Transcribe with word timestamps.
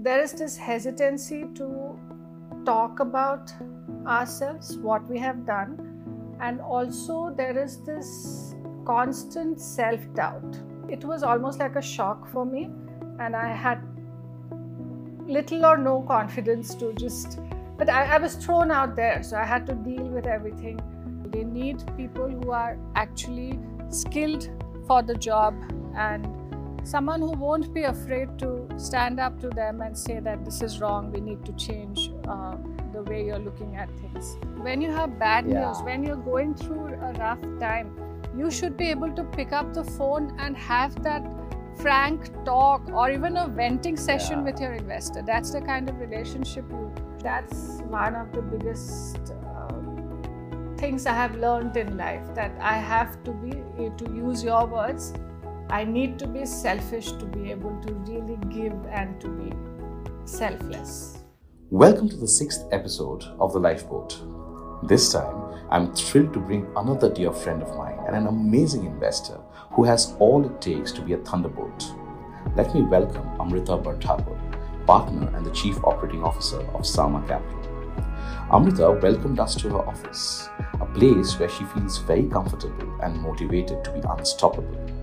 there 0.00 0.22
is 0.22 0.32
this 0.32 0.56
hesitancy 0.56 1.44
to 1.54 1.98
talk 2.64 3.00
about 3.00 3.52
ourselves, 4.06 4.78
what 4.78 5.04
we 5.08 5.18
have 5.18 5.44
done, 5.44 6.36
and 6.40 6.60
also 6.60 7.34
there 7.36 7.58
is 7.58 7.82
this 7.84 8.54
constant 8.86 9.60
self 9.60 10.00
doubt. 10.14 10.56
It 10.88 11.04
was 11.04 11.24
almost 11.24 11.58
like 11.58 11.74
a 11.74 11.82
shock 11.82 12.30
for 12.30 12.46
me, 12.46 12.70
and 13.18 13.34
I 13.34 13.48
had 13.48 13.82
little 15.26 15.66
or 15.66 15.76
no 15.76 16.02
confidence 16.02 16.76
to 16.76 16.92
just, 16.92 17.40
but 17.76 17.90
I, 17.90 18.04
I 18.04 18.18
was 18.18 18.36
thrown 18.36 18.70
out 18.70 18.94
there, 18.94 19.22
so 19.24 19.36
I 19.36 19.44
had 19.44 19.66
to 19.66 19.74
deal 19.74 20.04
with 20.04 20.26
everything. 20.26 20.80
They 21.32 21.42
need 21.42 21.82
people 21.96 22.28
who 22.28 22.52
are 22.52 22.78
actually 22.94 23.58
skilled 23.90 24.48
for 24.86 25.02
the 25.02 25.16
job 25.16 25.54
and 25.96 26.37
someone 26.84 27.20
who 27.20 27.32
won't 27.32 27.72
be 27.74 27.82
afraid 27.84 28.38
to 28.38 28.68
stand 28.76 29.20
up 29.20 29.40
to 29.40 29.48
them 29.48 29.80
and 29.80 29.96
say 29.96 30.20
that 30.20 30.44
this 30.44 30.62
is 30.62 30.80
wrong, 30.80 31.10
we 31.12 31.20
need 31.20 31.44
to 31.44 31.52
change 31.52 32.12
uh, 32.26 32.56
the 32.92 33.02
way 33.02 33.24
you're 33.26 33.38
looking 33.38 33.76
at 33.76 33.90
things. 33.98 34.36
When 34.56 34.80
you 34.80 34.90
have 34.90 35.18
bad 35.18 35.46
Yeah. 35.46 35.66
news, 35.66 35.82
when 35.82 36.02
you're 36.02 36.16
going 36.16 36.54
through 36.54 36.94
a 36.94 37.12
rough 37.14 37.42
time, 37.60 37.92
you 38.36 38.50
should 38.50 38.76
be 38.76 38.88
able 38.90 39.12
to 39.12 39.24
pick 39.24 39.52
up 39.52 39.74
the 39.74 39.84
phone 39.84 40.34
and 40.38 40.56
have 40.56 41.02
that 41.02 41.22
frank 41.76 42.30
talk 42.44 42.88
or 42.92 43.10
even 43.10 43.36
a 43.36 43.46
venting 43.48 43.96
session 43.96 44.38
Yeah. 44.38 44.44
with 44.44 44.60
your 44.60 44.72
investor. 44.72 45.22
That's 45.22 45.50
the 45.52 45.60
kind 45.60 45.88
of 45.88 46.00
relationship 46.00 46.64
you. 46.70 46.90
That's 47.22 47.80
one 47.88 48.14
of 48.14 48.32
the 48.32 48.42
biggest 48.42 49.32
uh, 49.32 49.68
things 50.76 51.06
I 51.06 51.12
have 51.12 51.34
learned 51.36 51.76
in 51.76 51.96
life 51.96 52.34
that 52.34 52.52
I 52.60 52.74
have 52.74 53.22
to 53.24 53.32
be, 53.32 53.50
to 53.96 54.12
use 54.12 54.42
your 54.44 54.66
words, 54.66 55.12
I 55.70 55.84
need 55.84 56.18
to 56.20 56.26
be 56.26 56.46
selfish 56.46 57.12
to 57.12 57.26
be 57.26 57.50
able 57.50 57.78
to 57.82 57.92
really 57.92 58.38
give 58.48 58.72
and 58.86 59.20
to 59.20 59.28
be 59.28 59.52
selfless. 60.24 61.18
Welcome 61.68 62.08
to 62.08 62.16
the 62.16 62.26
sixth 62.26 62.64
episode 62.72 63.24
of 63.38 63.52
The 63.52 63.60
Lifeboat. 63.60 64.18
This 64.88 65.12
time, 65.12 65.54
I'm 65.70 65.94
thrilled 65.94 66.32
to 66.32 66.40
bring 66.40 66.66
another 66.74 67.12
dear 67.12 67.32
friend 67.32 67.62
of 67.62 67.76
mine 67.76 67.98
and 68.06 68.16
an 68.16 68.28
amazing 68.28 68.86
investor 68.86 69.38
who 69.72 69.84
has 69.84 70.16
all 70.18 70.42
it 70.46 70.58
takes 70.62 70.90
to 70.92 71.02
be 71.02 71.12
a 71.12 71.18
thunderbolt. 71.18 71.92
Let 72.56 72.74
me 72.74 72.80
welcome 72.80 73.28
Amrita 73.38 73.76
Barthakur, 73.76 74.38
partner 74.86 75.30
and 75.36 75.44
the 75.44 75.50
chief 75.50 75.76
operating 75.84 76.24
officer 76.24 76.60
of 76.60 76.80
Saama 76.80 77.28
Capital. 77.28 77.58
Amrita 78.50 78.98
welcomed 79.02 79.38
us 79.38 79.54
to 79.56 79.68
her 79.68 79.86
office, 79.86 80.48
a 80.80 80.86
place 80.86 81.38
where 81.38 81.50
she 81.50 81.64
feels 81.64 81.98
very 81.98 82.26
comfortable 82.26 82.90
and 83.02 83.20
motivated 83.20 83.84
to 83.84 83.92
be 83.92 84.00
unstoppable. 84.08 84.97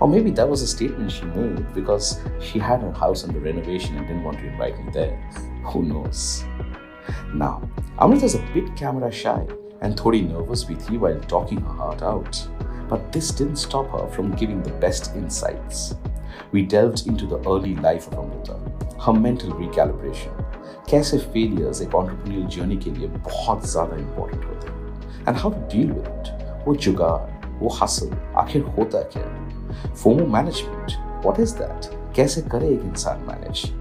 Or 0.00 0.08
maybe 0.08 0.30
that 0.32 0.48
was 0.48 0.62
a 0.62 0.66
statement 0.66 1.10
she 1.10 1.24
made 1.24 1.74
because 1.74 2.20
she 2.40 2.58
had 2.58 2.80
her 2.80 2.92
house 2.92 3.24
under 3.24 3.40
renovation 3.40 3.96
and 3.96 4.06
didn't 4.06 4.24
want 4.24 4.38
to 4.38 4.46
invite 4.46 4.78
me 4.84 4.90
there. 4.92 5.16
Who 5.64 5.82
knows? 5.84 6.44
Now, 7.34 7.62
Amrita 7.98 8.26
is 8.26 8.34
a 8.34 8.42
bit 8.52 8.76
camera 8.76 9.10
shy 9.10 9.46
and 9.80 9.96
thodi 9.96 10.22
nervous 10.28 10.68
with 10.68 10.90
you 10.90 11.00
while 11.00 11.20
talking 11.20 11.60
her 11.60 11.72
heart 11.72 12.02
out. 12.02 12.48
But 12.88 13.10
this 13.12 13.30
didn't 13.30 13.56
stop 13.56 13.90
her 13.90 14.06
from 14.12 14.32
giving 14.32 14.62
the 14.62 14.72
best 14.72 15.14
insights. 15.16 15.94
We 16.52 16.62
delved 16.62 17.06
into 17.06 17.26
the 17.26 17.38
early 17.48 17.74
life 17.76 18.06
of 18.08 18.18
Amrita, 18.18 18.58
her 19.00 19.12
mental 19.12 19.52
recalibration, 19.52 20.32
कैसे 20.90 21.18
failures 21.18 21.80
failures 21.82 21.94
entrepreneurial 21.94 22.46
entrepreneurial 22.46 22.50
journey, 22.56 22.98
लिए 22.98 23.08
bahut 23.26 23.64
ज़्यादा 23.66 23.96
important 23.96 24.44
होते 24.44 24.68
हैं 24.68 25.26
and 25.26 25.36
how 25.36 25.50
to 25.50 25.60
deal 25.74 25.88
with 25.94 26.06
it. 26.06 26.30
Wo 26.66 26.74
jugaad, 26.74 27.28
wo 27.60 27.68
hustle, 27.68 28.12
akhir 28.42 28.62
hota 28.76 29.02
kya? 29.14 29.45
FOMO 30.03 30.29
management, 30.29 30.91
what 31.23 31.39
is 31.39 31.55
that? 31.55 31.89
कैसे 32.15 32.41
करे 32.41 32.69
एक 32.69 32.81
इंसान 32.83 33.25
manage? 33.25 33.71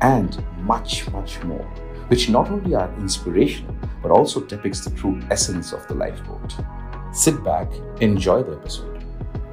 And 0.00 0.38
much, 0.66 1.10
much 1.12 1.44
more, 1.44 1.66
which 2.08 2.30
not 2.30 2.50
only 2.50 2.74
are 2.74 2.90
inspirational 3.00 3.74
but 4.02 4.10
also 4.10 4.40
depicts 4.40 4.84
the 4.84 4.90
true 4.90 5.20
essence 5.30 5.72
of 5.72 5.86
the 5.88 5.94
lifeboat. 5.94 6.56
Sit 7.14 7.44
back, 7.44 7.68
enjoy 8.00 8.42
the 8.42 8.52
episode. 8.52 8.98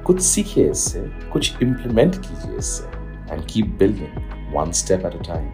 कुछ 0.04 0.20
सीखिए 0.20 0.70
इससे, 0.70 1.00
कुछ 1.32 1.52
implement 1.62 2.16
कीजिए 2.16 2.56
इससे, 2.56 2.84
and 3.30 3.46
keep 3.46 3.78
building 3.78 4.10
one 4.54 4.72
step 4.72 5.04
at 5.04 5.14
a 5.14 5.18
time. 5.18 5.50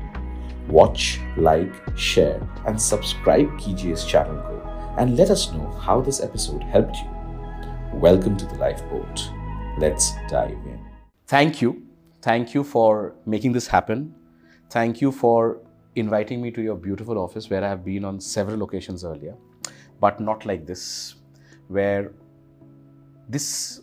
Watch, 0.70 1.20
like, 1.36 1.74
share, 1.96 2.40
and 2.66 2.80
subscribe 2.80 3.48
कीजिए 3.60 3.92
इस 3.92 4.06
channel 4.06 4.38
को, 4.46 4.56
and 4.98 5.18
let 5.18 5.30
us 5.30 5.48
know 5.52 5.70
how 5.86 6.00
this 6.00 6.22
episode 6.24 6.62
helped 6.62 6.96
you. 6.96 7.10
Welcome 8.06 8.36
to 8.36 8.46
the 8.46 8.58
lifeboat. 8.64 9.39
Let's 9.81 10.11
dive 10.29 10.51
in. 10.51 10.79
Thank 11.25 11.59
you. 11.59 11.81
Thank 12.21 12.53
you 12.53 12.63
for 12.63 13.15
making 13.25 13.53
this 13.53 13.65
happen. 13.65 14.13
Thank 14.69 15.01
you 15.01 15.11
for 15.11 15.63
inviting 15.95 16.39
me 16.39 16.51
to 16.51 16.61
your 16.61 16.75
beautiful 16.75 17.17
office 17.17 17.49
where 17.49 17.63
I 17.63 17.69
have 17.69 17.83
been 17.83 18.05
on 18.05 18.19
several 18.19 18.61
occasions 18.61 19.03
earlier, 19.03 19.35
but 19.99 20.19
not 20.19 20.45
like 20.45 20.67
this, 20.67 21.15
where 21.67 22.13
this 23.27 23.81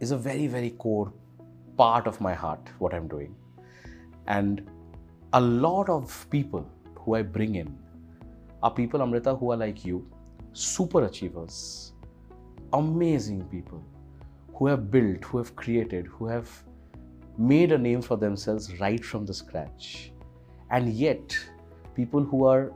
is 0.00 0.10
a 0.10 0.18
very, 0.18 0.48
very 0.48 0.68
core 0.72 1.10
part 1.78 2.06
of 2.06 2.20
my 2.20 2.34
heart, 2.34 2.68
what 2.78 2.92
I'm 2.92 3.08
doing. 3.08 3.34
And 4.26 4.68
a 5.32 5.40
lot 5.40 5.88
of 5.88 6.26
people 6.28 6.68
who 6.94 7.14
I 7.14 7.22
bring 7.22 7.54
in 7.54 7.74
are 8.62 8.70
people, 8.70 9.00
Amrita, 9.00 9.34
who 9.34 9.52
are 9.52 9.56
like 9.56 9.82
you, 9.82 10.06
super 10.52 11.06
achievers, 11.06 11.94
amazing 12.74 13.44
people 13.44 13.82
who 14.54 14.66
have 14.66 14.90
built, 14.90 15.24
who 15.24 15.38
have 15.38 15.54
created, 15.56 16.06
who 16.06 16.26
have 16.26 16.48
made 17.38 17.72
a 17.72 17.78
name 17.78 18.02
for 18.02 18.16
themselves 18.16 18.78
right 18.80 19.04
from 19.04 19.24
the 19.26 19.34
scratch. 19.34 20.12
And 20.70 20.92
yet, 20.92 21.36
people 21.94 22.22
who 22.22 22.46
are 22.46 22.72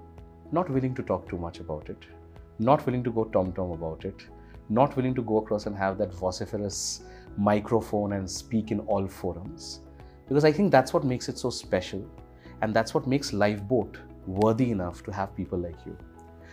not 0.52 0.70
willing 0.70 0.94
to 0.94 1.02
talk 1.02 1.28
too 1.28 1.38
much 1.38 1.60
about 1.60 1.88
it, 1.88 2.04
not 2.58 2.84
willing 2.86 3.04
to 3.04 3.10
go 3.10 3.24
tom 3.24 3.52
tom 3.52 3.72
about 3.72 4.04
it, 4.04 4.26
not 4.68 4.96
willing 4.96 5.14
to 5.14 5.22
go 5.22 5.38
across 5.38 5.66
and 5.66 5.76
have 5.76 5.98
that 5.98 6.12
vociferous 6.12 7.04
microphone 7.36 8.14
and 8.14 8.30
speak 8.30 8.70
in 8.70 8.80
all 8.80 9.06
forums. 9.06 9.80
Because 10.28 10.44
I 10.44 10.52
think 10.52 10.72
that's 10.72 10.92
what 10.92 11.04
makes 11.04 11.28
it 11.28 11.38
so 11.38 11.50
special, 11.50 12.04
and 12.62 12.74
that's 12.74 12.94
what 12.94 13.06
makes 13.06 13.32
Lifeboat 13.32 13.98
worthy 14.26 14.70
enough 14.70 15.02
to 15.04 15.12
have 15.12 15.36
people 15.36 15.58
like 15.58 15.76
you. 15.86 15.96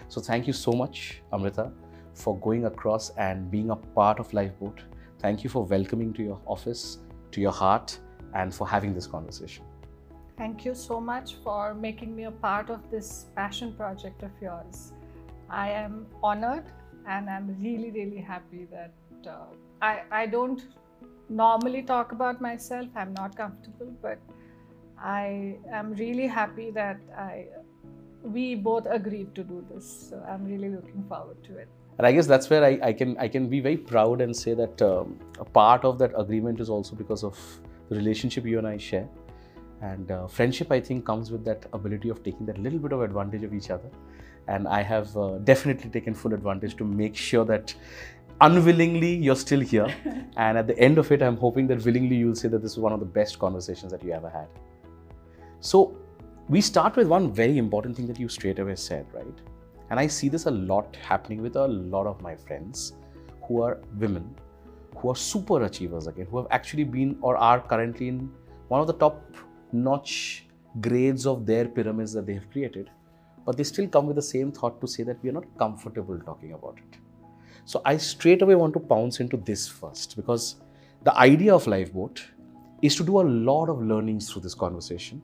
So, 0.10 0.22
thank 0.22 0.46
you 0.46 0.54
so 0.54 0.74
much, 0.74 1.22
Amrita, 1.32 1.72
for 2.14 2.38
going 2.40 2.66
across 2.66 3.10
and 3.12 3.50
being 3.50 3.72
a 3.72 3.76
part 3.76 4.20
of 4.20 4.32
Lifeboat. 4.34 4.82
Thank 5.24 5.42
you 5.42 5.50
for 5.50 5.64
welcoming 5.64 6.12
to 6.16 6.22
your 6.22 6.42
office, 6.46 6.98
to 7.32 7.40
your 7.40 7.54
heart, 7.54 7.98
and 8.34 8.54
for 8.54 8.68
having 8.68 8.94
this 8.94 9.08
conversation. 9.08 9.64
Thank 10.38 10.66
you 10.66 10.76
so 10.76 11.00
much 11.00 11.36
for 11.46 11.74
making 11.74 12.14
me 12.14 12.26
a 12.26 12.32
part 12.32 12.70
of 12.70 12.92
this 12.92 13.28
passion 13.34 13.72
project 13.74 14.22
of 14.22 14.32
yours. 14.42 14.92
I 15.50 15.70
am 15.70 16.08
honored 16.22 16.66
and 17.08 17.30
I'm 17.30 17.56
really, 17.62 17.90
really 17.92 18.20
happy 18.20 18.68
that 18.72 18.92
uh, 19.26 19.46
I, 19.82 20.02
I 20.12 20.26
don't 20.26 20.62
normally 21.30 21.84
talk 21.84 22.12
about 22.12 22.42
myself. 22.42 22.90
I'm 22.94 23.14
not 23.14 23.38
comfortable, 23.38 23.96
but 24.02 24.20
I 25.02 25.56
am 25.72 25.94
really 25.94 26.28
happy 26.28 26.70
that 26.72 26.98
I 27.18 27.46
we 28.24 28.56
both 28.56 28.88
agreed 28.90 29.34
to 29.36 29.44
do 29.44 29.66
this. 29.74 30.10
So 30.10 30.22
I'm 30.28 30.44
really 30.44 30.68
looking 30.68 31.06
forward 31.08 31.42
to 31.46 31.58
it. 31.60 31.70
And 31.98 32.08
I 32.08 32.12
guess 32.12 32.26
that's 32.26 32.50
where 32.50 32.64
I, 32.64 32.80
I 32.82 32.94
can 32.94 33.18
I 33.18 33.28
can 33.28 33.48
be 33.50 33.60
very 33.60 33.78
proud 33.78 34.22
and 34.22 34.36
say 34.36 34.54
that 34.54 34.82
um, 34.82 35.20
a 35.40 35.46
part 35.46 35.86
of 35.86 36.00
that 36.00 36.12
agreement 36.18 36.60
is 36.60 36.70
also 36.70 36.96
because 36.96 37.24
of 37.24 37.38
the 37.90 37.96
relationship 37.96 38.46
you 38.46 38.58
and 38.58 38.68
I 38.68 38.78
share. 38.78 39.08
And 39.82 40.12
uh, 40.12 40.28
friendship, 40.28 40.72
I 40.72 40.80
think, 40.80 41.06
comes 41.06 41.30
with 41.32 41.44
that 41.46 41.66
ability 41.74 42.10
of 42.10 42.24
taking 42.24 42.46
that 42.46 42.58
little 42.58 42.80
bit 42.80 42.94
of 42.94 43.02
advantage 43.02 43.44
of 43.44 43.54
each 43.54 43.70
other. 43.70 43.90
And 44.48 44.68
I 44.68 44.82
have 44.82 45.16
uh, 45.16 45.38
definitely 45.40 45.90
taken 45.90 46.14
full 46.14 46.34
advantage 46.34 46.78
to 46.78 46.86
make 46.86 47.16
sure 47.16 47.46
that 47.46 47.76
unwillingly 48.42 49.16
you're 49.16 49.36
still 49.36 49.60
here. 49.60 49.94
and 50.38 50.58
at 50.58 50.68
the 50.68 50.78
end 50.80 50.98
of 50.98 51.12
it, 51.12 51.22
I'm 51.22 51.38
hoping 51.38 51.68
that 51.68 51.84
willingly 51.86 52.16
you'll 52.16 52.36
say 52.36 52.48
that 52.48 52.62
this 52.62 52.72
is 52.72 52.80
one 52.80 52.94
of 52.94 53.00
the 53.00 53.06
best 53.06 53.40
conversations 53.40 53.92
that 53.92 54.04
you 54.04 54.14
ever 54.14 54.30
had. 54.30 54.48
So 55.60 55.98
we 56.50 56.62
start 56.62 56.96
with 56.96 57.08
one 57.08 57.32
very 57.32 57.58
important 57.58 57.96
thing 57.96 58.08
that 58.08 58.20
you 58.20 58.28
straight 58.28 58.60
away 58.60 58.76
said, 58.76 59.06
right? 59.14 59.53
And 59.90 60.00
I 60.00 60.08
see 60.08 60.30
this 60.30 60.46
a 60.46 60.52
lot 60.52 60.96
happening 60.96 61.42
with 61.42 61.56
a 61.56 61.68
lot 61.68 62.08
of 62.08 62.22
my 62.22 62.36
friends 62.36 62.94
who 63.48 63.62
are 63.62 63.82
women, 63.98 64.34
who 64.98 65.10
are 65.12 65.16
super 65.16 65.64
achievers 65.64 66.08
again, 66.08 66.28
who 66.30 66.38
have 66.38 66.48
actually 66.52 66.84
been 66.84 67.18
or 67.22 67.38
are 67.38 67.60
currently 67.60 68.08
in 68.08 68.32
one 68.70 68.82
of 68.82 68.88
the 68.88 68.94
top 68.94 69.22
notch 69.72 70.48
grades 70.82 71.28
of 71.28 71.46
their 71.46 71.66
pyramids 71.66 72.14
that 72.14 72.26
they 72.26 72.34
have 72.34 72.50
created. 72.52 72.90
But 73.46 73.58
they 73.58 73.64
still 73.64 73.88
come 73.88 74.08
with 74.08 74.16
the 74.16 74.22
same 74.22 74.52
thought 74.52 74.80
to 74.82 74.88
say 74.88 75.04
that 75.04 75.22
we 75.22 75.30
are 75.30 75.34
not 75.34 75.46
comfortable 75.58 76.18
talking 76.20 76.54
about 76.54 76.78
it. 76.78 77.00
So 77.66 77.82
I 77.86 77.98
straight 77.98 78.42
away 78.42 78.56
want 78.56 78.74
to 78.74 78.80
pounce 78.80 79.20
into 79.20 79.38
this 79.38 79.68
first 79.68 80.16
because 80.16 80.56
the 81.04 81.16
idea 81.18 81.54
of 81.54 81.68
Lifeboat 81.68 82.24
is 82.82 82.96
to 82.96 83.04
do 83.04 83.20
a 83.20 83.24
lot 83.24 83.70
of 83.70 83.82
learnings 83.82 84.32
through 84.32 84.42
this 84.42 84.54
conversation 84.54 85.22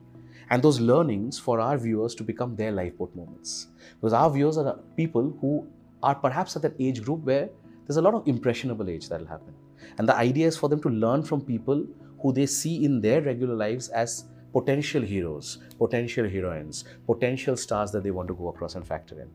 and 0.50 0.62
those 0.62 0.80
learnings 0.80 1.38
for 1.38 1.60
our 1.60 1.78
viewers 1.78 2.14
to 2.16 2.24
become 2.24 2.56
their 2.56 2.72
lifeboat 2.72 3.14
moments. 3.14 3.68
Because 4.00 4.12
our 4.12 4.30
viewers 4.30 4.58
are 4.58 4.78
people 4.96 5.36
who 5.40 5.66
are 6.02 6.14
perhaps 6.14 6.56
at 6.56 6.62
that 6.62 6.74
age 6.80 7.02
group 7.02 7.20
where 7.24 7.48
there's 7.86 7.96
a 7.96 8.02
lot 8.02 8.14
of 8.14 8.26
impressionable 8.26 8.90
age 8.90 9.08
that'll 9.08 9.26
happen. 9.26 9.54
And 9.98 10.08
the 10.08 10.16
idea 10.16 10.46
is 10.46 10.56
for 10.56 10.68
them 10.68 10.82
to 10.82 10.88
learn 10.88 11.22
from 11.22 11.40
people 11.40 11.86
who 12.20 12.32
they 12.32 12.46
see 12.46 12.84
in 12.84 13.00
their 13.00 13.22
regular 13.22 13.54
lives 13.54 13.88
as 13.88 14.24
potential 14.52 15.02
heroes, 15.02 15.58
potential 15.78 16.28
heroines, 16.28 16.84
potential 17.06 17.56
stars 17.56 17.92
that 17.92 18.02
they 18.02 18.10
want 18.10 18.28
to 18.28 18.34
go 18.34 18.48
across 18.48 18.74
and 18.74 18.86
factor 18.86 19.20
in. 19.20 19.30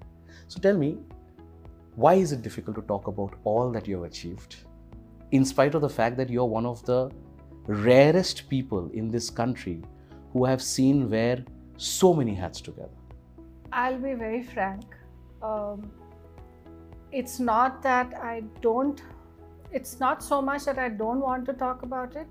So 0.48 0.60
tell 0.60 0.78
me, 0.78 0.98
why 1.96 2.16
is 2.16 2.34
it 2.34 2.42
difficult 2.42 2.76
to 2.76 2.82
talk 2.84 3.08
about 3.08 3.36
all 3.46 3.72
that 3.72 3.88
you've 3.88 4.04
achieved, 4.04 4.58
in 5.32 5.46
spite 5.46 5.76
of 5.76 5.82
the 5.82 5.90
fact 5.90 6.18
that 6.18 6.30
you're 6.30 6.46
one 6.46 6.66
of 6.66 6.86
the 6.86 7.10
rarest 7.68 8.50
people 8.50 8.92
in 8.94 9.10
this 9.10 9.30
country 9.30 9.82
who 10.36 10.44
have 10.44 10.62
seen 10.62 11.10
wear 11.10 11.44
so 11.78 12.14
many 12.14 12.34
hats 12.34 12.60
together? 12.60 12.98
I'll 13.72 13.98
be 13.98 14.14
very 14.16 14.44
frank. 14.44 14.84
Um, 15.42 15.90
it's 17.14 17.40
not 17.40 17.82
that 17.84 18.14
I 18.16 18.44
don't, 18.62 19.02
it's 19.72 19.98
not 20.02 20.22
so 20.22 20.42
much 20.42 20.66
that 20.66 20.78
I 20.78 20.90
don't 20.90 21.22
want 21.22 21.46
to 21.46 21.54
talk 21.54 21.84
about 21.84 22.18
it, 22.18 22.28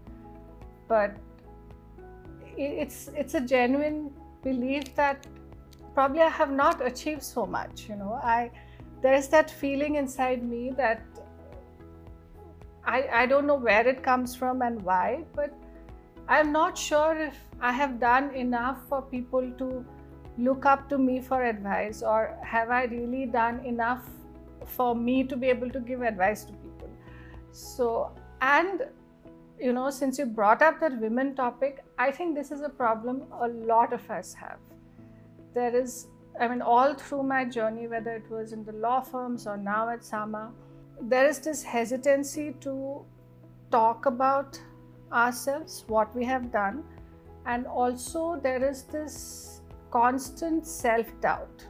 but 0.86 1.16
it's 2.58 3.08
it's 3.16 3.34
a 3.34 3.40
genuine 3.40 4.12
belief 4.42 4.94
that 4.96 5.26
probably 5.94 6.20
I 6.20 6.28
have 6.28 6.52
not 6.52 6.86
achieved 6.86 7.22
so 7.22 7.46
much. 7.46 7.88
You 7.88 7.96
know, 7.96 8.20
I 8.22 8.50
there's 9.00 9.28
that 9.28 9.50
feeling 9.50 9.94
inside 9.94 10.42
me 10.42 10.70
that 10.76 11.02
I, 12.84 13.08
I 13.22 13.26
don't 13.26 13.46
know 13.46 13.60
where 13.68 13.88
it 13.88 14.02
comes 14.02 14.36
from 14.36 14.60
and 14.60 14.82
why, 14.82 15.24
but 15.34 15.54
I'm 16.28 16.52
not 16.52 16.78
sure 16.78 17.16
if 17.16 17.34
I 17.68 17.72
have 17.72 17.98
done 17.98 18.34
enough 18.34 18.80
for 18.88 19.00
people 19.00 19.50
to 19.58 19.84
look 20.36 20.66
up 20.66 20.88
to 20.90 20.98
me 20.98 21.20
for 21.20 21.42
advice 21.44 22.02
or 22.02 22.36
have 22.42 22.70
I 22.70 22.84
really 22.84 23.24
done 23.24 23.60
enough 23.64 24.02
for 24.66 24.94
me 24.94 25.24
to 25.24 25.36
be 25.36 25.48
able 25.48 25.70
to 25.70 25.80
give 25.80 26.02
advice 26.02 26.44
to 26.44 26.52
people. 26.52 26.90
So, 27.52 28.10
and 28.42 28.82
you 29.58 29.72
know, 29.72 29.88
since 29.88 30.18
you 30.18 30.26
brought 30.26 30.60
up 30.60 30.78
that 30.80 31.00
women 31.00 31.34
topic, 31.34 31.82
I 31.98 32.10
think 32.10 32.34
this 32.34 32.50
is 32.50 32.60
a 32.60 32.68
problem 32.68 33.22
a 33.40 33.48
lot 33.48 33.94
of 33.94 34.10
us 34.10 34.34
have. 34.34 34.58
There 35.54 35.74
is, 35.74 36.08
I 36.38 36.48
mean, 36.48 36.60
all 36.60 36.92
through 36.92 37.22
my 37.22 37.44
journey, 37.46 37.86
whether 37.86 38.14
it 38.16 38.30
was 38.30 38.52
in 38.52 38.64
the 38.64 38.72
law 38.72 39.00
firms 39.00 39.46
or 39.46 39.56
now 39.56 39.88
at 39.88 40.00
Saama, 40.00 40.50
there 41.00 41.26
is 41.26 41.38
this 41.38 41.62
hesitancy 41.62 42.54
to 42.60 43.04
talk 43.70 44.04
about 44.04 44.60
ourselves, 45.12 45.84
what 45.86 46.14
we 46.14 46.24
have 46.24 46.52
done, 46.52 46.84
and 47.46 47.66
also 47.66 48.40
there 48.42 48.64
is 48.68 48.82
this 48.84 49.60
constant 49.90 50.66
self 50.66 51.06
doubt 51.20 51.66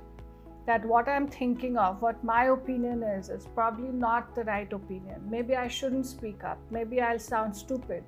that 0.66 0.84
what 0.86 1.08
I'm 1.08 1.28
thinking 1.28 1.76
of, 1.76 2.00
what 2.00 2.22
my 2.24 2.44
opinion 2.46 3.02
is, 3.02 3.28
is 3.28 3.46
probably 3.54 3.88
not 3.88 4.34
the 4.34 4.44
right 4.44 4.72
opinion. 4.72 5.20
Maybe 5.28 5.56
I 5.56 5.68
shouldn't 5.68 6.06
speak 6.06 6.42
up. 6.42 6.58
Maybe 6.70 7.02
I'll 7.02 7.18
sound 7.18 7.54
stupid. 7.54 8.02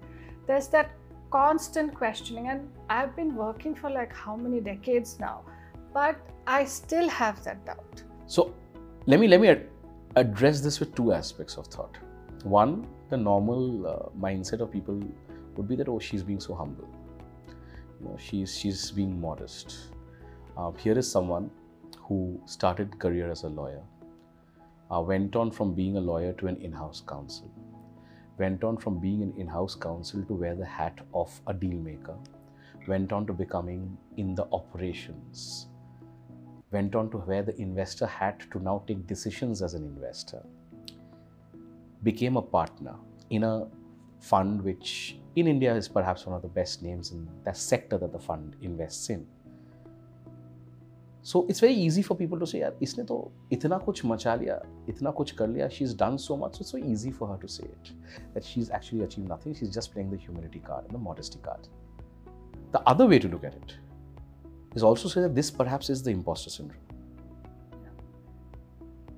There's 0.46 0.68
that 0.68 0.90
constant 1.30 1.94
questioning, 1.94 2.48
and 2.48 2.70
I've 2.88 3.14
been 3.14 3.34
working 3.34 3.74
for 3.74 3.90
like 3.90 4.14
how 4.14 4.36
many 4.36 4.60
decades 4.60 5.18
now, 5.20 5.42
but 5.92 6.16
I 6.46 6.64
still 6.64 7.08
have 7.08 7.42
that 7.44 7.64
doubt. 7.66 8.02
So, 8.26 8.54
let 9.06 9.20
me 9.20 9.28
let 9.28 9.40
me 9.40 9.54
address 10.16 10.60
this 10.60 10.80
with 10.80 10.94
two 10.94 11.12
aspects 11.12 11.56
of 11.56 11.66
thought. 11.66 11.98
One, 12.44 12.86
the 13.10 13.16
normal 13.16 13.86
uh, 13.86 14.18
mindset 14.18 14.60
of 14.60 14.70
people 14.72 15.02
would 15.56 15.68
be 15.68 15.76
that 15.76 15.88
oh, 15.88 15.98
she's 15.98 16.22
being 16.22 16.40
so 16.40 16.54
humble. 16.54 16.88
You 18.00 18.08
know, 18.08 18.16
she's 18.18 18.56
she's 18.56 18.90
being 18.90 19.20
modest. 19.20 19.76
Uh, 20.56 20.70
here 20.72 20.98
is 20.98 21.10
someone 21.10 21.50
who 21.98 22.40
started 22.46 22.98
career 22.98 23.30
as 23.30 23.42
a 23.42 23.48
lawyer, 23.48 23.82
uh, 24.90 25.00
went 25.00 25.36
on 25.36 25.50
from 25.50 25.74
being 25.74 25.96
a 25.96 26.00
lawyer 26.00 26.32
to 26.34 26.46
an 26.46 26.56
in-house 26.56 27.02
counsel, 27.06 27.50
went 28.38 28.64
on 28.64 28.76
from 28.76 28.98
being 28.98 29.22
an 29.22 29.34
in-house 29.36 29.74
counsel 29.74 30.22
to 30.24 30.34
wear 30.34 30.54
the 30.54 30.64
hat 30.64 31.00
of 31.12 31.40
a 31.46 31.54
deal 31.54 31.78
maker, 31.78 32.16
went 32.86 33.12
on 33.12 33.26
to 33.26 33.32
becoming 33.32 33.96
in 34.16 34.34
the 34.34 34.46
operations, 34.52 35.66
went 36.70 36.94
on 36.94 37.10
to 37.10 37.18
wear 37.18 37.42
the 37.42 37.60
investor 37.60 38.06
hat 38.06 38.42
to 38.52 38.62
now 38.62 38.82
take 38.86 39.06
decisions 39.06 39.62
as 39.62 39.74
an 39.74 39.84
investor, 39.84 40.42
became 42.02 42.36
a 42.36 42.42
partner 42.42 42.94
in 43.30 43.42
a 43.42 43.66
fund 44.20 44.62
which 44.62 45.18
in 45.35 45.47
India 45.47 45.75
is 45.75 45.87
perhaps 45.87 46.25
one 46.25 46.35
of 46.35 46.41
the 46.41 46.53
best 46.59 46.81
names 46.83 47.11
in 47.11 47.27
the 47.45 47.53
sector 47.53 47.97
that 47.97 48.11
the 48.11 48.23
fund 48.29 48.55
invests 48.61 49.09
in. 49.17 49.27
So 51.25 51.45
it's 51.49 51.61
very 51.63 51.73
easy 51.85 52.01
for 52.01 52.17
people 52.17 52.39
to 52.39 52.45
से 52.45 52.59
यार 52.59 52.77
इसने 52.83 53.03
तो 53.09 53.15
इतना 53.53 53.77
कुछ 53.77 54.05
मचा 54.05 54.33
लिया 54.35 54.55
इतना 54.89 55.11
कुछ 55.19 55.31
कर 55.39 55.47
लिया 55.47 55.67
she 55.69 55.83
is 55.85 55.95
done 55.97 56.15
so 56.17 56.37
much 56.37 56.57
it's 56.61 56.71
so 56.71 56.77
easy 56.77 57.11
for 57.11 57.29
her 57.31 57.37
to 57.39 57.47
से 57.47 57.63
it 57.63 57.91
that 58.33 58.43
she 58.43 58.61
is 58.61 58.71
actually 58.75 59.03
achieve 59.05 59.25
nothing 59.33 59.55
she 59.55 59.65
is 59.65 59.71
just 59.75 59.91
playing 59.93 60.11
the 60.13 60.19
humility 60.21 60.59
card 60.67 60.91
the 60.93 61.01
modesty 61.03 61.39
card 61.45 61.67
the 62.73 62.83
other 62.87 63.07
way 63.07 63.19
to 63.19 63.29
look 63.29 63.45
at 63.45 63.55
it 63.55 63.79
is 64.75 64.83
also 64.83 65.09
say 65.09 65.21
that 65.21 65.35
this 65.35 65.51
perhaps 65.51 65.89
is 65.89 66.01
the 66.03 66.11
imposter 66.11 66.49
syndrome. 66.49 66.91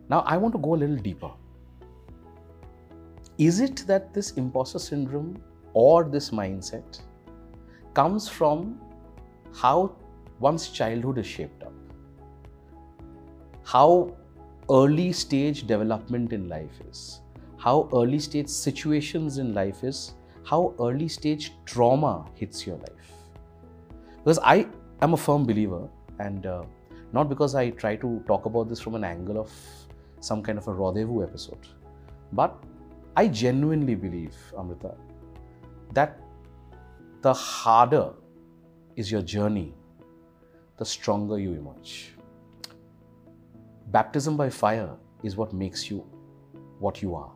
Now, 0.10 0.22
I 0.22 0.38
want 0.38 0.54
to 0.54 0.60
go 0.60 0.76
a 0.76 0.80
little 0.84 0.96
deeper. 0.96 1.32
Is 3.38 3.60
it 3.60 3.84
that 3.88 4.14
this 4.14 4.32
imposter 4.32 4.80
syndrome 4.80 5.42
or 5.73 6.05
this 6.05 6.31
mindset 6.31 7.01
comes 7.95 8.29
from 8.29 8.81
how 9.55 9.97
one's 10.39 10.69
childhood 10.69 11.19
is 11.19 11.27
shaped 11.27 11.63
up? 11.63 11.73
how 13.69 14.17
early 14.71 15.13
stage 15.13 15.67
development 15.67 16.33
in 16.33 16.49
life 16.49 16.81
is, 16.91 17.21
how 17.59 17.87
early 17.93 18.19
stage 18.19 18.49
situations 18.49 19.37
in 19.37 19.53
life 19.53 19.85
is, 19.85 20.15
how 20.43 20.75
early 20.81 21.07
stage 21.07 21.53
trauma 21.67 22.25
hits 22.35 22.67
your 22.67 22.77
life. 22.77 23.13
Because 24.25 24.39
I 24.39 24.67
am 25.03 25.13
a 25.13 25.19
firm 25.19 25.45
believer, 25.45 25.87
and 26.19 26.47
uh, 26.47 26.63
not 27.13 27.29
because 27.29 27.55
I 27.55 27.69
try 27.71 27.97
to 27.97 28.23
talk 28.27 28.47
about 28.47 28.71
this 28.71 28.81
from 28.81 28.95
an 28.95 29.05
angle 29.05 29.39
of 29.39 29.53
some 30.21 30.43
kind 30.43 30.57
of 30.57 30.67
a 30.67 30.73
rendezvous 30.73 31.23
episode, 31.23 31.69
but 32.33 32.57
I 33.19 33.29
genuinely 33.29 33.95
believe, 33.95 34.35
Amrita, 34.59 34.95
that 35.95 36.21
the 37.23 37.33
harder 37.33 38.13
is 38.97 39.11
your 39.11 39.23
journey, 39.23 39.75
the 40.77 40.85
stronger 40.85 41.39
you 41.39 41.53
emerge 41.53 42.13
baptism 43.91 44.37
by 44.37 44.51
fire 44.51 44.91
is 45.23 45.37
what 45.37 45.53
makes 45.53 45.91
you 45.91 46.05
what 46.79 47.03
you 47.03 47.15
are. 47.15 47.33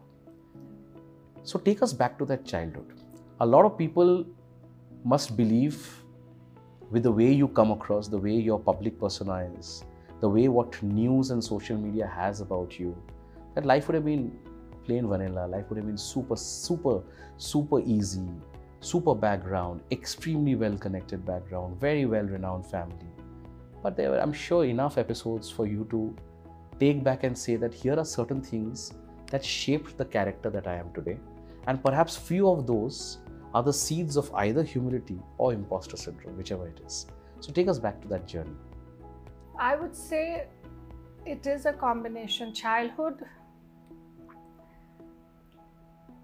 So 1.43 1.59
take 1.59 1.83
us 1.83 1.93
back 1.93 2.19
to 2.19 2.25
that 2.27 2.45
childhood. 2.45 2.93
A 3.41 3.47
lot 3.47 3.65
of 3.65 3.77
people 3.77 4.25
must 5.05 5.37
believe 5.37 6.05
with 6.91 7.03
the 7.03 7.11
way 7.11 7.33
you 7.33 7.49
come 7.49 7.71
across, 7.73 8.07
the 8.07 8.19
way 8.19 8.35
your 8.35 8.61
public 8.61 9.01
persona 9.01 9.51
is, 9.59 9.85
the 10.21 10.29
way 10.29 10.47
what 10.49 10.81
news 10.83 11.31
and 11.31 11.43
social 11.43 11.77
media 11.77 12.07
has 12.07 12.41
about 12.41 12.79
you, 12.79 12.97
that 13.55 13.65
life 13.65 13.89
would 13.89 13.95
have 13.95 14.05
been 14.05 14.31
plain 14.85 15.09
vanilla, 15.09 15.47
life 15.47 15.65
would 15.69 15.79
have 15.79 15.87
been 15.87 15.99
super, 15.99 16.37
super, 16.37 17.03
super 17.39 17.81
easy, 17.81 18.29
super 18.83 19.15
background, 19.15 19.81
extremely 19.91 20.55
well 20.57 20.77
connected 20.77 21.25
background, 21.25 21.81
very 21.81 22.05
well 22.05 22.25
renowned 22.25 22.67
family. 22.67 23.07
But 23.83 23.97
there 23.97 24.11
were, 24.11 24.19
I'm 24.19 24.33
sure, 24.33 24.65
enough 24.65 24.99
episodes 24.99 25.49
for 25.49 25.67
you 25.67 25.87
to 25.91 26.15
take 26.79 27.03
back 27.03 27.25
and 27.25 27.37
say 27.37 27.57
that 27.57 27.73
here 27.73 27.99
are 27.99 28.05
certain 28.05 28.43
things 28.43 28.93
that 29.31 29.45
shaped 29.45 29.97
the 29.97 30.05
character 30.05 30.51
that 30.51 30.67
I 30.67 30.75
am 30.75 30.93
today. 30.93 31.19
And 31.67 31.83
perhaps 31.83 32.17
few 32.17 32.49
of 32.49 32.67
those 32.67 33.19
are 33.55 33.63
the 33.63 33.73
seeds 33.73 34.17
of 34.17 34.33
either 34.35 34.63
humility 34.63 35.19
or 35.39 35.53
imposter 35.53 35.97
syndrome, 35.97 36.37
whichever 36.37 36.67
it 36.67 36.81
is. 36.85 37.07
So 37.41 37.53
take 37.53 37.69
us 37.69 37.79
back 37.79 38.01
to 38.03 38.09
that 38.09 38.27
journey. 38.27 38.57
I 39.59 39.77
would 39.77 39.95
say 39.95 40.47
it 41.25 41.47
is 41.47 41.67
a 41.67 41.73
combination. 41.73 42.53
Childhood, 42.53 43.25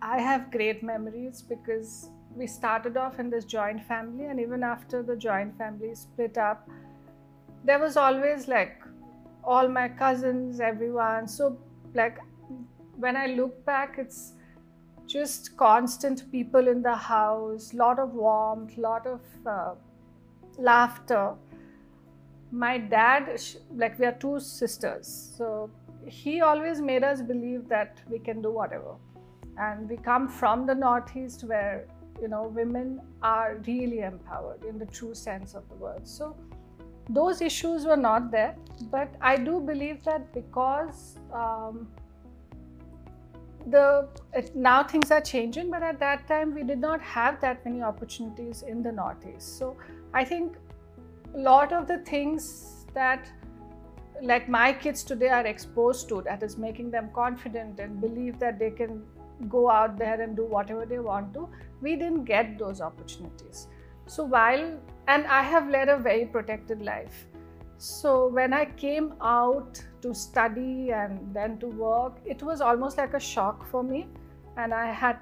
I 0.03 0.21
have 0.21 0.51
great 0.51 0.83
memories 0.83 1.43
because 1.43 2.11
we 2.37 2.47
started 2.47 2.97
off 2.97 3.19
in 3.19 3.31
this 3.31 3.45
joint 3.45 3.83
family, 3.85 4.27
and 4.27 4.41
even 4.41 4.63
after 4.63 5.03
the 5.03 5.17
joint 5.17 5.57
family 5.59 5.95
split 5.95 6.39
up, 6.39 6.69
there 7.65 7.79
was 7.79 7.97
always 7.97 8.49
like 8.49 8.83
all 9.45 9.69
my 9.69 9.89
cousins, 9.89 10.61
everyone. 10.61 11.27
So, 11.27 11.59
like, 11.95 12.19
when 12.97 13.17
I 13.17 13.27
look 13.27 13.65
back, 13.65 13.97
it's 13.99 14.35
just 15.07 15.57
constant 15.57 16.31
people 16.31 16.69
in 16.69 16.83
the 16.83 16.95
house, 16.95 17.73
lot 17.73 17.99
of 17.99 18.13
warmth, 18.13 18.77
lot 18.77 19.07
of 19.07 19.21
uh, 19.47 19.75
laughter. 20.59 21.35
My 22.51 22.79
dad, 22.79 23.41
like, 23.75 23.99
we 23.99 24.07
are 24.07 24.13
two 24.13 24.39
sisters, 24.39 25.35
so 25.37 25.71
he 26.07 26.41
always 26.41 26.81
made 26.81 27.05
us 27.05 27.21
believe 27.21 27.69
that 27.69 28.01
we 28.09 28.19
can 28.19 28.43
do 28.43 28.51
whatever. 28.51 28.95
And 29.59 29.89
we 29.89 29.97
come 29.97 30.29
from 30.29 30.67
the 30.67 30.75
Northeast 30.75 31.45
where, 31.45 31.87
you 32.21 32.29
know, 32.29 32.45
women 32.49 33.01
are 33.23 33.61
really 33.67 34.01
empowered 34.01 34.65
in 34.65 34.79
the 34.79 34.87
true 34.87 35.15
sense 35.15 35.55
of 35.55 35.69
the 35.69 35.75
word. 35.77 36.07
So, 36.07 36.37
those 37.11 37.41
issues 37.41 37.87
were 37.87 37.97
not 37.97 38.31
there 38.31 38.55
but 38.91 39.15
i 39.23 39.35
do 39.35 39.61
believe 39.61 40.05
that 40.05 40.31
because 40.35 41.17
um, 41.33 41.89
the 43.69 44.07
it, 44.35 44.55
now 44.55 44.83
things 44.83 45.11
are 45.11 45.21
changing 45.21 45.71
but 45.71 45.83
at 45.83 45.99
that 45.99 46.27
time 46.29 46.55
we 46.55 46.63
did 46.63 46.79
not 46.79 47.01
have 47.01 47.41
that 47.41 47.65
many 47.65 47.81
opportunities 47.81 48.61
in 48.61 48.83
the 48.83 48.93
northeast 48.93 49.59
so 49.59 49.75
I 50.15 50.25
think 50.25 50.57
a 51.35 51.39
lot 51.39 51.73
of 51.73 51.87
the 51.87 51.99
things 51.99 52.87
that 52.95 53.31
like 54.23 54.49
my 54.49 54.73
kids 54.73 55.05
today 55.05 55.29
are 55.29 55.47
exposed 55.47 56.09
to 56.09 56.23
that 56.23 56.43
is 56.43 56.57
making 56.57 56.91
them 56.91 57.11
confident 57.15 57.79
and 57.79 58.01
believe 58.01 58.39
that 58.39 58.59
they 58.59 58.71
can 58.71 59.03
go 59.49 59.71
out 59.71 59.97
there 59.99 60.21
and 60.21 60.37
do 60.37 60.45
whatever 60.45 60.85
they 60.85 60.99
want 60.99 61.33
to 61.35 61.49
we 61.81 61.95
didn't 61.97 62.25
get 62.25 62.59
those 62.59 62.81
opportunities. 62.81 63.69
So 64.07 64.25
while 64.25 64.79
and 65.07 65.27
i 65.27 65.43
have 65.43 65.69
led 65.69 65.89
a 65.89 65.97
very 65.97 66.27
protected 66.27 66.83
life. 66.83 67.27
So 67.79 68.29
when 68.29 68.53
i 68.53 68.65
came 68.65 69.15
out 69.21 69.83
to 70.03 70.15
study 70.15 70.91
and 70.93 71.35
then 71.35 71.59
to 71.59 71.67
work 71.67 72.19
it 72.25 72.43
was 72.43 72.61
almost 72.61 72.99
like 72.99 73.15
a 73.15 73.21
shock 73.21 73.67
for 73.71 73.83
me. 73.83 74.07
And 74.57 74.75
i 74.75 74.91
had 74.91 75.19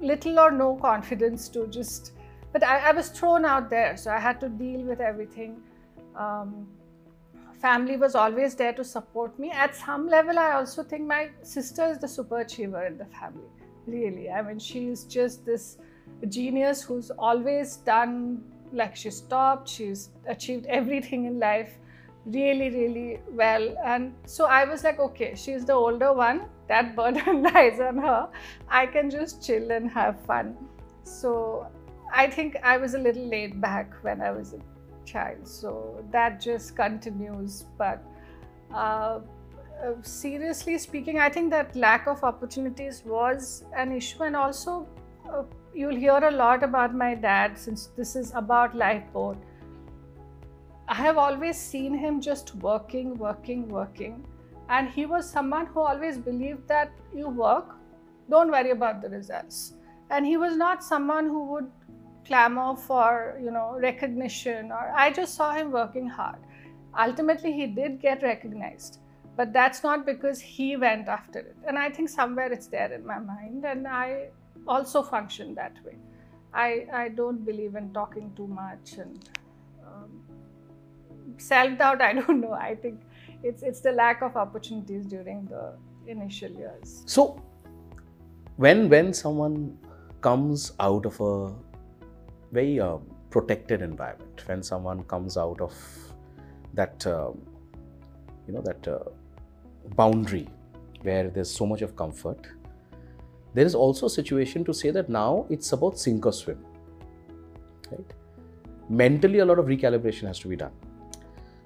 little 0.00 0.40
or 0.40 0.50
no 0.50 0.74
confidence 0.76 1.48
to 1.50 1.66
just 1.68 2.12
but 2.52 2.62
I, 2.62 2.90
I 2.90 2.92
was 2.92 3.08
thrown 3.08 3.44
out 3.44 3.68
there. 3.68 3.96
So 3.96 4.10
i 4.10 4.18
had 4.18 4.40
to 4.40 4.48
deal 4.48 4.80
with 4.80 5.00
everything. 5.00 5.60
Um, 6.16 6.68
family 7.64 7.96
was 7.96 8.14
always 8.14 8.54
there 8.54 8.72
to 8.78 8.84
support 8.84 9.38
me. 9.38 9.50
At 9.50 9.76
some 9.82 10.08
level 10.14 10.38
i 10.38 10.50
also 10.52 10.82
think 10.90 11.06
my 11.12 11.20
sister 11.42 11.84
is 11.92 11.98
the 11.98 12.08
super 12.14 12.40
achiever 12.40 12.82
in 12.86 12.98
the 12.98 13.06
family 13.18 13.50
really. 13.86 14.30
I 14.30 14.42
mean 14.42 14.58
she's 14.58 15.04
just 15.04 15.46
this 15.46 15.78
genius 16.28 16.82
who's 16.82 17.10
always 17.28 17.76
done 17.88 18.42
like 18.80 18.96
she's 18.96 19.16
stopped 19.16 19.68
she's 19.68 20.10
achieved 20.34 20.66
everything 20.66 21.24
in 21.30 21.38
life 21.38 21.72
really 22.26 22.68
really 22.76 23.20
well. 23.42 23.66
And 23.94 24.12
so 24.34 24.46
i 24.58 24.64
was 24.74 24.84
like 24.88 25.00
okay 25.08 25.32
she's 25.46 25.64
the 25.72 25.78
older 25.86 26.12
one. 26.12 26.44
That 26.68 26.94
burden 26.96 27.42
lies 27.48 27.80
on 27.88 27.98
her. 28.08 28.28
I 28.68 28.86
can 28.98 29.10
just 29.16 29.42
chill 29.46 29.70
and 29.70 29.90
have 29.90 30.20
fun. 30.32 30.54
So 31.04 31.66
i 32.22 32.30
think 32.38 32.56
i 32.74 32.76
was 32.86 32.94
a 32.94 32.98
little 33.04 33.28
laid 33.34 33.60
back 33.60 33.94
when 34.06 34.20
i 34.26 34.30
was 34.30 34.54
child 35.04 35.46
so 35.46 36.04
that 36.10 36.40
just 36.40 36.76
continues 36.76 37.64
but 37.78 38.02
uh, 38.72 39.20
uh, 39.84 39.92
seriously 40.02 40.78
speaking 40.78 41.18
i 41.18 41.28
think 41.28 41.50
that 41.50 41.74
lack 41.76 42.06
of 42.06 42.22
opportunities 42.24 43.02
was 43.04 43.64
an 43.76 43.92
issue 43.92 44.22
and 44.22 44.36
also 44.36 44.86
uh, 45.30 45.42
you'll 45.74 45.96
hear 45.96 46.18
a 46.28 46.30
lot 46.30 46.62
about 46.62 46.94
my 46.94 47.14
dad 47.14 47.58
since 47.58 47.86
this 47.96 48.16
is 48.16 48.32
about 48.34 48.74
lifeboat 48.74 49.36
I 50.86 50.94
have 50.96 51.16
always 51.16 51.58
seen 51.58 51.94
him 51.94 52.20
just 52.20 52.54
working, 52.56 53.16
working, 53.16 53.68
working. 53.68 54.26
And 54.68 54.90
he 54.90 55.06
was 55.06 55.28
someone 55.28 55.66
who 55.66 55.80
always 55.80 56.18
believed 56.18 56.68
that 56.68 56.92
you 57.14 57.28
work, 57.28 57.76
don't 58.28 58.50
worry 58.50 58.70
about 58.70 59.00
the 59.00 59.08
results. 59.08 59.74
And 60.10 60.26
he 60.26 60.36
was 60.36 60.56
not 60.56 60.84
someone 60.84 61.26
who 61.26 61.44
would 61.52 61.70
clamor 62.26 62.76
for, 62.76 63.38
you 63.42 63.50
know, 63.50 63.76
recognition 63.78 64.72
or 64.72 64.92
I 64.94 65.12
just 65.12 65.34
saw 65.34 65.52
him 65.52 65.70
working 65.70 66.08
hard. 66.08 66.38
Ultimately, 66.98 67.52
he 67.52 67.66
did 67.66 68.00
get 68.00 68.22
recognized, 68.22 68.98
but 69.36 69.52
that's 69.52 69.82
not 69.82 70.06
because 70.06 70.40
he 70.40 70.76
went 70.76 71.08
after 71.08 71.40
it. 71.40 71.56
And 71.66 71.78
I 71.78 71.90
think 71.90 72.08
somewhere 72.08 72.52
it's 72.52 72.68
there 72.68 72.92
in 72.92 73.04
my 73.04 73.18
mind, 73.18 73.64
and 73.64 73.86
I 73.86 74.28
also 74.66 75.02
function 75.02 75.54
that 75.56 75.76
way. 75.84 75.96
I, 76.52 76.86
I 76.92 77.08
don't 77.08 77.44
believe 77.44 77.74
in 77.74 77.92
talking 77.92 78.32
too 78.36 78.46
much 78.46 78.92
and 78.98 79.28
um, 79.84 80.22
self 81.38 81.78
doubt, 81.78 82.00
I 82.00 82.12
don't 82.12 82.40
know. 82.40 82.52
I 82.52 82.76
think 82.76 83.00
it's 83.42 83.62
it's 83.62 83.80
the 83.80 83.92
lack 83.92 84.22
of 84.22 84.36
opportunities 84.36 85.06
during 85.06 85.46
the 85.46 85.76
initial 86.06 86.50
years. 86.50 87.02
So, 87.06 87.42
when 88.56 88.88
when 88.88 89.12
someone 89.12 89.76
comes 90.20 90.72
out 90.80 91.06
of 91.06 91.20
a 91.20 91.52
very 92.58 92.80
uh, 92.80 92.96
protected 93.30 93.82
environment, 93.82 94.42
when 94.46 94.62
someone 94.62 95.02
comes 95.04 95.36
out 95.36 95.60
of 95.60 95.74
that 96.74 97.06
uh, 97.06 97.30
you 98.46 98.54
know 98.54 98.62
that 98.62 98.88
uh, 98.88 98.98
boundary 100.00 100.48
where 101.02 101.28
there's 101.30 101.50
so 101.50 101.66
much 101.66 101.82
of 101.82 101.94
comfort, 101.96 102.48
there 103.54 103.66
is 103.66 103.74
also 103.74 104.06
a 104.06 104.10
situation 104.10 104.64
to 104.64 104.72
say 104.72 104.90
that 104.90 105.08
now 105.08 105.46
it's 105.50 105.72
about 105.72 105.98
sink 105.98 106.24
or 106.24 106.32
swim. 106.32 106.64
Right? 107.90 108.14
Mentally, 108.88 109.40
a 109.40 109.44
lot 109.44 109.58
of 109.58 109.66
recalibration 109.66 110.26
has 110.32 110.38
to 110.40 110.48
be 110.48 110.56
done 110.56 110.72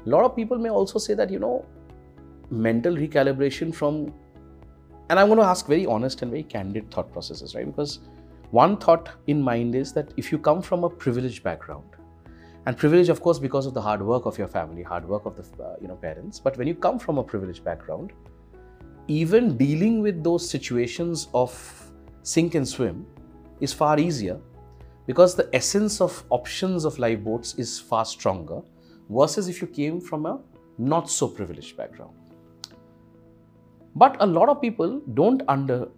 a 0.07 0.09
lot 0.09 0.25
of 0.25 0.35
people 0.37 0.59
may 0.59 0.71
also 0.71 0.99
say 0.99 1.15
that 1.15 1.31
you 1.31 1.39
know 1.39 1.65
mental 2.51 2.95
recalibration 2.95 3.75
from 3.75 4.13
and 5.11 5.19
i'm 5.21 5.27
going 5.27 5.39
to 5.39 5.45
ask 5.45 5.67
very 5.67 5.87
honest 5.87 6.23
and 6.23 6.31
very 6.31 6.43
candid 6.43 6.91
thought 6.91 7.13
processes 7.13 7.55
right 7.55 7.67
because 7.67 7.99
one 8.51 8.77
thought 8.77 9.11
in 9.27 9.43
mind 9.43 9.75
is 9.75 9.93
that 9.93 10.13
if 10.17 10.33
you 10.33 10.39
come 10.39 10.63
from 10.63 10.85
a 10.85 10.91
privileged 10.91 11.43
background 11.43 11.85
and 12.67 12.77
privilege 12.77 13.09
of 13.09 13.21
course 13.21 13.39
because 13.39 13.67
of 13.67 13.75
the 13.75 13.81
hard 13.81 14.03
work 14.03 14.27
of 14.27 14.39
your 14.39 14.49
family 14.49 14.83
hard 14.83 15.07
work 15.07 15.27
of 15.27 15.37
the 15.37 15.65
uh, 15.65 15.77
you 15.81 15.89
know 15.89 15.97
parents 15.97 16.41
but 16.41 16.57
when 16.57 16.67
you 16.67 16.75
come 16.75 16.99
from 16.99 17.19
a 17.19 17.23
privileged 17.23 17.65
background 17.65 18.13
even 19.07 19.57
dealing 19.57 20.01
with 20.03 20.23
those 20.23 20.49
situations 20.49 21.29
of 21.35 21.53
sink 22.23 22.55
and 22.55 22.69
swim 22.69 23.07
is 23.61 23.73
far 23.73 23.99
easier 23.99 24.39
because 25.07 25.35
the 25.35 25.49
essence 25.55 26.01
of 26.03 26.23
options 26.29 26.85
of 26.85 26.99
lifeboats 26.99 27.55
is 27.55 27.81
far 27.81 28.05
stronger 28.05 28.61
versus 29.09 29.49
if 29.49 29.63
you 29.63 29.67
came 29.67 30.01
from 30.01 30.27
a 30.27 30.39
not 30.77 31.11
so 31.11 31.27
privileged 31.27 31.77
background. 31.77 32.15
But 33.97 34.17
a 34.21 34.27
lot 34.27 34.51
of 34.51 34.61
people 34.61 35.01
don't 35.15 35.43
under 35.49 35.89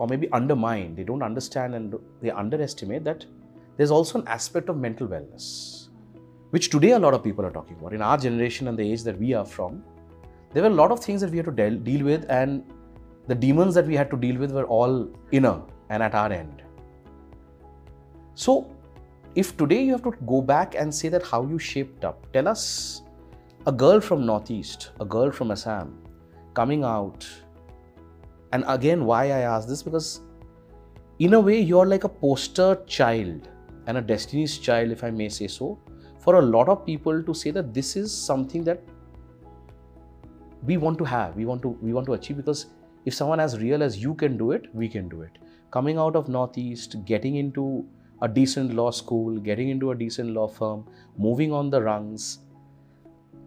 or 0.00 0.08
maybe 0.08 0.28
undermine, 0.32 0.94
they 0.94 1.04
don't 1.04 1.22
understand 1.22 1.74
and 1.74 1.94
they 2.22 2.30
underestimate 2.30 3.04
that 3.04 3.26
there's 3.76 3.90
also 3.90 4.20
an 4.20 4.26
aspect 4.28 4.70
of 4.70 4.78
mental 4.78 5.06
wellness, 5.06 5.88
which 6.50 6.70
today 6.70 6.92
a 6.92 6.98
lot 6.98 7.12
of 7.12 7.22
people 7.22 7.44
are 7.44 7.50
talking 7.50 7.76
about. 7.78 7.92
In 7.92 8.00
our 8.00 8.16
generation 8.16 8.68
and 8.68 8.78
the 8.78 8.92
age 8.92 9.02
that 9.02 9.18
we 9.18 9.34
are 9.34 9.44
from, 9.44 9.82
there 10.54 10.62
were 10.62 10.70
a 10.70 10.78
lot 10.82 10.90
of 10.90 11.00
things 11.00 11.20
that 11.20 11.30
we 11.30 11.36
had 11.36 11.46
to 11.46 11.52
deal, 11.52 11.76
deal 11.76 12.04
with, 12.04 12.24
and 12.30 12.64
the 13.28 13.34
demons 13.34 13.74
that 13.74 13.86
we 13.86 13.94
had 13.94 14.10
to 14.10 14.16
deal 14.16 14.38
with 14.38 14.52
were 14.52 14.64
all 14.64 15.06
inner 15.32 15.60
and 15.90 16.02
at 16.02 16.14
our 16.14 16.32
end. 16.32 16.62
So, 18.34 18.74
if 19.34 19.54
today 19.58 19.82
you 19.82 19.92
have 19.92 20.02
to 20.04 20.14
go 20.26 20.40
back 20.40 20.74
and 20.74 20.94
say 20.94 21.10
that 21.10 21.22
how 21.22 21.46
you 21.46 21.58
shaped 21.58 22.06
up, 22.06 22.32
tell 22.32 22.48
us 22.48 23.02
a 23.66 23.72
girl 23.72 24.00
from 24.00 24.24
Northeast, 24.24 24.92
a 24.98 25.04
girl 25.04 25.30
from 25.30 25.50
Assam 25.50 25.98
coming 26.54 26.84
out. 26.84 27.28
And 28.52 28.64
again, 28.66 29.04
why 29.04 29.26
I 29.26 29.40
ask 29.40 29.68
this 29.68 29.82
because 29.82 30.20
in 31.18 31.34
a 31.34 31.40
way 31.40 31.60
you're 31.60 31.86
like 31.86 32.04
a 32.04 32.08
poster 32.08 32.82
child 32.86 33.48
and 33.86 33.98
a 33.98 34.00
destiny's 34.00 34.58
child, 34.58 34.90
if 34.90 35.04
I 35.04 35.10
may 35.10 35.28
say 35.28 35.46
so, 35.46 35.78
for 36.18 36.36
a 36.36 36.42
lot 36.42 36.68
of 36.68 36.84
people 36.84 37.22
to 37.22 37.34
say 37.34 37.50
that 37.50 37.72
this 37.72 37.96
is 37.96 38.12
something 38.12 38.64
that 38.64 38.82
we 40.64 40.76
want 40.76 40.98
to 40.98 41.04
have, 41.04 41.36
we 41.36 41.44
want 41.44 41.62
to 41.62 41.68
we 41.68 41.92
want 41.92 42.06
to 42.06 42.14
achieve 42.14 42.36
because 42.36 42.66
if 43.06 43.14
someone 43.14 43.40
as 43.40 43.58
real 43.58 43.82
as 43.82 44.02
you 44.02 44.14
can 44.14 44.36
do 44.36 44.52
it, 44.52 44.66
we 44.74 44.88
can 44.88 45.08
do 45.08 45.22
it. 45.22 45.38
Coming 45.70 45.96
out 45.96 46.16
of 46.16 46.28
Northeast, 46.28 46.96
getting 47.04 47.36
into 47.36 47.86
a 48.22 48.28
decent 48.28 48.74
law 48.74 48.90
school, 48.90 49.38
getting 49.38 49.70
into 49.70 49.92
a 49.92 49.94
decent 49.94 50.30
law 50.30 50.46
firm, 50.46 50.84
moving 51.16 51.52
on 51.52 51.70
the 51.70 51.80
rungs, 51.80 52.40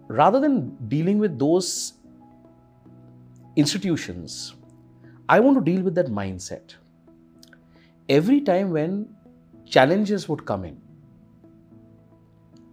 rather 0.08 0.40
than 0.40 0.76
dealing 0.88 1.20
with 1.20 1.38
those 1.38 1.94
institutions, 3.56 4.56
I 5.34 5.40
want 5.40 5.58
to 5.58 5.64
deal 5.72 5.82
with 5.82 5.96
that 5.96 6.08
mindset. 6.08 6.76
Every 8.18 8.40
time 8.42 8.72
when 8.72 8.94
challenges 9.66 10.28
would 10.30 10.46
come 10.46 10.66
in, 10.66 10.78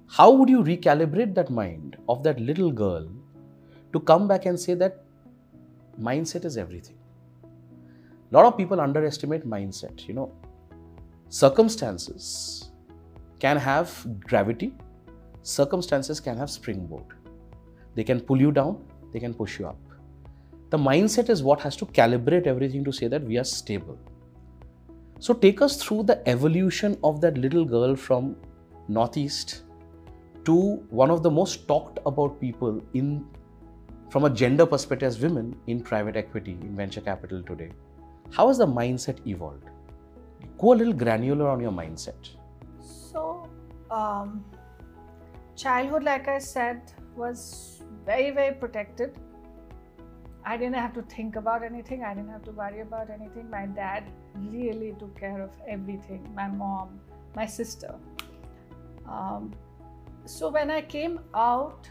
how 0.09 0.31
would 0.33 0.49
you 0.49 0.63
recalibrate 0.63 1.35
that 1.37 1.51
mind 1.51 1.97
of 2.09 2.23
that 2.25 2.41
little 2.41 2.71
girl 2.71 3.09
to 3.93 4.01
come 4.01 4.29
back 4.29 4.47
and 4.47 4.61
say 4.67 4.75
that 4.75 5.03
mindset 6.11 6.45
is 6.45 6.57
everything? 6.57 6.99
A 7.45 8.37
lot 8.37 8.45
of 8.45 8.57
people 8.57 8.81
underestimate 8.81 9.49
mindset. 9.49 10.07
You 10.09 10.15
know, 10.15 10.33
Circumstances 11.33 12.71
can 13.39 13.57
have 13.57 13.91
gravity, 14.25 14.75
circumstances 15.43 16.19
can 16.19 16.37
have 16.37 16.51
springboard. 16.51 17.05
They 17.95 18.03
can 18.03 18.21
pull 18.21 18.41
you 18.41 18.51
down, 18.51 18.85
they 19.13 19.21
can 19.21 19.33
push 19.33 19.61
you 19.61 19.69
up. 19.69 19.79
The 20.71 20.79
mindset 20.79 21.29
is 21.29 21.43
what 21.43 21.61
has 21.61 21.77
to 21.77 21.87
calibrate 21.87 22.47
everything 22.47 22.85
to 22.85 22.93
say 22.93 23.09
that 23.09 23.23
we 23.23 23.39
are 23.39 23.45
stable. 23.45 23.99
So, 25.19 25.35
take 25.35 25.61
us 25.61 25.83
through 25.83 26.05
the 26.05 26.27
evolution 26.29 26.97
of 27.05 27.21
that 27.21 27.37
little 27.37 27.65
girl 27.65 27.95
from 27.95 28.37
Northeast 28.89 29.63
to 30.45 30.55
one 30.91 31.11
of 31.11 31.23
the 31.23 31.31
most 31.31 31.69
talked 31.69 31.99
about 32.07 32.41
people 32.41 32.83
in 32.95 33.27
from 34.11 34.25
a 34.25 34.31
gender 34.31 34.65
perspective 34.67 35.07
as 35.07 35.21
women 35.21 35.55
in 35.67 35.83
private 35.83 36.17
equity, 36.17 36.53
in 36.53 36.75
venture 36.75 37.01
capital 37.01 37.43
today. 37.43 37.71
How 38.33 38.49
has 38.49 38.59
the 38.59 38.67
mindset 38.67 39.25
evolved? 39.27 39.69
go 40.61 40.73
a 40.73 40.77
little 40.81 40.93
granular 40.93 41.49
on 41.49 41.61
your 41.61 41.73
mindset. 41.73 42.31
So, 42.81 43.49
um, 43.91 44.45
childhood, 45.57 46.05
like 46.05 46.29
I 46.29 46.39
said, 46.39 46.93
was 47.17 47.83
very, 48.05 48.31
very 48.31 48.55
protected. 48.55 49.19
I 50.45 50.57
didn't 50.57 50.77
have 50.77 50.95
to 50.95 51.03
think 51.03 51.37
about 51.37 51.63
anything. 51.63 52.03
I 52.03 52.15
didn't 52.15 52.31
have 52.31 52.45
to 52.45 52.53
worry 52.53 52.81
about 52.81 53.11
anything. 53.11 53.51
My 53.51 53.67
dad 53.67 54.05
really 54.35 54.95
took 54.99 55.19
care 55.19 55.43
of 55.43 55.51
everything. 55.69 56.27
My 56.35 56.49
mom, 56.49 57.01
my 57.37 57.47
sister. 57.47 57.95
Um, 59.07 59.53
so 60.25 60.49
when 60.49 60.71
I 60.71 60.83
came 60.83 61.21
out, 61.35 61.89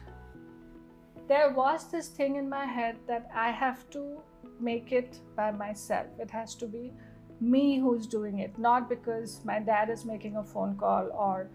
there 1.28 1.52
was 1.52 1.92
this 1.92 2.08
thing 2.08 2.38
in 2.38 2.50
my 2.50 2.66
head 2.66 2.98
that 3.08 3.30
I 3.36 3.52
have 3.52 3.88
to 3.92 4.22
make 4.60 4.92
it 4.92 5.20
by 5.36 5.52
myself. 5.52 6.08
It 6.20 6.32
has 6.32 6.56
to 6.56 6.68
be 6.68 6.92
me 7.40 7.80
who's 7.80 8.08
doing 8.08 8.40
it, 8.40 8.58
not 8.58 8.90
because 8.90 9.42
my 9.46 9.60
dad 9.60 9.90
is 9.90 10.06
making 10.06 10.38
a 10.38 10.44
phone 10.44 10.76
call 10.76 11.10
or, 11.14 11.50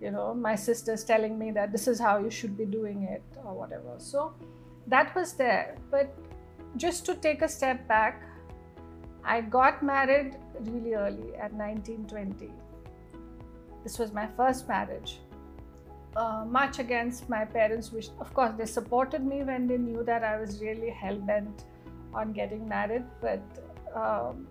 you 0.00 0.10
know, 0.10 0.32
my 0.32 0.54
sister's 0.54 1.04
telling 1.04 1.38
me 1.38 1.50
that 1.50 1.72
this 1.72 1.88
is 1.88 1.98
how 1.98 2.18
you 2.18 2.30
should 2.30 2.56
be 2.56 2.64
doing 2.64 3.02
it 3.02 3.22
or 3.44 3.52
whatever. 3.52 3.94
So 3.98 4.34
that 4.86 5.14
was 5.14 5.32
there. 5.32 5.76
But 5.90 6.14
just 6.76 7.06
to 7.06 7.14
take 7.14 7.42
a 7.42 7.48
step 7.48 7.86
back, 7.88 8.22
I 9.24 9.40
got 9.40 9.82
married 9.82 10.36
really 10.60 10.94
early 10.94 11.34
at 11.34 11.52
1920. 11.52 12.50
This 13.82 13.98
was 13.98 14.12
my 14.12 14.26
first 14.36 14.68
marriage. 14.68 15.20
Uh, 16.16 16.44
much 16.48 16.78
against 16.78 17.28
my 17.28 17.44
parents' 17.44 17.92
wish. 17.92 18.08
Of 18.20 18.32
course, 18.32 18.52
they 18.56 18.66
supported 18.66 19.24
me 19.24 19.42
when 19.42 19.66
they 19.66 19.76
knew 19.76 20.02
that 20.04 20.24
I 20.24 20.38
was 20.40 20.60
really 20.60 20.90
hell 20.90 21.16
bent 21.16 21.64
on 22.14 22.32
getting 22.32 22.66
married, 22.66 23.04
but 23.20 23.42
um, 23.94 24.46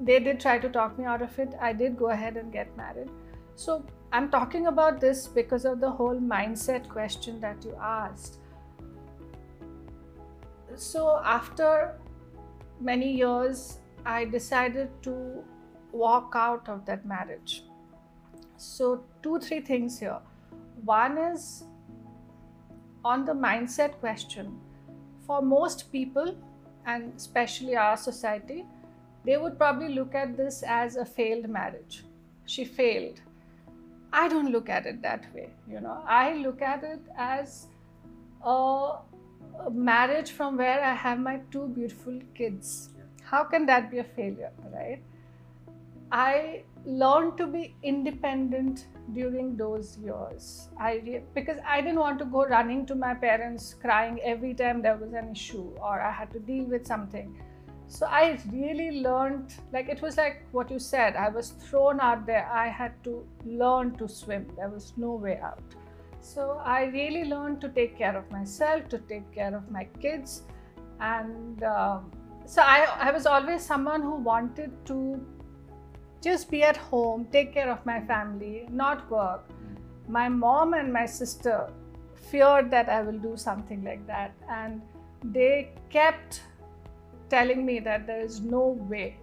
they 0.00 0.18
did 0.18 0.40
try 0.40 0.58
to 0.58 0.68
talk 0.68 0.98
me 0.98 1.04
out 1.04 1.22
of 1.22 1.38
it. 1.38 1.54
I 1.60 1.72
did 1.72 1.96
go 1.96 2.08
ahead 2.08 2.36
and 2.36 2.52
get 2.52 2.76
married. 2.76 3.08
So, 3.54 3.84
I'm 4.12 4.28
talking 4.30 4.66
about 4.66 5.00
this 5.00 5.26
because 5.26 5.64
of 5.64 5.80
the 5.80 5.90
whole 5.90 6.18
mindset 6.18 6.88
question 6.88 7.40
that 7.40 7.64
you 7.64 7.74
asked. 7.80 8.38
So, 10.76 11.20
after 11.24 11.98
many 12.80 13.12
years, 13.12 13.78
I 14.04 14.24
decided 14.24 14.90
to 15.02 15.44
walk 15.92 16.32
out 16.34 16.68
of 16.68 16.84
that 16.86 17.06
marriage. 17.06 17.64
So, 18.56 19.04
two, 19.22 19.38
three 19.38 19.60
things 19.60 19.98
here. 19.98 20.18
One 20.84 21.18
is 21.18 21.64
on 23.04 23.24
the 23.24 23.32
mindset 23.32 23.98
question. 24.00 24.58
For 25.26 25.42
most 25.42 25.92
people, 25.92 26.36
and 26.86 27.12
especially 27.16 27.76
our 27.76 27.96
society, 27.96 28.64
they 29.24 29.36
would 29.36 29.56
probably 29.56 29.94
look 29.94 30.14
at 30.14 30.36
this 30.36 30.62
as 30.66 30.96
a 30.96 31.04
failed 31.04 31.48
marriage. 31.48 32.04
She 32.46 32.64
failed. 32.64 33.20
I 34.12 34.28
don't 34.28 34.50
look 34.50 34.68
at 34.68 34.86
it 34.86 35.00
that 35.02 35.32
way, 35.34 35.50
you 35.68 35.80
know. 35.80 36.02
I 36.06 36.34
look 36.34 36.60
at 36.60 36.82
it 36.84 37.00
as 37.16 37.68
a, 38.44 38.96
marriage 39.70 40.30
from 40.32 40.56
where 40.56 40.82
I 40.84 40.94
have 40.94 41.18
my 41.18 41.40
two 41.50 41.68
beautiful 41.68 42.18
kids 42.34 42.90
how 43.32 43.44
can 43.44 43.64
that 43.66 43.90
be 43.90 43.98
a 43.98 44.04
failure, 44.04 44.52
right? 44.72 45.02
I 46.10 46.64
learned 46.84 47.38
to 47.38 47.46
be 47.46 47.74
independent 47.82 48.88
during 49.14 49.56
those 49.56 49.96
years. 49.96 50.68
I 50.78 51.22
because 51.34 51.56
I 51.66 51.80
didn't 51.80 52.00
want 52.00 52.18
to 52.18 52.26
go 52.26 52.44
running 52.44 52.84
to 52.90 52.94
my 52.94 53.14
parents 53.14 53.74
crying 53.84 54.20
every 54.22 54.52
time 54.52 54.82
there 54.82 54.98
was 54.98 55.14
an 55.14 55.30
issue 55.30 55.70
or 55.80 56.00
I 56.00 56.10
had 56.10 56.30
to 56.32 56.40
deal 56.40 56.64
with 56.64 56.86
something. 56.86 57.34
So 57.86 58.06
I 58.06 58.38
really 58.50 58.90
learned 59.00 59.54
like 59.72 59.88
it 59.88 60.02
was 60.02 60.18
like 60.18 60.44
what 60.52 60.70
you 60.70 60.78
said. 60.78 61.16
I 61.16 61.30
was 61.30 61.52
thrown 61.68 62.00
out 62.00 62.26
there. 62.26 62.46
I 62.52 62.68
had 62.68 63.02
to 63.04 63.26
learn 63.46 63.96
to 63.96 64.08
swim. 64.08 64.46
There 64.56 64.68
was 64.68 64.92
no 64.96 65.14
way 65.14 65.38
out. 65.38 65.62
So 66.22 66.62
I 66.64 66.84
really 66.84 67.24
learned 67.24 67.60
to 67.60 67.68
take 67.68 67.98
care 67.98 68.16
of 68.16 68.30
myself, 68.30 68.88
to 68.88 68.98
take 68.98 69.30
care 69.34 69.54
of 69.54 69.70
my 69.70 69.84
kids, 70.00 70.42
and. 71.00 71.62
Um, 71.62 72.10
so 72.44 72.62
I, 72.62 72.86
I 72.98 73.12
was 73.12 73.26
always 73.26 73.64
someone 73.64 74.02
who 74.02 74.16
wanted 74.16 74.72
to 74.86 75.24
just 76.20 76.50
be 76.50 76.62
at 76.62 76.76
home, 76.76 77.26
take 77.32 77.52
care 77.54 77.70
of 77.70 77.84
my 77.86 78.00
family, 78.00 78.66
not 78.70 79.08
work. 79.10 79.48
My 80.08 80.28
mom 80.28 80.74
and 80.74 80.92
my 80.92 81.06
sister 81.06 81.70
feared 82.30 82.70
that 82.70 82.88
I 82.88 83.02
will 83.02 83.18
do 83.18 83.36
something 83.36 83.84
like 83.84 84.06
that, 84.06 84.32
and 84.48 84.82
they 85.22 85.70
kept 85.90 86.42
telling 87.28 87.64
me 87.64 87.78
that 87.80 88.06
there 88.06 88.20
is 88.20 88.40
no 88.40 88.66
way 88.88 89.16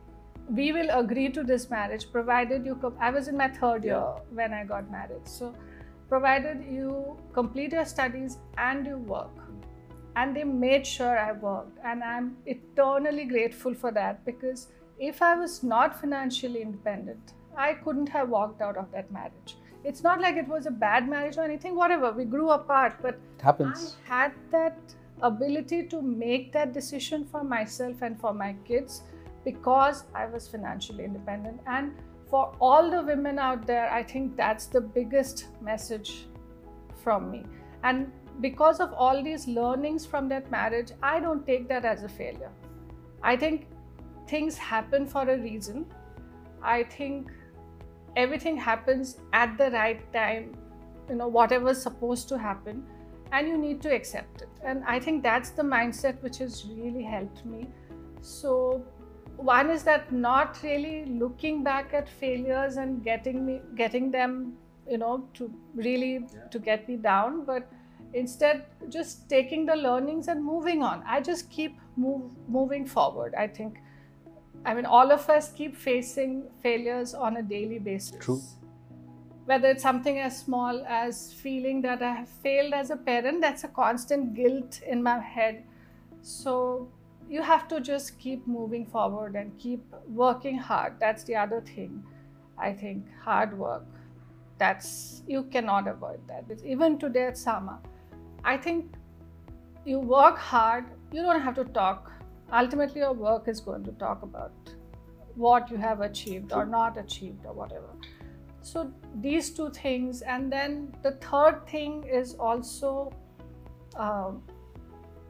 we 0.49 0.71
will 0.71 0.89
agree 0.89 1.29
to 1.29 1.43
this 1.43 1.69
marriage 1.69 2.12
provided 2.12 2.65
you. 2.65 2.75
Com- 2.75 2.97
I 2.99 3.12
was 3.12 3.27
in 3.27 3.38
my 3.38 3.47
third 3.47 3.83
year 3.83 4.03
when 4.33 4.53
I 4.53 4.63
got 4.63 4.89
married, 4.91 5.27
so 5.27 5.53
provided 6.09 6.65
you 6.69 7.17
complete 7.33 7.71
your 7.71 7.85
studies 7.85 8.37
and 8.57 8.85
you 8.85 8.97
work 8.97 9.49
and 10.15 10.35
they 10.35 10.43
made 10.43 10.85
sure 10.85 11.17
I 11.17 11.31
worked. 11.31 11.77
And 11.83 12.03
I'm 12.03 12.37
eternally 12.45 13.25
grateful 13.25 13.73
for 13.73 13.91
that 13.91 14.25
because 14.25 14.67
if 14.99 15.21
I 15.21 15.35
was 15.35 15.63
not 15.63 15.99
financially 15.99 16.61
independent, 16.61 17.33
I 17.55 17.73
couldn't 17.73 18.09
have 18.09 18.29
walked 18.29 18.61
out 18.61 18.77
of 18.77 18.91
that 18.91 19.11
marriage. 19.11 19.57
It's 19.83 20.03
not 20.03 20.19
like 20.19 20.35
it 20.35 20.47
was 20.47 20.65
a 20.65 20.71
bad 20.71 21.07
marriage 21.07 21.37
or 21.37 21.43
anything, 21.43 21.75
whatever. 21.75 22.11
We 22.11 22.25
grew 22.25 22.49
apart, 22.49 22.95
but 23.01 23.15
it 23.37 23.41
happens. 23.41 23.95
I 24.09 24.13
had 24.13 24.33
that 24.51 24.77
ability 25.21 25.83
to 25.87 26.01
make 26.01 26.51
that 26.51 26.73
decision 26.73 27.25
for 27.25 27.43
myself 27.43 28.01
and 28.01 28.19
for 28.19 28.33
my 28.33 28.55
kids 28.65 29.03
because 29.45 30.03
I 30.13 30.25
was 30.25 30.47
financially 30.47 31.05
independent. 31.05 31.61
And 31.65 31.93
for 32.29 32.53
all 32.59 32.91
the 32.91 33.01
women 33.01 33.39
out 33.39 33.65
there, 33.65 33.91
I 33.91 34.03
think 34.03 34.37
that's 34.37 34.67
the 34.67 34.81
biggest 34.81 35.47
message 35.61 36.27
from 37.03 37.31
me. 37.31 37.43
And 37.83 38.11
because 38.39 38.79
of 38.79 38.93
all 38.93 39.23
these 39.23 39.47
learnings 39.47 40.05
from 40.05 40.29
that 40.29 40.49
marriage, 40.51 40.91
I 41.01 41.19
don't 41.19 41.45
take 41.45 41.67
that 41.69 41.85
as 41.85 42.03
a 42.03 42.09
failure. 42.09 42.51
I 43.23 43.35
think 43.35 43.67
things 44.27 44.57
happen 44.57 45.07
for 45.07 45.23
a 45.27 45.37
reason. 45.37 45.85
I 46.61 46.83
think 46.83 47.31
everything 48.15 48.57
happens 48.57 49.17
at 49.33 49.57
the 49.57 49.71
right 49.71 50.01
time, 50.13 50.55
you 51.09 51.15
know, 51.15 51.27
whatever's 51.27 51.81
supposed 51.81 52.29
to 52.29 52.37
happen, 52.37 52.85
and 53.31 53.47
you 53.47 53.57
need 53.57 53.81
to 53.81 53.93
accept 53.93 54.41
it. 54.41 54.49
And 54.63 54.83
I 54.85 54.99
think 54.99 55.23
that's 55.23 55.49
the 55.49 55.63
mindset 55.63 56.21
which 56.21 56.37
has 56.37 56.65
really 56.65 57.03
helped 57.03 57.45
me. 57.45 57.67
So, 58.21 58.83
one 59.39 59.69
is 59.69 59.84
that 59.84 60.12
not 60.12 60.60
really 60.63 61.06
looking 61.06 61.63
back 61.63 61.93
at 61.93 62.10
failures 62.10 62.75
and 62.78 63.04
getting 63.04 63.45
me 63.45 63.62
getting 63.75 64.12
them, 64.12 64.54
you 64.88 64.97
know, 64.97 65.28
to 65.36 65.52
really 65.75 66.13
yeah. 66.13 66.47
to 66.52 66.60
get 66.60 66.88
me 66.88 66.97
down, 66.97 67.45
but 67.45 67.71
instead 68.13 68.65
just 68.89 69.30
taking 69.30 69.65
the 69.65 69.75
learnings 69.75 70.28
and 70.28 70.43
moving 70.43 70.84
on. 70.84 71.04
I 71.06 71.21
just 71.21 71.49
keep 71.49 71.78
move, 71.95 72.32
moving 72.47 72.86
forward 72.86 73.36
i 73.36 73.47
think. 73.47 73.80
I 74.65 74.73
mean 74.73 74.86
all 74.86 75.12
of 75.12 75.30
us 75.30 75.52
keep 75.54 75.75
facing 75.75 76.43
failures 76.62 77.13
on 77.13 77.38
a 77.38 77.43
daily 77.43 77.80
basis. 77.80 78.17
True. 78.19 78.41
Whether 79.45 79.69
it's 79.69 79.82
something 79.84 80.19
as 80.19 80.38
small 80.38 80.84
as 80.86 81.34
feeling 81.34 81.82
that 81.84 82.02
i 82.02 82.13
have 82.13 82.30
failed 82.30 82.73
as 82.73 82.89
a 82.89 82.97
parent 82.97 83.41
that's 83.41 83.63
a 83.63 83.69
constant 83.69 84.34
guilt 84.34 84.82
in 84.86 85.02
my 85.02 85.19
head. 85.19 85.63
So 86.21 86.89
you 87.29 87.41
have 87.41 87.67
to 87.67 87.79
just 87.79 88.17
keep 88.19 88.47
moving 88.47 88.85
forward 88.85 89.35
and 89.35 89.57
keep 89.59 89.83
working 90.07 90.57
hard 90.57 90.93
that's 90.99 91.23
the 91.25 91.35
other 91.35 91.61
thing 91.61 92.03
i 92.57 92.73
think 92.73 93.05
hard 93.23 93.57
work 93.57 93.85
that's 94.57 95.23
you 95.27 95.43
cannot 95.43 95.87
avoid 95.87 96.19
that 96.27 96.43
even 96.65 96.99
today 96.99 97.27
at 97.27 97.35
Saama 97.35 97.77
I 98.43 98.57
think 98.57 98.93
you 99.85 99.99
work 99.99 100.37
hard, 100.37 100.85
you 101.11 101.21
don't 101.21 101.41
have 101.41 101.55
to 101.55 101.65
talk. 101.65 102.11
Ultimately, 102.51 103.01
your 103.01 103.13
work 103.13 103.47
is 103.47 103.59
going 103.59 103.83
to 103.83 103.91
talk 103.93 104.23
about 104.23 104.51
what 105.35 105.69
you 105.69 105.77
have 105.77 106.01
achieved 106.01 106.51
or 106.51 106.65
not 106.65 106.97
achieved 106.97 107.45
or 107.45 107.53
whatever. 107.53 107.89
So, 108.61 108.91
these 109.21 109.51
two 109.51 109.69
things. 109.69 110.21
And 110.21 110.51
then 110.51 110.95
the 111.03 111.11
third 111.11 111.67
thing 111.67 112.03
is 112.03 112.35
also, 112.35 113.11
um, 113.95 114.43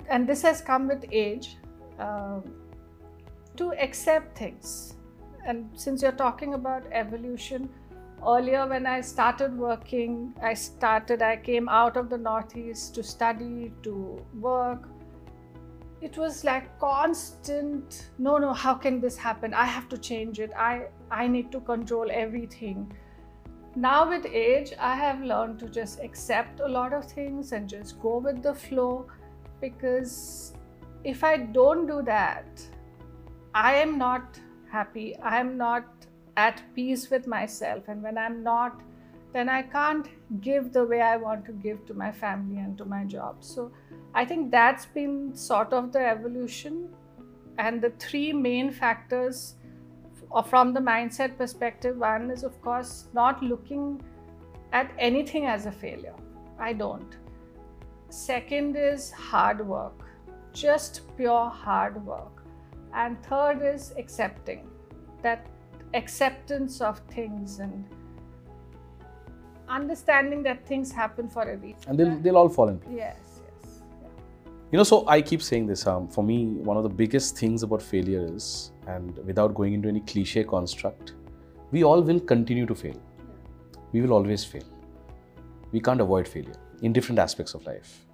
and 0.10 0.28
this 0.28 0.42
has 0.42 0.62
come 0.62 0.88
with 0.88 1.06
age, 1.12 1.58
um, 2.00 2.44
to 3.58 3.74
accept 3.74 4.38
things. 4.38 4.96
And 5.46 5.70
since 5.74 6.02
you're 6.02 6.12
talking 6.12 6.54
about 6.54 6.84
evolution, 6.92 7.70
earlier 8.28 8.68
when 8.68 8.86
i 8.86 9.00
started 9.00 9.58
working 9.58 10.34
i 10.44 10.54
started 10.54 11.22
i 11.22 11.36
came 11.36 11.70
out 11.70 11.96
of 11.96 12.10
the 12.10 12.18
northeast 12.18 12.96
to 12.96 13.04
study 13.04 13.72
to 13.84 14.26
work. 14.40 14.90
It 16.02 16.18
was 16.18 16.46
like 16.46 16.80
constant 16.80 18.10
no 18.18 18.38
no 18.38 18.54
how 18.54 18.74
can 18.74 19.02
this 19.02 19.18
happen? 19.18 19.54
I 19.54 19.66
have 19.66 19.90
to 19.90 19.98
change 19.98 20.40
it. 20.40 20.52
I 20.56 20.88
i 21.12 21.28
need 21.28 21.52
to 21.52 21.60
control 21.60 22.10
everything. 22.10 22.92
Now 23.76 24.10
with 24.10 24.26
age 24.26 24.74
i 24.80 24.96
have 24.96 25.22
learned 25.22 25.60
to 25.60 25.70
just 25.70 26.00
accept 26.00 26.62
a 26.62 26.68
lot 26.68 26.94
of 26.94 27.06
things 27.06 27.52
and 27.52 27.68
just 27.68 28.00
go 28.02 28.18
with 28.18 28.42
the 28.42 28.54
flow 28.54 29.08
because 29.62 30.54
if 31.04 31.24
i 31.24 31.38
don't 31.38 31.88
do 31.88 32.02
that 32.02 32.62
i 33.54 33.74
am 33.74 33.98
not 33.98 34.40
happy 34.72 35.16
i 35.18 35.40
am 35.40 35.58
not 35.58 36.00
at 36.40 36.64
peace 36.76 37.10
with 37.10 37.28
myself. 37.28 37.88
And 37.88 38.02
when 38.02 38.18
I'm 38.18 38.42
not, 38.44 38.82
then 39.34 39.50
I 39.50 39.62
can't 39.62 40.08
give 40.42 40.72
the 40.74 40.86
way 40.86 41.02
I 41.02 41.18
want 41.18 41.46
to 41.46 41.52
give 41.52 41.86
to 41.88 41.94
my 41.94 42.12
family 42.12 42.58
and 42.58 42.78
to 42.78 42.86
my 42.86 43.04
job. 43.04 43.44
So 43.44 43.72
I 44.14 44.26
think 44.26 44.52
that's 44.52 44.86
been 44.86 45.36
sort 45.36 45.74
of 45.74 45.92
the 45.92 46.04
evolution. 46.14 46.90
And 47.58 47.82
the 47.82 47.92
three 48.00 48.32
main 48.32 48.72
factors 48.72 49.56
or 50.32 50.44
from 50.44 50.74
the 50.74 50.80
mindset 50.80 51.38
perspective, 51.38 51.98
one 51.98 52.32
is 52.32 52.44
of 52.44 52.62
course 52.62 53.08
not 53.14 53.44
looking 53.44 54.02
at 54.72 54.92
anything 54.98 55.48
as 55.48 55.66
a 55.66 55.72
failure. 55.72 56.16
I 56.60 56.74
don't. 56.74 57.18
Second 58.10 58.76
is 58.76 59.12
hard 59.12 59.66
work, 59.68 60.09
just 60.54 61.02
pure 61.18 61.50
hard 61.50 62.06
work. 62.06 62.44
And 62.94 63.22
third 63.24 63.62
is 63.62 63.94
accepting 63.98 64.68
that 65.22 65.46
acceptance 65.94 66.82
of 66.82 67.00
things 67.12 67.60
and 67.60 67.86
understanding 69.68 70.44
that 70.44 70.66
things 70.66 70.92
happen 70.92 71.30
for 71.30 71.44
a 71.44 71.58
reason. 71.58 71.84
And 71.88 72.00
they'll, 72.00 72.20
they'll 72.20 72.38
all 72.38 72.50
fall 72.50 72.70
in 72.70 72.80
place. 72.80 72.96
Yes, 72.96 73.42
yes. 73.44 73.82
You 74.72 74.78
know, 74.78 74.84
so 74.84 75.08
I 75.08 75.22
keep 75.22 75.42
saying 75.42 75.68
this. 75.68 75.86
Um, 75.86 76.08
for 76.08 76.24
me, 76.24 76.46
one 76.46 76.78
of 76.78 76.84
the 76.84 76.90
biggest 76.90 77.38
things 77.38 77.64
about 77.64 77.82
failure 77.82 78.28
is, 78.34 78.72
and 78.88 79.18
without 79.26 79.54
going 79.54 79.74
into 79.74 79.88
any 79.88 80.02
cliche 80.02 80.44
construct, 80.44 81.14
we 81.72 81.84
all 81.84 82.02
will 82.02 82.20
continue 82.20 82.66
to 82.66 82.76
fail. 82.76 83.00
We 83.92 84.02
will 84.02 84.14
always 84.14 84.44
fail. 84.44 84.64
We 85.72 85.80
can't 85.80 86.02
avoid 86.02 86.28
failure 86.28 86.56
in 86.82 86.94
different 86.94 87.20
aspects 87.20 87.54
of 87.54 87.66
life. 87.66 88.06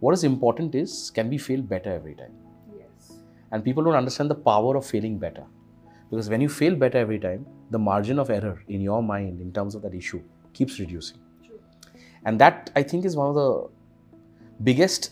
What 0.00 0.12
is 0.14 0.24
important 0.24 0.74
is 0.74 1.10
can 1.10 1.28
we 1.28 1.38
fail 1.38 1.60
better 1.60 1.92
every 1.92 2.14
time? 2.14 2.32
Yes. 2.76 3.18
And 3.50 3.64
people 3.64 3.82
don't 3.82 3.94
understand 3.94 4.30
the 4.30 4.34
power 4.34 4.76
of 4.76 4.86
failing 4.86 5.18
better. 5.18 5.44
Because 6.10 6.30
when 6.30 6.40
you 6.40 6.48
fail 6.48 6.74
better 6.74 6.98
every 6.98 7.18
time, 7.18 7.46
the 7.70 7.78
margin 7.78 8.18
of 8.18 8.30
error 8.30 8.62
in 8.68 8.80
your 8.80 9.02
mind 9.02 9.40
in 9.40 9.52
terms 9.52 9.74
of 9.74 9.82
that 9.82 9.94
issue 9.94 10.22
keeps 10.54 10.78
reducing. 10.78 11.18
True. 11.44 11.60
And 12.24 12.40
that 12.40 12.70
I 12.76 12.82
think 12.82 13.04
is 13.04 13.16
one 13.16 13.28
of 13.28 13.34
the 13.34 13.68
biggest 14.64 15.10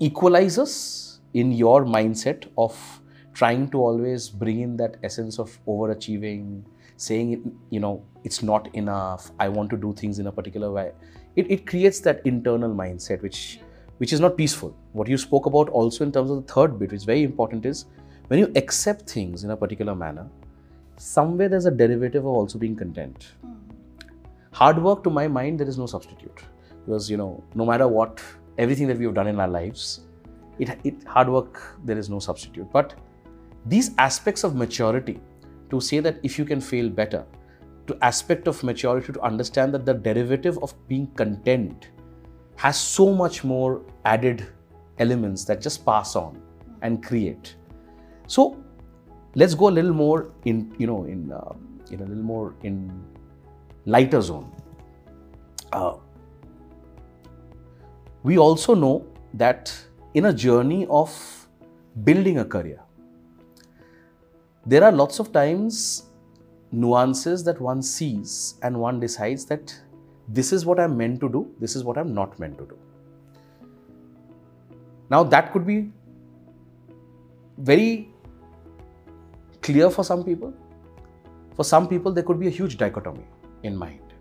equalizers 0.00 1.18
in 1.34 1.52
your 1.52 1.84
mindset 1.84 2.48
of 2.56 3.00
trying 3.34 3.70
to 3.70 3.78
always 3.78 4.28
bring 4.28 4.60
in 4.60 4.76
that 4.76 4.96
essence 5.02 5.38
of 5.38 5.58
overachieving, 5.66 6.62
saying 6.96 7.32
it, 7.32 7.40
you 7.70 7.80
know, 7.80 8.02
it's 8.24 8.42
not 8.42 8.74
enough, 8.74 9.30
I 9.38 9.48
want 9.48 9.70
to 9.70 9.76
do 9.76 9.92
things 9.92 10.18
in 10.18 10.26
a 10.26 10.32
particular 10.32 10.70
way. 10.70 10.92
It, 11.36 11.50
it 11.50 11.66
creates 11.66 12.00
that 12.00 12.20
internal 12.24 12.74
mindset 12.74 13.22
which 13.22 13.60
which 13.98 14.12
is 14.14 14.20
not 14.20 14.36
peaceful. 14.36 14.74
What 14.92 15.08
you 15.08 15.18
spoke 15.18 15.46
about 15.46 15.68
also 15.68 16.04
in 16.04 16.10
terms 16.10 16.30
of 16.30 16.44
the 16.44 16.52
third 16.52 16.78
bit, 16.78 16.90
which 16.90 16.98
is 16.98 17.04
very 17.04 17.22
important, 17.22 17.66
is 17.66 17.84
when 18.28 18.38
you 18.38 18.50
accept 18.56 19.10
things 19.10 19.44
in 19.44 19.50
a 19.50 19.56
particular 19.56 19.94
manner, 19.94 20.26
somewhere 20.96 21.50
there's 21.50 21.66
a 21.66 21.70
derivative 21.70 22.24
of 22.24 22.32
also 22.32 22.58
being 22.58 22.74
content. 22.74 23.26
Hmm. 23.42 23.52
Hard 24.52 24.82
work, 24.82 25.04
to 25.04 25.10
my 25.10 25.28
mind, 25.28 25.60
there 25.60 25.68
is 25.68 25.76
no 25.76 25.86
substitute. 25.86 26.42
Because, 26.86 27.10
you 27.10 27.18
know, 27.18 27.44
no 27.54 27.66
matter 27.66 27.86
what, 27.86 28.22
everything 28.56 28.86
that 28.88 28.98
we 28.98 29.04
have 29.04 29.14
done 29.14 29.26
in 29.26 29.38
our 29.38 29.48
lives, 29.48 30.00
it, 30.58 30.78
it 30.82 31.04
hard 31.04 31.28
work, 31.28 31.76
there 31.84 31.98
is 31.98 32.08
no 32.08 32.18
substitute. 32.18 32.72
But 32.72 32.94
these 33.66 33.90
aspects 33.98 34.44
of 34.44 34.56
maturity, 34.56 35.20
to 35.70 35.80
say 35.80 36.00
that 36.00 36.18
if 36.22 36.38
you 36.38 36.44
can 36.44 36.60
fail 36.60 36.88
better, 36.88 37.24
to 37.86 37.96
aspect 38.02 38.46
of 38.48 38.62
maturity 38.62 39.12
to 39.12 39.20
understand 39.20 39.74
that 39.74 39.84
the 39.84 39.94
derivative 39.94 40.58
of 40.62 40.74
being 40.88 41.06
content 41.14 41.90
has 42.56 42.78
so 42.78 43.12
much 43.12 43.42
more 43.42 43.82
added 44.04 44.46
elements 44.98 45.44
that 45.44 45.60
just 45.60 45.84
pass 45.84 46.14
on 46.14 46.40
and 46.82 47.02
create. 47.04 47.56
So 48.26 48.62
let's 49.34 49.54
go 49.54 49.68
a 49.68 49.74
little 49.78 49.94
more 49.94 50.32
in 50.44 50.74
you 50.78 50.86
know 50.86 51.04
in 51.04 51.32
uh, 51.32 51.54
in 51.90 52.00
a 52.00 52.04
little 52.04 52.22
more 52.22 52.54
in 52.62 53.04
lighter 53.86 54.20
zone. 54.20 54.52
Uh, 55.72 55.94
we 58.22 58.38
also 58.38 58.74
know 58.74 59.06
that 59.34 59.74
in 60.14 60.26
a 60.26 60.32
journey 60.32 60.86
of 60.90 61.10
building 62.04 62.38
a 62.38 62.44
career, 62.44 62.80
there 64.66 64.84
are 64.84 64.92
lots 64.92 65.18
of 65.18 65.32
times 65.32 66.09
nuances 66.72 67.44
that 67.44 67.60
one 67.60 67.82
sees 67.82 68.54
and 68.62 68.78
one 68.78 69.00
decides 69.00 69.44
that 69.46 69.74
this 70.28 70.52
is 70.52 70.64
what 70.64 70.78
I'm 70.78 70.96
meant 70.96 71.20
to 71.20 71.28
do, 71.28 71.52
this 71.58 71.74
is 71.74 71.84
what 71.84 71.98
I'm 71.98 72.14
not 72.14 72.38
meant 72.38 72.58
to 72.58 72.64
do. 72.64 72.78
Now, 75.10 75.24
that 75.24 75.52
could 75.52 75.66
be 75.66 75.90
very 77.58 78.08
clear 79.60 79.90
for 79.90 80.04
some 80.04 80.22
people. 80.22 80.54
For 81.56 81.64
some 81.64 81.88
people, 81.88 82.12
there 82.12 82.22
could 82.22 82.38
be 82.38 82.46
a 82.46 82.50
huge 82.50 82.76
dichotomy 82.76 83.26
in 83.64 83.76
mind, 83.76 84.14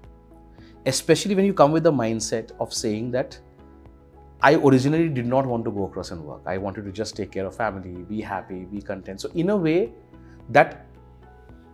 especially 0.88 1.36
when 1.36 1.46
you 1.46 1.54
come 1.54 1.72
with 1.72 1.84
the 1.84 1.92
mindset 1.92 2.52
of 2.60 2.74
saying 2.74 3.12
that 3.12 3.40
I 4.42 4.56
originally 4.56 5.10
did 5.10 5.28
not 5.28 5.46
want 5.46 5.64
to 5.66 5.72
go 5.72 5.86
across 5.86 6.12
and 6.12 6.24
work. 6.24 6.42
I 6.46 6.58
wanted 6.58 6.86
to 6.86 6.92
just 6.92 7.16
take 7.16 7.32
care 7.32 7.46
of 7.46 7.56
family, 7.56 7.92
be 8.04 8.20
happy, 8.20 8.66
be 8.66 8.82
content. 8.82 9.22
So, 9.22 9.30
in 9.36 9.52
a 9.52 9.56
way, 9.56 9.92
that 10.50 10.86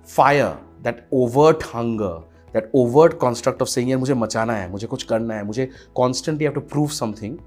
fire, 0.04 0.56
that 0.82 1.06
overt 1.12 1.62
hunger, 1.62 2.22
that 2.52 2.70
overt 2.74 3.18
construct 3.18 3.60
of 3.60 3.68
saying, 3.68 3.88
यार 3.88 3.98
मुझे 3.98 4.14
मचाना 4.14 4.52
है, 4.52 4.70
मुझे 4.70 4.86
कुछ 4.86 5.02
करना 5.02 5.34
है, 5.34 5.44
मुझे 5.46 5.70
constantly 5.98 6.44
have 6.44 6.54
to 6.54 6.62
prove 6.74 6.92
something, 6.92 7.38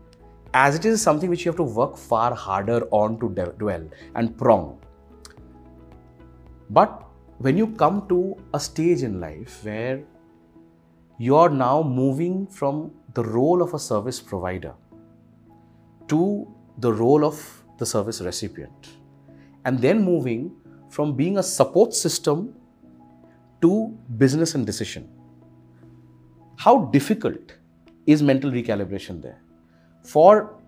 as 0.54 0.76
it 0.76 0.86
is 0.86 1.02
something 1.02 1.30
which 1.30 1.46
you 1.46 1.52
have 1.52 1.58
to 1.58 1.70
work 1.80 1.98
far 1.98 2.34
harder 2.34 2.82
on 2.92 3.20
to 3.20 3.30
dwell 3.58 3.84
and 4.16 4.38
prong. 4.38 4.78
But 6.70 7.04
when 7.40 7.58
you 7.58 7.68
come 7.68 8.08
to 8.10 8.36
a 8.54 8.60
stage 8.60 9.04
in 9.04 9.20
life 9.20 9.64
where 9.64 10.04
you're 11.18 11.50
now 11.50 11.84
moving 11.84 12.48
from 12.48 12.92
the 13.14 13.24
role 13.24 13.62
of 13.62 13.74
a 13.74 13.80
service 13.80 14.20
provider 14.20 14.74
to 16.08 16.48
the 16.78 16.92
role 16.92 17.26
of 17.26 17.64
the 17.78 17.86
service 17.86 18.22
recipient, 18.22 18.90
and 19.66 19.80
then 19.80 20.04
moving 20.04 20.52
from 20.90 21.16
being 21.16 21.38
a 21.38 21.44
support 21.44 21.94
system 21.94 22.54
to 23.62 23.98
business 24.18 24.56
and 24.56 24.66
decision. 24.66 25.10
How 26.58 26.86
difficult 26.86 27.54
is 28.06 28.22
mental 28.22 28.52
recalibration 28.52 29.22
there? 29.22 29.42
For 30.04 30.60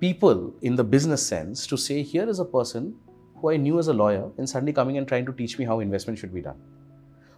people 0.00 0.54
in 0.62 0.76
the 0.76 0.84
business 0.84 1.26
sense 1.26 1.66
to 1.66 1.76
say, 1.76 2.02
here 2.02 2.28
is 2.28 2.38
a 2.38 2.44
person 2.44 2.94
who 3.36 3.50
I 3.50 3.56
knew 3.56 3.78
as 3.78 3.88
a 3.88 3.92
lawyer 3.92 4.30
and 4.38 4.48
suddenly 4.48 4.72
coming 4.72 4.96
and 4.98 5.06
trying 5.06 5.26
to 5.26 5.32
teach 5.32 5.58
me 5.58 5.64
how 5.64 5.80
investment 5.80 6.18
should 6.18 6.32
be 6.32 6.40
done. 6.40 6.56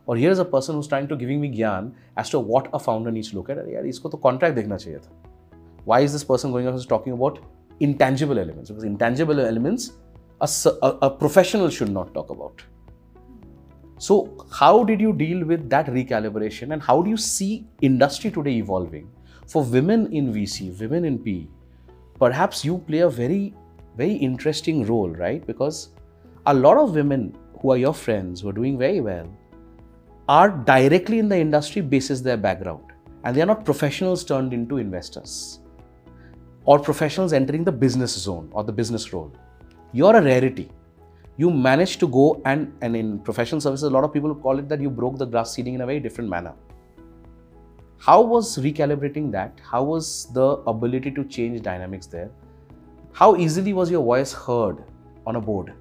Or 0.07 0.17
here 0.17 0.31
is 0.31 0.39
a 0.39 0.45
person 0.45 0.75
who's 0.75 0.89
trying 0.89 1.09
to 1.09 1.17
giving 1.17 1.41
me 1.41 1.49
gyan 1.49 1.93
as 2.17 2.29
to 2.31 2.41
what 2.41 2.69
a 2.73 2.79
founder 2.79 3.11
needs 3.11 3.31
to 3.31 3.37
look 3.37 3.51
at. 3.51 3.57
यार 3.57 3.87
इसको 3.87 4.09
तो 4.09 4.21
contract 4.23 4.55
देखना 4.55 4.77
चाहिए 4.77 4.99
था. 4.99 5.11
Why 5.85 6.01
is 6.01 6.13
this 6.13 6.25
person 6.25 6.51
going 6.51 6.67
on 6.67 6.79
talking 6.81 7.13
about 7.13 7.39
intangible 7.81 8.39
elements? 8.39 8.71
Because 8.71 8.85
intangible 8.85 9.41
elements 9.41 9.93
a, 10.42 10.88
a, 11.02 11.10
professional 11.10 11.70
should 11.70 11.90
not 11.90 12.14
talk 12.14 12.30
about. 12.30 12.62
So, 13.98 14.46
how 14.52 14.84
did 14.84 15.02
you 15.02 15.14
deal 15.14 15.44
with 15.44 15.70
that 15.70 15.88
recalibration 15.88 16.74
and 16.74 16.82
how 16.82 17.02
do 17.02 17.10
you 17.10 17.18
see 17.18 17.66
industry 17.82 18.30
today 18.30 18.58
evolving? 18.58 19.10
For 19.48 19.64
women 19.64 20.12
in 20.14 20.34
VC, 20.34 20.80
women 20.80 21.06
in 21.06 21.18
PE, 21.20 21.48
perhaps 22.20 22.64
you 22.64 22.78
play 22.80 23.00
a 23.00 23.10
very, 23.10 23.56
very 23.96 24.14
interesting 24.14 24.86
role, 24.86 25.10
right? 25.10 25.46
Because 25.48 25.90
a 26.46 26.54
lot 26.54 26.78
of 26.78 26.94
women 26.94 27.36
who 27.60 27.72
are 27.72 27.78
your 27.78 27.94
friends, 27.94 28.42
who 28.42 28.50
are 28.50 28.54
doing 28.54 28.78
very 28.78 29.02
well, 29.02 29.28
are 30.30 30.50
directly 30.50 31.20
in 31.20 31.30
the 31.30 31.38
industry 31.38 31.82
basis 31.82 32.22
their 32.22 32.38
background. 32.38 32.84
And 33.24 33.36
they 33.36 33.42
are 33.42 33.46
not 33.46 33.66
professionals 33.66 34.24
turned 34.24 34.54
into 34.54 34.78
investors 34.78 35.60
or 36.66 36.78
professionals 36.78 37.34
entering 37.34 37.64
the 37.64 37.72
business 37.72 38.14
zone 38.14 38.50
or 38.52 38.64
the 38.64 38.72
business 38.72 39.12
role. 39.14 39.34
You're 39.94 40.16
a 40.16 40.22
rarity. 40.22 40.70
You 41.38 41.50
managed 41.52 42.00
to 42.02 42.08
go 42.08 42.42
and 42.46 42.74
and 42.82 42.96
in 42.96 43.20
professional 43.20 43.62
services 43.62 43.84
a 43.84 43.90
lot 43.90 44.04
of 44.04 44.14
people 44.14 44.34
call 44.36 44.60
it 44.60 44.68
that 44.70 44.82
you 44.82 44.90
broke 44.90 45.18
the 45.18 45.26
glass 45.26 45.54
ceiling 45.54 45.76
in 45.76 45.82
a 45.82 45.86
very 45.86 46.00
different 46.00 46.30
manner. 46.30 46.54
How 48.00 48.22
was 48.22 48.58
recalibrating 48.58 49.32
that? 49.32 49.60
How 49.72 49.84
was 49.84 50.32
the 50.34 50.48
ability 50.74 51.12
to 51.12 51.24
change 51.26 51.62
dynamics 51.62 52.08
there? 52.08 52.30
How 53.12 53.36
easily 53.36 53.74
was 53.74 53.90
your 53.90 54.04
voice 54.04 54.34
heard 54.34 54.84
on 55.26 55.36
a 55.36 55.42
board? 55.42 55.74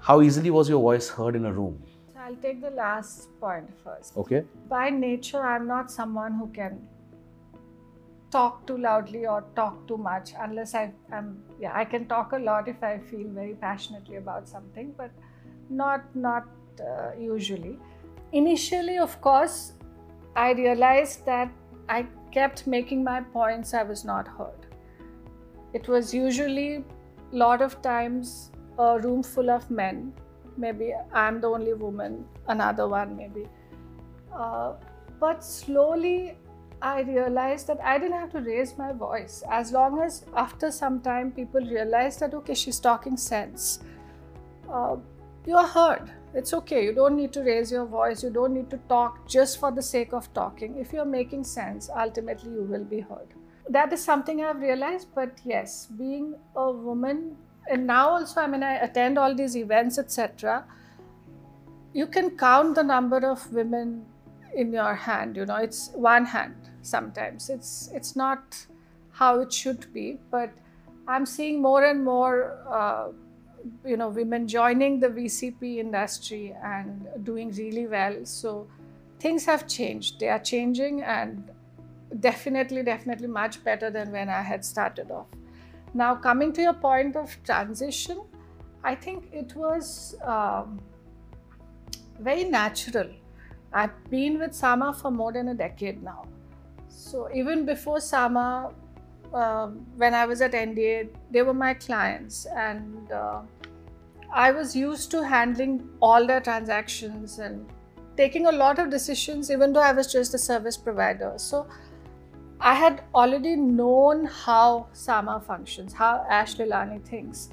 How 0.00 0.20
easily 0.22 0.50
was 0.50 0.68
your 0.68 0.80
voice 0.80 1.08
heard 1.08 1.36
in 1.36 1.46
a 1.46 1.52
room? 1.52 1.82
I'll 2.18 2.36
take 2.36 2.60
the 2.60 2.70
last 2.70 3.28
point 3.40 3.70
first. 3.82 4.16
okay. 4.16 4.44
By 4.68 4.90
nature, 4.90 5.40
I'm 5.40 5.66
not 5.66 5.90
someone 5.90 6.34
who 6.34 6.48
can 6.48 6.86
talk 8.30 8.66
too 8.66 8.76
loudly 8.76 9.26
or 9.26 9.44
talk 9.56 9.86
too 9.88 9.96
much 9.96 10.32
unless 10.38 10.74
I 10.74 10.92
am 11.12 11.42
yeah 11.60 11.72
I 11.74 11.84
can 11.84 12.06
talk 12.06 12.32
a 12.32 12.38
lot 12.38 12.68
if 12.68 12.82
I 12.82 12.98
feel 12.98 13.28
very 13.28 13.54
passionately 13.54 14.16
about 14.16 14.48
something 14.48 14.94
but 14.96 15.10
not 15.70 16.14
not 16.14 16.46
uh, 16.80 17.12
usually. 17.18 17.78
Initially 18.32 18.98
of 18.98 19.20
course 19.20 19.72
I 20.36 20.52
realized 20.52 21.24
that 21.26 21.50
I 21.88 22.06
kept 22.32 22.66
making 22.66 23.02
my 23.02 23.20
points 23.20 23.74
I 23.74 23.82
was 23.82 24.04
not 24.04 24.28
heard. 24.28 24.66
It 25.72 25.88
was 25.88 26.12
usually 26.12 26.84
a 27.32 27.36
lot 27.36 27.62
of 27.62 27.80
times 27.82 28.50
a 28.78 28.98
room 29.00 29.22
full 29.22 29.50
of 29.50 29.70
men. 29.70 30.12
Maybe 30.56 30.92
I'm 31.12 31.40
the 31.40 31.48
only 31.48 31.72
woman 31.72 32.26
another 32.48 32.88
one 32.88 33.16
maybe. 33.16 33.46
Uh, 34.34 34.74
but 35.18 35.42
slowly 35.42 36.36
I 36.80 37.00
realized 37.00 37.66
that 37.66 37.80
I 37.82 37.98
didn't 37.98 38.18
have 38.18 38.30
to 38.32 38.40
raise 38.40 38.78
my 38.78 38.92
voice 38.92 39.42
as 39.50 39.72
long 39.72 40.00
as 40.00 40.24
after 40.36 40.70
some 40.70 41.00
time 41.00 41.32
people 41.32 41.60
realized 41.60 42.20
that 42.20 42.34
okay, 42.34 42.54
she's 42.54 42.78
talking 42.78 43.16
sense. 43.16 43.80
Uh, 44.70 44.96
you're 45.44 45.66
heard. 45.66 46.12
It's 46.34 46.52
okay. 46.54 46.84
You 46.84 46.92
don't 46.92 47.16
need 47.16 47.32
to 47.32 47.40
raise 47.40 47.72
your 47.72 47.86
voice. 47.86 48.22
You 48.22 48.30
don't 48.30 48.54
need 48.54 48.70
to 48.70 48.76
talk 48.88 49.26
just 49.26 49.58
for 49.58 49.72
the 49.72 49.82
sake 49.82 50.12
of 50.12 50.32
talking. 50.34 50.76
If 50.76 50.92
you're 50.92 51.06
making 51.06 51.44
sense, 51.44 51.90
ultimately 51.96 52.52
you 52.52 52.62
will 52.62 52.84
be 52.84 53.00
heard. 53.00 53.28
That 53.68 53.92
is 53.92 54.04
something 54.04 54.44
I've 54.44 54.60
realized. 54.60 55.08
But 55.14 55.40
yes, 55.44 55.86
being 55.86 56.34
a 56.54 56.70
woman, 56.70 57.36
and 57.68 57.86
now 57.86 58.10
also, 58.10 58.40
I 58.42 58.46
mean, 58.46 58.62
I 58.62 58.74
attend 58.74 59.18
all 59.18 59.34
these 59.34 59.56
events, 59.56 59.98
etc. 59.98 60.64
You 61.92 62.06
can 62.06 62.36
count 62.36 62.74
the 62.74 62.84
number 62.84 63.18
of 63.18 63.50
women 63.52 64.04
in 64.54 64.72
your 64.72 64.94
hand. 64.94 65.36
You 65.36 65.46
know, 65.46 65.56
it's 65.56 65.90
one 65.94 66.26
hand 66.26 66.54
sometimes. 66.82 67.50
It's 67.50 67.90
it's 67.92 68.16
not 68.16 68.66
how 69.10 69.40
it 69.40 69.52
should 69.52 69.92
be, 69.92 70.18
but 70.30 70.50
I'm 71.06 71.26
seeing 71.26 71.62
more 71.62 71.84
and 71.84 72.04
more. 72.04 72.58
Uh, 72.68 73.12
you 73.84 73.96
know 73.96 74.08
women 74.08 74.46
joining 74.46 75.00
the 75.00 75.08
vcp 75.08 75.78
industry 75.78 76.54
and 76.62 77.08
doing 77.24 77.50
really 77.52 77.86
well 77.86 78.24
so 78.24 78.66
things 79.20 79.44
have 79.44 79.66
changed 79.66 80.20
they 80.20 80.28
are 80.28 80.38
changing 80.38 81.02
and 81.02 81.50
definitely 82.20 82.82
definitely 82.82 83.26
much 83.26 83.62
better 83.64 83.90
than 83.90 84.10
when 84.12 84.28
i 84.28 84.42
had 84.42 84.64
started 84.64 85.10
off 85.10 85.26
now 85.94 86.14
coming 86.14 86.52
to 86.52 86.62
your 86.62 86.72
point 86.72 87.16
of 87.16 87.36
transition 87.44 88.22
i 88.84 88.94
think 88.94 89.28
it 89.32 89.54
was 89.56 90.16
um, 90.22 90.80
very 92.20 92.44
natural 92.44 93.10
i've 93.72 94.10
been 94.10 94.38
with 94.38 94.52
Saama 94.52 94.94
for 94.94 95.10
more 95.10 95.32
than 95.32 95.48
a 95.48 95.54
decade 95.54 96.02
now 96.02 96.24
so 96.98 97.28
even 97.32 97.64
before 97.64 97.98
Saama 97.98 98.74
um, 99.32 99.86
when 99.96 100.14
I 100.14 100.26
was 100.26 100.40
at 100.40 100.52
NDA, 100.52 101.10
they 101.30 101.42
were 101.42 101.54
my 101.54 101.74
clients, 101.74 102.46
and 102.46 103.12
uh, 103.12 103.42
I 104.32 104.50
was 104.50 104.74
used 104.74 105.10
to 105.12 105.22
handling 105.22 105.88
all 106.00 106.26
their 106.26 106.40
transactions 106.40 107.38
and 107.38 107.66
taking 108.16 108.46
a 108.46 108.52
lot 108.52 108.80
of 108.80 108.90
decisions, 108.90 109.50
even 109.50 109.72
though 109.72 109.82
I 109.82 109.92
was 109.92 110.10
just 110.12 110.34
a 110.34 110.38
service 110.38 110.76
provider. 110.76 111.34
So 111.36 111.68
I 112.60 112.74
had 112.74 113.04
already 113.14 113.54
known 113.54 114.24
how 114.24 114.88
Saama 114.92 115.40
functions, 115.44 115.92
how 115.92 116.26
Ash 116.28 116.56
Lilani 116.56 117.00
thinks, 117.04 117.50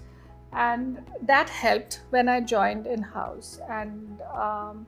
and 0.53 1.03
that 1.21 1.49
helped 1.49 2.01
when 2.09 2.29
I 2.29 2.39
joined 2.41 2.87
in 2.87 3.03
house. 3.03 3.59
And 3.69 4.21
um, 4.33 4.87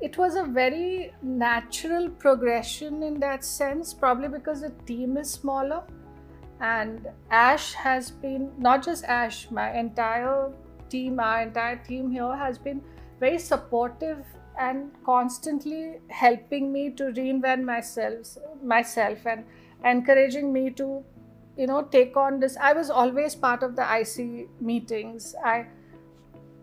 it 0.00 0.16
was 0.16 0.36
a 0.36 0.44
very 0.44 1.12
natural 1.22 2.08
progression 2.08 3.02
in 3.02 3.20
that 3.20 3.44
sense, 3.44 3.92
probably 3.92 4.28
because 4.28 4.62
the 4.62 4.70
team 4.86 5.16
is 5.16 5.30
smaller. 5.30 5.82
And 6.60 7.08
Ash 7.30 7.74
has 7.74 8.10
been 8.10 8.50
not 8.58 8.84
just 8.84 9.04
Ash, 9.04 9.50
my 9.50 9.72
entire 9.72 10.52
team, 10.88 11.20
our 11.20 11.42
entire 11.42 11.76
team 11.76 12.10
here 12.10 12.34
has 12.34 12.58
been 12.58 12.82
very 13.18 13.38
supportive 13.38 14.24
and 14.58 14.90
constantly 15.04 16.00
helping 16.08 16.72
me 16.72 16.90
to 16.90 17.04
reinvent 17.04 17.64
myself 17.64 18.36
myself 18.62 19.26
and 19.26 19.44
encouraging 19.84 20.52
me 20.52 20.70
to 20.70 21.02
you 21.56 21.66
know 21.66 21.82
take 21.82 22.16
on 22.16 22.40
this. 22.40 22.56
I 22.56 22.72
was 22.72 22.90
always 22.90 23.34
part 23.34 23.62
of 23.62 23.76
the 23.76 23.86
ic 23.98 24.48
meetings. 24.60 25.34
I 25.44 25.66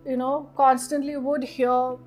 you 0.06 0.18
know 0.18 0.50
constantly 0.56 1.18
would 1.18 1.44
hear 1.44 1.98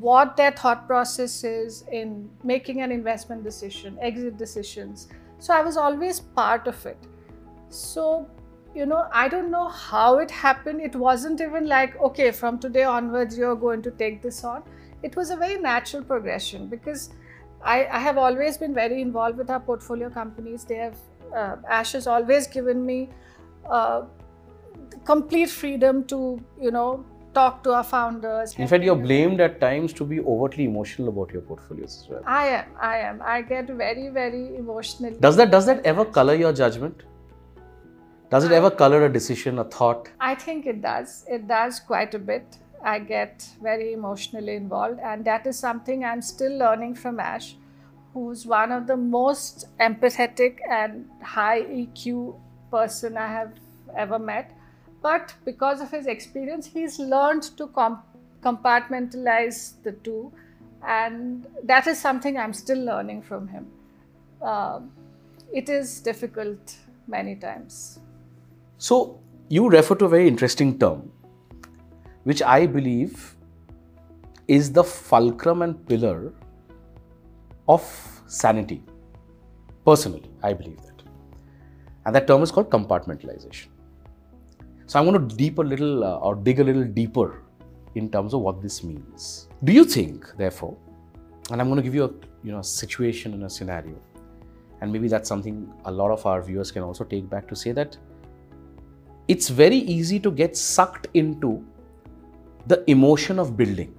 what 0.00 0.36
their 0.36 0.52
thought 0.52 0.86
process 0.86 1.42
is 1.44 1.84
in 1.90 2.28
making 2.44 2.82
an 2.82 2.92
investment 2.92 3.42
decision 3.42 3.98
exit 4.00 4.36
decisions 4.36 5.08
so 5.38 5.54
i 5.54 5.60
was 5.60 5.76
always 5.76 6.20
part 6.20 6.66
of 6.66 6.86
it 6.86 6.98
so, 7.68 8.28
you 8.74 8.86
know, 8.86 9.06
I 9.12 9.28
don't 9.28 9.50
know 9.50 9.68
how 9.68 10.18
it 10.18 10.30
happened. 10.30 10.80
It 10.80 10.94
wasn't 10.94 11.40
even 11.40 11.66
like, 11.66 11.98
okay, 12.00 12.30
from 12.30 12.58
today 12.58 12.84
onwards, 12.84 13.36
you're 13.36 13.56
going 13.56 13.82
to 13.82 13.90
take 13.90 14.22
this 14.22 14.44
on. 14.44 14.62
It 15.02 15.16
was 15.16 15.30
a 15.30 15.36
very 15.36 15.60
natural 15.60 16.02
progression 16.02 16.68
because 16.68 17.10
I, 17.62 17.86
I 17.86 17.98
have 17.98 18.18
always 18.18 18.56
been 18.58 18.74
very 18.74 19.00
involved 19.00 19.38
with 19.38 19.50
our 19.50 19.60
portfolio 19.60 20.10
companies. 20.10 20.64
They 20.64 20.76
have, 20.76 20.96
uh, 21.34 21.56
Ash 21.68 21.92
has 21.92 22.06
always 22.06 22.46
given 22.46 22.84
me 22.84 23.10
uh, 23.68 24.02
complete 25.04 25.50
freedom 25.50 26.04
to, 26.04 26.40
you 26.60 26.70
know, 26.70 27.04
talk 27.38 27.62
to 27.64 27.72
our 27.78 27.84
founders. 27.84 28.54
In 28.58 28.68
fact, 28.68 28.84
you're 28.84 29.02
blamed 29.08 29.40
at 29.46 29.60
times 29.60 29.92
to 30.00 30.04
be 30.12 30.20
overtly 30.20 30.64
emotional 30.64 31.08
about 31.14 31.32
your 31.32 31.42
portfolios 31.42 31.98
as 32.02 32.08
well. 32.10 32.22
I 32.26 32.46
am. 32.60 32.66
I 32.80 32.98
am. 32.98 33.22
I 33.34 33.42
get 33.42 33.68
very, 33.82 34.08
very 34.08 34.56
emotional. 34.56 35.18
Does 35.26 35.36
that 35.36 35.50
does 35.50 35.66
that 35.72 35.84
ever 35.94 36.04
color 36.04 36.34
your 36.34 36.52
judgment? 36.52 37.04
Does 38.30 38.44
it 38.44 38.52
ever 38.52 38.70
color 38.70 39.04
a 39.06 39.12
decision, 39.16 39.60
a 39.60 39.64
thought? 39.64 40.08
I 40.20 40.34
think 40.34 40.66
it 40.66 40.80
does. 40.82 41.24
It 41.28 41.46
does 41.50 41.78
quite 41.90 42.14
a 42.14 42.18
bit. 42.30 42.58
I 42.92 42.98
get 43.10 43.46
very 43.66 43.92
emotionally 43.92 44.56
involved, 44.56 45.00
and 45.10 45.24
that 45.28 45.46
is 45.46 45.58
something 45.58 46.04
I'm 46.04 46.22
still 46.22 46.58
learning 46.62 46.96
from 47.02 47.20
Ash, 47.20 47.54
who's 48.14 48.44
one 48.46 48.72
of 48.72 48.86
the 48.88 48.96
most 48.96 49.66
empathetic 49.86 50.58
and 50.80 51.08
high 51.36 51.62
EQ 51.62 52.36
person 52.70 53.16
I 53.16 53.28
have 53.28 53.52
ever 53.96 54.18
met. 54.18 54.55
But 55.06 55.34
because 55.44 55.80
of 55.80 55.92
his 55.92 56.06
experience, 56.08 56.66
he's 56.66 56.98
learned 56.98 57.44
to 57.58 57.68
com- 57.68 58.02
compartmentalize 58.42 59.58
the 59.84 59.92
two, 60.06 60.32
and 60.84 61.46
that 61.62 61.86
is 61.86 62.00
something 62.00 62.36
I'm 62.36 62.52
still 62.52 62.80
learning 62.84 63.22
from 63.22 63.46
him. 63.46 63.66
Uh, 64.42 64.80
it 65.52 65.68
is 65.68 66.00
difficult 66.00 66.74
many 67.06 67.36
times. 67.36 68.00
So, 68.78 69.20
you 69.48 69.68
refer 69.68 69.94
to 69.94 70.06
a 70.06 70.08
very 70.08 70.26
interesting 70.26 70.76
term, 70.76 71.12
which 72.24 72.42
I 72.42 72.66
believe 72.66 73.36
is 74.48 74.72
the 74.72 74.82
fulcrum 74.82 75.62
and 75.62 75.86
pillar 75.86 76.32
of 77.68 77.86
sanity. 78.26 78.82
Personally, 79.84 80.28
I 80.42 80.52
believe 80.52 80.82
that. 80.82 81.08
And 82.04 82.14
that 82.16 82.26
term 82.26 82.42
is 82.42 82.50
called 82.50 82.70
compartmentalization. 82.70 83.68
So, 84.86 84.98
I'm 84.98 85.04
going 85.04 85.28
to 85.28 85.36
deep 85.36 85.58
a 85.58 85.62
little 85.62 86.04
uh, 86.04 86.18
or 86.18 86.34
dig 86.34 86.60
a 86.60 86.64
little 86.64 86.84
deeper 86.84 87.42
in 87.94 88.10
terms 88.10 88.34
of 88.34 88.40
what 88.40 88.62
this 88.62 88.84
means. 88.84 89.48
Do 89.64 89.72
you 89.72 89.84
think, 89.84 90.26
therefore, 90.36 90.76
and 91.50 91.60
I'm 91.60 91.68
going 91.68 91.76
to 91.76 91.82
give 91.82 91.94
you 91.94 92.04
a 92.04 92.10
you 92.44 92.52
know 92.52 92.62
situation 92.62 93.34
and 93.34 93.44
a 93.44 93.50
scenario, 93.50 93.96
and 94.80 94.92
maybe 94.92 95.08
that's 95.08 95.28
something 95.28 95.72
a 95.84 95.90
lot 95.90 96.10
of 96.10 96.24
our 96.26 96.42
viewers 96.42 96.70
can 96.70 96.82
also 96.82 97.04
take 97.04 97.28
back 97.28 97.48
to 97.48 97.56
say 97.56 97.72
that 97.72 97.96
it's 99.28 99.48
very 99.48 99.76
easy 99.76 100.20
to 100.20 100.30
get 100.30 100.56
sucked 100.56 101.08
into 101.14 101.64
the 102.66 102.88
emotion 102.90 103.38
of 103.38 103.56
building. 103.56 103.94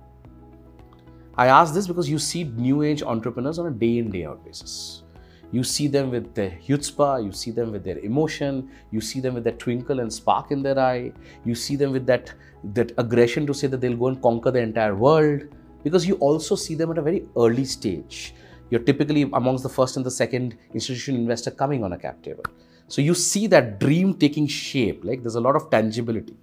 I 1.37 1.47
ask 1.47 1.73
this 1.73 1.87
because 1.87 2.09
you 2.09 2.17
see 2.17 2.45
new 2.45 2.81
age 2.81 3.03
entrepreneurs 3.03 3.59
on 3.59 3.67
a 3.67 3.71
day 3.71 3.97
in, 3.97 4.09
day 4.09 4.25
out 4.25 4.43
basis. 4.43 5.03
You 5.51 5.63
see 5.63 5.87
them 5.87 6.11
with 6.11 6.33
their 6.35 6.59
chutzpah, 6.67 7.23
you 7.23 7.31
see 7.31 7.51
them 7.51 7.71
with 7.71 7.83
their 7.83 7.99
emotion, 7.99 8.69
you 8.91 8.99
see 8.99 9.21
them 9.21 9.33
with 9.33 9.43
that 9.45 9.59
twinkle 9.59 10.01
and 10.01 10.11
spark 10.11 10.51
in 10.51 10.61
their 10.61 10.77
eye, 10.77 11.13
you 11.45 11.55
see 11.55 11.75
them 11.77 11.91
with 11.91 12.05
that, 12.07 12.33
that 12.73 12.91
aggression 12.97 13.47
to 13.47 13.53
say 13.53 13.67
that 13.67 13.79
they'll 13.79 13.95
go 13.95 14.07
and 14.07 14.21
conquer 14.21 14.51
the 14.51 14.59
entire 14.59 14.95
world, 14.95 15.43
because 15.83 16.05
you 16.05 16.15
also 16.15 16.55
see 16.55 16.75
them 16.75 16.91
at 16.91 16.97
a 16.97 17.01
very 17.01 17.25
early 17.37 17.63
stage. 17.63 18.33
You're 18.69 18.81
typically 18.81 19.21
amongst 19.33 19.63
the 19.63 19.69
first 19.69 19.95
and 19.95 20.05
the 20.05 20.11
second 20.11 20.57
institutional 20.73 21.21
investor 21.21 21.51
coming 21.51 21.83
on 21.85 21.93
a 21.93 21.97
cap 21.97 22.21
table. 22.21 22.43
So 22.89 23.01
you 23.01 23.13
see 23.13 23.47
that 23.47 23.79
dream 23.79 24.13
taking 24.15 24.47
shape, 24.47 25.05
like 25.05 25.21
there's 25.21 25.35
a 25.35 25.41
lot 25.41 25.55
of 25.55 25.69
tangibility. 25.69 26.35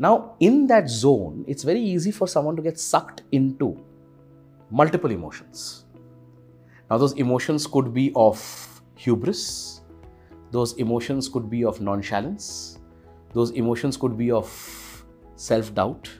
Now, 0.00 0.34
in 0.40 0.66
that 0.66 0.88
zone, 0.88 1.44
it's 1.46 1.62
very 1.62 1.80
easy 1.80 2.10
for 2.10 2.26
someone 2.26 2.56
to 2.56 2.62
get 2.62 2.80
sucked 2.80 3.22
into 3.30 3.78
multiple 4.68 5.12
emotions. 5.12 5.81
Now, 6.92 6.98
those 6.98 7.14
emotions 7.14 7.66
could 7.66 7.94
be 7.94 8.12
of 8.14 8.38
hubris, 8.96 9.80
those 10.50 10.74
emotions 10.74 11.26
could 11.26 11.48
be 11.48 11.64
of 11.64 11.80
nonchalance, 11.80 12.80
those 13.32 13.50
emotions 13.52 13.96
could 13.96 14.18
be 14.18 14.30
of 14.30 14.50
self 15.36 15.74
doubt, 15.74 16.10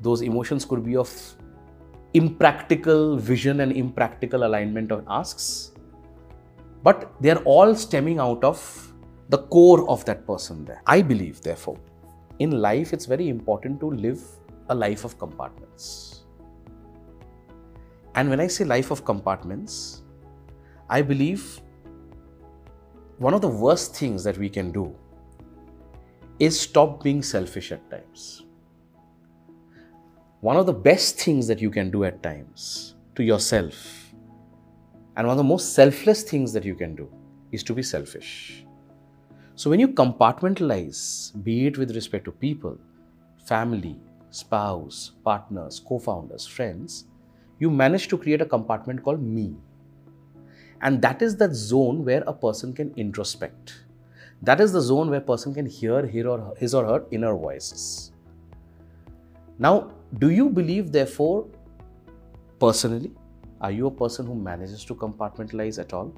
those 0.00 0.22
emotions 0.22 0.64
could 0.64 0.84
be 0.84 0.96
of 0.96 1.08
impractical 2.14 3.18
vision 3.18 3.60
and 3.60 3.70
impractical 3.70 4.42
alignment 4.42 4.90
of 4.90 5.04
asks 5.08 5.70
but 6.82 7.12
they 7.20 7.30
are 7.30 7.42
all 7.44 7.72
stemming 7.76 8.18
out 8.18 8.42
of 8.42 8.92
the 9.28 9.38
core 9.38 9.88
of 9.88 10.04
that 10.06 10.26
person 10.26 10.64
there. 10.64 10.82
I 10.88 11.02
believe, 11.02 11.40
therefore, 11.40 11.78
in 12.40 12.50
life 12.50 12.92
it's 12.92 13.06
very 13.06 13.28
important 13.28 13.78
to 13.78 13.92
live 13.92 14.20
a 14.70 14.74
life 14.74 15.04
of 15.04 15.20
compartments. 15.20 16.09
And 18.14 18.28
when 18.28 18.40
I 18.40 18.46
say 18.46 18.64
life 18.64 18.90
of 18.90 19.04
compartments, 19.04 20.02
I 20.88 21.02
believe 21.02 21.60
one 23.18 23.34
of 23.34 23.40
the 23.40 23.48
worst 23.48 23.94
things 23.94 24.24
that 24.24 24.38
we 24.38 24.48
can 24.48 24.72
do 24.72 24.94
is 26.38 26.58
stop 26.58 27.02
being 27.02 27.22
selfish 27.22 27.70
at 27.70 27.88
times. 27.90 28.44
One 30.40 30.56
of 30.56 30.66
the 30.66 30.72
best 30.72 31.18
things 31.20 31.46
that 31.48 31.60
you 31.60 31.70
can 31.70 31.90
do 31.90 32.04
at 32.04 32.22
times 32.22 32.94
to 33.14 33.22
yourself 33.22 34.10
and 35.16 35.26
one 35.26 35.34
of 35.34 35.36
the 35.36 35.44
most 35.44 35.74
selfless 35.74 36.22
things 36.22 36.52
that 36.52 36.64
you 36.64 36.74
can 36.74 36.94
do 36.94 37.06
is 37.52 37.62
to 37.64 37.74
be 37.74 37.82
selfish. 37.82 38.64
So 39.54 39.68
when 39.68 39.78
you 39.78 39.88
compartmentalize, 39.88 41.32
be 41.44 41.66
it 41.66 41.76
with 41.76 41.94
respect 41.94 42.24
to 42.24 42.32
people, 42.32 42.78
family, 43.44 44.00
spouse, 44.30 45.12
partners, 45.22 45.78
co 45.86 45.98
founders, 45.98 46.46
friends, 46.46 47.04
you 47.60 47.70
manage 47.70 48.08
to 48.08 48.18
create 48.18 48.40
a 48.40 48.46
compartment 48.46 49.04
called 49.04 49.22
me. 49.22 49.54
And 50.82 51.00
that 51.02 51.22
is 51.22 51.36
that 51.36 51.54
zone 51.54 52.04
where 52.04 52.24
a 52.26 52.32
person 52.32 52.72
can 52.72 52.90
introspect. 52.94 53.72
That 54.42 54.60
is 54.60 54.72
the 54.72 54.80
zone 54.80 55.10
where 55.10 55.20
person 55.20 55.52
can 55.52 55.66
hear 55.66 56.06
his 56.06 56.74
or 56.74 56.84
her 56.86 57.04
inner 57.10 57.36
voices. 57.36 58.12
Now, 59.58 59.92
do 60.18 60.30
you 60.30 60.48
believe, 60.48 60.90
therefore, 60.90 61.46
personally, 62.58 63.12
are 63.60 63.70
you 63.70 63.88
a 63.88 63.90
person 63.90 64.24
who 64.24 64.34
manages 64.34 64.82
to 64.86 64.94
compartmentalize 64.94 65.78
at 65.78 65.92
all? 65.92 66.14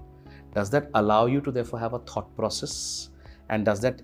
Does 0.54 0.70
that 0.70 0.88
allow 0.94 1.26
you 1.26 1.40
to, 1.40 1.50
therefore, 1.50 1.80
have 1.80 1.94
a 1.94 1.98
thought 1.98 2.34
process? 2.36 3.10
And 3.48 3.64
does 3.64 3.80
that 3.80 4.00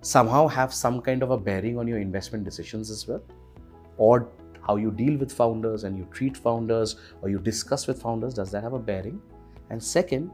somehow 0.00 0.48
have 0.48 0.74
some 0.74 1.00
kind 1.00 1.22
of 1.22 1.30
a 1.30 1.38
bearing 1.38 1.78
on 1.78 1.86
your 1.86 1.98
investment 1.98 2.42
decisions 2.42 2.90
as 2.90 3.06
well? 3.06 3.22
Or 3.98 4.32
how 4.66 4.76
you 4.76 4.90
deal 4.90 5.16
with 5.16 5.32
founders 5.32 5.84
and 5.84 5.96
you 5.98 6.06
treat 6.12 6.36
founders 6.36 6.96
or 7.20 7.28
you 7.28 7.38
discuss 7.38 7.86
with 7.86 8.00
founders, 8.00 8.34
does 8.34 8.50
that 8.52 8.62
have 8.62 8.72
a 8.72 8.78
bearing? 8.78 9.20
And 9.70 9.82
second, 9.82 10.30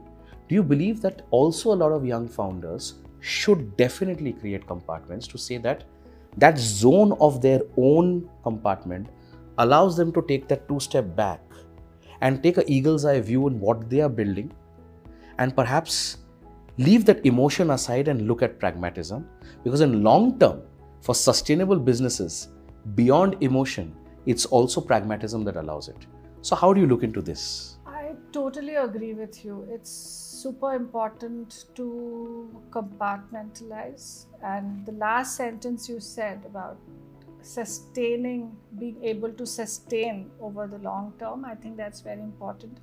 do 0.47 0.55
you 0.55 0.63
believe 0.63 1.01
that 1.01 1.23
also 1.31 1.73
a 1.73 1.77
lot 1.83 1.91
of 1.91 2.05
young 2.05 2.27
founders 2.27 2.95
should 3.19 3.75
definitely 3.77 4.33
create 4.33 4.65
compartments 4.67 5.27
to 5.27 5.37
say 5.37 5.57
that 5.57 5.83
that 6.37 6.57
zone 6.57 7.13
of 7.19 7.41
their 7.41 7.61
own 7.77 8.29
compartment 8.43 9.09
allows 9.57 9.97
them 9.97 10.11
to 10.13 10.21
take 10.27 10.47
that 10.47 10.67
two 10.67 10.79
step 10.79 11.15
back 11.15 11.41
and 12.21 12.41
take 12.43 12.57
a 12.57 12.71
eagle's 12.71 13.05
eye 13.05 13.19
view 13.19 13.45
on 13.45 13.59
what 13.59 13.89
they 13.89 14.01
are 14.01 14.09
building 14.09 14.51
and 15.37 15.55
perhaps 15.55 16.17
leave 16.77 17.05
that 17.05 17.25
emotion 17.25 17.71
aside 17.71 18.07
and 18.07 18.27
look 18.27 18.41
at 18.41 18.59
pragmatism 18.59 19.27
because 19.63 19.81
in 19.81 20.03
long 20.03 20.37
term 20.39 20.61
for 21.01 21.15
sustainable 21.15 21.79
businesses 21.79 22.49
beyond 22.95 23.35
emotion 23.41 23.95
it's 24.25 24.45
also 24.45 24.81
pragmatism 24.81 25.43
that 25.45 25.55
allows 25.55 25.87
it. 25.87 26.05
So 26.41 26.55
how 26.55 26.73
do 26.73 26.81
you 26.81 26.87
look 26.87 27.03
into 27.03 27.21
this? 27.21 27.77
I 27.85 28.13
totally 28.31 28.75
agree 28.75 29.13
with 29.13 29.43
you. 29.43 29.67
It's 29.71 29.89
super 29.89 30.73
important 30.73 31.65
to 31.75 32.49
compartmentalize. 32.69 34.25
And 34.43 34.85
the 34.85 34.93
last 34.93 35.35
sentence 35.35 35.89
you 35.89 35.99
said 35.99 36.43
about 36.45 36.77
sustaining 37.41 38.55
being 38.77 39.03
able 39.03 39.31
to 39.31 39.45
sustain 39.45 40.29
over 40.41 40.67
the 40.67 40.77
long 40.79 41.13
term 41.19 41.45
i 41.45 41.55
think 41.55 41.77
that's 41.77 42.01
very 42.01 42.21
important. 42.21 42.79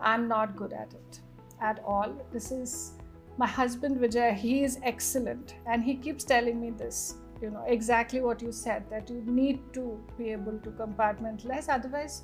I'm 0.00 0.28
not 0.28 0.56
good 0.56 0.72
at 0.72 0.92
it 0.92 1.20
at 1.60 1.80
all. 1.84 2.12
This 2.32 2.50
is 2.50 2.92
my 3.36 3.46
husband 3.46 3.98
vijay. 3.98 4.34
He 4.34 4.62
is 4.62 4.78
excellent. 4.82 5.54
And 5.66 5.84
he 5.84 5.94
keeps 5.94 6.24
telling 6.24 6.60
me 6.60 6.70
this 6.70 7.16
you 7.40 7.50
know 7.50 7.64
exactly 7.66 8.20
what 8.20 8.42
you 8.42 8.52
said 8.52 8.84
that 8.90 9.10
you 9.10 9.22
need 9.26 9.60
to 9.72 9.98
be 10.18 10.30
able 10.30 10.58
to 10.58 10.70
compartmentalize. 10.70 11.68
Otherwise 11.68 12.22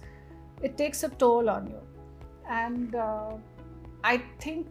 it 0.63 0.77
takes 0.77 1.03
a 1.03 1.09
toll 1.09 1.51
on 1.51 1.67
you. 1.67 1.81
And 2.49 2.95
uh, 2.95 3.33
i 4.05 4.17
think 4.41 4.69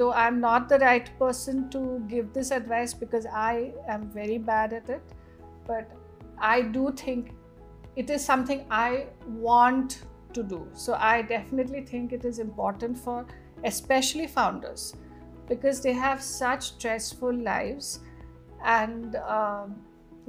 though 0.00 0.12
i'm 0.12 0.40
not 0.40 0.68
the 0.68 0.78
right 0.78 1.10
person 1.18 1.68
to 1.70 1.80
give 2.08 2.32
this 2.32 2.50
advice 2.50 2.92
because 2.94 3.26
i 3.26 3.72
am 3.88 4.04
very 4.16 4.36
bad 4.50 4.74
at 4.78 4.90
it 4.96 5.14
but 5.66 5.90
i 6.38 6.60
do 6.60 6.92
think 6.92 7.32
it 7.96 8.10
is 8.10 8.24
something 8.24 8.64
i 8.70 9.06
want 9.26 10.02
to 10.34 10.42
do. 10.42 10.68
So 10.74 10.94
i 11.00 11.22
definitely 11.22 11.80
think 11.84 12.12
it 12.12 12.24
is 12.24 12.38
important 12.38 12.98
for 12.98 13.26
especially 13.64 14.26
founders 14.26 14.94
because 15.48 15.80
they 15.80 15.94
have 15.94 16.22
such 16.22 16.68
stressful 16.74 17.34
lives 17.34 18.00
and 18.64 19.16
um, 19.16 19.76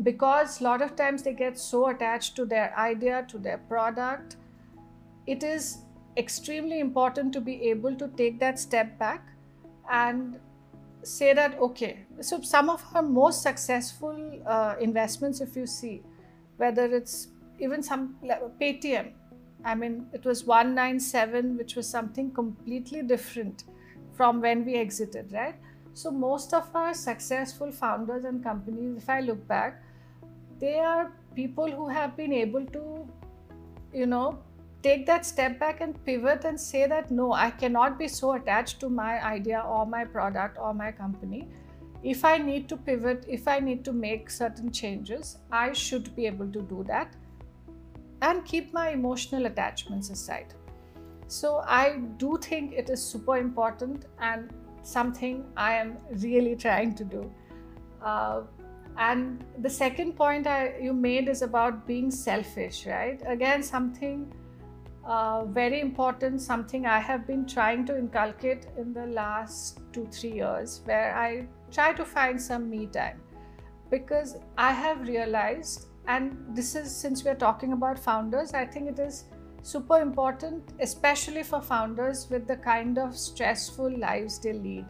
because 0.03 0.61
a 0.61 0.63
lot 0.63 0.81
of 0.81 0.95
times 0.95 1.23
they 1.23 1.33
get 1.33 1.57
so 1.57 1.87
attached 1.87 2.35
to 2.35 2.45
their 2.45 2.77
idea 2.77 3.25
to 3.27 3.37
their 3.37 3.57
product 3.57 4.37
it 5.27 5.43
is 5.43 5.79
extremely 6.17 6.79
important 6.79 7.33
to 7.33 7.41
be 7.41 7.61
able 7.69 7.95
to 7.95 8.07
take 8.09 8.39
that 8.39 8.59
step 8.59 8.97
back 8.97 9.27
and 9.91 10.39
say 11.03 11.33
that 11.33 11.57
okay 11.59 12.05
so 12.21 12.41
some 12.41 12.69
of 12.69 12.83
our 12.93 13.01
most 13.01 13.41
successful 13.41 14.41
uh, 14.45 14.75
investments 14.79 15.41
if 15.41 15.55
you 15.55 15.65
see 15.65 16.01
whether 16.57 16.85
it's 16.85 17.29
even 17.59 17.81
some 17.81 18.15
paytm 18.61 19.11
i 19.63 19.75
mean 19.75 20.05
it 20.13 20.25
was 20.25 20.43
One97 20.43 21.57
which 21.57 21.75
was 21.75 21.87
something 21.87 22.31
completely 22.31 23.01
different 23.01 23.63
from 24.13 24.41
when 24.41 24.65
we 24.65 24.75
exited 24.75 25.31
right 25.31 25.55
so 25.99 26.11
most 26.11 26.53
of 26.53 26.67
our 26.73 26.93
successful 26.93 27.71
founders 27.71 28.23
and 28.23 28.43
companies 28.43 28.97
if 28.97 29.09
i 29.15 29.19
look 29.19 29.47
back 29.47 29.81
they 30.59 30.77
are 30.79 31.11
people 31.39 31.71
who 31.79 31.87
have 31.95 32.15
been 32.19 32.33
able 32.33 32.65
to 32.75 32.83
you 33.93 34.05
know 34.05 34.27
take 34.81 35.05
that 35.05 35.25
step 35.25 35.59
back 35.59 35.81
and 35.81 36.03
pivot 36.05 36.45
and 36.45 36.61
say 36.65 36.85
that 36.87 37.11
no 37.11 37.31
i 37.45 37.49
cannot 37.63 37.97
be 37.99 38.07
so 38.07 38.31
attached 38.33 38.79
to 38.79 38.89
my 38.89 39.13
idea 39.31 39.63
or 39.77 39.85
my 39.85 40.05
product 40.05 40.57
or 40.57 40.73
my 40.73 40.91
company. 40.91 41.47
If 42.11 42.23
i 42.23 42.37
need 42.37 42.69
to 42.69 42.77
pivot 42.77 43.25
if 43.27 43.47
i 43.53 43.59
need 43.59 43.83
to 43.85 43.91
make 43.91 44.29
certain 44.29 44.71
changes 44.71 45.37
i 45.51 45.73
should 45.73 46.15
be 46.15 46.27
able 46.27 46.51
to 46.53 46.61
do 46.69 46.85
that 46.87 47.17
and 48.21 48.45
keep 48.45 48.71
my 48.73 48.89
emotional 48.91 49.47
attachments 49.47 50.09
aside. 50.09 50.53
So 51.27 51.57
i 51.79 51.97
do 52.23 52.37
think 52.41 52.71
it 52.83 52.89
is 52.89 53.03
super 53.03 53.37
important 53.37 54.05
and 54.31 54.53
something 54.91 55.43
i 55.55 55.73
am 55.73 55.97
really 56.27 56.55
trying 56.55 56.93
to 57.01 57.03
do 57.03 57.23
uh, 58.01 58.41
and 58.99 59.45
the 59.59 59.69
second 59.69 60.15
point 60.17 60.45
I, 60.45 60.77
you 60.81 60.93
made 60.93 61.29
is 61.29 61.41
about 61.41 61.87
being 61.87 62.11
selfish, 62.11 62.85
right? 62.85 63.21
Again, 63.25 63.63
something 63.63 64.31
uh, 65.05 65.45
very 65.45 65.79
important, 65.79 66.41
something 66.41 66.85
I 66.85 66.99
have 66.99 67.25
been 67.25 67.45
trying 67.45 67.85
to 67.85 67.97
inculcate 67.97 68.67
in 68.77 68.93
the 68.93 69.07
last 69.07 69.79
two, 69.93 70.05
three 70.11 70.33
years, 70.33 70.81
where 70.83 71.15
I 71.15 71.47
try 71.71 71.93
to 71.93 72.03
find 72.03 72.41
some 72.41 72.69
me 72.69 72.87
time. 72.87 73.21
Because 73.89 74.35
I 74.57 74.71
have 74.73 75.07
realized, 75.07 75.87
and 76.07 76.37
this 76.53 76.75
is 76.75 76.93
since 76.93 77.23
we're 77.23 77.35
talking 77.35 77.71
about 77.71 77.97
founders, 77.97 78.53
I 78.53 78.65
think 78.65 78.89
it 78.89 78.99
is 78.99 79.23
super 79.61 79.99
important, 79.99 80.73
especially 80.79 81.43
for 81.43 81.61
founders 81.61 82.29
with 82.29 82.47
the 82.47 82.57
kind 82.57 82.97
of 82.97 83.17
stressful 83.17 83.97
lives 83.97 84.39
they 84.39 84.53
lead. 84.53 84.85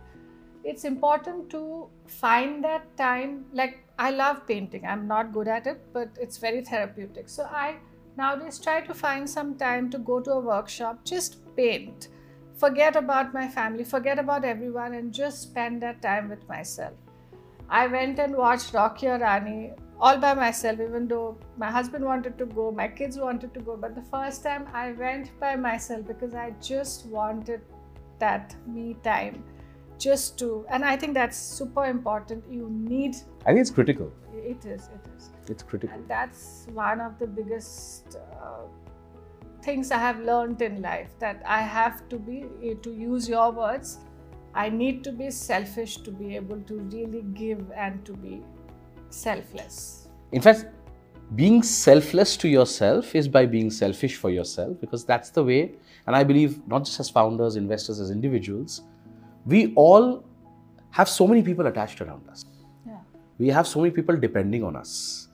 It's 0.63 0.83
important 0.83 1.49
to 1.51 1.89
find 2.07 2.63
that 2.63 2.95
time, 2.97 3.45
like 3.53 3.83
I 3.97 4.11
love 4.11 4.45
painting. 4.47 4.85
I'm 4.85 5.07
not 5.07 5.33
good 5.33 5.47
at 5.47 5.67
it, 5.67 5.81
but 5.93 6.09
it's 6.19 6.37
very 6.37 6.63
therapeutic. 6.63 7.29
So 7.29 7.43
I 7.43 7.77
nowadays 8.17 8.59
try 8.59 8.81
to 8.81 8.93
find 8.93 9.29
some 9.29 9.55
time 9.55 9.89
to 9.91 9.97
go 9.97 10.19
to 10.19 10.31
a 10.33 10.39
workshop, 10.39 11.03
just 11.05 11.37
paint, 11.55 12.09
forget 12.57 12.95
about 12.95 13.33
my 13.33 13.47
family, 13.47 13.83
forget 13.83 14.19
about 14.19 14.43
everyone, 14.43 14.93
and 14.93 15.13
just 15.13 15.41
spend 15.41 15.81
that 15.81 16.01
time 16.01 16.29
with 16.29 16.47
myself. 16.49 16.93
I 17.69 17.87
went 17.87 18.19
and 18.19 18.35
watched 18.35 18.73
Rocky 18.73 19.07
Rani 19.07 19.71
all 19.99 20.17
by 20.17 20.33
myself, 20.33 20.79
even 20.79 21.07
though 21.07 21.37
my 21.57 21.69
husband 21.69 22.05
wanted 22.05 22.37
to 22.37 22.45
go, 22.45 22.71
my 22.71 22.87
kids 22.87 23.17
wanted 23.17 23.53
to 23.53 23.59
go. 23.59 23.75
But 23.75 23.95
the 23.95 24.01
first 24.01 24.43
time 24.43 24.67
I 24.73 24.91
went 24.93 25.37
by 25.39 25.55
myself 25.55 26.07
because 26.07 26.33
I 26.33 26.51
just 26.61 27.05
wanted 27.07 27.61
that 28.19 28.55
me 28.67 28.95
time 29.03 29.43
just 29.97 30.37
to 30.39 30.65
and 30.69 30.83
i 30.85 30.95
think 30.95 31.13
that's 31.13 31.37
super 31.37 31.85
important. 31.85 32.43
You 32.49 32.69
need 32.69 33.15
i 33.45 33.49
think 33.49 33.59
it's 33.59 33.71
critical. 33.71 34.11
It 34.33 34.65
is 34.65 34.89
it 34.97 35.09
is. 35.17 35.29
It's 35.49 35.63
critical. 35.63 35.95
And 35.95 36.07
that's 36.07 36.67
one 36.73 37.01
of 37.01 37.19
the 37.19 37.27
biggest 37.27 38.15
uh, 38.15 38.67
things 39.61 39.91
i 39.91 39.97
have 39.97 40.19
learned 40.21 40.61
in 40.61 40.81
life 40.81 41.11
that 41.19 41.41
i 41.45 41.61
have 41.61 42.07
to 42.11 42.17
be 42.17 42.45
to 42.81 42.93
use 42.93 43.27
your 43.27 43.51
words 43.51 43.97
i 44.53 44.69
need 44.69 45.03
to 45.03 45.11
be 45.11 45.29
selfish 45.29 45.97
to 45.97 46.11
be 46.11 46.35
able 46.35 46.61
to 46.69 46.77
really 46.93 47.23
give 47.33 47.71
and 47.75 48.05
to 48.05 48.13
be 48.13 48.41
selfless 49.09 50.07
in 50.31 50.41
fact 50.41 50.65
being 51.35 51.61
selfless 51.61 52.35
to 52.37 52.47
yourself 52.47 53.15
is 53.15 53.27
by 53.27 53.45
being 53.45 53.69
selfish 53.69 54.15
for 54.15 54.29
yourself 54.29 54.79
because 54.81 55.05
that's 55.05 55.29
the 55.29 55.43
way 55.43 55.71
and 56.07 56.15
i 56.15 56.23
believe 56.23 56.65
not 56.67 56.85
just 56.85 56.99
as 56.99 57.09
founders 57.09 57.55
investors 57.55 57.99
as 57.99 58.09
individuals 58.09 58.81
we 59.45 59.73
all 59.75 60.23
have 60.91 61.09
so 61.09 61.27
many 61.27 61.41
people 61.41 61.67
attached 61.67 62.01
around 62.01 62.27
us. 62.29 62.45
Yeah. 62.85 62.97
We 63.37 63.47
have 63.49 63.67
so 63.67 63.79
many 63.81 63.91
people 63.91 64.17
depending 64.17 64.63
on 64.63 64.75
us. 64.75 65.27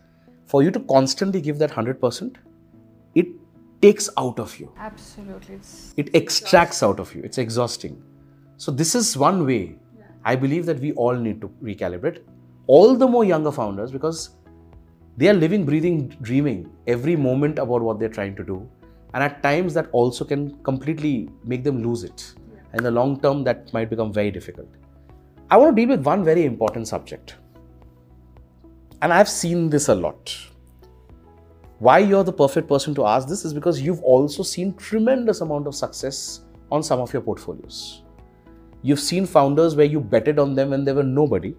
For 0.46 0.62
you 0.64 0.72
to 0.72 0.80
constantly 0.82 1.42
give 1.42 1.58
that 1.60 1.72
100%, 1.72 2.36
it 3.16 3.28
takes 3.82 4.10
out 4.18 4.40
of 4.40 4.60
you. 4.60 4.72
Absolutely. 4.78 5.56
It's 5.56 5.94
it 5.98 6.14
extracts 6.14 6.84
out 6.84 7.00
of 7.00 7.14
you. 7.16 7.22
It's 7.24 7.38
exhausting. 7.38 8.02
So, 8.58 8.72
this 8.72 8.96
is 8.96 9.18
one 9.18 9.46
way 9.46 9.76
yeah. 9.98 10.06
I 10.24 10.36
believe 10.36 10.66
that 10.68 10.80
we 10.80 10.94
all 10.94 11.16
need 11.16 11.42
to 11.42 11.50
recalibrate. 11.62 12.22
All 12.68 12.96
the 12.96 13.08
more 13.08 13.24
younger 13.24 13.52
founders 13.52 13.92
because 13.92 14.32
they 15.18 15.30
are 15.30 15.34
living, 15.34 15.66
breathing, 15.66 16.10
dreaming 16.22 16.72
every 16.88 17.16
moment 17.16 17.60
about 17.60 17.82
what 17.82 18.00
they're 18.00 18.10
trying 18.10 18.36
to 18.36 18.44
do. 18.44 18.68
And 19.14 19.24
at 19.24 19.42
times, 19.44 19.74
that 19.76 19.88
also 19.92 20.26
can 20.26 20.62
completely 20.64 21.30
make 21.44 21.64
them 21.64 21.82
lose 21.82 22.04
it 22.04 22.34
in 22.74 22.84
the 22.84 22.92
long 22.92 23.20
term 23.22 23.44
that 23.46 23.72
might 23.72 23.90
become 23.90 24.12
very 24.12 24.32
difficult. 24.32 24.68
I 25.50 25.58
want 25.58 25.76
to 25.76 25.82
deal 25.82 25.96
with 25.96 26.06
one 26.06 26.24
very 26.24 26.44
important 26.46 26.88
subject. 26.88 27.36
And 29.02 29.14
I've 29.14 29.30
seen 29.30 29.70
this 29.70 29.88
a 29.90 29.96
lot. 29.96 30.36
why 31.80 32.00
you're 32.00 32.24
the 32.24 32.32
perfect 32.34 32.68
person 32.68 32.96
to 32.96 33.06
ask 33.06 33.28
this 33.28 33.44
is 33.44 33.54
because 33.54 33.82
you've 33.82 34.02
also 34.02 34.44
seen 34.44 34.74
tremendous 34.76 35.42
amount 35.42 35.68
of 35.68 35.76
success 35.76 36.42
on 36.72 36.82
some 36.82 37.00
of 37.02 37.12
your 37.12 37.22
portfolios. 37.22 38.02
You've 38.82 39.00
seen 39.00 39.26
founders 39.26 39.76
where 39.76 39.86
you 39.86 40.00
betted 40.00 40.40
on 40.40 40.56
them 40.56 40.70
when 40.70 40.86
they 40.86 40.94
were 40.94 41.04
nobody 41.04 41.56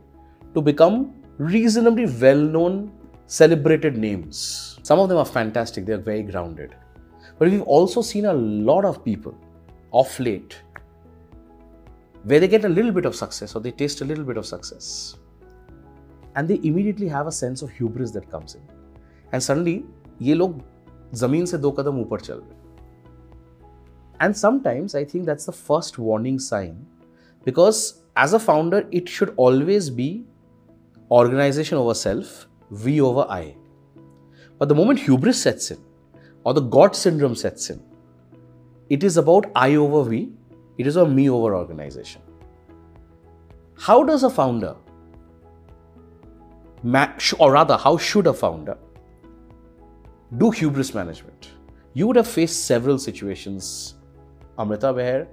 to 0.55 0.61
become 0.61 1.13
reasonably 1.37 2.05
well-known, 2.05 2.91
celebrated 3.25 3.97
names. 3.97 4.79
Some 4.83 4.99
of 4.99 5.09
them 5.09 5.17
are 5.17 5.25
fantastic, 5.25 5.85
they're 5.85 5.97
very 5.97 6.23
grounded. 6.23 6.75
But 7.37 7.49
we've 7.49 7.61
also 7.63 8.01
seen 8.01 8.25
a 8.25 8.33
lot 8.33 8.85
of 8.85 9.03
people 9.03 9.35
off 9.91 10.19
late 10.19 10.61
where 12.23 12.39
they 12.39 12.47
get 12.47 12.65
a 12.65 12.69
little 12.69 12.91
bit 12.91 13.05
of 13.05 13.15
success 13.15 13.55
or 13.55 13.61
they 13.61 13.71
taste 13.71 14.01
a 14.01 14.05
little 14.05 14.23
bit 14.23 14.37
of 14.37 14.45
success 14.45 15.15
and 16.35 16.47
they 16.47 16.59
immediately 16.63 17.07
have 17.07 17.27
a 17.27 17.31
sense 17.31 17.61
of 17.61 17.69
hubris 17.69 18.11
that 18.11 18.29
comes 18.29 18.55
in 18.55 18.61
and 19.33 19.43
suddenly 19.43 19.83
ये 20.21 20.33
लोग 20.33 20.61
जमीन 21.19 21.45
से 21.45 21.57
दो 21.57 21.71
कदम 21.71 21.99
ऊपर 22.01 22.19
चल 22.19 22.33
रहे 22.33 22.59
and 24.23 24.37
sometimes 24.37 24.93
i 24.95 25.03
think 25.11 25.25
that's 25.25 25.47
the 25.49 25.55
first 25.59 25.97
warning 26.07 26.37
sign 26.47 26.73
because 27.45 27.79
as 28.23 28.33
a 28.33 28.39
founder 28.39 28.81
it 28.99 29.09
should 29.09 29.33
always 29.45 29.89
be 29.89 30.09
organization 31.10 31.78
over 31.78 31.94
self 31.94 32.46
we 32.70 33.00
over 33.00 33.26
i. 33.28 33.54
But 34.58 34.68
the 34.68 34.74
moment 34.74 34.98
hubris 34.98 35.40
sets 35.40 35.70
in 35.70 35.78
or 36.44 36.54
the 36.54 36.60
god 36.60 36.96
syndrome 36.96 37.34
sets 37.34 37.70
in 37.70 37.82
it 38.88 39.02
is 39.02 39.16
about 39.16 39.50
i 39.54 39.74
over 39.74 40.02
we 40.08 40.30
it 40.78 40.86
is 40.86 40.96
a 40.96 41.06
me 41.06 41.28
over 41.30 41.54
organization. 41.54 42.22
How 43.78 44.02
does 44.04 44.22
a 44.22 44.30
founder 44.30 44.76
or 47.38 47.52
rather 47.52 47.76
how 47.76 47.96
should 47.96 48.26
a 48.26 48.32
founder 48.32 48.76
do 50.38 50.50
hubris 50.50 50.94
management. 50.94 51.50
You 51.94 52.06
would 52.06 52.16
have 52.16 52.28
faced 52.28 52.66
several 52.66 52.98
situations, 52.98 53.94
Amrita, 54.58 54.92
where 54.92 55.28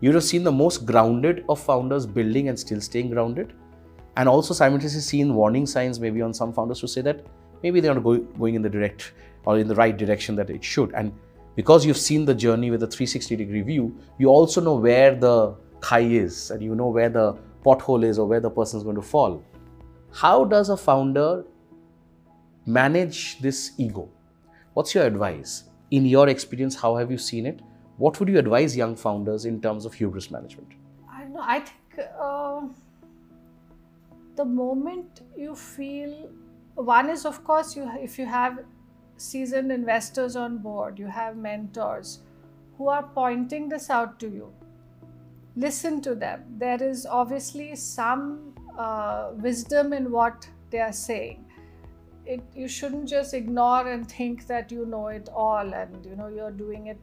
you 0.00 0.08
would 0.08 0.14
have 0.14 0.24
seen 0.24 0.44
the 0.44 0.52
most 0.52 0.86
grounded 0.86 1.44
of 1.48 1.60
founders 1.60 2.06
building 2.06 2.48
and 2.48 2.58
still 2.58 2.80
staying 2.80 3.10
grounded, 3.10 3.52
and 4.18 4.28
also 4.28 4.52
simultaneously 4.52 5.00
seen 5.00 5.32
warning 5.32 5.64
signs 5.64 6.00
maybe 6.00 6.20
on 6.20 6.34
some 6.34 6.52
founders 6.52 6.80
to 6.80 6.88
say 6.88 7.00
that 7.00 7.24
maybe 7.62 7.80
they're 7.80 7.94
not 7.94 8.02
go- 8.02 8.26
going 8.42 8.56
in 8.56 8.62
the 8.62 8.68
direct 8.68 9.12
or 9.46 9.58
in 9.58 9.68
the 9.68 9.74
right 9.76 9.96
direction 9.96 10.34
that 10.34 10.50
it 10.50 10.62
should. 10.62 10.92
And 10.92 11.12
because 11.54 11.86
you've 11.86 12.02
seen 12.04 12.24
the 12.24 12.34
journey 12.34 12.72
with 12.72 12.82
a 12.82 12.86
360 12.86 13.36
degree 13.36 13.62
view, 13.62 13.96
you 14.18 14.28
also 14.28 14.60
know 14.60 14.74
where 14.74 15.14
the 15.14 15.54
khai 15.80 16.10
is 16.10 16.50
and 16.50 16.60
you 16.60 16.74
know 16.74 16.88
where 16.88 17.08
the 17.08 17.36
pothole 17.64 18.04
is 18.04 18.18
or 18.18 18.26
where 18.26 18.40
the 18.40 18.50
person 18.50 18.78
is 18.78 18.84
going 18.84 18.96
to 18.96 19.02
fall. 19.02 19.40
How 20.12 20.44
does 20.44 20.68
a 20.68 20.76
founder 20.76 21.44
manage 22.66 23.38
this 23.40 23.72
ego? 23.78 24.08
What's 24.74 24.96
your 24.96 25.04
advice? 25.04 25.64
In 25.92 26.04
your 26.06 26.28
experience, 26.28 26.74
how 26.74 26.96
have 26.96 27.12
you 27.12 27.18
seen 27.18 27.46
it? 27.46 27.60
What 27.98 28.18
would 28.18 28.28
you 28.28 28.38
advise 28.38 28.76
young 28.76 28.96
founders 28.96 29.44
in 29.44 29.60
terms 29.60 29.84
of 29.84 29.94
hubris 29.94 30.30
management? 30.30 30.72
I 31.08 31.24
know. 31.24 31.40
I 31.40 31.60
think 31.60 32.08
uh, 32.20 32.62
the 34.38 34.44
moment 34.44 35.22
you 35.36 35.54
feel 35.54 36.14
one 36.74 37.10
is, 37.10 37.24
of 37.26 37.42
course, 37.44 37.74
you 37.76 37.90
if 38.00 38.18
you 38.18 38.26
have 38.26 38.58
seasoned 39.16 39.72
investors 39.72 40.36
on 40.36 40.58
board, 40.58 40.98
you 40.98 41.06
have 41.06 41.36
mentors 41.36 42.20
who 42.76 42.88
are 42.88 43.02
pointing 43.14 43.68
this 43.68 43.90
out 43.90 44.20
to 44.20 44.28
you. 44.28 44.52
Listen 45.56 46.00
to 46.02 46.14
them. 46.14 46.44
There 46.58 46.82
is 46.82 47.04
obviously 47.04 47.74
some 47.74 48.54
uh, 48.78 49.30
wisdom 49.48 49.92
in 49.92 50.12
what 50.12 50.48
they 50.70 50.78
are 50.78 50.92
saying 50.92 51.44
it 52.34 52.42
you 52.54 52.68
shouldn't 52.68 53.08
just 53.08 53.34
ignore 53.36 53.90
and 53.90 54.10
think 54.14 54.46
that 54.46 54.70
you 54.70 54.84
know 54.94 55.06
it 55.18 55.28
all 55.44 55.74
and 55.82 56.04
you 56.08 56.16
know 56.16 56.28
you're 56.28 56.56
doing 56.64 56.88
it 56.94 56.98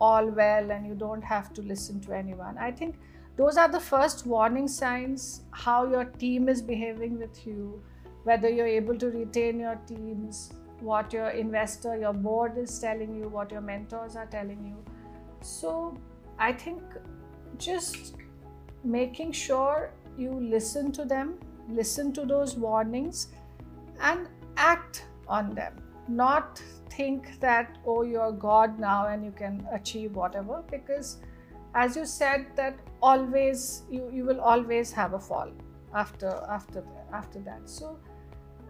all 0.00 0.30
well 0.38 0.72
and 0.76 0.86
you 0.86 0.94
don't 0.94 1.22
have 1.22 1.52
to 1.58 1.62
listen 1.62 2.00
to 2.06 2.12
anyone 2.12 2.58
i 2.58 2.70
think 2.70 2.98
those 3.38 3.56
are 3.56 3.68
the 3.68 3.80
first 3.80 4.26
warning 4.26 4.68
signs 4.68 5.42
how 5.52 5.78
your 5.94 6.04
team 6.04 6.48
is 6.48 6.62
behaving 6.70 7.18
with 7.18 7.46
you 7.46 7.82
whether 8.24 8.48
you're 8.48 8.72
able 8.76 8.98
to 8.98 9.10
retain 9.10 9.60
your 9.60 9.76
teams 9.86 10.52
what 10.80 11.12
your 11.12 11.28
investor 11.30 11.96
your 11.96 12.12
board 12.12 12.58
is 12.58 12.78
telling 12.78 13.14
you 13.14 13.28
what 13.28 13.50
your 13.50 13.60
mentors 13.60 14.14
are 14.14 14.26
telling 14.26 14.64
you. 14.64 14.76
So 15.40 15.96
i 16.38 16.52
think 16.52 16.82
just 17.58 18.16
making 18.84 19.32
sure 19.32 19.92
you 20.16 20.32
listen 20.56 20.92
to 20.92 21.04
them 21.04 21.38
listen 21.68 22.12
to 22.12 22.24
those 22.24 22.56
warnings 22.56 23.28
and 24.00 24.28
act 24.56 25.06
on 25.28 25.54
them, 25.54 25.74
not 26.08 26.62
think 26.90 27.38
that, 27.40 27.78
oh, 27.86 28.02
you're 28.02 28.32
God 28.32 28.78
now 28.78 29.08
and 29.08 29.24
you 29.24 29.30
can 29.30 29.66
achieve 29.72 30.16
whatever, 30.16 30.62
because 30.70 31.18
as 31.74 31.96
you 31.96 32.06
said, 32.06 32.46
that 32.56 32.78
always 33.02 33.82
you, 33.90 34.10
you 34.12 34.24
will 34.24 34.40
always 34.40 34.92
have 34.92 35.14
a 35.14 35.18
fall 35.18 35.50
after 35.94 36.28
after 36.50 36.84
after 37.12 37.40
that. 37.40 37.68
So 37.68 37.98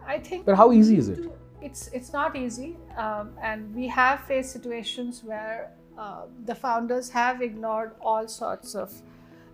I 0.05 0.19
think 0.19 0.45
But 0.45 0.55
how 0.55 0.71
easy 0.71 0.97
is 0.97 1.09
it? 1.09 1.19
it's 1.61 1.89
it's 1.93 2.13
not 2.13 2.35
easy 2.35 2.77
um, 2.97 3.31
and 3.41 3.73
we 3.75 3.87
have 3.87 4.21
faced 4.21 4.51
situations 4.51 5.23
where 5.23 5.71
uh, 5.97 6.25
the 6.45 6.55
founders 6.55 7.09
have 7.09 7.41
ignored 7.41 7.91
all 8.01 8.27
sorts 8.27 8.75
of 8.75 8.93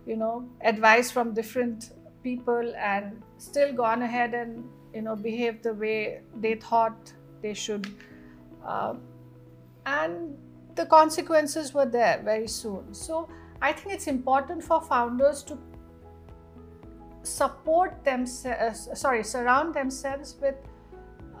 you 0.06 0.16
know 0.16 0.48
advice 0.60 1.10
from 1.10 1.34
different 1.34 1.90
people 2.22 2.74
and 2.76 3.22
still 3.38 3.72
gone 3.72 4.02
ahead 4.02 4.34
and 4.34 4.64
you 4.94 5.02
know 5.02 5.16
behave 5.16 5.62
the 5.62 5.74
way 5.74 6.20
they 6.40 6.54
thought 6.54 7.12
they 7.42 7.54
should 7.54 7.86
uh, 8.64 8.94
and 9.86 10.36
the 10.76 10.86
consequences 10.86 11.72
were 11.74 11.86
there 11.86 12.20
very 12.24 12.48
soon. 12.48 12.94
So 12.94 13.28
i 13.66 13.72
think 13.72 13.94
it's 13.96 14.06
important 14.06 14.62
for 14.62 14.78
founders 14.86 15.42
to 15.50 15.54
support 17.22 18.04
themselves 18.04 18.88
sorry 18.94 19.22
surround 19.24 19.74
themselves 19.74 20.36
with 20.40 20.54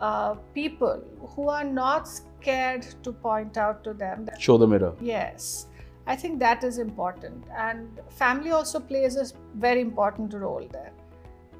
uh, 0.00 0.34
people 0.54 1.02
who 1.34 1.48
are 1.48 1.64
not 1.64 2.08
scared 2.08 2.82
to 3.02 3.12
point 3.12 3.56
out 3.56 3.82
to 3.84 3.92
them 3.94 4.24
that, 4.26 4.40
Show 4.40 4.58
the 4.58 4.66
mirror. 4.66 4.92
yes. 5.00 5.66
I 6.08 6.14
think 6.14 6.38
that 6.38 6.62
is 6.62 6.78
important. 6.78 7.44
And 7.56 8.00
family 8.10 8.50
also 8.52 8.78
plays 8.78 9.16
a 9.16 9.24
very 9.56 9.80
important 9.80 10.34
role 10.34 10.68
there. 10.70 10.92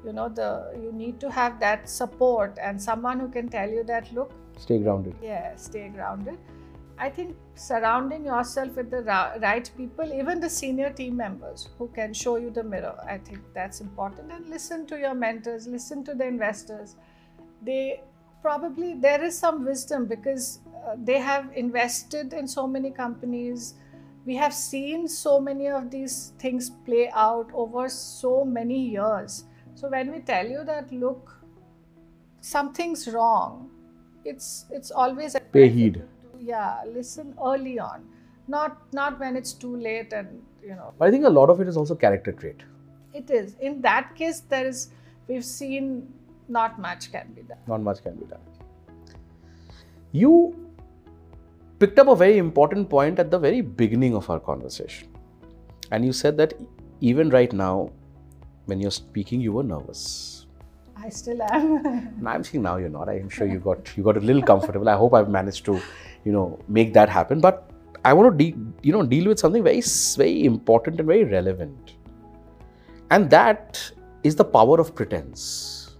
You 0.05 0.13
know 0.13 0.29
the 0.29 0.49
you 0.81 0.91
need 0.93 1.19
to 1.19 1.29
have 1.29 1.59
that 1.59 1.89
support 1.89 2.57
and 2.61 2.81
someone 2.81 3.19
who 3.19 3.27
can 3.27 3.49
tell 3.49 3.69
you 3.69 3.83
that 3.85 4.13
look 4.13 4.31
Stay 4.57 4.77
grounded. 4.79 5.15
yeah 5.21 5.55
stay 5.55 5.89
grounded 5.89 6.37
i 6.99 7.09
think 7.09 7.35
surrounding 7.55 8.25
yourself 8.25 8.75
with 8.75 8.89
the 8.91 9.01
right 9.41 9.69
people 9.77 10.13
even 10.13 10.39
the 10.39 10.49
senior 10.49 10.89
team 10.89 11.15
members 11.15 11.69
who 11.77 11.87
can 11.89 12.13
show 12.13 12.35
you 12.37 12.49
the 12.49 12.63
mirror 12.63 12.95
i 13.07 13.17
think 13.17 13.39
that's 13.53 13.81
important. 13.81 14.31
And 14.31 14.49
listen 14.49 14.85
to 14.87 14.97
your 14.97 15.13
mentors 15.13 15.67
listen 15.67 16.03
to 16.05 16.13
the 16.13 16.25
investors. 16.25 16.95
They 17.61 18.01
probably 18.41 18.93
there 18.95 19.23
is 19.23 19.37
some 19.37 19.65
wisdom 19.65 20.05
because 20.05 20.59
uh, 20.87 20.95
they 20.97 21.19
have 21.19 21.51
invested 21.55 22.33
in 22.33 22.47
so 22.47 22.67
many 22.67 22.91
companies. 22.91 23.75
We 24.25 24.35
have 24.35 24.53
seen 24.53 25.07
so 25.07 25.39
many 25.39 25.67
of 25.67 25.89
these 25.89 26.33
things 26.39 26.69
play 26.85 27.09
out 27.13 27.49
over 27.53 27.87
so 27.89 28.43
many 28.43 28.79
years. 28.89 29.45
So 29.75 29.89
when 29.89 30.11
we 30.11 30.19
tell 30.19 30.45
you 30.45 30.63
that 30.65 30.91
look 30.91 31.33
something's 32.41 33.07
wrong 33.07 33.69
it's 34.27 34.65
it's 34.69 34.91
always 34.91 35.35
Pay 35.51 35.69
heed. 35.69 36.03
Yeah 36.39 36.81
listen 36.85 37.33
early 37.51 37.79
on 37.79 38.03
not 38.47 38.77
not 38.93 39.19
when 39.19 39.35
it's 39.35 39.53
too 39.53 39.75
late 39.75 40.13
and 40.13 40.41
you 40.63 40.75
know 40.75 40.93
But 40.97 41.07
I 41.07 41.11
think 41.11 41.25
a 41.25 41.29
lot 41.29 41.49
of 41.49 41.59
it 41.61 41.67
is 41.67 41.77
also 41.77 41.95
character 41.95 42.31
trait. 42.31 42.61
it 43.13 43.29
is 43.29 43.55
in 43.59 43.81
that 43.81 44.15
case 44.15 44.41
there 44.53 44.65
is 44.67 44.89
we've 45.27 45.45
seen 45.45 46.07
not 46.57 46.79
much 46.79 47.11
can 47.11 47.33
be 47.33 47.41
done 47.41 47.59
Not 47.67 47.81
much 47.81 48.01
can 48.03 48.15
be 48.15 48.25
done. 48.25 48.39
You 50.13 50.55
picked 51.79 51.99
up 51.99 52.07
a 52.07 52.15
very 52.15 52.37
important 52.37 52.89
point 52.89 53.19
at 53.19 53.29
the 53.31 53.37
very 53.37 53.61
beginning 53.61 54.15
of 54.15 54.29
our 54.29 54.39
conversation. 54.39 55.09
And 55.91 56.05
you 56.05 56.13
said 56.13 56.37
that 56.37 56.53
even 57.01 57.29
right 57.29 57.51
now, 57.51 57.91
when 58.65 58.79
you're 58.79 58.91
speaking, 58.91 59.41
you 59.41 59.51
were 59.51 59.63
nervous. 59.63 60.45
i 60.95 61.09
still 61.09 61.41
am 61.43 62.25
I'm 62.33 62.43
saying 62.43 62.63
now 62.63 62.77
you're 62.77 62.89
not. 62.95 63.09
I'm 63.09 63.29
sure 63.29 63.47
you 63.47 63.59
got 63.59 63.91
you 63.97 64.03
got 64.03 64.17
a 64.17 64.23
little 64.29 64.41
comfortable. 64.41 64.89
I 64.89 64.95
hope 65.03 65.13
I've 65.13 65.29
managed 65.29 65.65
to, 65.65 65.75
you 66.23 66.31
know, 66.31 66.59
make 66.67 66.93
that 66.93 67.09
happen. 67.09 67.39
But 67.39 67.69
I 68.05 68.13
want 68.13 68.37
to, 68.37 68.43
de- 68.43 68.57
you 68.83 68.91
know, 68.91 69.03
deal 69.03 69.27
with 69.27 69.39
something 69.39 69.63
very, 69.63 69.81
very 70.15 70.45
important 70.45 70.99
and 70.99 71.07
very 71.07 71.23
relevant, 71.23 71.93
and 73.11 73.29
that 73.29 73.91
is 74.23 74.35
the 74.35 74.45
power 74.45 74.79
of 74.79 74.93
pretense. 74.95 75.97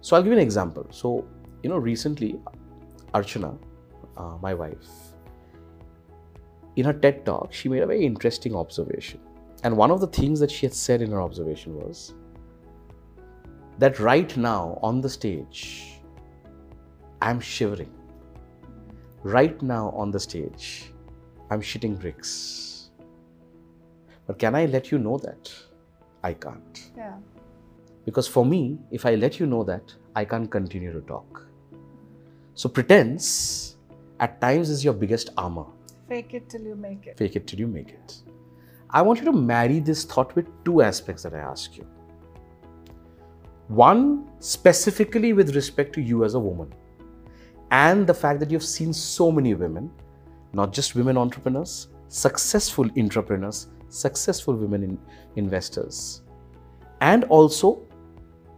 So 0.00 0.16
I'll 0.16 0.22
give 0.22 0.32
you 0.32 0.38
an 0.38 0.44
example. 0.44 0.86
So 0.90 1.24
you 1.62 1.70
know, 1.70 1.78
recently, 1.78 2.40
Archana, 3.14 3.56
uh, 4.16 4.36
my 4.42 4.52
wife, 4.52 4.88
in 6.76 6.84
her 6.84 6.92
TED 6.92 7.24
talk, 7.24 7.52
she 7.52 7.68
made 7.68 7.82
a 7.82 7.86
very 7.86 8.04
interesting 8.04 8.54
observation. 8.54 9.20
And 9.64 9.76
one 9.76 9.90
of 9.90 10.00
the 10.00 10.08
things 10.08 10.40
that 10.40 10.50
she 10.50 10.66
had 10.66 10.74
said 10.74 11.02
in 11.02 11.10
her 11.12 11.22
observation 11.22 11.76
was 11.76 12.14
that 13.78 14.00
right 14.00 14.36
now 14.36 14.78
on 14.82 15.00
the 15.00 15.08
stage, 15.08 15.91
I'm 17.22 17.38
shivering. 17.38 17.92
Right 19.22 19.62
now 19.62 19.90
on 19.90 20.10
the 20.10 20.18
stage, 20.18 20.92
I'm 21.52 21.60
shitting 21.60 22.00
bricks. 22.00 22.90
But 24.26 24.40
can 24.40 24.56
I 24.56 24.66
let 24.66 24.90
you 24.90 24.98
know 24.98 25.18
that? 25.18 25.52
I 26.24 26.32
can't. 26.32 26.90
Yeah. 26.96 27.14
Because 28.04 28.26
for 28.26 28.44
me, 28.44 28.76
if 28.90 29.06
I 29.06 29.14
let 29.14 29.38
you 29.38 29.46
know 29.46 29.62
that, 29.62 29.94
I 30.16 30.24
can't 30.24 30.50
continue 30.50 30.92
to 30.92 31.00
talk. 31.02 31.46
So 32.54 32.68
pretense 32.68 33.76
at 34.18 34.40
times 34.40 34.68
is 34.68 34.84
your 34.84 34.94
biggest 34.94 35.30
armor. 35.36 35.66
Fake 36.08 36.34
it 36.34 36.48
till 36.48 36.62
you 36.62 36.74
make 36.74 37.06
it. 37.06 37.18
Fake 37.18 37.36
it 37.36 37.46
till 37.46 37.60
you 37.60 37.68
make 37.68 37.90
it. 37.90 38.16
I 38.90 39.00
want 39.00 39.20
you 39.20 39.26
to 39.26 39.32
marry 39.32 39.78
this 39.78 40.04
thought 40.04 40.34
with 40.34 40.48
two 40.64 40.82
aspects 40.82 41.22
that 41.22 41.34
I 41.34 41.38
ask 41.38 41.76
you. 41.76 41.86
One, 43.68 44.28
specifically 44.40 45.32
with 45.32 45.54
respect 45.54 45.94
to 45.94 46.00
you 46.00 46.24
as 46.24 46.34
a 46.34 46.40
woman, 46.40 46.74
and 47.72 48.06
the 48.06 48.14
fact 48.14 48.38
that 48.38 48.50
you've 48.50 48.64
seen 48.64 48.92
so 48.92 49.32
many 49.32 49.54
women, 49.54 49.90
not 50.52 50.72
just 50.72 50.94
women 50.94 51.16
entrepreneurs, 51.16 51.88
successful 52.08 52.88
entrepreneurs, 52.98 53.68
successful 53.88 54.54
women 54.54 54.82
in 54.82 54.98
investors, 55.36 56.22
and 57.00 57.24
also 57.24 57.82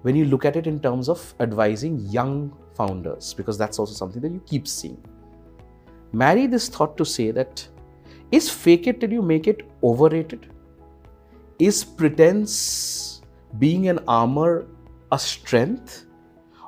when 0.02 0.16
you 0.16 0.24
look 0.24 0.44
at 0.44 0.56
it 0.56 0.66
in 0.66 0.80
terms 0.80 1.08
of 1.08 1.34
advising 1.38 1.98
young 2.00 2.52
founders, 2.74 3.32
because 3.34 3.56
that's 3.56 3.78
also 3.78 3.94
something 3.94 4.20
that 4.20 4.32
you 4.32 4.42
keep 4.46 4.66
seeing. 4.66 5.00
Marry 6.12 6.46
this 6.46 6.68
thought 6.68 6.96
to 6.96 7.04
say 7.04 7.30
that 7.30 7.66
is 8.32 8.50
fake 8.50 8.88
it 8.88 9.00
till 9.00 9.12
you 9.12 9.22
make 9.22 9.46
it 9.46 9.62
overrated? 9.82 10.52
Is 11.60 11.84
pretense 11.84 13.22
being 13.58 13.88
an 13.88 14.00
armor 14.08 14.66
a 15.12 15.18
strength? 15.18 16.06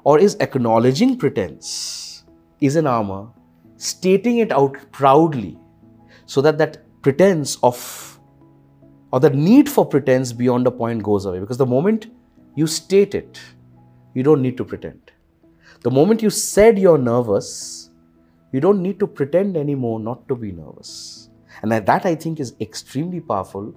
Or 0.05 0.21
is 0.21 0.37
acknowledging 0.39 1.19
pretense 1.19 2.06
is 2.61 2.77
an 2.77 2.87
armor, 2.87 3.29
stating 3.77 4.39
it 4.39 4.53
out 4.53 4.77
proudly 4.93 5.59
so 6.25 6.41
that 6.41 6.59
that 6.59 6.79
pretense 7.03 7.59
of 7.63 8.19
or 9.13 9.21
the 9.21 9.31
need 9.31 9.69
for 9.69 9.87
pretense 9.87 10.33
beyond 10.33 10.67
a 10.67 10.71
point 10.71 11.03
goes 11.03 11.27
away? 11.27 11.39
Because 11.39 11.59
the 11.59 11.67
moment 11.67 12.09
you 12.55 12.67
state 12.67 13.15
it, 13.15 13.41
you 14.15 14.23
don't 14.23 14.43
need 14.43 14.57
to 14.57 14.65
pretend. 14.65 15.13
The 15.83 15.91
moment 15.91 16.23
you 16.23 16.31
said 16.31 16.79
you're 16.79 16.99
nervous, 16.99 17.91
you 18.53 18.61
don't 18.61 18.83
need 18.83 18.99
to 19.01 19.07
pretend 19.07 19.57
anymore 19.57 20.01
not 20.01 20.27
to 20.29 20.35
be 20.35 20.53
nervous. 20.53 21.31
And 21.63 21.71
that 21.73 22.07
I 22.07 22.15
think 22.15 22.41
is 22.41 22.55
extremely 22.61 23.21
powerful, 23.21 23.75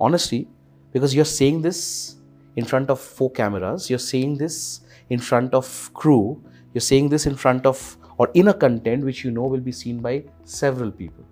honestly, 0.00 0.48
because 0.92 1.14
you're 1.14 1.24
saying 1.24 1.62
this 1.62 2.16
in 2.56 2.64
front 2.64 2.90
of 2.90 3.00
four 3.00 3.30
cameras, 3.30 3.90
you're 3.90 3.98
saying 3.98 4.38
this 4.38 4.80
in 5.10 5.18
front 5.18 5.54
of 5.54 5.90
crew, 5.94 6.42
you're 6.72 6.80
saying 6.80 7.08
this 7.08 7.26
in 7.26 7.36
front 7.36 7.66
of 7.66 7.96
or 8.20 8.28
inner 8.42 8.56
content 8.64 9.08
which 9.10 9.24
you 9.24 9.30
know 9.38 9.48
will 9.54 9.66
be 9.70 9.72
seen 9.80 10.04
by 10.08 10.14
several 10.44 10.90
people. 11.00 11.24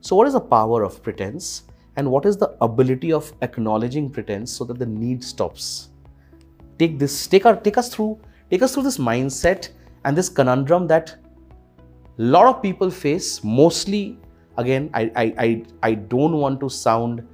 So, 0.00 0.16
what 0.16 0.26
is 0.32 0.38
the 0.40 0.46
power 0.56 0.82
of 0.88 1.02
pretense? 1.02 1.50
And 1.96 2.10
what 2.14 2.26
is 2.30 2.36
the 2.36 2.50
ability 2.70 3.12
of 3.12 3.30
acknowledging 3.42 4.10
pretense 4.16 4.52
so 4.58 4.64
that 4.72 4.78
the 4.82 4.86
need 4.86 5.24
stops? 5.30 5.88
take 6.78 6.98
this 6.98 7.26
take 7.26 7.46
our 7.46 7.56
take 7.56 7.78
us 7.82 7.88
through 7.94 8.18
take 8.50 8.62
us 8.62 8.74
through 8.74 8.84
this 8.84 8.98
mindset 8.98 9.68
and 10.04 10.16
this 10.16 10.28
conundrum 10.28 10.86
that 10.86 11.16
a 12.18 12.22
lot 12.36 12.46
of 12.46 12.62
people 12.62 12.90
face 12.90 13.42
mostly 13.42 14.18
again 14.56 14.88
I, 14.94 15.02
I 15.16 15.24
i 15.46 15.62
i 15.82 15.94
don't 15.94 16.36
want 16.44 16.60
to 16.60 16.68
sound 16.68 17.26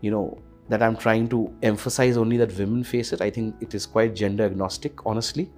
you 0.00 0.10
know 0.10 0.38
that 0.68 0.82
i'm 0.82 0.96
trying 0.96 1.28
to 1.28 1.52
emphasize 1.62 2.16
only 2.16 2.36
that 2.38 2.56
women 2.58 2.82
face 2.84 3.12
it 3.12 3.20
i 3.20 3.30
think 3.30 3.54
it 3.60 3.74
is 3.74 3.86
quite 3.86 4.14
gender 4.14 4.44
agnostic 4.44 5.06
honestly 5.06 5.50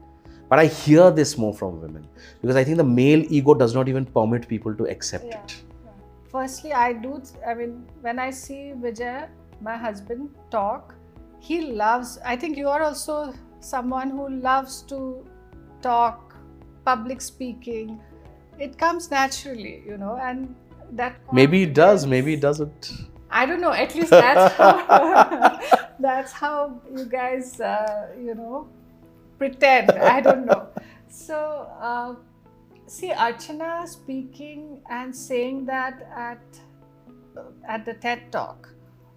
but 0.48 0.58
i 0.58 0.66
hear 0.66 1.10
this 1.10 1.36
more 1.38 1.54
from 1.54 1.80
women 1.80 2.06
because 2.40 2.56
i 2.56 2.64
think 2.64 2.76
the 2.76 2.84
male 2.84 3.24
ego 3.28 3.54
does 3.54 3.74
not 3.74 3.88
even 3.88 4.04
permit 4.04 4.48
people 4.48 4.74
to 4.74 4.84
accept 4.96 5.24
Yeah. 5.24 5.42
it 5.42 5.62
Firstly, 6.30 6.72
I 6.74 6.92
do, 6.92 7.22
I 7.46 7.54
mean, 7.54 7.86
when 8.02 8.18
I 8.18 8.30
see 8.30 8.72
Vijay, 8.76 9.28
my 9.62 9.76
husband, 9.76 10.28
talk, 10.50 10.94
he 11.40 11.72
loves, 11.72 12.18
I 12.24 12.36
think 12.36 12.58
you 12.58 12.68
are 12.68 12.82
also 12.82 13.32
someone 13.60 14.10
who 14.10 14.28
loves 14.28 14.82
to 14.82 15.24
talk, 15.80 16.34
public 16.84 17.22
speaking. 17.22 17.98
It 18.58 18.76
comes 18.76 19.10
naturally, 19.10 19.82
you 19.86 19.96
know, 19.96 20.18
and 20.20 20.54
that. 20.92 21.16
maybe 21.32 21.62
it 21.62 21.74
does 21.74 22.06
maybe 22.06 22.34
it 22.34 22.40
doesn't 22.40 22.92
I 23.30 23.44
don't 23.46 23.60
know. 23.60 23.72
At 23.72 23.94
least 23.94 24.10
that's 24.10 24.54
how, 24.54 25.60
that's 26.00 26.32
how 26.32 26.80
you 26.94 27.04
guys, 27.04 27.60
uh, 27.60 28.08
you 28.18 28.34
know, 28.34 28.68
pretend. 29.38 29.90
I 29.92 30.20
don't 30.20 30.46
know. 30.46 30.68
So, 31.08 31.68
uh, 31.80 32.14
see, 32.86 33.10
Archana 33.10 33.86
speaking 33.88 34.82
and 34.90 35.14
saying 35.14 35.66
that 35.66 36.10
at 36.14 36.40
at 37.68 37.84
the 37.84 37.94
TED 37.94 38.32
Talk, 38.32 38.68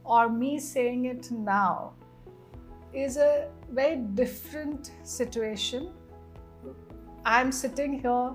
or 0.06 0.30
me 0.30 0.60
saying 0.60 1.06
it 1.06 1.32
now, 1.32 1.94
is 2.94 3.18
a 3.18 3.50
very 3.70 3.96
different 3.96 4.92
situation. 5.04 5.92
I'm 7.26 7.52
sitting 7.52 8.00
here 8.00 8.32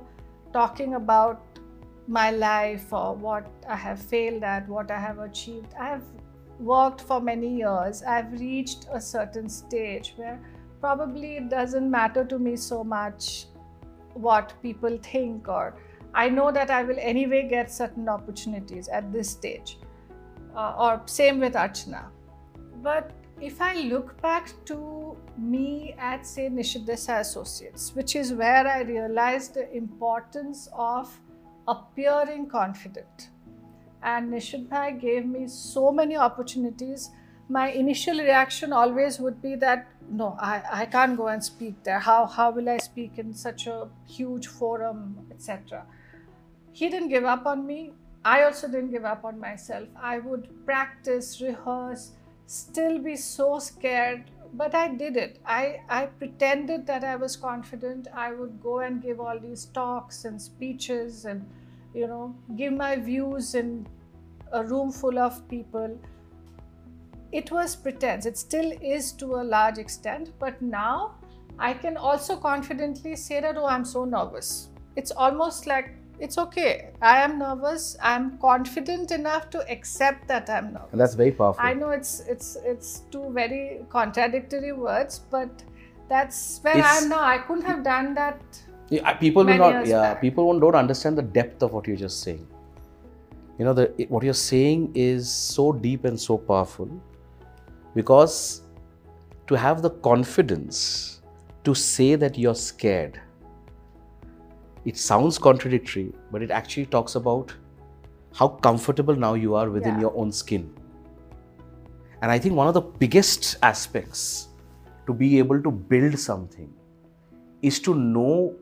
talking 0.52 0.94
about 0.94 1.60
my 2.08 2.30
life 2.30 2.92
or 2.92 3.14
what 3.14 3.46
I 3.68 3.76
have 3.76 4.00
failed 4.00 4.42
at, 4.42 4.68
what 4.68 4.90
I 4.90 4.98
have 4.98 5.18
achieved. 5.18 5.74
I 5.78 5.88
have 5.88 6.04
worked 6.58 7.00
for 7.00 7.20
many 7.20 7.56
years. 7.56 8.02
I've 8.02 8.32
reached 8.32 8.86
a 8.92 9.00
certain 9.00 9.48
stage 9.48 10.14
where 10.16 10.40
probably 10.80 11.36
it 11.36 11.48
doesn't 11.48 11.90
matter 11.90 12.24
to 12.24 12.38
me 12.38 12.56
so 12.56 12.82
much 12.84 13.46
what 14.14 14.54
people 14.62 14.98
think, 15.02 15.48
or 15.48 15.74
I 16.14 16.28
know 16.28 16.50
that 16.50 16.70
I 16.70 16.82
will 16.82 16.98
anyway 16.98 17.46
get 17.48 17.70
certain 17.70 18.08
opportunities 18.08 18.88
at 18.88 19.12
this 19.12 19.30
stage. 19.30 19.78
Uh, 20.54 20.74
or 20.78 21.02
same 21.04 21.38
with 21.38 21.52
Archana. 21.52 22.06
But 22.82 23.10
if 23.40 23.60
I 23.60 23.74
look 23.82 24.20
back 24.22 24.52
to 24.64 25.16
me 25.36 25.94
at, 25.98 26.26
say, 26.26 26.48
Nishith 26.48 26.86
Desai 26.86 27.20
Associates, 27.20 27.94
which 27.94 28.16
is 28.16 28.32
where 28.32 28.66
I 28.66 28.80
realized 28.80 29.54
the 29.54 29.70
importance 29.76 30.68
of 30.72 31.20
appearing 31.68 32.48
confident. 32.48 33.28
And 34.02 34.32
Nishith 34.32 35.00
gave 35.00 35.26
me 35.26 35.48
so 35.48 35.92
many 35.92 36.16
opportunities. 36.16 37.10
My 37.48 37.68
initial 37.70 38.18
reaction 38.18 38.72
always 38.72 39.20
would 39.20 39.40
be 39.40 39.54
that 39.56 39.88
no, 40.08 40.36
I, 40.40 40.62
I 40.72 40.86
can't 40.86 41.16
go 41.16 41.28
and 41.28 41.42
speak 41.42 41.82
there. 41.82 41.98
How, 41.98 42.26
how 42.26 42.50
will 42.50 42.68
I 42.68 42.78
speak 42.78 43.18
in 43.18 43.34
such 43.34 43.66
a 43.66 43.88
huge 44.06 44.46
forum, 44.46 45.26
etc. 45.30 45.84
He 46.72 46.88
didn't 46.88 47.08
give 47.08 47.24
up 47.24 47.46
on 47.46 47.66
me. 47.66 47.92
I 48.24 48.42
also 48.44 48.66
didn't 48.68 48.90
give 48.90 49.04
up 49.04 49.24
on 49.24 49.40
myself. 49.40 49.88
I 50.00 50.18
would 50.18 50.48
practice, 50.64 51.40
rehearse, 51.40 52.12
still 52.46 52.98
be 52.98 53.16
so 53.16 53.58
scared 53.58 54.30
but 54.54 54.74
i 54.74 54.86
did 54.88 55.16
it 55.16 55.40
i 55.44 55.80
i 55.88 56.06
pretended 56.06 56.86
that 56.86 57.02
i 57.02 57.16
was 57.16 57.36
confident 57.36 58.06
i 58.14 58.32
would 58.32 58.60
go 58.62 58.78
and 58.80 59.02
give 59.02 59.20
all 59.20 59.38
these 59.38 59.66
talks 59.66 60.24
and 60.24 60.40
speeches 60.40 61.24
and 61.24 61.44
you 61.92 62.06
know 62.06 62.34
give 62.56 62.72
my 62.72 62.94
views 62.96 63.54
in 63.54 63.86
a 64.52 64.64
room 64.64 64.92
full 64.92 65.18
of 65.18 65.46
people 65.48 65.98
it 67.40 67.50
was 67.50 67.76
pretense 67.84 68.26
it 68.30 68.38
still 68.38 68.72
is 68.94 69.12
to 69.12 69.26
a 69.42 69.44
large 69.56 69.78
extent 69.84 70.32
but 70.44 70.60
now 70.62 71.14
i 71.58 71.72
can 71.84 71.96
also 71.96 72.36
confidently 72.36 73.14
say 73.26 73.40
that 73.40 73.56
oh 73.56 73.66
i'm 73.66 73.84
so 73.84 74.04
nervous 74.04 74.68
it's 74.96 75.10
almost 75.10 75.66
like 75.66 75.90
it's 76.18 76.38
okay 76.38 76.90
i 77.02 77.16
am 77.22 77.38
nervous 77.38 77.96
i'm 78.10 78.38
confident 78.38 79.10
enough 79.10 79.50
to 79.50 79.64
accept 79.76 80.26
that 80.28 80.48
i'm 80.48 80.72
nervous 80.72 80.92
and 80.92 81.00
that's 81.00 81.14
very 81.14 81.32
powerful 81.40 81.64
I 81.70 81.74
know 81.80 81.90
it's 81.90 82.20
it's 82.34 82.56
it's 82.74 83.00
two 83.10 83.24
very 83.38 83.80
contradictory 83.90 84.72
words, 84.72 85.18
but 85.34 85.64
that's 86.12 86.38
where 86.62 86.78
It's- 86.78 86.92
I 86.92 87.02
am 87.02 87.08
now. 87.10 87.22
I 87.34 87.38
couldn't 87.46 87.66
have 87.72 87.82
done 87.88 88.14
that. 88.14 88.40
Yeah, 88.88 89.12
people 89.24 89.44
will 89.44 89.58
not. 89.62 89.86
Yeah, 89.86 90.02
back. 90.02 90.20
people 90.20 90.46
won't- 90.46 90.62
don't 90.64 90.78
understand 90.82 91.18
the 91.22 91.26
depth 91.38 91.66
of 91.66 91.72
what 91.78 91.86
you're 91.90 92.02
just 92.02 92.22
saying. 92.28 92.46
You 93.58 93.64
know, 93.68 93.74
the 93.80 94.06
what 94.14 94.26
you're 94.28 94.40
saying 94.42 94.88
is 94.94 95.30
so 95.30 95.66
deep 95.86 96.04
and 96.12 96.22
so 96.26 96.38
powerful, 96.52 96.88
because 97.96 98.62
to 99.48 99.58
have 99.66 99.82
the 99.82 99.90
confidence 100.06 100.80
to 101.64 101.74
say 101.74 102.14
that 102.14 102.38
you're 102.38 102.54
scared, 102.62 103.20
it 104.84 104.96
sounds 104.96 105.38
contradictory, 105.38 106.12
but 106.30 106.42
it 106.42 106.50
actually 106.50 106.86
talks 106.86 107.14
about 107.14 107.54
how 108.40 108.48
comfortable 108.66 109.16
now 109.16 109.32
you 109.44 109.54
are 109.60 109.70
within 109.70 109.94
Yeah. 109.94 110.02
your 110.02 110.16
own 110.24 110.30
skin. 110.40 110.68
And 112.20 112.30
I 112.34 112.38
think 112.38 112.54
one 112.60 112.68
of 112.68 112.74
the 112.74 112.84
biggest 113.04 113.56
aspects 113.62 114.48
to 115.06 115.14
be 115.24 115.38
able 115.38 115.62
to 115.62 115.70
build 115.70 116.18
something 116.18 116.70
is 117.62 117.80
to 117.88 117.94
know 117.94 118.54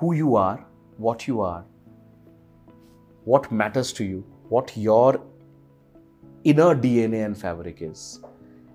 who 0.00 0.14
you 0.14 0.36
are, 0.36 0.64
what 1.08 1.28
you 1.28 1.40
are, 1.40 1.64
what 3.24 3.50
matters 3.60 3.92
to 3.98 4.04
you, 4.04 4.24
what 4.48 4.76
your 4.76 5.20
inner 6.44 6.74
DNA 6.74 7.24
and 7.24 7.36
fabric 7.36 7.78
is, 7.80 8.20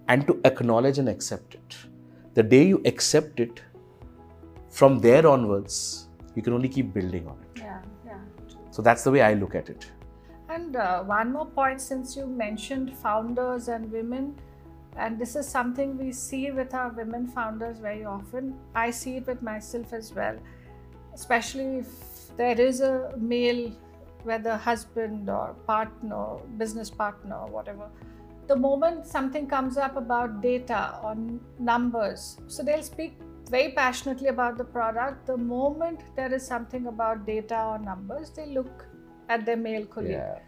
and 0.07 0.25
to 0.27 0.39
acknowledge 0.45 0.97
and 0.97 1.07
accept 1.07 1.55
it. 1.55 1.77
The 2.33 2.43
day 2.43 2.67
you 2.67 2.81
accept 2.85 3.39
it, 3.39 3.61
from 4.69 4.99
there 4.99 5.25
onwards, 5.27 6.07
you 6.35 6.41
can 6.41 6.53
only 6.53 6.69
keep 6.69 6.93
building 6.93 7.27
on 7.27 7.37
it. 7.41 7.61
Yeah, 7.61 7.81
yeah. 8.05 8.19
So 8.71 8.81
that's 8.81 9.03
the 9.03 9.11
way 9.11 9.21
I 9.21 9.33
look 9.33 9.55
at 9.55 9.69
it. 9.69 9.91
And 10.49 10.75
uh, 10.75 11.03
one 11.03 11.31
more 11.31 11.45
point 11.45 11.79
since 11.79 12.15
you 12.15 12.25
mentioned 12.25 12.95
founders 12.97 13.67
and 13.67 13.91
women, 13.91 14.35
and 14.97 15.19
this 15.19 15.35
is 15.35 15.47
something 15.47 15.97
we 15.97 16.11
see 16.11 16.51
with 16.51 16.73
our 16.73 16.89
women 16.89 17.27
founders 17.27 17.77
very 17.79 18.03
often. 18.03 18.59
I 18.73 18.89
see 18.89 19.17
it 19.17 19.27
with 19.27 19.41
myself 19.41 19.93
as 19.93 20.13
well, 20.13 20.37
especially 21.13 21.77
if 21.77 22.35
there 22.35 22.59
is 22.59 22.81
a 22.81 23.13
male, 23.17 23.71
whether 24.23 24.57
husband 24.57 25.29
or 25.29 25.55
partner, 25.65 26.37
business 26.57 26.89
partner, 26.89 27.45
whatever. 27.47 27.89
The 28.47 28.55
moment 28.55 29.05
something 29.05 29.47
comes 29.47 29.77
up 29.77 29.95
about 29.95 30.41
data 30.41 30.99
or 31.03 31.15
numbers, 31.59 32.37
so 32.47 32.63
they'll 32.63 32.83
speak 32.83 33.17
very 33.49 33.71
passionately 33.71 34.27
about 34.27 34.57
the 34.57 34.63
product. 34.63 35.27
The 35.27 35.37
moment 35.37 36.01
there 36.15 36.33
is 36.33 36.45
something 36.45 36.87
about 36.87 37.25
data 37.25 37.63
or 37.63 37.79
numbers, 37.79 38.31
they 38.31 38.47
look 38.47 38.85
at 39.29 39.45
their 39.45 39.57
male 39.57 39.85
colleague. 39.85 40.11
Yeah. 40.11 40.39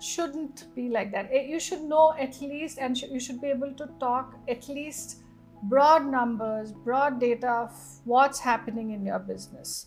Shouldn't 0.00 0.72
be 0.76 0.88
like 0.88 1.10
that. 1.12 1.32
You 1.32 1.58
should 1.58 1.82
know 1.82 2.14
at 2.18 2.40
least, 2.40 2.78
and 2.78 2.96
you 3.00 3.18
should 3.18 3.40
be 3.40 3.48
able 3.48 3.72
to 3.72 3.88
talk 3.98 4.36
at 4.48 4.68
least 4.68 5.22
broad 5.64 6.06
numbers, 6.06 6.72
broad 6.72 7.18
data 7.18 7.50
of 7.50 7.72
what's 8.04 8.38
happening 8.38 8.92
in 8.92 9.04
your 9.04 9.18
business. 9.18 9.86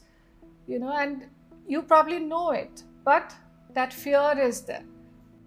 You 0.68 0.80
know, 0.80 0.91
and 0.91 1.28
you 1.66 1.82
probably 1.82 2.20
know 2.20 2.52
it, 2.52 2.84
but 3.04 3.36
that 3.74 3.93
fear 3.93 4.34
is 4.39 4.62
there. 4.62 4.84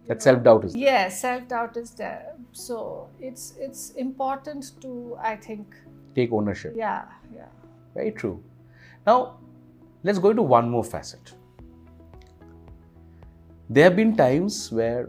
That 0.07 0.23
self 0.23 0.43
doubt 0.43 0.65
is. 0.65 0.73
There. 0.73 0.83
Yes, 0.83 1.21
self 1.21 1.49
doubt 1.49 1.77
is 1.77 1.91
there. 1.93 2.35
So 2.53 3.09
it's 3.21 3.55
it's 3.59 3.91
important 3.93 4.73
to, 4.83 5.17
I 5.21 5.37
think, 5.37 5.75
Take 6.15 6.33
ownership. 6.33 6.75
yeah, 6.77 7.05
yeah. 7.35 7.47
Very 7.95 8.13
true. 8.13 8.43
Now, 9.07 9.39
let's 10.03 10.19
go 10.19 10.31
into 10.31 10.43
one 10.43 10.69
more 10.71 10.85
facet. 10.85 11.33
There 13.71 13.85
have 13.85 13.97
been 13.97 14.15
times 14.17 14.71
where 14.71 15.09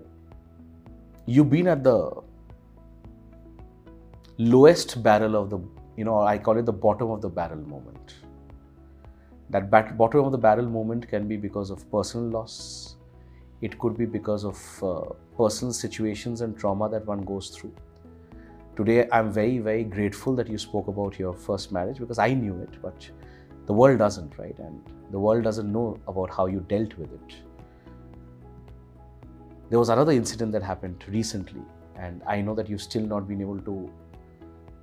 you've 1.26 1.50
been 1.50 1.68
at 1.68 1.84
the 1.84 2.12
lowest 4.38 5.02
barrel 5.04 5.36
of 5.36 5.50
the, 5.50 5.60
you 5.98 6.06
know, 6.06 6.22
I 6.22 6.38
call 6.38 6.58
it 6.58 6.66
the 6.66 6.74
bottom 6.74 7.10
of 7.12 7.22
the 7.22 7.30
barrel 7.30 7.58
moment. 7.58 7.95
That 9.50 9.70
bat- 9.70 9.98
bottom 9.98 10.26
of 10.26 10.32
the 10.32 10.38
barrel 10.38 10.66
moment 10.66 11.08
can 11.08 11.28
be 11.28 11.38
because 11.38 11.70
of 11.70 11.90
personal 11.92 12.28
loss, 12.30 12.96
it 13.62 13.78
could 13.80 13.98
be 13.98 14.06
because 14.06 14.44
of 14.44 14.84
uh, 14.84 15.14
personal 15.38 15.74
situations 15.74 16.42
and 16.42 16.58
trauma 16.58 16.90
that 16.90 17.06
one 17.06 17.22
goes 17.22 17.50
through. 17.50 17.74
Today, 18.76 19.08
I'm 19.12 19.32
very, 19.32 19.60
very 19.60 19.84
grateful 19.84 20.36
that 20.36 20.50
you 20.50 20.58
spoke 20.58 20.88
about 20.88 21.18
your 21.18 21.34
first 21.34 21.72
marriage 21.72 22.00
because 22.00 22.20
I 22.20 22.34
knew 22.34 22.60
it, 22.62 22.82
but 22.82 23.10
the 23.68 23.74
world 23.74 24.00
doesn't, 24.00 24.38
right? 24.38 24.58
And 24.60 24.82
the 25.12 25.20
world 25.20 25.44
doesn't 25.44 25.72
know 25.72 25.98
about 26.08 26.30
how 26.30 26.48
you 26.48 26.60
dealt 26.68 26.98
with 26.98 27.14
it. 27.14 27.36
There 29.70 29.80
was 29.80 29.90
another 29.90 30.12
incident 30.12 30.52
that 30.52 30.62
happened 30.62 31.04
recently, 31.08 31.62
and 31.96 32.22
I 32.28 32.42
know 32.42 32.54
that 32.56 32.70
you've 32.70 32.82
still 32.82 33.04
not 33.04 33.28
been 33.28 33.42
able 33.42 33.60
to 33.62 33.92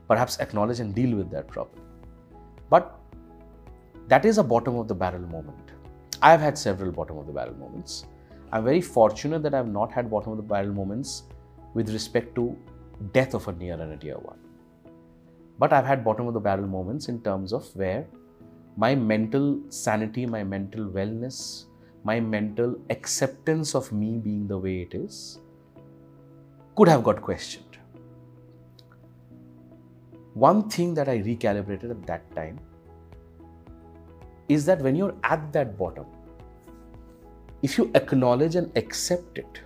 perhaps 0.08 0.38
acknowledge 0.40 0.80
and 0.80 0.94
deal 0.94 1.16
with 1.16 1.30
that 1.30 1.46
problem. 1.48 1.80
But 2.70 2.98
that 4.12 4.26
is 4.26 4.36
a 4.36 4.42
bottom 4.44 4.74
of 4.76 4.88
the 4.88 4.94
barrel 4.94 5.26
moment. 5.34 5.68
I've 6.20 6.40
had 6.40 6.58
several 6.58 6.92
bottom 6.92 7.16
of 7.16 7.26
the 7.26 7.32
barrel 7.32 7.54
moments. 7.54 8.04
I'm 8.52 8.62
very 8.62 8.82
fortunate 8.82 9.42
that 9.42 9.54
I've 9.54 9.68
not 9.76 9.90
had 9.90 10.10
bottom 10.10 10.32
of 10.32 10.36
the 10.36 10.42
barrel 10.42 10.72
moments 10.74 11.22
with 11.72 11.88
respect 11.90 12.34
to 12.34 12.54
death 13.14 13.32
of 13.32 13.48
a 13.48 13.52
near 13.52 13.80
and 13.80 13.92
a 13.94 13.96
dear 13.96 14.18
one. 14.18 14.38
But 15.58 15.72
I've 15.72 15.86
had 15.86 16.04
bottom 16.04 16.26
of 16.26 16.34
the 16.34 16.40
barrel 16.40 16.66
moments 16.66 17.08
in 17.08 17.22
terms 17.22 17.54
of 17.54 17.64
where 17.74 18.06
my 18.76 18.94
mental 18.94 19.46
sanity, 19.70 20.26
my 20.26 20.44
mental 20.44 20.84
wellness, 20.84 21.64
my 22.04 22.20
mental 22.20 22.76
acceptance 22.90 23.74
of 23.74 23.90
me 23.92 24.18
being 24.18 24.46
the 24.46 24.58
way 24.58 24.82
it 24.82 24.94
is 24.94 25.38
could 26.76 26.88
have 26.88 27.02
got 27.02 27.22
questioned. 27.22 27.78
One 30.34 30.68
thing 30.68 30.92
that 30.92 31.08
I 31.08 31.18
recalibrated 31.18 31.90
at 31.90 32.06
that 32.06 32.30
time 32.36 32.60
is 34.53 34.64
that 34.66 34.80
when 34.80 34.94
you're 34.94 35.14
at 35.24 35.53
that 35.53 35.76
bottom, 35.78 36.07
if 37.62 37.78
you 37.78 37.90
acknowledge 37.94 38.57
and 38.57 38.76
accept 38.76 39.38
it, 39.38 39.61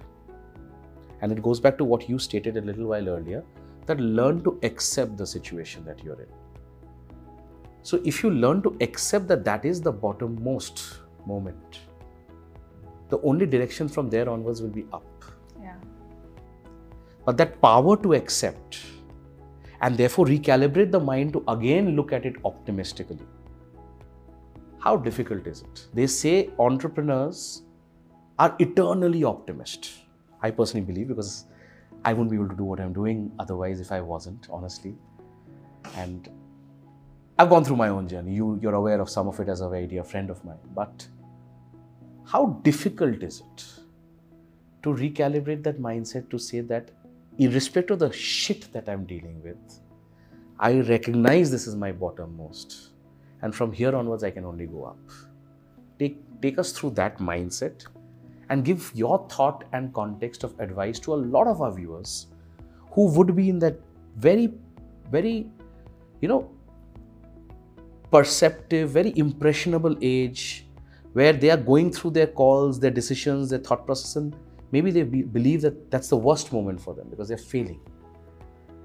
and 1.22 1.32
it 1.32 1.42
goes 1.42 1.60
back 1.60 1.78
to 1.78 1.84
what 1.84 2.08
you 2.08 2.18
stated 2.18 2.56
a 2.56 2.60
little 2.60 2.86
while 2.86 3.08
earlier 3.08 3.42
that 3.86 4.00
learn 4.00 4.42
to 4.44 4.58
accept 4.62 5.16
the 5.16 5.26
situation 5.26 5.84
that 5.84 6.02
you're 6.04 6.20
in. 6.20 6.28
So, 7.82 8.00
if 8.04 8.22
you 8.22 8.30
learn 8.30 8.62
to 8.62 8.76
accept 8.80 9.28
that 9.28 9.44
that 9.44 9.64
is 9.64 9.80
the 9.80 9.92
bottommost 9.92 10.98
moment, 11.24 11.80
the 13.08 13.20
only 13.20 13.46
direction 13.46 13.88
from 13.88 14.10
there 14.10 14.28
onwards 14.28 14.60
will 14.60 14.70
be 14.70 14.84
up. 14.92 15.24
Yeah. 15.60 15.76
But 17.24 17.36
that 17.36 17.60
power 17.60 17.96
to 18.02 18.14
accept 18.14 18.80
and 19.80 19.96
therefore 19.96 20.26
recalibrate 20.26 20.90
the 20.90 21.00
mind 21.00 21.32
to 21.34 21.44
again 21.48 21.94
look 21.96 22.12
at 22.12 22.26
it 22.26 22.36
optimistically. 22.44 23.26
How 24.86 24.96
difficult 24.96 25.48
is 25.48 25.62
it? 25.62 25.88
They 25.94 26.06
say 26.06 26.50
entrepreneurs 26.60 27.62
are 28.38 28.54
eternally 28.60 29.24
optimist. 29.24 29.90
I 30.40 30.52
personally 30.52 30.86
believe 30.86 31.08
because 31.08 31.46
I 32.04 32.12
wouldn't 32.12 32.30
be 32.30 32.36
able 32.36 32.50
to 32.50 32.54
do 32.54 32.62
what 32.62 32.78
I'm 32.78 32.92
doing 32.92 33.32
otherwise 33.40 33.80
if 33.80 33.90
I 33.90 34.00
wasn't, 34.00 34.46
honestly. 34.48 34.94
And 35.96 36.28
I've 37.36 37.50
gone 37.50 37.64
through 37.64 37.74
my 37.74 37.88
own 37.88 38.06
journey. 38.06 38.34
You, 38.34 38.60
you're 38.62 38.76
aware 38.76 39.00
of 39.00 39.10
some 39.10 39.26
of 39.26 39.40
it 39.40 39.48
as 39.48 39.60
a 39.60 39.68
very 39.68 39.88
dear 39.88 40.04
friend 40.04 40.30
of 40.30 40.44
mine. 40.44 40.62
But 40.72 41.08
how 42.24 42.60
difficult 42.62 43.24
is 43.24 43.40
it 43.40 43.64
to 44.84 44.90
recalibrate 44.90 45.64
that 45.64 45.80
mindset 45.80 46.30
to 46.30 46.38
say 46.38 46.60
that, 46.60 46.92
irrespective 47.38 48.00
of 48.00 48.10
the 48.10 48.12
shit 48.16 48.72
that 48.72 48.88
I'm 48.88 49.04
dealing 49.04 49.42
with, 49.42 49.80
I 50.60 50.78
recognize 50.78 51.50
this 51.50 51.66
is 51.66 51.74
my 51.74 51.90
bottommost. 51.90 52.90
And 53.42 53.54
from 53.54 53.72
here 53.72 53.94
onwards, 53.94 54.24
I 54.24 54.30
can 54.30 54.44
only 54.44 54.66
go 54.66 54.84
up. 54.84 54.98
Take, 55.98 56.18
take 56.40 56.58
us 56.58 56.72
through 56.72 56.90
that 56.90 57.18
mindset 57.18 57.86
and 58.48 58.64
give 58.64 58.90
your 58.94 59.26
thought 59.28 59.64
and 59.72 59.92
context 59.92 60.44
of 60.44 60.58
advice 60.60 60.98
to 61.00 61.14
a 61.14 61.16
lot 61.16 61.46
of 61.46 61.60
our 61.60 61.72
viewers 61.72 62.28
who 62.92 63.08
would 63.16 63.34
be 63.34 63.48
in 63.48 63.58
that 63.58 63.78
very, 64.16 64.52
very, 65.10 65.46
you 66.20 66.28
know, 66.28 66.50
perceptive, 68.10 68.90
very 68.90 69.12
impressionable 69.16 69.96
age 70.00 70.66
where 71.12 71.32
they 71.32 71.50
are 71.50 71.56
going 71.56 71.90
through 71.90 72.10
their 72.10 72.26
calls, 72.26 72.78
their 72.78 72.90
decisions, 72.90 73.50
their 73.50 73.58
thought 73.58 73.86
process, 73.86 74.16
and 74.16 74.36
maybe 74.70 74.90
they 74.90 75.02
be, 75.02 75.22
believe 75.22 75.62
that 75.62 75.90
that's 75.90 76.08
the 76.08 76.16
worst 76.16 76.52
moment 76.52 76.80
for 76.80 76.94
them 76.94 77.08
because 77.08 77.28
they're 77.28 77.38
failing. 77.38 77.80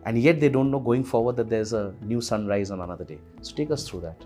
And 0.06 0.18
yet 0.18 0.40
they 0.40 0.50
don't 0.50 0.72
know 0.72 0.80
going 0.80 1.04
forward 1.04 1.36
that 1.38 1.50
there's 1.50 1.74
a 1.74 1.94
new 2.02 2.22
sunrise 2.22 2.72
on 2.72 2.82
another 2.82 3.04
day. 3.04 3.20
So 3.42 3.56
take 3.56 3.70
us 3.70 3.88
through 3.88 4.02
that. 4.02 4.26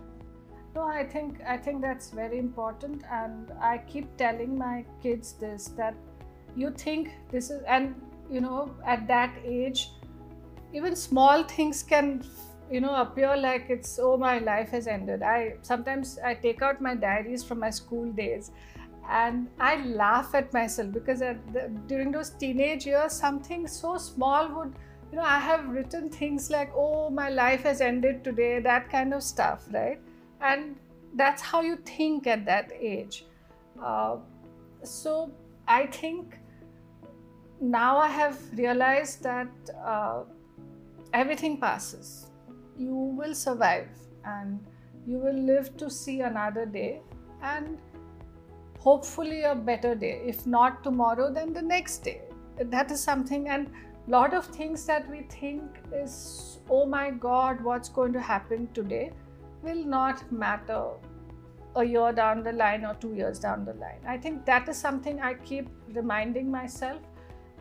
I 0.95 1.03
think 1.03 1.39
I 1.45 1.57
think 1.57 1.81
that's 1.81 2.09
very 2.09 2.37
important, 2.39 3.03
and 3.11 3.51
I 3.61 3.79
keep 3.79 4.15
telling 4.17 4.57
my 4.57 4.85
kids 5.03 5.33
this 5.33 5.67
that 5.77 5.95
you 6.55 6.71
think 6.71 7.11
this 7.31 7.49
is, 7.49 7.61
and 7.63 7.95
you 8.31 8.41
know, 8.41 8.71
at 8.85 9.07
that 9.07 9.33
age, 9.43 9.89
even 10.73 10.95
small 10.95 11.43
things 11.43 11.83
can, 11.83 12.23
you 12.71 12.79
know, 12.79 12.95
appear 12.95 13.35
like 13.35 13.69
it's 13.69 13.99
oh 14.01 14.15
my 14.17 14.39
life 14.39 14.69
has 14.69 14.87
ended. 14.87 15.21
I 15.21 15.55
sometimes 15.61 16.17
I 16.23 16.33
take 16.33 16.61
out 16.61 16.81
my 16.81 16.95
diaries 16.95 17.43
from 17.43 17.59
my 17.59 17.69
school 17.69 18.11
days, 18.13 18.51
and 19.09 19.47
I 19.59 19.75
laugh 19.85 20.33
at 20.33 20.53
myself 20.53 20.91
because 20.93 21.21
at 21.21 21.53
the, 21.53 21.69
during 21.87 22.11
those 22.11 22.29
teenage 22.29 22.85
years, 22.85 23.13
something 23.13 23.67
so 23.67 23.97
small 23.97 24.47
would. 24.55 24.73
You 25.11 25.17
know, 25.17 25.23
I 25.23 25.39
have 25.39 25.69
written 25.69 26.09
things 26.09 26.49
like, 26.49 26.71
oh, 26.75 27.09
my 27.09 27.29
life 27.29 27.61
has 27.61 27.79
ended 27.79 28.23
today, 28.23 28.59
that 28.59 28.89
kind 28.89 29.13
of 29.13 29.23
stuff, 29.23 29.65
right? 29.71 29.99
and 30.41 30.75
that's 31.15 31.41
how 31.41 31.61
you 31.61 31.77
think 31.77 32.27
at 32.27 32.45
that 32.45 32.71
age. 32.79 33.25
Uh, 33.81 34.17
so 34.83 35.31
i 35.67 35.85
think 35.85 36.37
now 37.59 37.97
i 37.97 38.07
have 38.07 38.37
realized 38.53 39.23
that 39.23 39.49
uh, 39.83 40.23
everything 41.13 41.57
passes. 41.57 42.27
You 42.77 42.93
will 42.93 43.33
survive 43.33 43.89
and 44.25 44.59
you 45.07 45.17
will 45.17 45.39
live 45.49 45.75
to 45.77 45.89
see 45.89 46.21
another 46.21 46.65
day 46.65 47.01
and 47.41 47.77
hopefully 48.79 49.43
a 49.43 49.55
better 49.55 49.95
day. 49.95 50.21
If 50.25 50.45
not 50.45 50.83
tomorrow 50.83 51.31
then 51.31 51.53
the 51.53 51.61
next 51.61 51.99
day. 51.99 52.21
That 52.59 52.91
is 52.91 53.01
something 53.01 53.49
and 53.49 53.67
a 54.07 54.11
lot 54.11 54.33
of 54.33 54.45
things 54.45 54.85
that 54.85 55.09
we 55.09 55.21
think 55.21 55.61
is 55.93 56.59
oh 56.69 56.85
my 56.85 57.09
god 57.09 57.63
what's 57.63 57.89
going 57.89 58.13
to 58.13 58.21
happen 58.21 58.67
today 58.73 59.11
will 59.65 59.83
not 59.83 60.31
matter 60.31 60.83
a 61.75 61.83
year 61.83 62.11
down 62.13 62.43
the 62.43 62.53
line 62.53 62.85
or 62.85 62.93
two 62.95 63.13
years 63.13 63.39
down 63.39 63.65
the 63.65 63.73
line. 63.73 63.99
I 64.07 64.17
think 64.17 64.45
that 64.45 64.69
is 64.69 64.77
something 64.77 65.21
I 65.21 65.33
keep 65.33 65.69
reminding 65.93 66.49
myself 66.49 67.01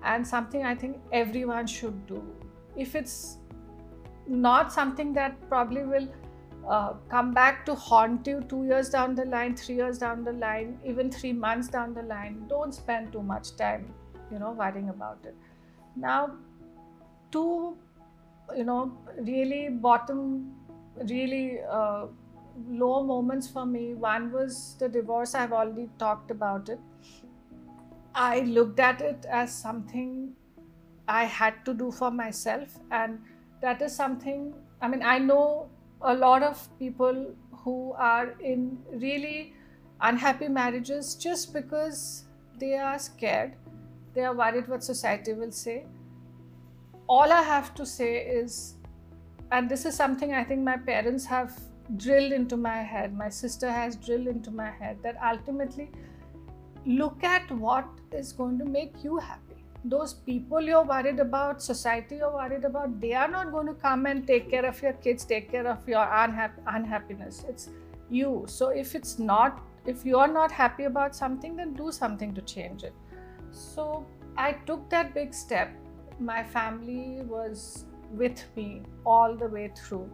and 0.05 0.27
something 0.27 0.65
I 0.65 0.75
think 0.75 0.99
everyone 1.13 1.67
should 1.67 2.07
do. 2.07 2.23
If 2.77 2.95
it's 2.95 3.39
not 4.27 4.73
something 4.73 5.13
that 5.15 5.49
probably 5.49 5.85
will 5.85 6.09
uh, 6.69 6.95
come 7.09 7.33
back 7.33 7.67
to 7.67 7.75
haunt 7.75 8.27
you 8.27 8.41
two 8.49 8.65
years 8.65 8.89
down 8.89 9.15
the 9.15 9.25
line, 9.25 9.55
three 9.57 9.77
years 9.77 9.99
down 9.99 10.25
the 10.25 10.33
line, 10.33 10.79
even 10.85 11.11
three 11.11 11.33
months 11.33 11.69
down 11.69 11.95
the 11.95 12.03
line. 12.03 12.45
Don't 12.49 12.73
spend 12.73 13.13
too 13.13 13.23
much 13.23 13.57
time, 13.57 13.93
you 14.31 14.39
know, 14.39 14.53
worrying 14.53 14.89
about 14.89 15.19
it. 15.25 15.37
Now, 15.97 16.37
two, 17.31 17.77
you 18.57 18.65
know, 18.65 18.97
really 19.19 19.69
bottom, 19.69 20.55
really 21.09 21.61
uh, 21.71 22.07
low 22.69 23.03
moments 23.03 23.49
for 23.49 23.67
me. 23.67 23.95
One 23.95 24.33
was 24.33 24.77
the 24.79 24.89
divorce. 24.89 25.35
I've 25.35 25.53
already 25.53 25.89
talked 25.99 26.31
about 26.31 26.69
it. 26.69 26.79
I 28.15 28.41
looked 28.41 28.79
at 28.79 29.01
it 29.01 29.27
as 29.29 29.53
something 29.53 30.35
I 31.09 31.25
had 31.25 31.65
to 31.65 31.75
do 31.75 31.91
for 31.91 32.11
myself, 32.11 32.79
and 32.91 33.19
that 33.61 33.83
is 33.83 33.95
something. 33.95 34.55
I 34.81 34.89
mean, 34.89 35.03
I 35.03 35.19
know 35.19 35.69
a 36.01 36.15
lot 36.15 36.43
of 36.43 36.69
people 36.79 37.35
who 37.65 37.93
are 37.95 38.35
in 38.41 38.79
really 38.93 39.55
unhappy 40.01 40.49
marriages 40.49 41.15
just 41.15 41.53
because 41.53 42.25
they 42.59 42.75
are 42.77 42.99
scared, 42.99 43.57
they 44.15 44.23
are 44.23 44.35
worried 44.35 44.69
what 44.69 44.85
society 44.85 45.33
will 45.33 45.51
say. 45.51 45.87
All 47.09 47.33
I 47.33 47.43
have 47.43 47.75
to 47.75 47.85
say 47.85 48.19
is, 48.19 48.77
and 49.55 49.69
this 49.69 49.85
is 49.85 49.95
something 50.03 50.35
I 50.35 50.45
think 50.45 50.63
my 50.63 50.77
parents 50.77 51.25
have 51.27 51.59
drilled 51.97 52.33
into 52.33 52.57
my 52.57 52.79
head, 52.93 53.17
my 53.17 53.29
sister 53.29 53.71
has 53.71 53.97
drilled 53.97 54.27
into 54.27 54.51
my 54.51 54.71
head, 54.71 54.99
that 55.03 55.17
ultimately 55.33 55.91
look 56.87 57.25
at 57.25 57.51
what 57.51 57.87
is 58.13 58.33
going 58.33 58.59
to 58.59 58.65
make 58.65 59.03
you 59.03 59.19
happy 59.19 59.55
those 59.85 60.15
people 60.15 60.63
you're 60.63 60.85
worried 60.85 61.21
about, 61.21 61.63
society 61.63 62.17
you're 62.17 62.33
worried 62.33 62.65
about, 62.65 63.01
they 63.01 63.13
are 63.13 63.29
not 63.29 63.53
going 63.53 63.67
to 63.67 63.75
come 63.75 64.07
and 64.07 64.27
take 64.27 64.51
care 64.51 64.65
of 64.65 64.81
your 64.83 64.95
kids, 64.95 65.25
take 65.25 65.51
care 65.51 65.67
of 65.67 65.87
your 65.87 66.07
unha- 66.07 66.53
unhappiness. 66.67 67.45
It's 67.49 67.69
you. 68.09 68.45
So 68.49 68.69
if 68.69 68.95
it's 68.95 69.19
not, 69.19 69.61
if 69.87 70.05
you're 70.07 70.33
not 70.33 70.51
happy 70.51 70.85
about 70.85 71.15
something, 71.15 71.55
then 71.57 71.75
do 71.75 71.93
something 71.93 72.35
to 72.35 72.41
change 72.43 72.83
it. 72.83 72.95
So 73.51 74.07
I 74.39 74.53
took 74.53 74.89
that 74.89 75.13
big 75.13 75.35
step. 75.35 75.71
My 76.19 76.43
family 76.43 77.21
was 77.23 77.85
with 78.17 78.43
me 78.57 78.83
all 79.05 79.37
the 79.37 79.47
way 79.47 79.71
through. 79.77 80.11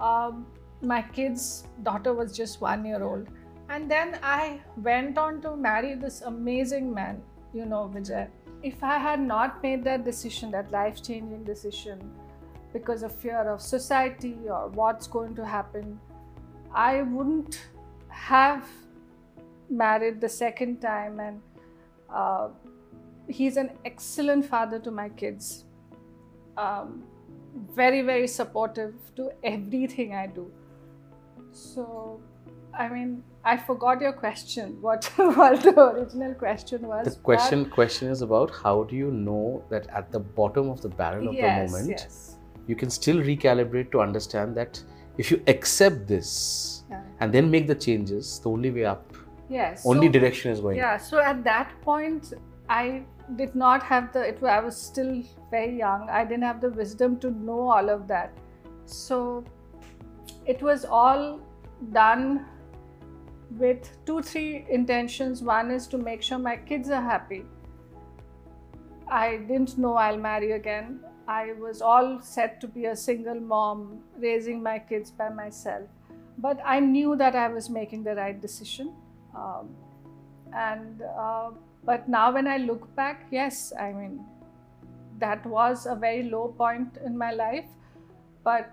Um, 0.00 0.46
my 0.80 1.02
kid's 1.02 1.64
daughter 1.82 2.12
was 2.12 2.36
just 2.36 2.60
one 2.60 2.84
year 2.84 3.02
old. 3.02 3.28
And 3.68 3.90
then 3.90 4.18
I 4.22 4.60
went 4.76 5.16
on 5.16 5.40
to 5.42 5.56
marry 5.56 5.94
this 5.94 6.22
amazing 6.22 6.92
man, 6.92 7.22
you 7.54 7.64
know, 7.64 7.90
Vijay 7.94 8.28
if 8.62 8.82
I 8.82 8.98
had 8.98 9.20
not 9.20 9.62
made 9.62 9.84
that 9.84 10.04
decision, 10.04 10.50
that 10.52 10.70
life 10.70 11.02
changing 11.02 11.44
decision, 11.44 12.12
because 12.72 13.02
of 13.02 13.14
fear 13.14 13.40
of 13.50 13.60
society 13.60 14.36
or 14.48 14.68
what's 14.68 15.06
going 15.06 15.34
to 15.34 15.44
happen, 15.44 15.98
I 16.72 17.02
wouldn't 17.02 17.68
have 18.08 18.68
married 19.68 20.20
the 20.20 20.28
second 20.28 20.80
time. 20.80 21.18
And 21.20 21.40
uh, 22.08 22.48
he's 23.28 23.56
an 23.56 23.70
excellent 23.84 24.46
father 24.46 24.78
to 24.78 24.90
my 24.90 25.08
kids. 25.08 25.64
Um, 26.56 27.04
very, 27.74 28.02
very 28.02 28.26
supportive 28.26 28.94
to 29.16 29.30
everything 29.44 30.14
I 30.14 30.26
do. 30.26 30.50
So, 31.52 32.20
I 32.72 32.88
mean, 32.88 33.22
I 33.44 33.56
forgot 33.56 34.00
your 34.00 34.12
question. 34.12 34.80
What, 34.80 35.04
what 35.16 35.62
the 35.62 35.78
original 35.78 36.34
question 36.34 36.86
was? 36.86 37.14
The 37.14 37.20
question 37.20 37.68
question 37.68 38.08
is 38.08 38.22
about 38.22 38.50
how 38.62 38.84
do 38.84 38.96
you 38.96 39.10
know 39.10 39.64
that 39.68 39.86
at 39.88 40.10
the 40.12 40.20
bottom 40.20 40.70
of 40.70 40.80
the 40.80 40.88
barrel 40.88 41.28
of 41.28 41.34
yes, 41.34 41.70
the 41.70 41.76
moment 41.76 41.90
yes. 41.90 42.36
you 42.66 42.76
can 42.76 42.88
still 42.88 43.16
recalibrate 43.16 43.90
to 43.92 44.00
understand 44.00 44.56
that 44.56 44.82
if 45.18 45.30
you 45.30 45.42
accept 45.46 46.06
this 46.06 46.84
Yeah. 46.90 47.02
and 47.20 47.32
then 47.32 47.50
make 47.50 47.66
the 47.66 47.74
changes, 47.74 48.38
the 48.38 48.50
only 48.50 48.70
way 48.70 48.84
up, 48.84 49.12
Yes. 49.48 49.84
only 49.84 50.06
so- 50.06 50.12
direction 50.12 50.52
is 50.52 50.60
going. 50.60 50.76
Yeah, 50.76 50.96
so 50.96 51.18
at 51.18 51.44
that 51.44 51.68
point, 51.82 52.32
I 52.68 53.02
did 53.36 53.54
not 53.54 53.82
have 53.82 54.12
the, 54.12 54.20
it, 54.28 54.42
I 54.42 54.60
was 54.60 54.76
still 54.76 55.22
very 55.50 55.76
young. 55.76 56.08
I 56.10 56.24
didn't 56.24 56.44
have 56.44 56.60
the 56.60 56.70
wisdom 56.70 57.18
to 57.20 57.30
know 57.30 57.70
all 57.70 57.88
of 57.88 58.08
that. 58.08 58.32
So 58.86 59.44
it 60.46 60.62
was 60.62 60.84
all 60.84 61.40
done 61.92 62.46
with 63.58 63.90
two, 64.06 64.22
three 64.22 64.66
intentions. 64.68 65.42
One 65.42 65.70
is 65.70 65.86
to 65.88 65.98
make 65.98 66.22
sure 66.22 66.38
my 66.38 66.56
kids 66.56 66.90
are 66.90 67.02
happy. 67.02 67.44
I 69.08 69.36
didn't 69.36 69.76
know 69.78 69.94
I'll 69.94 70.16
marry 70.16 70.52
again. 70.52 71.00
I 71.28 71.52
was 71.52 71.82
all 71.82 72.20
set 72.20 72.60
to 72.62 72.68
be 72.68 72.86
a 72.86 72.96
single 72.96 73.38
mom, 73.38 74.00
raising 74.18 74.62
my 74.62 74.78
kids 74.78 75.10
by 75.10 75.28
myself. 75.28 75.88
But 76.38 76.60
I 76.64 76.80
knew 76.80 77.14
that 77.16 77.36
I 77.36 77.48
was 77.48 77.68
making 77.70 78.04
the 78.04 78.14
right 78.14 78.40
decision. 78.40 78.92
Um, 79.36 79.68
and 80.54 81.02
uh, 81.02 81.50
but 81.84 82.08
now 82.08 82.32
when 82.32 82.46
I 82.46 82.58
look 82.58 82.94
back, 82.94 83.26
yes, 83.30 83.72
I 83.78 83.92
mean 83.92 84.24
that 85.18 85.44
was 85.46 85.86
a 85.86 85.94
very 85.94 86.24
low 86.24 86.48
point 86.58 86.98
in 87.04 87.16
my 87.16 87.32
life. 87.32 87.66
But 88.44 88.70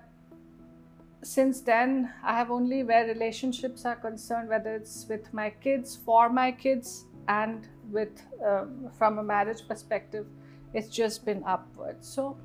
since 1.22 1.62
then, 1.62 2.12
I 2.24 2.34
have 2.34 2.49
only 2.49 2.84
where 2.84 3.05
relationships 3.05 3.86
are 3.86 3.95
concerned, 3.95 4.49
whether 4.49 4.74
it's 4.76 5.05
with 5.10 5.34
my 5.34 5.49
kids, 5.49 5.95
for 5.95 6.30
my 6.30 6.51
kids, 6.51 7.05
and 7.28 7.68
with 7.91 8.22
um, 8.45 8.89
from 8.97 9.20
a 9.20 9.24
marriage 9.24 9.68
perspective, 9.68 10.26
it's 10.74 10.89
just 10.89 11.26
been 11.26 11.43
upward. 11.45 12.03
So, 12.03 12.38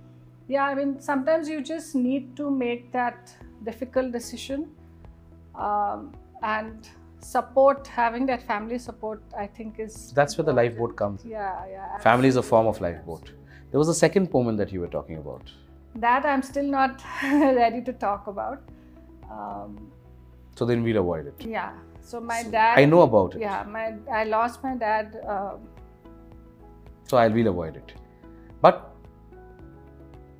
yeah, 0.48 0.64
I 0.64 0.74
mean, 0.74 1.00
sometimes 1.00 1.48
you 1.48 1.62
just 1.62 1.94
need 1.94 2.36
to 2.36 2.50
make 2.50 2.92
that 2.92 3.34
difficult 3.64 4.12
decision, 4.12 4.70
um, 5.54 6.12
and 6.42 6.88
support 7.24 7.86
having 7.86 8.26
that 8.26 8.42
family 8.42 8.78
support. 8.78 9.22
I 9.44 9.46
think 9.46 9.80
is 9.84 10.12
That's 10.12 10.36
where 10.38 10.44
the 10.44 10.52
lifeboat 10.52 10.96
comes. 10.96 11.24
Yeah, 11.24 11.66
yeah. 11.70 11.98
Family 11.98 12.28
is 12.28 12.36
a 12.36 12.42
form 12.42 12.66
of 12.66 12.80
lifeboat. 12.80 13.32
There 13.70 13.78
was 13.78 13.88
a 13.88 13.94
second 14.00 14.30
poem 14.30 14.56
that 14.62 14.72
you 14.72 14.80
were 14.80 14.92
talking 14.96 15.16
about. 15.18 15.50
That 15.96 16.24
I'm 16.26 16.42
still 16.42 16.64
not 16.76 17.02
ready 17.22 17.82
to 17.82 17.92
talk 17.92 18.26
about. 18.36 18.62
Um, 19.30 19.90
So 20.58 20.64
then 20.70 20.82
we'll 20.86 20.98
avoid 21.02 21.26
it. 21.30 21.46
yeah. 21.52 21.72
So 22.08 22.20
my 22.20 22.42
dad. 22.54 22.78
I 22.78 22.84
know 22.84 23.00
about 23.02 23.34
it. 23.36 23.40
Yeah, 23.40 23.64
my 23.76 23.84
I 24.20 24.24
lost 24.24 24.62
my 24.66 24.74
dad. 24.82 25.16
Uh, 25.36 25.54
So 27.10 27.16
i'll 27.22 27.32
we'll 27.36 27.48
avoid 27.52 27.76
it. 27.80 27.94
But 28.66 28.76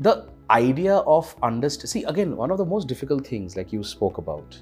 the 0.07 0.13
idea 0.51 0.95
of 1.17 1.35
understand 1.49 1.91
see 1.95 2.03
again 2.13 2.37
one 2.43 2.51
of 2.55 2.59
the 2.63 2.69
most 2.75 2.89
difficult 2.93 3.27
things 3.33 3.57
like 3.59 3.73
you 3.77 3.83
spoke 3.91 4.19
about 4.23 4.57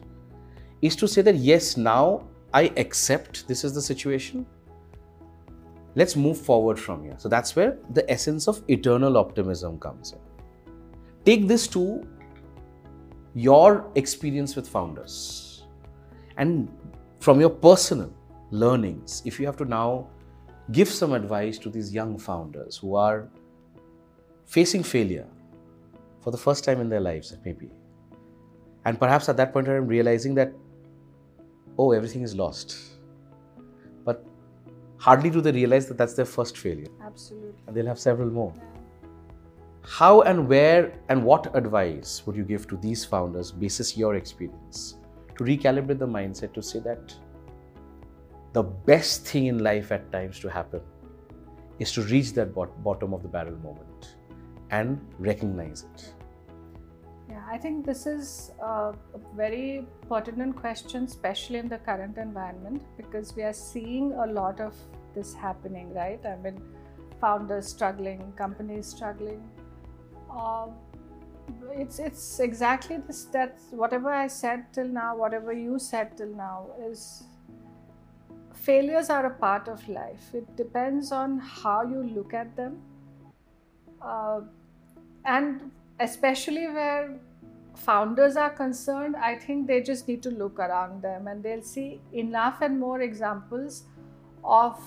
is 0.83 0.97
to 0.97 1.09
say 1.09 1.22
that 1.22 1.37
yes 1.37 1.76
now 1.76 2.26
I 2.53 2.72
accept 2.76 3.49
this 3.49 3.64
is 3.64 3.74
the 3.74 3.80
situation. 3.80 4.45
Let's 5.95 6.16
move 6.16 6.39
forward 6.39 6.78
from 6.78 7.05
here. 7.05 7.14
So 7.18 7.28
that's 7.28 7.57
where 7.57 7.78
the 7.91 8.11
essence 8.11 8.49
of 8.49 8.62
eternal 8.68 9.16
optimism 9.16 9.78
comes 9.78 10.12
in. 10.12 10.18
Take 11.24 11.49
this 11.49 11.66
to 11.68 12.07
your 13.35 13.91
experience 13.95 14.57
with 14.57 14.68
founders 14.68 15.64
and 16.37 16.68
from 17.20 17.41
your 17.41 17.51
personal 17.51 18.12
learnings 18.51 19.22
if 19.24 19.41
you 19.41 19.47
have 19.47 19.57
to 19.57 19.64
now 19.64 20.09
give 20.72 20.89
some 20.89 21.12
advice 21.12 21.59
to 21.59 21.70
these 21.70 21.93
young 21.93 22.18
founders 22.18 22.76
who 22.76 22.95
are 22.95 23.28
facing 24.47 24.83
failure 24.83 25.26
for 26.20 26.30
the 26.30 26.37
first 26.37 26.64
time 26.64 26.80
in 26.80 26.89
their 26.89 27.01
lives, 27.01 27.37
maybe. 27.45 27.70
And 28.85 28.99
perhaps 28.99 29.28
at 29.28 29.37
that 29.37 29.53
point, 29.53 29.68
I'm 29.68 29.87
realizing 29.87 30.35
that, 30.35 30.53
oh, 31.79 31.93
everything 31.93 32.23
is 32.23 32.35
lost. 32.35 32.77
But 34.05 34.25
hardly 34.99 35.31
do 35.31 35.41
they 35.41 35.53
realize 35.53 35.87
that 35.87 35.99
that's 35.99 36.14
their 36.14 36.25
first 36.25 36.59
failure, 36.59 36.89
absolutely. 37.03 37.55
and 37.66 37.77
they'll 37.77 37.87
have 37.87 37.99
several 37.99 38.31
more. 38.31 38.53
How 39.85 40.23
and 40.23 40.49
where 40.49 40.93
and 41.09 41.25
what 41.25 41.55
advice 41.57 42.23
would 42.25 42.37
you 42.37 42.45
give 42.45 42.68
to 42.68 42.77
these 42.77 43.05
founders, 43.05 43.51
basis 43.51 43.97
your 43.97 44.14
experience, 44.14 44.97
to 45.37 45.45
recalibrate 45.45 45.99
the 45.99 46.07
mindset 46.07 46.53
to 46.55 46.62
say 46.62 46.79
that 46.81 47.14
the 48.53 48.62
best 48.62 49.27
thing 49.27 49.47
in 49.47 49.59
life 49.59 49.91
at 49.91 50.12
times 50.12 50.39
to 50.41 50.49
happen 50.49 50.81
is 51.79 51.91
to 51.93 52.03
reach 52.03 52.33
that 52.35 52.55
bot- 52.55 52.83
bottom 52.85 53.12
of 53.12 53.23
the 53.23 53.29
barrel 53.29 53.57
moment 53.59 54.16
and 54.70 55.01
recognize 55.18 55.85
it. 55.95 56.14
I 57.53 57.59
think 57.59 57.84
this 57.84 58.07
is 58.07 58.50
a 58.62 58.94
very 59.36 59.84
pertinent 60.09 60.57
question, 60.57 61.05
especially 61.05 61.59
in 61.59 61.68
the 61.68 61.76
current 61.76 62.16
environment, 62.16 62.82
because 62.96 63.36
we 63.36 63.42
are 63.42 63.53
seeing 63.53 64.12
a 64.12 64.26
lot 64.26 64.59
of 64.59 64.74
this 65.14 65.34
happening, 65.34 65.92
right? 65.92 66.24
I 66.24 66.36
mean, 66.36 66.62
founders 67.20 67.66
struggling, 67.68 68.32
companies 68.36 68.86
struggling. 68.86 69.42
Uh, 70.34 70.68
it's 71.72 71.98
it's 71.98 72.40
exactly 72.40 72.96
this. 73.09 73.24
That 73.34 73.59
whatever 73.70 74.11
I 74.11 74.28
said 74.28 74.72
till 74.72 74.88
now, 74.88 75.14
whatever 75.14 75.53
you 75.53 75.78
said 75.78 76.16
till 76.16 76.32
now, 76.34 76.68
is 76.86 77.24
failures 78.55 79.11
are 79.11 79.26
a 79.26 79.34
part 79.42 79.68
of 79.68 79.86
life. 79.88 80.30
It 80.32 80.57
depends 80.57 81.12
on 81.12 81.36
how 81.38 81.82
you 81.82 82.03
look 82.14 82.32
at 82.32 82.57
them. 82.57 82.80
Uh, 84.00 84.40
and 85.26 85.70
especially 86.00 86.66
where 86.78 87.20
founders 87.75 88.37
are 88.37 88.51
concerned, 88.51 89.16
I 89.16 89.37
think 89.37 89.66
they 89.66 89.81
just 89.83 90.09
need 90.09 90.23
to 90.23 90.31
look 90.31 90.59
around 90.59 91.03
them 91.03 91.27
and 91.29 91.43
they'll 91.43 91.62
see 91.62 92.01
enough 92.12 92.61
and 92.61 92.79
more 92.79 93.01
examples 93.01 93.85
of 94.45 94.81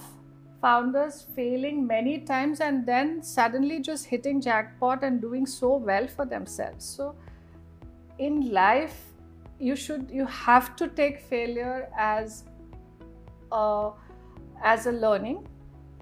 founders 0.61 1.27
failing 1.35 1.85
many 1.85 2.19
times 2.19 2.59
and 2.59 2.85
then 2.85 3.21
suddenly 3.21 3.79
just 3.79 4.05
hitting 4.05 4.41
jackpot 4.41 5.03
and 5.03 5.21
doing 5.21 5.45
so 5.45 5.75
well 5.75 6.07
for 6.07 6.25
themselves. 6.25 6.85
So, 6.85 7.15
in 8.17 8.51
life, 8.51 8.97
you 9.59 9.75
should 9.75 10.09
you 10.11 10.25
have 10.25 10.75
to 10.77 10.87
take 10.87 11.19
failure 11.19 11.89
as 11.97 12.43
a, 13.51 13.91
as 14.63 14.87
a 14.87 14.91
learning, 14.91 15.47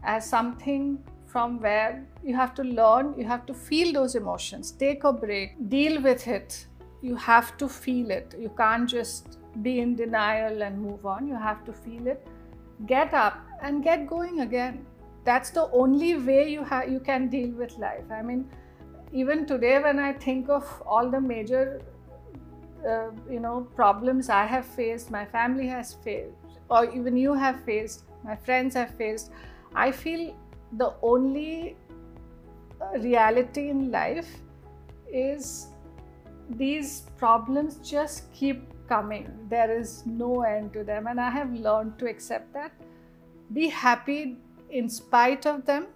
as 0.04 0.30
something 0.30 1.04
from 1.34 1.60
where 1.60 2.06
you 2.24 2.36
have 2.36 2.54
to 2.54 2.64
learn, 2.64 3.16
you 3.18 3.26
have 3.26 3.46
to 3.48 3.54
feel 3.54 3.92
those 3.92 4.16
emotions, 4.16 4.72
take 4.72 5.04
a 5.04 5.12
break, 5.12 5.56
deal 5.68 6.02
with 6.02 6.28
it. 6.28 6.68
You 7.04 7.16
have 7.18 7.56
to 7.58 7.68
feel 7.68 8.12
it. 8.12 8.34
You 8.40 8.50
can't 8.58 8.90
just 8.90 9.40
be 9.62 9.80
in 9.80 9.96
denial 9.96 10.64
and 10.64 10.82
move 10.82 11.06
on. 11.06 11.28
You 11.28 11.36
have 11.36 11.64
to 11.66 11.74
feel 11.74 12.08
it. 12.08 12.26
Get 12.88 13.14
up 13.14 13.40
and 13.62 13.84
get 13.84 14.08
going 14.08 14.40
again. 14.40 14.86
That's 15.26 15.50
the 15.50 15.70
only 15.72 16.18
way 16.18 16.50
you 16.50 16.64
have 16.64 16.90
you 16.90 17.00
can 17.00 17.28
deal 17.34 17.50
with 17.64 17.78
life. 17.78 18.14
I 18.20 18.22
mean, 18.22 18.46
even 19.12 19.46
today 19.46 19.80
when 19.82 20.00
I 20.00 20.14
think 20.14 20.50
of 20.50 20.70
all 20.86 21.10
the 21.10 21.20
major 21.20 21.82
uh, 22.88 23.12
you 23.30 23.40
know 23.40 23.68
problems 23.76 24.30
I 24.30 24.46
have 24.46 24.66
faced, 24.66 25.12
my 25.12 25.26
family 25.26 25.68
has 25.68 25.94
faced, 26.06 26.58
or 26.70 26.86
even 26.94 27.18
you 27.18 27.34
have 27.34 27.62
faced, 27.66 28.06
my 28.24 28.36
friends 28.36 28.76
have 28.76 28.96
faced, 28.96 29.32
I 29.76 29.92
feel 29.92 30.36
the 30.78 30.94
only 31.02 31.76
uh, 32.82 32.98
reality 33.00 33.70
in 33.70 33.92
life 33.92 34.28
is 35.12 35.68
these 36.50 37.04
problems 37.18 37.78
just 37.78 38.32
keep 38.34 38.64
coming. 38.88 39.30
There 39.50 39.76
is 39.76 40.06
no 40.06 40.42
end 40.42 40.74
to 40.74 40.84
them, 40.84 41.08
and 41.08 41.20
I 41.20 41.30
have 41.30 41.54
learned 41.54 41.98
to 42.00 42.08
accept 42.08 42.54
that. 42.54 42.72
Be 43.54 43.68
happy 43.68 44.38
in 44.70 44.90
spite 44.90 45.46
of 45.46 45.66
them, 45.66 45.88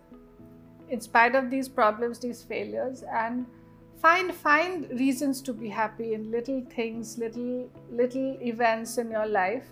in 0.90 1.02
spite 1.02 1.36
of 1.36 1.50
these 1.50 1.68
problems, 1.68 2.20
these 2.20 2.44
failures, 2.44 3.04
and 3.12 3.46
find 4.02 4.34
find 4.34 4.90
reasons 4.92 5.42
to 5.42 5.54
be 5.54 5.70
happy 5.70 6.14
in 6.14 6.32
little 6.32 6.62
things, 6.76 7.18
little 7.18 7.70
little 7.92 8.38
events 8.42 8.98
in 8.98 9.12
your 9.12 9.26
life. 9.26 9.66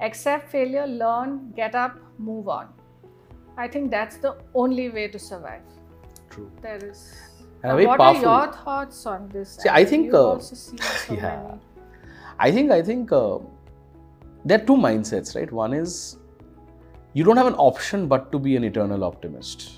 Accept 0.00 0.50
failure, 0.50 0.86
learn, 0.86 1.52
get 1.56 1.74
up, 1.74 1.98
move 2.18 2.48
on. 2.48 2.68
I 3.56 3.68
think 3.68 3.90
that's 3.90 4.16
the 4.16 4.36
only 4.54 4.88
way 4.88 5.08
to 5.08 5.18
survive. 5.18 5.62
True. 6.30 6.50
There 6.62 6.82
is. 6.82 7.29
And 7.62 7.86
what 7.86 7.98
powerful- 7.98 8.28
are 8.28 8.44
your 8.44 8.52
thoughts 8.52 9.06
on 9.06 9.28
this? 9.28 9.58
See, 9.60 9.68
I 9.68 9.84
think, 9.84 10.14
uh, 10.14 10.38
so 10.38 10.74
yeah. 11.14 11.42
many. 11.46 11.60
I 12.38 12.50
think 12.50 12.70
I 12.70 12.80
think 12.82 13.12
uh, 13.12 13.38
there 14.44 14.60
are 14.60 14.64
two 14.64 14.76
mindsets, 14.76 15.36
right? 15.36 15.50
One 15.52 15.74
is 15.74 16.16
you 17.12 17.22
don't 17.24 17.36
have 17.36 17.46
an 17.46 17.54
option 17.54 18.06
but 18.08 18.32
to 18.32 18.38
be 18.38 18.56
an 18.56 18.64
eternal 18.64 19.04
optimist, 19.04 19.70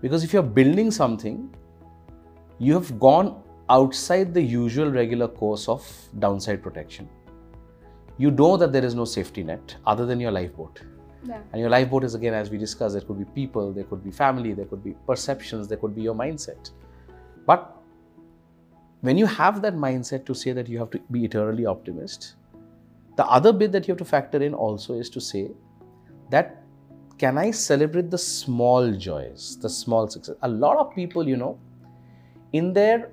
because 0.00 0.24
if 0.24 0.32
you're 0.32 0.42
building 0.42 0.90
something, 0.90 1.54
you 2.58 2.74
have 2.74 2.98
gone 2.98 3.40
outside 3.70 4.34
the 4.34 4.42
usual 4.42 4.90
regular 4.90 5.28
course 5.28 5.68
of 5.68 5.86
downside 6.18 6.62
protection. 6.62 7.08
You 8.18 8.30
know 8.30 8.56
that 8.56 8.72
there 8.72 8.84
is 8.84 8.94
no 8.94 9.04
safety 9.04 9.42
net 9.42 9.76
other 9.86 10.06
than 10.06 10.20
your 10.20 10.32
lifeboat. 10.32 10.82
Yeah. 11.26 11.40
And 11.52 11.60
your 11.60 11.70
lifeboat 11.70 12.04
is 12.04 12.14
again, 12.14 12.34
as 12.34 12.50
we 12.50 12.58
discussed, 12.58 12.94
there 12.94 13.02
could 13.02 13.18
be 13.18 13.24
people, 13.24 13.72
there 13.72 13.84
could 13.84 14.04
be 14.04 14.10
family, 14.10 14.52
there 14.52 14.66
could 14.66 14.84
be 14.84 14.94
perceptions, 15.06 15.68
there 15.68 15.78
could 15.78 15.94
be 15.94 16.02
your 16.02 16.14
mindset. 16.14 16.70
But 17.46 17.74
when 19.00 19.18
you 19.18 19.26
have 19.26 19.62
that 19.62 19.74
mindset 19.74 20.26
to 20.26 20.34
say 20.34 20.52
that 20.52 20.68
you 20.68 20.78
have 20.78 20.90
to 20.90 20.98
be 21.10 21.24
eternally 21.24 21.66
optimist, 21.66 22.36
the 23.16 23.24
other 23.26 23.52
bit 23.52 23.72
that 23.72 23.86
you 23.86 23.92
have 23.92 23.98
to 23.98 24.04
factor 24.04 24.42
in 24.42 24.54
also 24.54 24.94
is 24.94 25.08
to 25.10 25.20
say 25.20 25.50
that 26.30 26.62
can 27.18 27.38
I 27.38 27.52
celebrate 27.52 28.10
the 28.10 28.18
small 28.18 28.92
joys, 28.92 29.56
the 29.60 29.68
small 29.68 30.08
success? 30.08 30.36
A 30.42 30.48
lot 30.48 30.78
of 30.78 30.94
people, 30.94 31.28
you 31.28 31.36
know, 31.36 31.58
in 32.52 32.72
their 32.72 33.10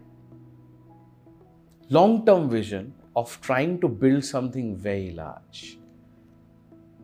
long 1.89 2.25
term 2.25 2.49
vision 2.49 2.93
of 3.15 3.39
trying 3.41 3.79
to 3.81 3.87
build 3.87 4.25
something 4.25 4.75
very 4.75 5.11
large, 5.11 5.77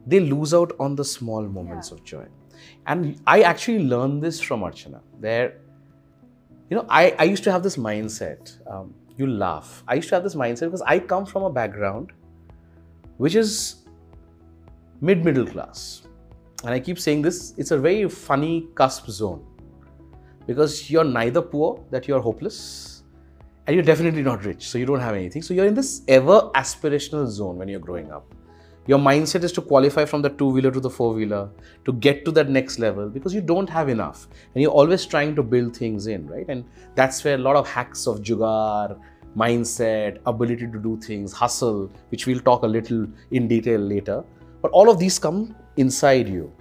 they 0.07 0.19
lose 0.19 0.53
out 0.53 0.73
on 0.79 0.95
the 0.95 1.05
small 1.05 1.43
moments 1.57 1.89
Yeah. 1.91 1.97
of 1.97 2.03
joy. 2.03 2.25
And 2.87 3.21
I 3.27 3.41
actually 3.41 3.79
learned 3.93 4.23
this 4.23 4.39
from 4.41 4.61
Archana, 4.61 5.01
where, 5.19 5.47
you 6.69 6.77
know, 6.77 6.85
I, 6.89 7.15
I 7.19 7.23
used 7.25 7.43
to 7.43 7.51
have 7.51 7.63
this 7.63 7.75
mindset. 7.77 8.57
Um, 8.71 8.93
you 9.17 9.27
laugh. 9.27 9.83
I 9.87 9.95
used 9.95 10.09
to 10.09 10.15
have 10.15 10.23
this 10.23 10.35
mindset 10.35 10.65
because 10.71 10.83
I 10.95 10.99
come 10.99 11.25
from 11.25 11.43
a 11.43 11.49
background 11.49 12.11
which 13.17 13.35
is 13.35 13.85
mid 15.01 15.23
middle 15.25 15.45
class. 15.45 16.03
And 16.63 16.71
I 16.73 16.79
keep 16.79 16.99
saying 16.99 17.21
this, 17.23 17.53
it's 17.57 17.71
a 17.71 17.77
very 17.77 18.07
funny 18.09 18.67
cusp 18.75 19.07
zone 19.07 19.45
because 20.45 20.89
you're 20.89 21.03
neither 21.03 21.41
poor 21.41 21.83
that 21.91 22.07
you're 22.07 22.21
hopeless 22.21 23.03
and 23.65 23.75
you're 23.75 23.83
definitely 23.83 24.23
not 24.23 24.45
rich, 24.45 24.69
so 24.69 24.77
you 24.77 24.85
don't 24.85 24.99
have 25.01 25.13
anything. 25.15 25.41
So 25.41 25.53
you're 25.53 25.65
in 25.65 25.73
this 25.73 26.01
ever 26.07 26.49
aspirational 26.55 27.27
zone 27.27 27.57
when 27.57 27.67
you're 27.67 27.81
growing 27.81 28.11
up. 28.11 28.33
Your 28.87 28.99
mindset 28.99 29.43
is 29.43 29.51
to 29.51 29.61
qualify 29.61 30.05
from 30.05 30.21
the 30.21 30.29
two 30.29 30.47
wheeler 30.47 30.71
to 30.71 30.79
the 30.79 30.89
four 30.89 31.13
wheeler, 31.13 31.49
to 31.83 31.91
get 31.91 32.23
to 32.23 32.31
that 32.31 32.49
next 32.49 32.79
level 32.79 33.09
because 33.09 33.33
you 33.33 33.41
don't 33.41 33.69
have 33.69 33.89
enough. 33.89 34.29
And 34.55 34.61
you're 34.61 34.71
always 34.71 35.05
trying 35.05 35.35
to 35.35 35.43
build 35.43 35.75
things 35.75 36.07
in, 36.07 36.25
right? 36.27 36.45
And 36.47 36.63
that's 36.95 37.21
where 37.25 37.35
a 37.35 37.37
lot 37.37 37.57
of 37.57 37.67
hacks 37.67 38.07
of 38.07 38.21
jugaad, 38.21 38.97
mindset, 39.35 40.19
ability 40.25 40.67
to 40.71 40.79
do 40.79 40.97
things, 41.01 41.33
hustle, 41.33 41.91
which 42.09 42.25
we'll 42.27 42.39
talk 42.39 42.63
a 42.63 42.67
little 42.67 43.05
in 43.31 43.49
detail 43.49 43.81
later. 43.81 44.23
But 44.61 44.71
all 44.71 44.89
of 44.89 44.99
these 44.99 45.19
come 45.19 45.53
inside 45.75 46.29
you. 46.29 46.51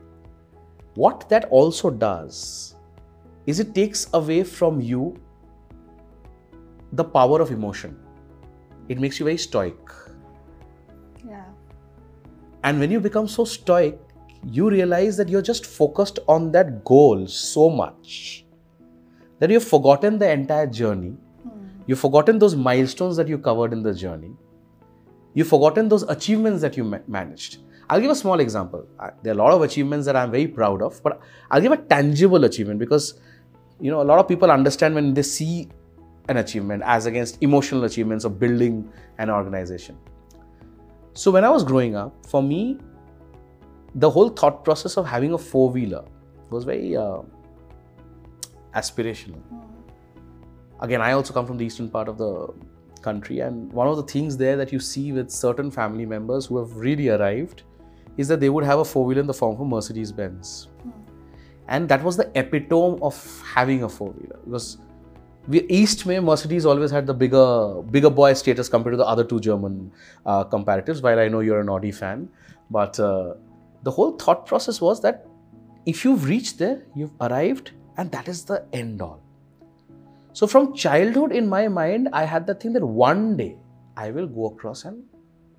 What 0.94 1.28
that 1.28 1.44
also 1.50 1.90
does 1.90 2.74
is 3.46 3.60
it 3.60 3.72
takes 3.72 4.08
away 4.14 4.42
from 4.42 4.80
you 4.80 5.16
the 6.92 7.04
power 7.04 7.40
of 7.40 7.52
emotion. 7.52 7.96
It 8.88 8.98
makes 8.98 9.20
you 9.20 9.26
very 9.26 9.38
stoic. 9.38 9.76
And 12.66 12.80
when 12.80 12.90
you 12.90 12.98
become 13.00 13.28
so 13.28 13.44
stoic, 13.44 13.98
you 14.56 14.68
realize 14.70 15.16
that 15.18 15.28
you're 15.28 15.42
just 15.48 15.66
focused 15.66 16.18
on 16.28 16.50
that 16.52 16.84
goal 16.84 17.26
so 17.26 17.68
much 17.70 18.44
that 19.38 19.50
you've 19.50 19.68
forgotten 19.74 20.18
the 20.18 20.28
entire 20.30 20.66
journey. 20.66 21.14
You've 21.86 22.00
forgotten 22.00 22.40
those 22.40 22.56
milestones 22.56 23.16
that 23.18 23.28
you 23.28 23.38
covered 23.38 23.72
in 23.72 23.82
the 23.84 23.94
journey. 23.94 24.32
You've 25.34 25.46
forgotten 25.48 25.88
those 25.88 26.02
achievements 26.14 26.60
that 26.62 26.76
you 26.76 26.82
ma- 26.84 27.04
managed. 27.06 27.58
I'll 27.88 28.00
give 28.00 28.10
a 28.10 28.16
small 28.16 28.40
example. 28.40 28.84
I- 28.98 29.12
There 29.22 29.32
are 29.32 29.38
a 29.38 29.42
lot 29.42 29.52
of 29.52 29.62
achievements 29.62 30.06
that 30.06 30.16
I'm 30.16 30.32
very 30.32 30.48
proud 30.48 30.82
of, 30.82 31.00
but 31.04 31.20
I'll 31.50 31.60
give 31.60 31.72
a 31.72 31.76
tangible 31.76 32.44
achievement 32.50 32.80
because 32.80 33.20
you 33.80 33.90
know 33.92 34.02
a 34.02 34.08
lot 34.10 34.18
of 34.18 34.26
people 34.26 34.50
understand 34.50 34.94
when 34.96 35.14
they 35.14 35.22
see 35.22 35.68
an 36.28 36.38
achievement 36.38 36.82
as 36.84 37.06
against 37.06 37.38
emotional 37.42 37.84
achievements 37.84 38.24
of 38.24 38.40
building 38.40 38.90
an 39.18 39.30
organization. 39.30 39.96
So 41.16 41.30
when 41.30 41.44
I 41.44 41.48
was 41.48 41.64
growing 41.64 41.96
up, 41.96 42.26
for 42.26 42.42
me, 42.42 42.76
the 43.94 44.10
whole 44.10 44.28
thought 44.28 44.62
process 44.64 44.98
of 44.98 45.06
having 45.06 45.32
a 45.32 45.38
four 45.38 45.70
wheeler 45.70 46.04
was 46.50 46.64
very 46.64 46.94
uh, 46.94 47.22
aspirational. 48.74 49.40
Again, 50.80 51.00
I 51.00 51.12
also 51.12 51.32
come 51.32 51.46
from 51.46 51.56
the 51.56 51.64
eastern 51.64 51.88
part 51.88 52.10
of 52.10 52.18
the 52.18 52.52
country, 53.00 53.40
and 53.40 53.72
one 53.72 53.88
of 53.88 53.96
the 53.96 54.02
things 54.02 54.36
there 54.36 54.58
that 54.58 54.72
you 54.72 54.78
see 54.78 55.12
with 55.12 55.30
certain 55.30 55.70
family 55.70 56.04
members 56.04 56.44
who 56.44 56.58
have 56.58 56.76
really 56.76 57.08
arrived 57.08 57.62
is 58.18 58.28
that 58.28 58.40
they 58.40 58.50
would 58.50 58.64
have 58.64 58.80
a 58.80 58.84
four 58.84 59.06
wheeler 59.06 59.22
in 59.22 59.26
the 59.26 59.32
form 59.32 59.54
of 59.54 59.60
a 59.62 59.64
Mercedes 59.64 60.12
Benz. 60.12 60.68
And 61.68 61.88
that 61.88 62.04
was 62.04 62.18
the 62.18 62.30
epitome 62.38 62.98
of 63.00 63.42
having 63.42 63.84
a 63.84 63.88
four 63.88 64.10
wheeler 64.10 64.38
because 64.44 64.76
we, 65.48 65.62
East 65.68 66.06
May 66.06 66.18
Mercedes 66.20 66.66
always 66.66 66.90
had 66.90 67.06
the 67.06 67.14
bigger 67.14 67.82
bigger 67.90 68.10
boy 68.10 68.32
status 68.34 68.68
compared 68.68 68.94
to 68.94 68.96
the 68.96 69.06
other 69.06 69.24
two 69.24 69.40
German 69.40 69.92
uh, 70.24 70.44
comparatives. 70.44 71.02
While 71.02 71.18
I 71.18 71.28
know 71.28 71.40
you're 71.40 71.60
an 71.60 71.68
Audi 71.68 71.92
fan, 71.92 72.28
but 72.70 72.98
uh, 72.98 73.34
the 73.82 73.90
whole 73.90 74.12
thought 74.16 74.46
process 74.46 74.80
was 74.80 75.00
that 75.02 75.26
if 75.86 76.04
you've 76.04 76.24
reached 76.24 76.58
there, 76.58 76.82
you've 76.94 77.12
arrived, 77.20 77.70
and 77.96 78.10
that 78.12 78.28
is 78.28 78.44
the 78.44 78.64
end 78.72 79.00
all. 79.00 79.20
So 80.32 80.46
from 80.46 80.74
childhood, 80.74 81.32
in 81.32 81.48
my 81.48 81.68
mind, 81.68 82.08
I 82.12 82.24
had 82.24 82.46
the 82.46 82.54
thing 82.54 82.72
that 82.74 82.84
one 82.84 83.36
day 83.36 83.56
I 83.96 84.10
will 84.10 84.26
go 84.26 84.46
across 84.46 84.84
and 84.84 85.04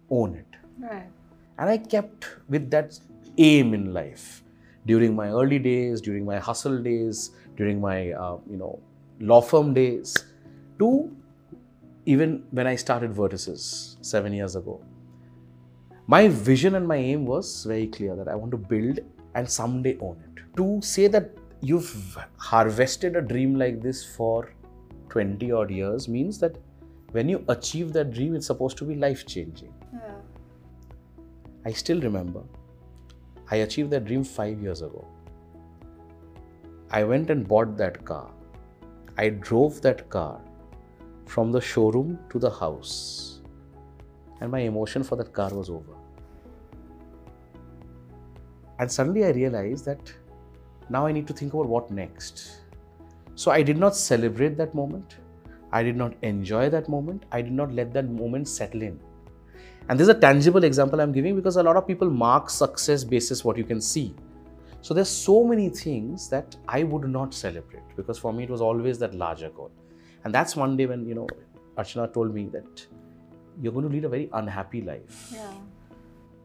own 0.10 0.36
it. 0.36 0.46
Right. 0.80 1.10
And 1.58 1.70
I 1.70 1.78
kept 1.78 2.28
with 2.48 2.70
that 2.72 3.00
aim 3.38 3.74
in 3.74 3.94
life 3.94 4.44
during 4.86 5.16
my 5.16 5.30
early 5.30 5.60
days, 5.60 6.02
during 6.02 6.26
my 6.26 6.38
hustle 6.38 6.78
days, 6.78 7.32
during 7.56 7.82
my 7.82 8.12
uh, 8.12 8.38
you 8.50 8.58
know 8.58 8.80
law 9.20 9.42
firm 9.42 9.74
days, 9.74 10.16
to 10.80 11.12
even 12.06 12.44
when 12.52 12.68
I 12.68 12.76
started 12.76 13.14
Vertices 13.14 13.98
seven 14.06 14.34
years 14.34 14.56
ago. 14.56 14.82
My 16.08 16.30
vision 16.30 16.76
and 16.76 16.88
my 16.88 16.96
aim 16.96 17.26
was 17.26 17.66
very 17.66 17.88
clear 17.88 18.16
that 18.16 18.30
I 18.30 18.36
want 18.36 18.52
to 18.52 18.58
build 18.58 19.00
and 19.36 19.50
someday 19.50 19.98
own 20.00 20.24
it. 20.24 20.44
To 20.56 20.80
say 20.82 21.08
that 21.08 21.32
you've 21.62 22.18
harvested 22.38 23.18
a 23.18 23.22
dream 23.22 23.56
like 23.56 23.82
this 23.82 24.06
for 24.06 24.54
20 25.10 25.52
odd 25.52 25.70
years 25.70 26.08
means 26.08 26.40
that 26.40 26.58
when 27.12 27.28
you 27.28 27.44
achieve 27.50 27.92
that 27.94 28.12
dream, 28.12 28.36
it's 28.36 28.48
supposed 28.48 28.78
to 28.78 28.86
be 28.86 28.96
life 28.96 29.26
changing. 29.26 29.74
Yeah. 29.94 30.14
I 31.66 31.72
still 31.72 32.00
remember 32.00 32.44
I 33.50 33.58
achieved 33.58 33.92
that 33.92 34.06
dream 34.06 34.24
five 34.24 34.62
years 34.62 34.82
ago. 34.82 35.06
I 36.92 37.04
went 37.04 37.30
and 37.30 37.48
bought 37.48 37.78
that 37.78 38.04
car. 38.06 38.30
I 39.18 39.30
drove 39.30 39.82
that 39.82 40.10
car 40.10 40.40
from 41.26 41.52
the 41.52 41.60
showroom 41.60 42.20
to 42.30 42.40
the 42.40 42.50
house, 42.50 43.42
and 44.42 44.52
my 44.52 44.60
emotion 44.60 45.04
for 45.04 45.16
that 45.16 45.34
car 45.34 45.50
was 45.54 45.70
over. 45.70 45.96
And 48.80 48.92
suddenly 48.92 49.26
I 49.26 49.30
realized 49.30 49.86
that 49.86 50.14
now 50.90 51.08
I 51.08 51.12
need 51.12 51.28
to 51.28 51.34
think 51.34 51.54
about 51.54 51.68
what 51.68 51.90
next. 51.90 52.62
So 53.36 53.52
I 53.52 53.64
did 53.64 53.78
not 53.78 53.96
celebrate 53.96 54.56
that 54.58 54.76
moment. 54.76 55.18
I 55.72 55.84
did 55.84 55.96
not 55.96 56.14
enjoy 56.22 56.70
that 56.70 56.88
moment. 56.88 57.26
I 57.32 57.42
did 57.42 57.52
not 57.52 57.74
let 57.74 57.94
that 57.94 58.10
moment 58.10 58.48
settle 58.48 58.84
in. 58.84 59.00
And 59.90 60.00
this 60.00 60.08
is 60.08 60.16
a 60.16 60.20
tangible 60.20 60.64
example 60.64 61.02
I'm 61.02 61.12
giving 61.12 61.36
because 61.36 61.58
a 61.58 61.64
lot 61.64 61.76
of 61.76 61.88
people 61.88 62.10
mark 62.10 62.50
success 62.50 63.04
basis 63.04 63.44
what 63.44 63.58
you 63.58 63.64
can 63.64 63.82
see. 63.82 64.16
So 64.88 64.94
there's 64.94 65.10
so 65.10 65.44
many 65.44 65.68
things 65.68 66.30
that 66.30 66.56
I 66.66 66.84
would 66.84 67.10
not 67.10 67.34
celebrate 67.34 67.84
because 67.98 68.18
for 68.18 68.32
me 68.32 68.46
it 68.46 68.50
was 68.50 68.62
always 68.62 68.98
that 69.00 69.14
larger 69.14 69.50
goal. 69.50 69.70
And 70.24 70.34
that's 70.34 70.56
one 70.56 70.78
day 70.78 70.86
when, 70.86 71.06
you 71.06 71.14
know, 71.14 71.28
Archana 71.78 72.14
told 72.14 72.34
me 72.34 72.48
that 72.54 72.86
you're 73.62 73.74
going 73.74 73.86
to 73.86 73.92
lead 73.92 74.06
a 74.06 74.08
very 74.08 74.30
unhappy 74.32 74.82
life 74.82 75.34
Yeah. 75.34 75.52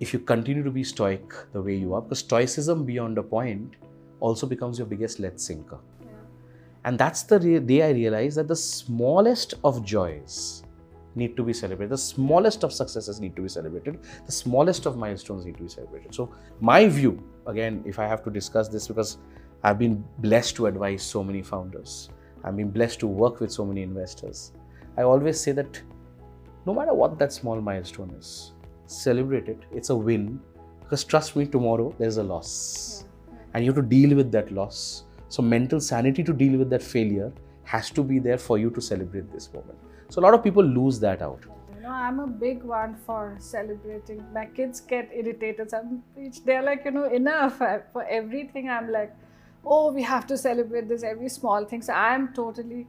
if 0.01 0.13
you 0.13 0.19
continue 0.19 0.65
to 0.65 0.73
be 0.73 0.83
stoic 0.83 1.23
the 1.53 1.63
way 1.63 1.77
you 1.77 1.95
are, 1.95 2.03
because 2.03 2.19
stoicism 2.19 2.85
beyond 2.85 3.17
a 3.17 3.23
point 3.23 3.77
also 4.19 4.49
becomes 4.49 4.77
your 4.77 4.89
biggest 4.89 5.21
lead 5.21 5.41
sinker. 5.41 5.79
Yeah. 6.01 6.09
And 6.85 6.99
that's 6.99 7.23
the 7.23 7.61
day 7.61 7.83
I 7.83 7.91
realized 7.91 8.39
that 8.39 8.49
the 8.49 8.57
smallest 8.57 9.55
of 9.63 9.85
joys 9.85 10.65
need 11.15 11.37
to 11.37 11.45
be 11.45 11.53
celebrated, 11.53 11.93
the 11.93 11.99
smallest 11.99 12.65
of 12.65 12.73
successes 12.73 13.21
need 13.21 13.37
to 13.37 13.43
be 13.43 13.49
celebrated, 13.49 14.01
the 14.27 14.33
smallest 14.33 14.87
of 14.87 14.97
milestones 14.97 15.45
need 15.45 15.59
to 15.59 15.63
be 15.63 15.69
celebrated. 15.69 16.13
So, 16.13 16.35
my 16.61 16.89
view, 16.89 17.23
again, 17.47 17.83
if 17.87 17.99
I 17.99 18.07
have 18.07 18.23
to 18.25 18.31
discuss 18.31 18.69
this, 18.69 18.89
because 18.89 19.19
I've 19.63 19.79
been 19.79 20.05
blessed 20.19 20.57
to 20.57 20.67
advise 20.67 21.03
so 21.03 21.23
many 21.23 21.43
founders, 21.43 22.09
I've 22.45 22.57
been 22.57 22.71
blessed 22.71 23.01
to 23.01 23.07
work 23.07 23.41
with 23.41 23.53
so 23.53 23.65
many 23.65 23.83
investors. 23.83 24.53
I 24.97 25.03
always 25.03 25.41
say 25.41 25.53
that 25.53 25.81
no 26.67 26.75
matter 26.75 26.95
what 26.95 27.19
that 27.19 27.33
small 27.33 27.61
milestone 27.61 28.15
is, 28.19 28.53
celebrate 28.87 29.49
it. 29.49 29.61
It's 29.73 29.91
a 29.91 29.97
win. 29.97 30.41
Because 30.81 31.05
trust 31.05 31.37
me, 31.37 31.47
tomorrow 31.47 31.95
there's 31.99 32.19
a 32.19 32.23
loss. 32.23 33.05
And 33.55 33.65
you 33.65 33.73
have 33.73 33.83
to 33.83 33.89
deal 33.89 34.17
with 34.17 34.31
that 34.33 34.53
loss. 34.53 35.05
So, 35.29 35.43
mental 35.43 35.81
sanity 35.81 36.23
to 36.25 36.33
deal 36.33 36.59
with 36.59 36.69
that 36.71 36.83
failure 36.83 37.33
has 37.65 37.91
to 37.91 38.03
be 38.03 38.19
there 38.19 38.39
for 38.39 38.59
you 38.59 38.71
to 38.71 38.81
celebrate 38.81 39.33
this 39.33 39.53
moment. 39.53 39.79
So, 40.11 40.21
a 40.21 40.23
lot 40.23 40.35
of 40.35 40.45
people 40.45 40.63
lose 40.63 41.01
that 41.01 41.23
out. 41.23 41.45
Know, 41.83 41.91
I'm 41.91 42.21
a 42.21 42.27
big 42.29 42.63
one 42.63 42.95
for 42.95 43.37
celebrating. 43.41 44.25
My 44.33 44.47
kids 44.47 44.81
get 44.81 45.11
irritated. 45.13 45.71
Some 45.71 46.03
they're 46.45 46.63
like, 46.63 46.85
you 46.85 46.93
know, 46.93 47.07
enough 47.07 47.57
for 47.59 48.05
everything. 48.09 48.69
I'm 48.71 48.93
like, 48.93 49.13
oh, 49.65 49.93
we 49.93 50.03
have 50.03 50.27
to 50.29 50.37
celebrate 50.39 50.89
this 50.89 51.03
every 51.03 51.29
small 51.29 51.65
thing. 51.65 51.83
So 51.83 51.93
I'm 51.93 52.33
totally 52.35 52.87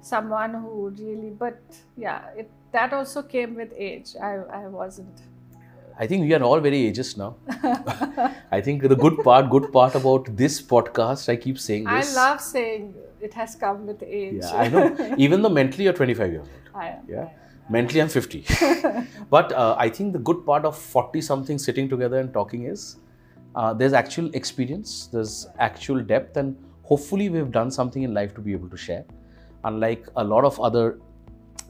someone 0.00 0.54
who 0.54 0.88
really, 0.98 1.30
but 1.30 1.60
yeah, 1.96 2.22
it 2.36 2.50
that 2.72 2.92
also 2.92 3.22
came 3.22 3.54
with 3.54 3.72
age. 3.76 4.16
I 4.20 4.32
I 4.60 4.66
wasn't. 4.66 5.22
I 5.98 6.06
think 6.06 6.24
we 6.24 6.34
are 6.34 6.42
all 6.42 6.58
very 6.58 6.80
ageist 6.90 7.18
now. 7.18 7.36
I 8.50 8.60
think 8.60 8.82
the 8.82 8.96
good 8.96 9.18
part, 9.22 9.50
good 9.50 9.70
part 9.72 9.94
about 9.94 10.34
this 10.36 10.60
podcast, 10.60 11.28
I 11.28 11.36
keep 11.36 11.60
saying 11.60 11.86
I 11.86 12.02
love 12.14 12.40
saying 12.40 12.94
it 13.20 13.34
has 13.34 13.54
come 13.54 13.86
with 13.86 14.02
age. 14.02 14.40
Yeah, 14.40 14.56
I 14.64 14.68
know. 14.68 15.14
Even 15.28 15.42
though 15.42 15.54
mentally 15.60 15.84
you're 15.84 15.92
25 15.92 16.32
years 16.32 16.48
old. 16.48 16.74
I 16.74 16.88
am. 16.88 17.04
Yeah. 17.08 17.28
Mentally, 17.70 18.02
I'm 18.02 18.08
50. 18.08 18.44
but 19.30 19.52
uh, 19.52 19.76
I 19.78 19.88
think 19.88 20.12
the 20.12 20.18
good 20.18 20.44
part 20.44 20.64
of 20.64 20.76
40 20.76 21.20
something 21.20 21.58
sitting 21.58 21.88
together 21.88 22.18
and 22.18 22.32
talking 22.32 22.64
is 22.66 22.96
uh, 23.54 23.72
there's 23.74 23.92
actual 23.92 24.30
experience, 24.34 25.08
there's 25.12 25.46
actual 25.58 26.00
depth, 26.02 26.36
and 26.36 26.56
hopefully, 26.82 27.28
we've 27.28 27.52
done 27.52 27.70
something 27.70 28.02
in 28.02 28.14
life 28.14 28.34
to 28.34 28.40
be 28.40 28.52
able 28.52 28.68
to 28.68 28.76
share. 28.76 29.04
Unlike 29.64 30.08
a 30.16 30.24
lot 30.24 30.44
of 30.44 30.58
other 30.60 30.98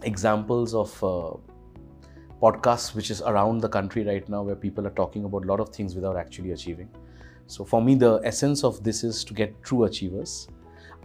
examples 0.03 0.75
of 0.75 1.05
uh, 1.05 1.37
podcasts 2.41 2.95
which 2.95 3.11
is 3.11 3.21
around 3.23 3.61
the 3.61 3.69
country 3.69 4.05
right 4.05 4.29
now 4.29 4.43
where 4.43 4.57
people 4.57 4.87
are 4.87 4.91
talking 4.91 5.25
about 5.25 5.45
a 5.45 5.47
lot 5.47 5.61
of 5.61 5.69
things 5.69 5.95
without 5.95 6.17
actually 6.17 6.53
achieving. 6.53 6.89
So, 7.47 7.65
for 7.65 7.83
me, 7.83 7.95
the 7.95 8.21
essence 8.25 8.65
of 8.65 8.83
this 8.83 9.05
is 9.05 9.25
to 9.25 9.35
get 9.35 9.63
true 9.63 9.85
achievers. 9.85 10.49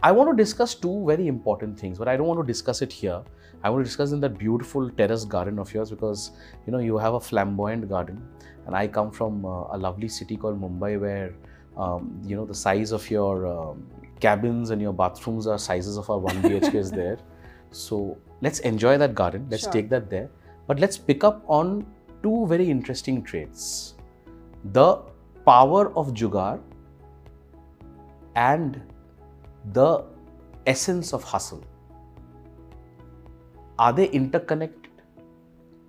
I 0.02 0.12
want 0.12 0.30
to 0.30 0.36
discuss 0.36 0.74
two 0.74 1.04
very 1.06 1.26
important 1.26 1.78
things, 1.78 1.98
but 1.98 2.08
I 2.08 2.16
don't 2.16 2.26
want 2.26 2.40
to 2.40 2.46
discuss 2.46 2.82
it 2.82 2.92
here. 2.92 3.22
I 3.62 3.70
want 3.70 3.84
to 3.84 3.88
discuss 3.88 4.12
in 4.12 4.20
that 4.20 4.38
beautiful 4.38 4.88
terrace 4.90 5.24
garden 5.24 5.58
of 5.58 5.72
yours 5.74 5.90
because 5.90 6.30
you 6.66 6.72
know 6.72 6.78
you 6.78 6.96
have 6.98 7.14
a 7.14 7.20
flamboyant 7.20 7.88
garden, 7.88 8.22
and 8.66 8.76
I 8.76 8.86
come 8.86 9.10
from 9.10 9.44
uh, 9.44 9.64
a 9.72 9.78
lovely 9.78 10.08
city 10.08 10.36
called 10.36 10.60
Mumbai 10.60 11.00
where 11.00 11.34
um, 11.76 12.20
you 12.24 12.36
know 12.36 12.44
the 12.46 12.54
size 12.54 12.92
of 12.92 13.10
your 13.10 13.46
um, 13.46 13.86
cabins 14.20 14.70
and 14.70 14.80
your 14.80 14.92
bathrooms 14.92 15.46
are 15.46 15.58
sizes 15.58 15.96
of 15.96 16.08
our 16.10 16.18
one 16.18 16.42
BHK 16.42 16.74
is 16.74 16.90
there. 16.90 17.18
So 17.70 18.16
let's 18.40 18.60
enjoy 18.60 18.96
that 18.96 19.14
garden. 19.14 19.46
Let's 19.50 19.64
Sure. 19.64 19.72
take 19.72 19.90
that 19.90 20.08
there, 20.08 20.30
but 20.66 20.80
let's 20.80 20.96
pick 20.96 21.22
up 21.22 21.42
on 21.46 21.86
two 22.22 22.46
very 22.46 22.70
interesting 22.70 23.22
traits: 23.22 23.94
the 24.76 25.02
power 25.44 25.92
of 25.94 26.14
jugaad 26.14 26.60
and 28.34 28.80
the 29.74 30.04
essence 30.66 31.12
of 31.12 31.22
hustle. 31.22 31.62
Are 33.78 33.92
they 33.92 34.08
interconnected? 34.08 34.90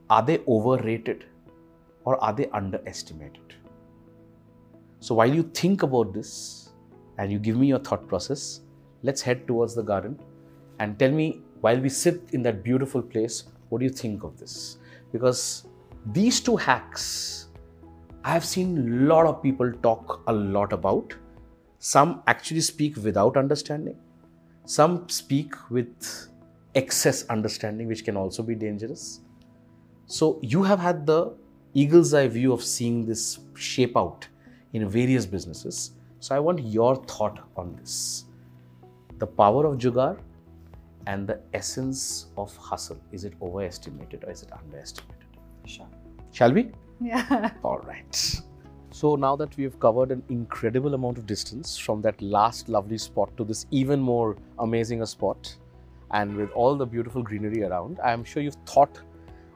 Are 0.09 0.21
they 0.23 0.39
overrated? 0.47 1.25
Or 2.05 2.23
are 2.23 2.33
they 2.33 2.47
underestimated? 2.49 3.55
So 4.99 5.15
while 5.15 5.33
you 5.33 5.43
think 5.43 5.83
about 5.83 6.13
this 6.13 6.69
and 7.17 7.31
you 7.31 7.39
give 7.39 7.57
me 7.57 7.67
your 7.67 7.79
thought 7.79 8.07
process, 8.07 8.61
let's 9.03 9.21
head 9.21 9.47
towards 9.47 9.75
the 9.75 9.83
garden 9.83 10.19
and 10.79 10.97
tell 10.99 11.11
me 11.11 11.41
while 11.61 11.79
we 11.79 11.89
sit 11.89 12.21
in 12.31 12.43
that 12.43 12.63
beautiful 12.63 13.01
place, 13.01 13.45
what 13.69 13.79
do 13.79 13.85
you 13.85 13.91
think 13.91 14.23
of 14.23 14.37
this? 14.37 14.77
Because 15.11 15.65
these 16.13 16.39
two 16.39 16.55
hacks, 16.55 17.47
I 18.23 18.31
have 18.33 18.45
seen 18.45 18.77
a 18.77 19.05
lot 19.05 19.25
of 19.25 19.41
people 19.41 19.71
talk 19.83 20.21
a 20.27 20.33
lot 20.33 20.73
about. 20.73 21.15
Some 21.79 22.23
actually 22.27 22.61
speak 22.61 22.97
without 22.97 23.37
understanding. 23.37 23.97
Some 24.65 25.09
speak 25.09 25.53
with 25.69 26.28
excess 26.75 27.25
understanding, 27.27 27.87
which 27.87 28.05
can 28.05 28.17
also 28.17 28.43
be 28.43 28.55
dangerous. 28.55 29.21
So, 30.05 30.39
you 30.41 30.63
have 30.63 30.79
had 30.79 31.05
the 31.05 31.35
eagle's 31.73 32.13
eye 32.13 32.27
view 32.27 32.51
of 32.53 32.63
seeing 32.63 33.05
this 33.05 33.39
shape 33.55 33.95
out 33.95 34.27
in 34.73 34.87
various 34.89 35.25
businesses. 35.25 35.91
So, 36.19 36.35
I 36.35 36.39
want 36.39 36.61
your 36.61 36.95
thought 36.95 37.39
on 37.55 37.75
this 37.75 38.25
the 39.19 39.27
power 39.27 39.65
of 39.65 39.77
jugaad 39.77 40.19
and 41.07 41.27
the 41.27 41.39
essence 41.53 42.27
of 42.37 42.55
hustle. 42.55 42.99
Is 43.11 43.25
it 43.25 43.33
overestimated 43.41 44.23
or 44.23 44.31
is 44.31 44.43
it 44.43 44.51
underestimated? 44.53 45.25
Sure. 45.65 45.87
Shall 46.31 46.53
we? 46.53 46.71
Yeah. 47.01 47.51
All 47.63 47.79
right. 47.79 48.41
So 48.91 49.15
now 49.15 49.35
that 49.35 49.55
we've 49.55 49.79
covered 49.79 50.11
an 50.11 50.23
incredible 50.29 50.93
amount 50.93 51.17
of 51.17 51.25
distance 51.25 51.77
from 51.77 52.01
that 52.01 52.21
last 52.21 52.69
lovely 52.69 52.97
spot 52.97 53.35
to 53.37 53.43
this 53.43 53.65
even 53.71 53.99
more 53.99 54.35
amazing 54.57 55.01
a 55.01 55.07
spot, 55.07 55.55
and 56.11 56.35
with 56.35 56.51
all 56.51 56.75
the 56.75 56.85
beautiful 56.85 57.21
greenery 57.21 57.63
around, 57.63 57.99
I 58.03 58.11
am 58.11 58.23
sure 58.23 58.41
you've 58.41 58.57
thought 58.65 58.99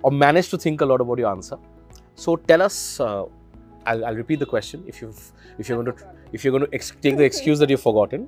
or 0.03 0.11
managed 0.11 0.49
to 0.51 0.57
think 0.57 0.81
a 0.81 0.85
lot 0.85 1.01
about 1.01 1.17
your 1.17 1.31
answer. 1.31 1.57
So 2.15 2.35
tell 2.35 2.61
us. 2.61 2.99
Uh, 2.99 3.25
I'll, 3.85 4.05
I'll 4.05 4.15
repeat 4.15 4.39
the 4.39 4.45
question. 4.45 4.83
If 4.87 5.01
you've 5.01 5.31
if 5.57 5.67
you're 5.67 5.81
going 5.83 5.95
to 5.97 6.07
if 6.31 6.43
you're 6.43 6.51
going 6.51 6.65
to 6.69 6.73
ex- 6.73 6.93
take 7.01 7.17
the 7.17 7.23
excuse 7.23 7.59
that 7.59 7.69
you've 7.69 7.81
forgotten, 7.81 8.27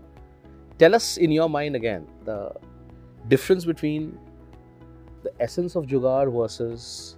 tell 0.80 0.96
us 0.96 1.18
in 1.18 1.32
your 1.32 1.50
mind 1.50 1.76
again 1.76 2.08
the 2.26 2.52
difference 3.28 3.66
between 3.66 4.18
the 5.24 5.32
essence 5.40 5.76
of 5.76 5.86
jugaad 5.86 6.32
versus 6.40 7.16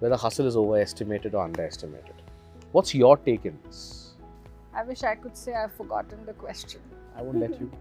whether 0.00 0.16
hustle 0.16 0.46
is 0.46 0.56
overestimated 0.56 1.34
or 1.34 1.44
underestimated. 1.44 2.14
What's 2.72 2.94
your 2.94 3.16
take 3.16 3.44
in 3.44 3.58
this? 3.64 4.14
I 4.74 4.82
wish 4.82 5.04
I 5.04 5.14
could 5.14 5.36
say 5.36 5.54
I've 5.54 5.72
forgotten 5.72 6.26
the 6.26 6.32
question. 6.32 6.80
I 7.16 7.22
won't 7.22 7.38
let 7.38 7.60
you. 7.60 7.70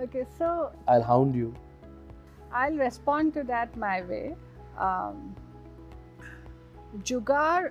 Okay, 0.00 0.24
so 0.38 0.70
I'll 0.86 1.02
hound 1.02 1.34
you. 1.34 1.52
I'll 2.52 2.76
respond 2.76 3.34
to 3.34 3.42
that 3.44 3.76
my 3.76 4.02
way. 4.02 4.34
Um, 4.78 5.34
Jugaad, 7.02 7.70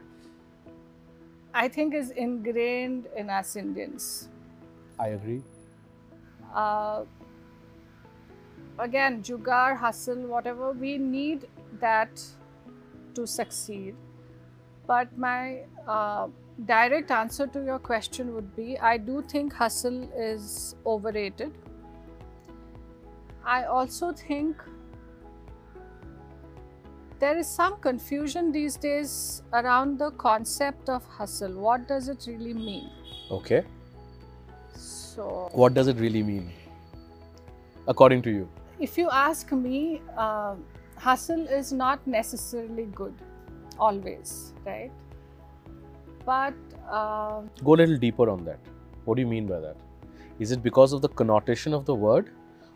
I 1.53 1.67
think, 1.67 1.93
is 1.93 2.11
ingrained 2.11 3.07
in 3.15 3.29
us 3.29 3.55
Indians. 3.55 4.29
I 4.99 5.09
agree. 5.09 5.41
Uh, 6.53 7.03
again, 8.79 9.21
Jugaad, 9.23 9.77
hustle, 9.77 10.27
whatever, 10.27 10.71
we 10.71 10.97
need 10.97 11.47
that 11.79 12.21
to 13.15 13.25
succeed. 13.25 13.95
But 14.85 15.17
my 15.17 15.63
uh, 15.87 16.27
direct 16.65 17.11
answer 17.11 17.47
to 17.47 17.63
your 17.63 17.79
question 17.79 18.33
would 18.33 18.55
be 18.55 18.77
I 18.79 18.97
do 18.97 19.21
think 19.21 19.53
hustle 19.53 20.09
is 20.15 20.75
overrated. 20.85 21.51
I 23.55 23.63
also 23.63 24.11
think 24.11 24.61
there 27.19 27.37
is 27.37 27.47
some 27.47 27.79
confusion 27.79 28.51
these 28.51 28.75
days 28.75 29.41
around 29.53 29.97
the 29.99 30.11
concept 30.23 30.89
of 30.89 31.05
hustle. 31.05 31.53
What 31.53 31.87
does 31.87 32.09
it 32.09 32.25
really 32.27 32.53
mean? 32.53 32.89
Okay. 33.31 33.63
So, 34.73 35.49
What 35.53 35.73
does 35.73 35.87
it 35.87 35.97
really 35.97 36.23
mean? 36.23 36.51
According 37.87 38.21
to 38.23 38.29
you? 38.29 38.49
if 38.85 38.97
you 38.97 39.09
ask 39.09 39.51
me, 39.51 40.01
uh, 40.15 40.55
hustle 40.97 41.47
is 41.47 41.71
not 41.73 42.05
necessarily 42.05 42.83
good, 42.99 43.13
always, 43.79 44.53
right? 44.65 44.91
But 46.25 46.53
uh, 46.91 47.41
Go 47.63 47.73
a 47.75 47.77
little 47.77 47.97
deeper 47.97 48.29
on 48.29 48.43
that. 48.45 48.59
What 49.05 49.15
do 49.15 49.21
you 49.21 49.27
mean 49.27 49.47
by 49.47 49.59
that? 49.61 49.77
Is 50.37 50.51
it 50.51 50.61
because 50.61 50.93
of 50.93 51.01
the 51.01 51.09
connotation 51.09 51.73
of 51.73 51.85
the 51.85 51.95
word 51.95 52.29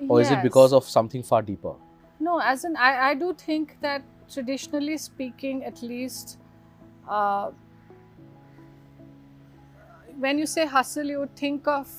or 0.08 0.22
is 0.22 0.32
it 0.32 0.42
because 0.42 0.74
of 0.74 0.84
something 0.86 1.24
far 1.24 1.42
deeper? 1.42 1.74
No, 2.20 2.40
as 2.40 2.66
in, 2.66 2.76
I, 2.76 3.10
I 3.10 3.14
do 3.16 3.34
think 3.34 3.78
that 3.82 4.04
traditionally 4.32 4.98
speaking, 4.98 5.64
at 5.66 5.82
least, 5.82 6.38
uh, 7.08 7.52
when 10.20 10.38
you 10.38 10.46
say 10.46 10.66
hustle, 10.66 11.06
you 11.06 11.20
would 11.20 11.36
think 11.36 11.68
of 11.68 11.90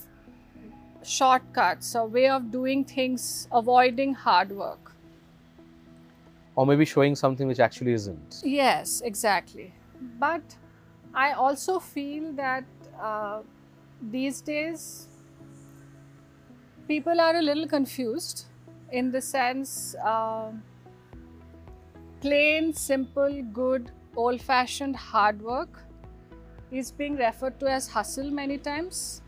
shortcuts, 1.03 1.95
a 1.95 2.05
way 2.05 2.29
of 2.29 2.51
doing 2.51 2.85
things, 2.85 3.49
avoiding 3.51 4.15
hard 4.15 4.53
work. 4.53 4.93
Or 6.55 6.67
maybe 6.67 6.85
showing 6.85 7.17
something 7.17 7.49
which 7.49 7.61
actually 7.61 7.93
isn't? 7.93 8.43
Yes, 8.45 9.01
exactly. 9.01 9.75
But 10.19 10.57
I 11.15 11.33
also 11.33 11.79
feel 11.79 12.33
that 12.35 12.65
uh, 13.01 13.41
these 14.01 14.41
days 14.41 15.09
people 16.93 17.21
are 17.25 17.37
a 17.37 17.43
little 17.49 17.67
confused 17.67 18.45
in 19.01 19.11
the 19.13 19.21
sense 19.21 19.95
uh, 20.05 20.51
plain, 22.21 22.73
simple, 22.75 23.43
good, 23.61 23.91
old 24.15 24.43
fashioned 24.49 24.97
hard 24.97 25.41
work 25.41 25.79
is 26.71 26.91
being 26.91 27.17
referred 27.17 27.59
to 27.61 27.71
as 27.77 27.89
hustle 27.89 28.31
many 28.31 28.59
times. 28.59 29.23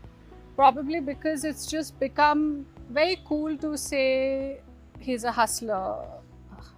Probably 0.55 0.99
because 0.99 1.43
it's 1.43 1.65
just 1.65 1.99
become 1.99 2.67
very 2.89 3.17
cool 3.25 3.57
to 3.57 3.77
say 3.77 4.61
he's 4.99 5.23
a 5.23 5.31
hustler, 5.31 6.05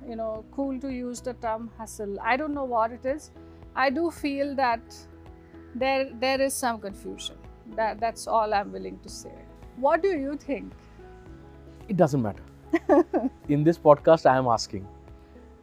you 0.07 0.15
know, 0.15 0.45
cool 0.51 0.79
to 0.79 0.93
use 0.93 1.21
the 1.21 1.33
term 1.33 1.69
hustle. 1.77 2.17
I 2.21 2.37
don't 2.37 2.53
know 2.53 2.69
what 2.75 2.91
it 2.91 3.05
is. 3.05 3.31
I 3.75 3.89
do 3.89 4.09
feel 4.09 4.55
that 4.55 4.97
there 5.75 6.09
there 6.25 6.41
is 6.47 6.53
some 6.63 6.81
confusion. 6.87 7.37
That 7.75 7.99
that's 7.99 8.25
all 8.25 8.53
I'm 8.61 8.71
willing 8.79 8.99
to 9.09 9.09
say. 9.09 9.37
What 9.77 10.01
do 10.01 10.09
you 10.09 10.35
think? 10.35 10.73
It 11.87 11.97
doesn't 11.97 12.21
matter. 12.21 12.43
in 13.47 13.63
this 13.63 13.77
podcast, 13.77 14.25
I 14.25 14.35
am 14.37 14.47
asking. 14.47 14.87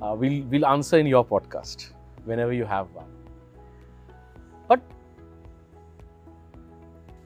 Uh, 0.01 0.15
we'll, 0.17 0.43
we'll 0.45 0.67
answer 0.67 0.99
in 0.99 1.07
your 1.07 1.25
podcast 1.25 1.91
whenever 2.25 2.53
you 2.53 2.65
have 2.65 2.91
one. 2.93 3.09
But 4.69 4.81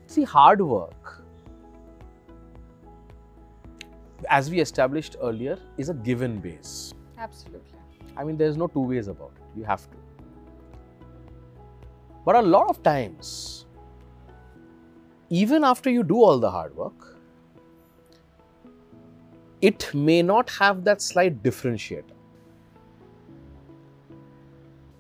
see, 0.07 0.25
hard 0.25 0.63
work, 0.63 1.23
as 4.31 4.51
we 4.51 4.61
established 4.61 5.17
earlier, 5.23 5.59
is 5.77 5.91
a 5.91 5.95
given 5.95 6.39
base. 6.39 6.95
Absolutely. 7.19 7.79
I 8.17 8.25
mean, 8.25 8.39
there's 8.39 8.57
no 8.57 8.67
two 8.67 8.81
ways 8.81 9.09
about 9.09 9.33
it. 9.37 9.59
You 9.59 9.65
have 9.65 9.89
to. 9.91 9.97
But 12.25 12.37
a 12.37 12.43
lot 12.43 12.69
of 12.71 12.83
times, 12.83 13.67
even 15.31 15.65
after 15.65 15.91
you 15.91 16.03
do 16.03 16.17
all 16.17 16.39
the 16.39 16.51
hard 16.51 16.77
work, 16.77 17.17
it 19.61 19.93
may 19.95 20.23
not 20.23 20.51
have 20.51 20.85
that 20.85 21.03
slight 21.03 21.43
differentiator. 21.43 22.15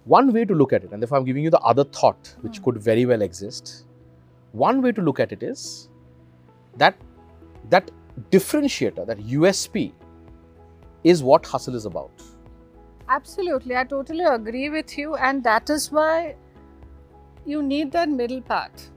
One 0.05 0.33
way 0.33 0.45
to 0.45 0.55
look 0.55 0.72
at 0.72 0.85
it, 0.85 0.93
and 0.93 1.03
if 1.03 1.12
I'm 1.12 1.24
giving 1.24 1.45
you 1.45 1.51
the 1.51 1.61
other 1.61 1.85
thought, 1.85 2.35
which 2.41 2.59
Hmm. 2.59 2.64
could 2.64 2.79
very 2.79 3.07
well 3.07 3.22
exist, 3.22 3.87
one 4.53 4.83
way 4.83 4.93
to 4.93 5.03
look 5.03 5.20
at 5.20 5.33
it 5.33 5.43
is 5.43 5.89
that 6.76 6.97
that 7.70 7.91
differentiator, 8.31 9.07
that 9.07 9.18
USP, 9.18 9.93
is 11.05 11.22
what 11.22 11.47
hustle 11.47 11.74
is 11.74 11.85
about. 11.87 12.11
Absolutely. 13.09 13.76
I 13.76 13.85
totally 13.85 14.24
agree 14.24 14.68
with 14.68 14.99
you. 14.99 15.14
And 15.16 15.45
that 15.45 15.70
is 15.70 15.93
why 15.93 16.37
you 17.47 17.62
need 17.62 17.93
that 17.93 18.09
middle 18.09 18.41
part. 18.41 18.91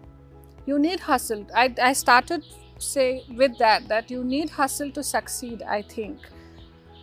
You 0.65 0.79
need 0.79 0.99
hustle. 0.99 1.45
I, 1.55 1.73
I 1.81 1.93
started 1.93 2.43
say 2.77 3.23
with 3.37 3.57
that 3.59 3.87
that 3.87 4.09
you 4.09 4.23
need 4.23 4.49
hustle 4.49 4.91
to 4.91 5.03
succeed, 5.03 5.61
I 5.63 5.81
think. 5.81 6.17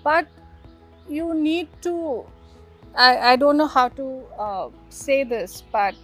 But 0.02 0.26
you 1.08 1.34
need 1.34 1.68
to 1.82 2.24
I, 2.94 3.32
I 3.32 3.36
don't 3.36 3.56
know 3.56 3.66
how 3.66 3.88
to 3.90 4.22
uh, 4.38 4.68
say 4.88 5.22
this, 5.24 5.62
but 5.72 5.94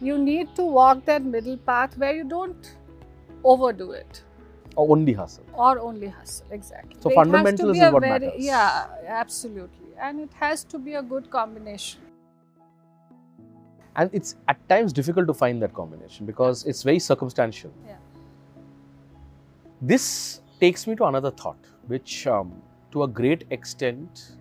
you 0.00 0.16
need 0.16 0.54
to 0.54 0.62
walk 0.64 1.04
that 1.06 1.22
middle 1.24 1.56
path 1.56 1.98
where 1.98 2.14
you 2.14 2.24
don't 2.24 2.74
overdo 3.44 3.90
it 3.92 4.22
Or 4.76 4.90
only 4.96 5.12
hustle. 5.12 5.44
or 5.52 5.78
only 5.80 6.06
hustle. 6.08 6.46
Exactly. 6.50 6.96
So 7.00 7.10
fundamentals 7.10 7.76
is 7.76 7.92
what 7.92 8.02
very- 8.02 8.20
matters. 8.26 8.32
Yeah, 8.38 8.86
absolutely. 9.06 9.88
And 10.00 10.20
it 10.20 10.30
has 10.34 10.64
to 10.64 10.78
be 10.78 10.94
a 10.94 11.02
good 11.02 11.30
combination. 11.30 12.00
And 13.96 14.10
it's 14.12 14.36
at 14.48 14.68
times 14.68 14.92
difficult 14.92 15.26
to 15.26 15.34
find 15.34 15.60
that 15.62 15.74
combination 15.74 16.26
because 16.26 16.64
it's 16.64 16.82
very 16.82 16.98
circumstantial. 16.98 17.72
Yeah. 17.86 17.96
This 19.80 20.40
takes 20.60 20.86
me 20.86 20.96
to 20.96 21.04
another 21.04 21.30
thought, 21.30 21.58
which 21.86 22.26
um, 22.26 22.62
to 22.92 23.04
a 23.04 23.08
great 23.08 23.44
extent 23.50 24.32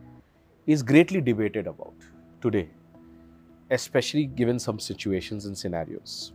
is 0.66 0.84
greatly 0.84 1.22
debated 1.22 1.68
about 1.68 1.94
today, 2.42 2.70
especially 3.72 4.26
given 4.26 4.60
some 4.60 4.80
situations 4.80 5.46
and 5.46 5.58
scenarios. 5.58 6.34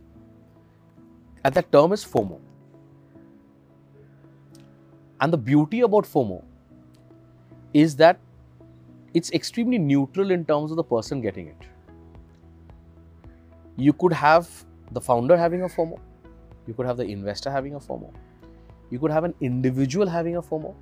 And 1.43 1.53
that 1.53 1.71
term 1.71 1.91
is 1.91 2.05
FOMO. 2.05 2.39
And 5.19 5.31
the 5.31 5.37
beauty 5.37 5.81
about 5.81 6.05
FOMO 6.05 6.43
is 7.73 7.95
that 7.97 8.19
it's 9.13 9.31
extremely 9.31 9.77
neutral 9.77 10.31
in 10.31 10.43
terms 10.45 10.71
of 10.71 10.77
the 10.77 10.83
person 10.83 11.21
getting 11.21 11.47
it 11.47 11.67
you 13.75 13.93
could 13.93 14.13
have 14.13 14.49
the 14.91 15.01
founder 15.01 15.37
having 15.37 15.63
a 15.63 15.67
FOMO, 15.67 15.99
you 16.67 16.73
could 16.73 16.85
have 16.85 16.97
the 16.97 17.05
investor 17.05 17.51
having 17.51 17.75
a 17.75 17.79
FOMO, 17.79 18.13
you 18.89 18.99
could 18.99 19.11
have 19.11 19.23
an 19.23 19.33
individual 19.41 20.07
having 20.07 20.35
a 20.35 20.41
FOMO, 20.41 20.75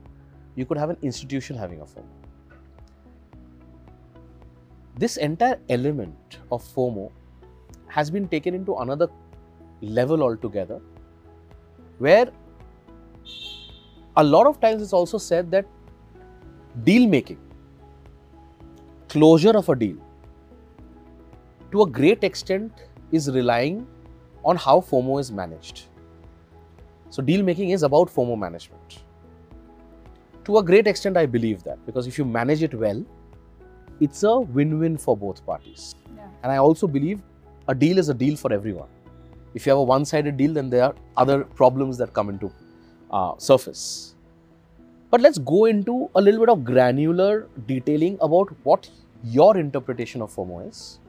you 0.55 0.65
could 0.65 0.77
have 0.77 0.89
an 0.89 0.97
institution 1.01 1.55
having 1.55 1.81
a 1.81 1.85
FOMO. 1.85 2.05
This 4.97 5.17
entire 5.17 5.59
element 5.69 6.37
of 6.51 6.63
FOMO 6.63 7.11
has 7.87 8.11
been 8.11 8.27
taken 8.27 8.53
into 8.53 8.75
another 8.75 9.07
level 9.81 10.21
altogether 10.21 10.79
where 11.99 12.29
a 14.17 14.23
lot 14.23 14.47
of 14.47 14.59
times 14.59 14.81
it's 14.81 14.93
also 14.93 15.17
said 15.17 15.49
that 15.51 15.65
deal 16.83 17.07
making, 17.07 17.39
closure 19.07 19.57
of 19.57 19.69
a 19.69 19.75
deal, 19.75 19.97
to 21.71 21.83
a 21.83 21.89
great 21.89 22.23
extent 22.23 22.71
is 23.11 23.29
relying 23.31 23.87
on 24.43 24.55
how 24.55 24.81
FOMO 24.81 25.19
is 25.19 25.31
managed. 25.31 25.83
So, 27.09 27.21
deal 27.21 27.43
making 27.43 27.69
is 27.71 27.83
about 27.83 28.09
FOMO 28.09 28.37
management. 28.37 28.99
To 30.45 30.57
a 30.57 30.63
great 30.63 30.87
extent, 30.87 31.17
I 31.17 31.25
believe 31.25 31.63
that 31.63 31.85
because 31.85 32.07
if 32.07 32.17
you 32.17 32.25
manage 32.25 32.63
it 32.63 32.73
well, 32.73 33.05
it's 33.99 34.23
a 34.23 34.39
win 34.39 34.79
win 34.79 34.97
for 34.97 35.15
both 35.15 35.45
parties. 35.45 35.95
Yeah. 36.15 36.27
And 36.43 36.51
I 36.51 36.57
also 36.57 36.87
believe 36.87 37.21
a 37.67 37.75
deal 37.75 37.99
is 37.99 38.09
a 38.09 38.13
deal 38.13 38.35
for 38.35 38.51
everyone. 38.51 38.87
If 39.53 39.65
you 39.65 39.71
have 39.71 39.79
a 39.79 39.83
one 39.83 40.05
sided 40.05 40.37
deal, 40.37 40.53
then 40.53 40.69
there 40.69 40.85
are 40.85 40.95
other 41.17 41.43
problems 41.43 41.97
that 41.99 42.13
come 42.13 42.29
into 42.29 42.51
uh, 43.11 43.33
surface. 43.37 44.15
But 45.11 45.21
let's 45.21 45.37
go 45.37 45.65
into 45.65 46.09
a 46.15 46.21
little 46.21 46.39
bit 46.39 46.49
of 46.49 46.63
granular 46.63 47.47
detailing 47.67 48.17
about 48.21 48.49
what 48.63 48.89
your 49.23 49.57
interpretation 49.57 50.21
of 50.21 50.33
FOMO 50.33 50.67
is 50.67 51.00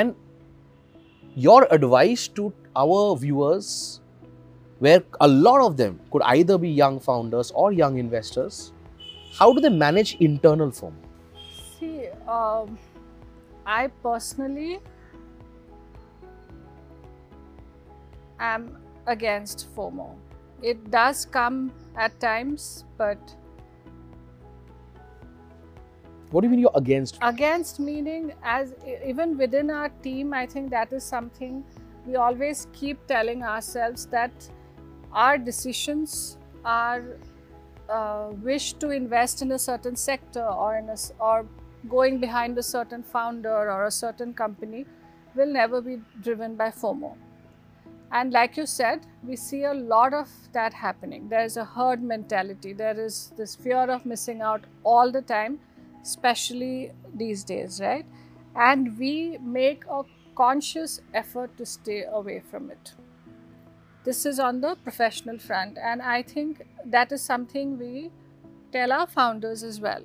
and 0.00 0.14
your 1.46 1.60
advice 1.78 2.26
to 2.40 2.52
our 2.74 3.16
viewers 3.16 4.00
where 4.80 5.02
a 5.20 5.28
lot 5.28 5.60
of 5.64 5.76
them 5.76 6.00
could 6.10 6.22
either 6.34 6.58
be 6.58 6.68
young 6.82 6.98
founders 7.08 7.52
or 7.54 7.70
young 7.72 7.98
investors 7.98 8.60
how 9.38 9.52
do 9.52 9.60
they 9.60 9.74
manage 9.86 10.16
internal 10.28 10.70
fomo 10.82 11.12
See, 11.82 12.06
um, 12.28 12.78
I 13.66 13.88
personally 13.88 14.78
am 18.38 18.76
against 19.06 19.66
FOMO. 19.74 20.14
It 20.62 20.92
does 20.92 21.24
come 21.26 21.72
at 21.96 22.18
times, 22.20 22.84
but 22.96 23.18
what 26.32 26.40
do 26.40 26.46
you 26.46 26.50
mean 26.50 26.60
you're 26.60 26.78
against 26.82 27.18
against 27.22 27.78
meaning 27.78 28.32
as 28.42 28.74
even 29.06 29.36
within 29.38 29.70
our 29.70 29.88
team 30.06 30.34
i 30.34 30.44
think 30.46 30.70
that 30.70 30.92
is 30.92 31.04
something 31.04 31.62
we 32.06 32.16
always 32.16 32.66
keep 32.72 33.06
telling 33.06 33.42
ourselves 33.42 34.06
that 34.06 34.50
our 35.12 35.38
decisions 35.38 36.38
our 36.64 37.18
uh, 37.88 38.30
wish 38.42 38.72
to 38.74 38.90
invest 38.90 39.42
in 39.42 39.52
a 39.52 39.58
certain 39.58 39.96
sector 39.96 40.44
or 40.44 40.76
in 40.76 40.88
a 40.88 40.96
or 41.20 41.46
going 41.88 42.18
behind 42.18 42.56
a 42.58 42.62
certain 42.62 43.02
founder 43.02 43.70
or 43.70 43.86
a 43.86 43.90
certain 43.90 44.32
company 44.32 44.86
will 45.34 45.52
never 45.52 45.80
be 45.80 45.98
driven 46.22 46.54
by 46.54 46.70
FOMO. 46.70 47.16
And 48.12 48.32
like 48.32 48.56
you 48.56 48.66
said, 48.66 49.06
we 49.26 49.36
see 49.36 49.64
a 49.64 49.72
lot 49.72 50.12
of 50.12 50.28
that 50.52 50.74
happening. 50.74 51.28
There 51.28 51.44
is 51.44 51.56
a 51.56 51.64
herd 51.64 52.02
mentality, 52.02 52.72
there 52.74 52.98
is 52.98 53.32
this 53.36 53.56
fear 53.56 53.90
of 53.90 54.04
missing 54.04 54.42
out 54.42 54.64
all 54.84 55.10
the 55.10 55.22
time, 55.22 55.58
especially 56.02 56.92
these 57.14 57.44
days, 57.44 57.80
right? 57.80 58.06
And 58.56 58.98
we 58.98 59.38
make 59.38 59.84
a 59.88 60.02
conscious 60.34 61.00
effort 61.14 61.56
to 61.58 61.66
stay 61.66 62.04
away 62.04 62.42
from 62.50 62.70
it. 62.70 62.94
This 64.04 64.26
is 64.26 64.40
on 64.40 64.60
the 64.60 64.74
professional 64.82 65.38
front, 65.38 65.78
and 65.78 66.02
I 66.02 66.22
think 66.22 66.66
that 66.86 67.12
is 67.12 67.22
something 67.22 67.78
we 67.78 68.10
tell 68.72 68.92
our 68.92 69.06
founders 69.06 69.62
as 69.62 69.80
well. 69.80 70.02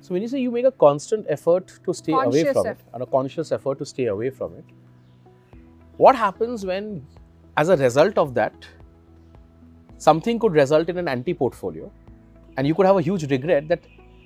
So 0.00 0.14
when 0.14 0.22
you 0.22 0.28
say 0.28 0.40
you 0.40 0.50
make 0.50 0.64
a 0.64 0.70
constant 0.70 1.26
effort 1.28 1.78
to 1.84 1.92
stay 1.92 2.12
Conscious 2.12 2.42
away 2.42 2.52
from 2.52 2.66
effort. 2.66 2.78
it 2.80 2.94
and 2.94 3.02
a 3.02 3.06
conscious 3.06 3.52
effort 3.52 3.78
to 3.78 3.84
stay 3.84 4.06
away 4.06 4.30
from 4.30 4.54
it, 4.54 4.64
what 5.98 6.16
happens 6.16 6.64
when, 6.64 7.06
as 7.58 7.68
a 7.68 7.76
result 7.76 8.16
of 8.16 8.32
that, 8.34 8.54
something 9.98 10.38
could 10.38 10.54
result 10.54 10.88
in 10.88 10.96
an 10.96 11.06
anti-portfolio, 11.06 11.92
and 12.56 12.66
you 12.66 12.74
could 12.74 12.86
have 12.86 12.96
a 12.96 13.02
huge 13.02 13.30
regret 13.30 13.68
that 13.68 13.82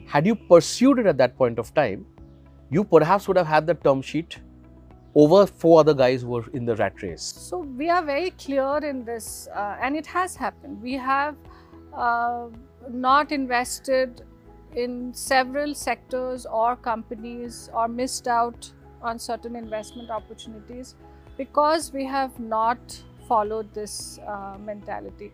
had 0.06 0.26
you 0.26 0.34
pursued 0.34 0.98
it 0.98 1.06
at 1.06 1.16
that 1.18 1.36
point 1.36 1.58
of 1.58 1.72
time, 1.74 2.06
you 2.70 2.84
perhaps 2.84 3.28
would 3.28 3.36
have 3.36 3.46
had 3.46 3.66
the 3.66 3.74
term 3.74 4.02
sheet 4.02 4.38
over 5.14 5.46
four 5.46 5.80
other 5.80 5.94
guys 5.94 6.22
who 6.22 6.28
were 6.28 6.44
in 6.52 6.64
the 6.64 6.74
rat 6.76 7.02
race. 7.02 7.22
So 7.22 7.58
we 7.58 7.88
are 7.88 8.02
very 8.02 8.30
clear 8.30 8.78
in 8.78 9.04
this, 9.04 9.48
uh, 9.54 9.76
and 9.80 9.96
it 9.96 10.06
has 10.06 10.34
happened. 10.34 10.82
We 10.82 10.94
have 10.94 11.36
uh, 11.92 12.48
not 12.90 13.30
invested 13.30 14.22
in 14.74 15.14
several 15.14 15.74
sectors 15.74 16.46
or 16.46 16.74
companies 16.76 17.70
or 17.72 17.86
missed 17.86 18.26
out 18.26 18.72
on 19.02 19.18
certain 19.18 19.54
investment 19.54 20.10
opportunities 20.10 20.96
because 21.36 21.92
we 21.92 22.04
have 22.04 22.38
not 22.40 23.02
followed 23.28 23.72
this 23.72 24.18
uh, 24.26 24.56
mentality. 24.58 25.32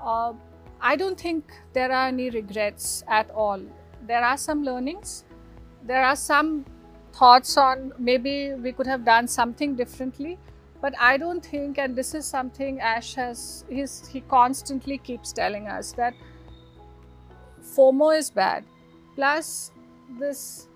Uh, 0.00 0.32
I 0.80 0.96
don't 0.96 1.18
think 1.18 1.50
there 1.72 1.90
are 1.90 2.08
any 2.08 2.30
regrets 2.30 3.02
at 3.08 3.30
all. 3.30 3.60
There 4.08 4.24
are 4.24 4.36
some 4.36 4.64
learnings. 4.64 5.24
There 5.86 6.04
are 6.04 6.16
some 6.16 6.64
thoughts 7.12 7.56
on 7.56 7.92
maybe 7.98 8.54
we 8.54 8.72
could 8.72 8.86
have 8.86 9.04
done 9.04 9.26
something 9.26 9.74
differently 9.74 10.38
but 10.80 10.94
i 11.00 11.16
don't 11.16 11.44
think 11.44 11.78
and 11.78 11.96
this 11.96 12.14
is 12.14 12.26
something 12.26 12.80
ash 12.80 13.14
has 13.14 13.64
he's, 13.68 14.06
he 14.08 14.20
constantly 14.20 14.98
keeps 14.98 15.32
telling 15.32 15.66
us 15.66 15.92
that 15.92 16.14
fomo 17.76 18.16
is 18.16 18.30
bad. 18.30 18.64
Plus 19.14 19.72
this 20.18 20.68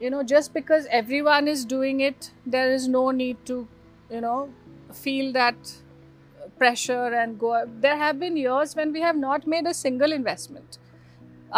you 0.00 0.10
know 0.10 0.22
just 0.22 0.52
because 0.52 0.86
everyone 0.90 1.46
is 1.48 1.64
doing 1.64 2.00
it 2.00 2.30
there 2.44 2.72
is 2.72 2.88
no 2.88 3.10
need 3.10 3.36
to 3.46 3.66
you 4.10 4.20
know 4.20 4.48
feel 4.92 5.32
that 5.32 5.72
pressure 6.58 7.14
and 7.14 7.38
go 7.38 7.64
there 7.80 7.96
have 7.96 8.18
been 8.18 8.36
years 8.36 8.74
when 8.76 8.92
we 8.92 9.00
have 9.00 9.16
not 9.16 9.46
made 9.46 9.66
a 9.66 9.72
single 9.72 10.12
investment 10.12 10.78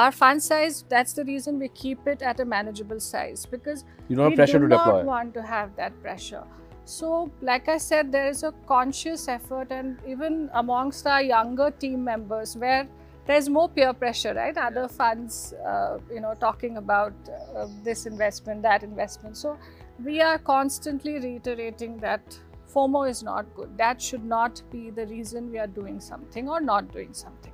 our 0.02 0.12
fund 0.12 0.42
size 0.42 0.84
that's 0.90 1.14
the 1.14 1.24
reason 1.24 1.58
we 1.58 1.68
keep 1.68 2.06
it 2.06 2.22
at 2.22 2.40
a 2.40 2.44
manageable 2.44 3.00
size 3.00 3.46
because 3.46 3.84
You 4.08 4.16
don't 4.16 4.24
have 4.24 4.32
we 4.32 4.36
pressure 4.36 4.58
do 4.58 4.68
to 4.68 4.74
not 4.74 4.84
deploy. 4.86 5.04
want 5.04 5.34
to 5.34 5.42
have 5.42 5.74
that 5.76 6.00
pressure. 6.02 6.44
So 6.84 7.30
like 7.40 7.68
i 7.68 7.78
said 7.78 8.12
there 8.12 8.28
is 8.28 8.42
a 8.48 8.52
conscious 8.66 9.26
effort 9.28 9.72
and 9.72 9.98
even 10.06 10.50
amongst 10.54 11.06
our 11.06 11.22
younger 11.22 11.70
team 11.70 12.04
members 12.04 12.56
where 12.56 12.86
there's 13.26 13.48
more 13.48 13.68
peer 13.68 13.92
pressure 13.92 14.34
right? 14.34 14.56
Other 14.56 14.86
funds 14.86 15.54
uh, 15.66 15.98
you 16.12 16.20
know 16.20 16.34
talking 16.34 16.76
about 16.76 17.14
uh, 17.56 17.66
this 17.82 18.06
investment 18.06 18.62
that 18.62 18.82
investment. 18.84 19.36
So 19.36 19.58
we 20.04 20.20
are 20.20 20.38
constantly 20.38 21.18
reiterating 21.18 21.96
that 21.98 22.38
fomo 22.72 23.08
is 23.10 23.22
not 23.22 23.46
good. 23.56 23.76
That 23.78 24.00
should 24.00 24.24
not 24.24 24.62
be 24.70 24.90
the 24.90 25.06
reason 25.06 25.50
we 25.50 25.58
are 25.58 25.66
doing 25.66 26.00
something 26.00 26.48
or 26.48 26.60
not 26.60 26.92
doing 26.92 27.14
something. 27.14 27.52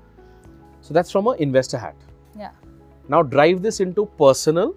So 0.80 0.92
that's 0.92 1.10
from 1.12 1.28
an 1.28 1.36
investor 1.38 1.78
hat. 1.78 1.94
Yeah 2.38 2.50
Now 3.12 3.22
drive 3.22 3.62
this 3.62 3.80
into 3.80 4.06
personal, 4.18 4.74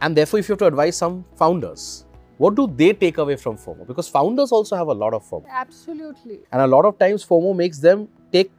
and 0.00 0.16
therefore, 0.16 0.40
if 0.40 0.48
you 0.48 0.52
have 0.54 0.58
to 0.62 0.66
advise 0.66 0.96
some 0.96 1.24
founders, 1.42 2.04
what 2.38 2.56
do 2.56 2.66
they 2.80 2.88
take 2.92 3.18
away 3.24 3.36
from 3.36 3.56
FOMO? 3.56 3.86
Because 3.86 4.08
founders 4.08 4.50
also 4.50 4.76
have 4.80 4.88
a 4.88 4.96
lot 5.02 5.14
of 5.18 5.22
FOMO, 5.28 5.46
absolutely 5.48 6.40
and 6.50 6.60
a 6.62 6.66
lot 6.66 6.84
of 6.90 6.98
times 6.98 7.24
FOMO 7.24 7.54
makes 7.60 7.78
them 7.78 8.08
take 8.32 8.50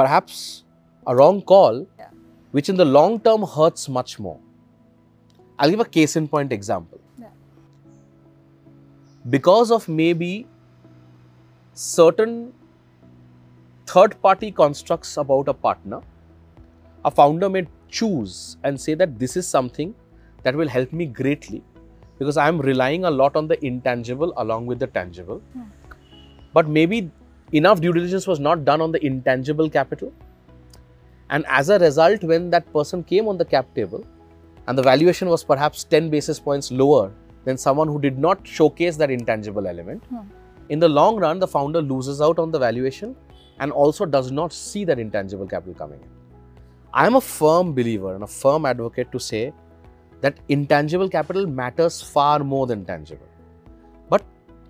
perhaps 0.00 0.64
a 1.06 1.14
wrong 1.20 1.42
call, 1.52 1.84
Yeah. 1.98 2.08
which 2.52 2.68
in 2.74 2.76
the 2.76 2.84
long 2.86 3.20
term 3.28 3.42
hurts 3.56 3.88
much 3.98 4.18
more. 4.18 4.38
I'll 5.58 5.70
give 5.70 5.80
a 5.80 5.90
case 5.98 6.16
in 6.16 6.28
point 6.28 6.52
example. 6.52 7.00
Yeah. 7.18 7.28
Because 9.38 9.70
of 9.70 9.88
maybe 9.88 10.46
certain 11.74 12.52
third 13.86 14.20
party 14.22 14.50
constructs 14.50 15.16
about 15.16 15.48
a 15.48 15.54
partner, 15.54 16.00
a 17.06 17.10
founder 17.10 17.48
may 17.48 17.66
choose 17.88 18.56
and 18.64 18.80
say 18.80 18.94
that 18.94 19.18
this 19.18 19.36
is 19.36 19.46
something 19.46 19.94
that 20.42 20.56
will 20.60 20.68
help 20.68 20.92
me 20.92 21.06
greatly 21.06 21.62
because 22.18 22.36
I 22.36 22.48
am 22.48 22.60
relying 22.60 23.04
a 23.04 23.10
lot 23.10 23.36
on 23.36 23.46
the 23.46 23.64
intangible 23.64 24.32
along 24.36 24.66
with 24.66 24.80
the 24.80 24.86
tangible. 24.88 25.40
Hmm. 25.52 25.62
But 26.52 26.68
maybe 26.68 27.10
enough 27.52 27.80
due 27.80 27.92
diligence 27.92 28.26
was 28.26 28.40
not 28.40 28.64
done 28.64 28.80
on 28.80 28.90
the 28.90 29.04
intangible 29.06 29.70
capital. 29.70 30.12
And 31.30 31.44
as 31.48 31.68
a 31.68 31.78
result, 31.78 32.24
when 32.24 32.50
that 32.50 32.72
person 32.72 33.04
came 33.04 33.28
on 33.28 33.38
the 33.38 33.44
cap 33.44 33.72
table 33.74 34.04
and 34.66 34.76
the 34.76 34.82
valuation 34.82 35.28
was 35.28 35.44
perhaps 35.44 35.84
10 35.84 36.10
basis 36.10 36.40
points 36.40 36.72
lower 36.72 37.12
than 37.44 37.56
someone 37.56 37.86
who 37.86 38.00
did 38.00 38.18
not 38.18 38.46
showcase 38.46 38.96
that 38.96 39.10
intangible 39.10 39.68
element, 39.68 40.02
Hmm. 40.06 40.26
in 40.70 40.80
the 40.80 40.88
long 40.88 41.16
run, 41.16 41.38
the 41.38 41.46
founder 41.46 41.80
loses 41.80 42.20
out 42.20 42.40
on 42.40 42.50
the 42.50 42.58
valuation 42.58 43.14
and 43.60 43.70
also 43.70 44.04
does 44.04 44.32
not 44.32 44.52
see 44.52 44.84
that 44.84 44.98
intangible 44.98 45.46
capital 45.46 45.74
coming 45.74 46.00
in. 46.00 46.15
I 46.92 47.06
am 47.06 47.16
a 47.16 47.20
firm 47.20 47.74
believer 47.74 48.14
and 48.14 48.24
a 48.24 48.26
firm 48.26 48.66
advocate 48.66 49.12
to 49.12 49.20
say 49.20 49.52
that 50.20 50.38
intangible 50.48 51.08
capital 51.08 51.46
matters 51.46 52.00
far 52.02 52.40
more 52.40 52.66
than 52.66 52.84
tangible. 52.84 53.28
But 54.08 54.24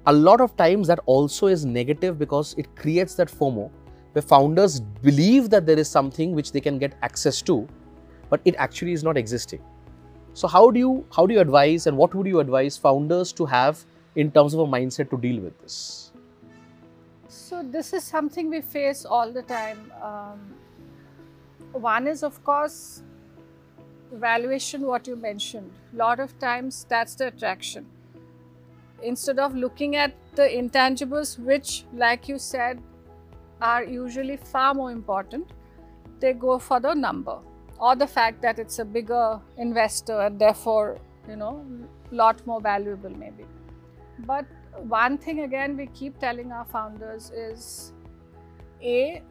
a 0.07 0.13
lot 0.13 0.41
of 0.41 0.57
times 0.57 0.89
that 0.89 1.01
also 1.07 1.47
is 1.47 1.65
negative 1.65 2.19
because 2.19 2.55
it 2.59 2.75
creates 2.77 3.15
that 3.15 3.29
FOMO 3.29 3.71
where 4.13 4.23
founders 4.23 4.81
believe 4.81 5.51
that 5.51 5.67
there 5.67 5.79
is 5.79 5.89
something 5.89 6.35
which 6.35 6.53
they 6.53 6.61
can 6.61 6.79
get 6.79 6.95
access 7.03 7.43
to, 7.43 7.69
but 8.31 8.41
it 8.47 8.55
actually 8.57 8.93
is 8.93 9.05
not 9.05 9.17
existing. 9.17 9.63
So 10.33 10.49
how 10.49 10.71
do 10.71 10.79
you 10.79 11.05
how 11.15 11.27
do 11.27 11.35
you 11.35 11.41
advise 11.41 11.87
and 11.87 11.97
what 11.97 12.15
would 12.15 12.27
you 12.27 12.41
advise 12.41 12.77
founders 12.77 13.33
to 13.35 13.47
have 13.47 13.85
in 14.15 14.31
terms 14.31 14.55
of 14.55 14.61
a 14.61 14.67
mindset 14.67 15.11
to 15.11 15.19
deal 15.19 15.41
with 15.43 15.59
this? 15.61 16.13
So 17.29 17.63
this 17.63 17.93
is 17.93 18.05
something 18.05 18.49
we 18.51 18.61
face 18.61 19.05
all 19.05 19.31
the 19.31 19.43
time. 19.43 19.93
Um, 20.03 20.55
one 21.73 22.07
is, 22.07 22.23
of 22.23 22.43
course, 22.45 23.03
valuation. 24.13 24.83
What 24.83 25.07
you 25.07 25.17
mentioned. 25.17 25.71
A 25.93 25.97
lot 25.97 26.21
of 26.21 26.39
times, 26.39 26.87
that's 26.89 27.15
the 27.15 27.29
attraction. 27.29 27.87
Instead 29.03 29.39
of 29.39 29.55
looking 29.55 29.97
at 29.97 30.15
the 30.35 30.43
intangibles, 30.43 31.39
which, 31.39 31.85
like 31.93 32.29
you 32.29 32.39
said, 32.39 32.83
are 33.61 33.85
usually 33.85 34.37
far 34.37 34.75
more 34.75 34.91
important, 34.91 35.53
they 36.21 36.33
go 36.33 36.59
for 36.59 36.81
the 36.81 36.95
number 36.95 37.39
or 37.79 37.95
the 37.95 38.07
fact 38.07 38.41
that 38.43 38.59
it's 38.59 38.79
a 38.79 38.85
bigger 38.85 39.41
investor 39.59 40.21
and 40.21 40.39
therefore, 40.39 40.99
you 41.29 41.37
know, 41.37 41.65
lot 42.11 42.47
more 42.47 42.61
valuable 42.61 43.11
maybe. 43.11 43.45
But 44.21 44.47
one 44.79 45.19
thing 45.19 45.41
again 45.41 45.77
we 45.77 45.87
keep 45.89 46.19
telling 46.19 46.53
our 46.53 46.65
founders 46.65 47.31
is 47.31 47.93
a 48.83 49.23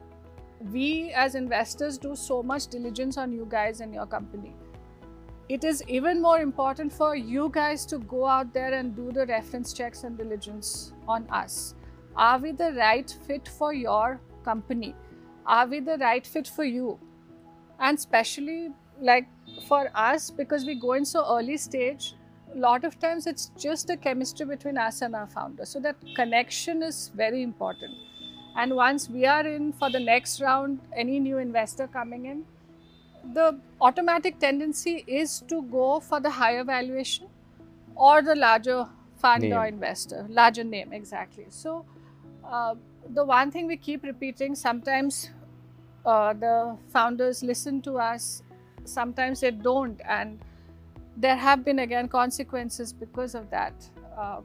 we 0.71 1.11
as 1.11 1.35
investors 1.35 1.97
do 1.97 2.15
so 2.15 2.41
much 2.43 2.67
diligence 2.67 3.17
on 3.17 3.31
you 3.31 3.47
guys 3.49 3.81
and 3.81 3.93
your 3.93 4.05
company 4.05 4.53
it 5.47 5.63
is 5.63 5.83
even 5.87 6.21
more 6.21 6.39
important 6.39 6.91
for 6.91 7.15
you 7.15 7.49
guys 7.53 7.85
to 7.85 7.99
go 7.99 8.25
out 8.25 8.53
there 8.53 8.73
and 8.73 8.95
do 8.95 9.11
the 9.11 9.25
reference 9.27 9.73
checks 9.73 10.03
and 10.03 10.17
diligence 10.17 10.93
on 11.07 11.27
us 11.29 11.75
are 12.15 12.39
we 12.39 12.51
the 12.51 12.71
right 12.73 13.17
fit 13.27 13.47
for 13.47 13.73
your 13.73 14.19
company 14.43 14.95
are 15.45 15.67
we 15.67 15.79
the 15.79 15.97
right 15.97 16.25
fit 16.25 16.47
for 16.47 16.63
you 16.63 16.99
and 17.79 17.97
especially 17.97 18.69
like 18.99 19.27
for 19.67 19.89
us 19.93 20.31
because 20.31 20.65
we 20.65 20.75
go 20.75 20.93
in 20.93 21.05
so 21.05 21.25
early 21.37 21.57
stage 21.57 22.15
a 22.55 22.59
lot 22.59 22.85
of 22.85 22.97
times 22.99 23.27
it's 23.27 23.51
just 23.57 23.87
the 23.87 23.97
chemistry 23.97 24.45
between 24.45 24.77
us 24.77 25.01
and 25.01 25.15
our 25.15 25.27
founder. 25.27 25.65
So 25.65 25.79
that 25.81 25.95
connection 26.15 26.81
is 26.83 27.11
very 27.13 27.43
important. 27.43 27.93
And 28.55 28.75
once 28.75 29.09
we 29.09 29.25
are 29.25 29.45
in 29.45 29.73
for 29.73 29.89
the 29.89 29.99
next 29.99 30.41
round, 30.41 30.79
any 30.95 31.19
new 31.19 31.37
investor 31.37 31.87
coming 31.87 32.25
in, 32.25 32.45
the 33.33 33.59
automatic 33.81 34.39
tendency 34.39 35.03
is 35.07 35.43
to 35.47 35.61
go 35.63 35.99
for 35.99 36.19
the 36.19 36.29
higher 36.29 36.63
valuation 36.63 37.27
or 37.95 38.21
the 38.21 38.35
larger 38.35 38.87
fund 39.17 39.51
or 39.51 39.65
investor, 39.65 40.25
larger 40.29 40.63
name, 40.63 40.93
exactly. 40.93 41.45
So 41.49 41.85
uh, 42.43 42.75
the 43.13 43.25
one 43.25 43.51
thing 43.51 43.67
we 43.67 43.77
keep 43.77 44.03
repeating 44.03 44.55
sometimes 44.55 45.31
uh, 46.05 46.33
the 46.33 46.77
founders 46.89 47.43
listen 47.43 47.81
to 47.81 47.97
us, 47.97 48.43
sometimes 48.83 49.41
they 49.41 49.51
don't. 49.51 49.99
And 50.07 50.39
there 51.17 51.35
have 51.35 51.65
been 51.65 51.79
again 51.79 52.07
consequences 52.07 52.93
because 52.93 53.35
of 53.35 53.49
that, 53.49 53.73
uh, 54.17 54.41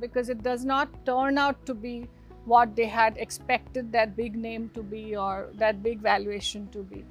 because 0.00 0.28
it 0.30 0.42
does 0.42 0.64
not 0.64 0.88
turn 1.04 1.38
out 1.38 1.64
to 1.66 1.74
be 1.74 2.08
what 2.44 2.74
they 2.74 2.86
had 2.86 3.16
expected 3.18 3.92
that 3.92 4.16
big 4.16 4.36
name 4.36 4.70
to 4.74 4.82
be 4.82 5.16
or 5.16 5.50
that 5.54 5.82
big 5.82 6.00
valuation 6.00 6.68
to 6.68 6.82
be. 6.82 7.04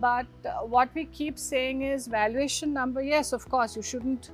But 0.00 0.26
uh, 0.44 0.66
what 0.66 0.88
we 0.94 1.06
keep 1.06 1.38
saying 1.38 1.82
is 1.82 2.06
valuation 2.06 2.72
number. 2.72 3.02
Yes, 3.02 3.32
of 3.32 3.48
course, 3.48 3.76
you 3.76 3.82
shouldn't, 3.82 4.30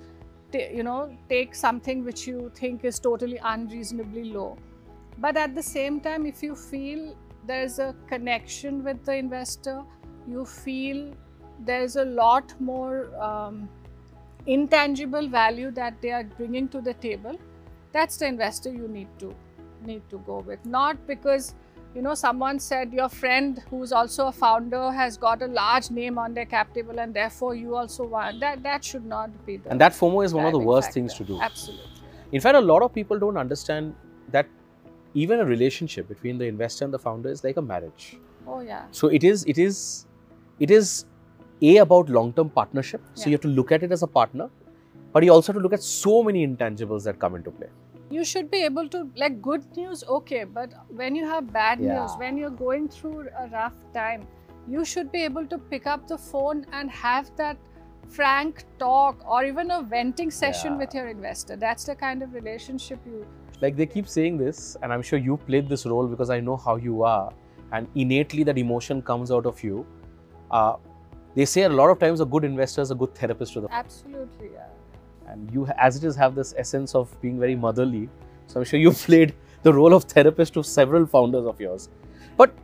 you 0.52 0.82
know, 0.82 1.16
take 1.28 1.54
something 1.54 2.04
which 2.04 2.26
you 2.26 2.50
think 2.54 2.84
is 2.84 2.98
totally 2.98 3.38
unreasonably 3.42 4.24
low. 4.24 4.56
But 5.18 5.36
at 5.36 5.54
the 5.54 5.62
same 5.62 6.00
time, 6.00 6.26
if 6.26 6.42
you 6.42 6.54
feel 6.54 7.16
there's 7.46 7.78
a 7.78 7.94
connection 8.08 8.82
with 8.82 9.04
the 9.04 9.14
investor, 9.14 9.82
you 10.26 10.44
feel 10.44 11.14
there's 11.60 11.96
a 11.96 12.04
lot 12.04 12.52
more 12.60 13.14
um, 13.22 13.68
intangible 14.46 15.28
value 15.28 15.70
that 15.70 16.00
they 16.02 16.10
are 16.10 16.24
bringing 16.24 16.68
to 16.68 16.80
the 16.80 16.94
table, 16.94 17.38
that's 17.92 18.16
the 18.16 18.26
investor 18.26 18.70
you 18.70 18.88
need 18.88 19.08
to 19.18 19.34
need 19.86 20.02
to 20.10 20.18
go 20.18 20.38
with. 20.40 20.64
Not 20.64 21.06
because 21.06 21.54
you 21.94 22.02
know 22.02 22.14
someone 22.14 22.58
said 22.58 22.92
your 22.92 23.08
friend 23.08 23.62
who's 23.70 23.92
also 23.92 24.26
a 24.26 24.32
founder 24.32 24.90
has 24.90 25.16
got 25.16 25.42
a 25.42 25.46
large 25.46 25.90
name 25.90 26.18
on 26.18 26.34
their 26.34 26.44
cap 26.44 26.74
table 26.74 26.98
and 26.98 27.14
therefore 27.14 27.54
you 27.54 27.76
also 27.76 28.04
want 28.14 28.40
that 28.40 28.62
that 28.64 28.84
should 28.84 29.04
not 29.06 29.30
be 29.46 29.56
the 29.58 29.70
and 29.70 29.80
that 29.80 29.92
fomo 29.92 30.24
is 30.24 30.34
one 30.34 30.44
of 30.44 30.52
the 30.52 30.58
worst 30.58 30.88
factor. 30.88 30.94
things 31.00 31.14
to 31.14 31.24
do 31.24 31.40
absolutely 31.40 32.02
in 32.32 32.40
fact 32.40 32.56
a 32.56 32.60
lot 32.60 32.82
of 32.82 32.92
people 32.92 33.18
don't 33.18 33.36
understand 33.36 33.94
that 34.32 34.48
even 35.14 35.38
a 35.38 35.44
relationship 35.44 36.08
between 36.08 36.36
the 36.36 36.44
investor 36.46 36.84
and 36.84 36.92
the 36.92 36.98
founder 36.98 37.28
is 37.28 37.44
like 37.44 37.56
a 37.56 37.62
marriage 37.62 38.18
oh 38.48 38.60
yeah 38.60 38.82
so 38.90 39.06
it 39.06 39.22
is 39.22 39.44
it 39.44 39.56
is 39.56 40.06
it 40.58 40.70
is 40.80 41.04
a 41.62 41.76
about 41.76 42.08
long 42.08 42.32
term 42.32 42.50
partnership 42.50 43.00
so 43.14 43.20
Yeah. 43.20 43.28
you 43.28 43.34
have 43.34 43.42
to 43.42 43.54
look 43.62 43.70
at 43.70 43.84
it 43.84 43.92
as 43.92 44.02
a 44.02 44.12
partner 44.18 44.50
but 45.12 45.22
you 45.22 45.32
also 45.32 45.52
have 45.52 45.60
to 45.60 45.62
look 45.62 45.72
at 45.72 45.82
so 45.84 46.22
many 46.24 46.44
intangibles 46.44 47.04
that 47.04 47.20
come 47.20 47.36
into 47.36 47.52
play 47.52 47.68
you 48.14 48.24
should 48.30 48.50
be 48.50 48.62
able 48.68 48.88
to 48.94 49.02
like 49.22 49.36
good 49.42 49.64
news 49.76 50.04
okay 50.16 50.44
but 50.58 50.72
when 51.02 51.14
you 51.20 51.28
have 51.34 51.52
bad 51.52 51.80
news 51.80 52.16
when 52.22 52.36
you're 52.42 52.56
going 52.64 52.88
through 52.96 53.28
a 53.44 53.46
rough 53.52 53.78
time 53.92 54.26
you 54.74 54.84
should 54.84 55.10
be 55.12 55.22
able 55.28 55.46
to 55.54 55.58
pick 55.72 55.86
up 55.94 56.06
the 56.08 56.18
phone 56.18 56.64
and 56.72 56.90
have 56.90 57.30
that 57.36 57.56
frank 58.08 58.64
talk 58.78 59.24
or 59.36 59.44
even 59.44 59.70
a 59.70 59.82
venting 59.82 60.30
session 60.30 60.72
Yeah. 60.72 60.78
with 60.84 60.94
your 60.94 61.08
investor 61.08 61.56
that's 61.56 61.84
the 61.90 61.96
kind 62.04 62.22
of 62.22 62.34
relationship 62.34 63.00
you 63.12 63.26
like 63.62 63.76
they 63.76 63.86
keep 63.86 64.08
saying 64.14 64.38
this 64.44 64.76
and 64.82 64.92
i'm 64.92 65.02
sure 65.10 65.18
you 65.18 65.36
played 65.50 65.68
this 65.68 65.86
role 65.86 66.06
because 66.14 66.30
i 66.30 66.40
know 66.40 66.56
how 66.56 66.76
you 66.76 67.02
are 67.02 67.32
and 67.72 67.88
innately 67.94 68.44
that 68.50 68.58
emotion 68.58 69.02
comes 69.02 69.30
out 69.30 69.46
of 69.46 69.62
you 69.64 69.86
uh, 70.50 70.76
they 71.34 71.44
say 71.44 71.62
a 71.62 71.68
lot 71.68 71.90
of 71.90 71.98
times 71.98 72.20
a 72.20 72.24
good 72.24 72.44
investor 72.44 72.82
is 72.82 72.90
a 72.90 72.94
good 72.94 73.14
therapist 73.14 73.54
to 73.54 73.60
the 73.60 73.72
absolutely 73.72 74.50
yeah. 74.54 74.66
And 75.34 75.52
you 75.52 75.66
as 75.88 75.96
it 75.96 76.04
is 76.04 76.16
have 76.16 76.34
this 76.34 76.54
essence 76.64 76.94
of 76.94 77.14
being 77.20 77.38
very 77.38 77.56
motherly. 77.66 78.08
So 78.46 78.60
i'm 78.60 78.64
sure 78.72 78.80
you've 78.80 78.98
played 79.10 79.34
the 79.62 79.72
role 79.72 79.94
of 79.98 80.04
therapist 80.14 80.54
to 80.54 80.62
several 80.62 81.06
founders 81.06 81.46
of 81.52 81.60
yours. 81.66 81.88
But 82.36 82.54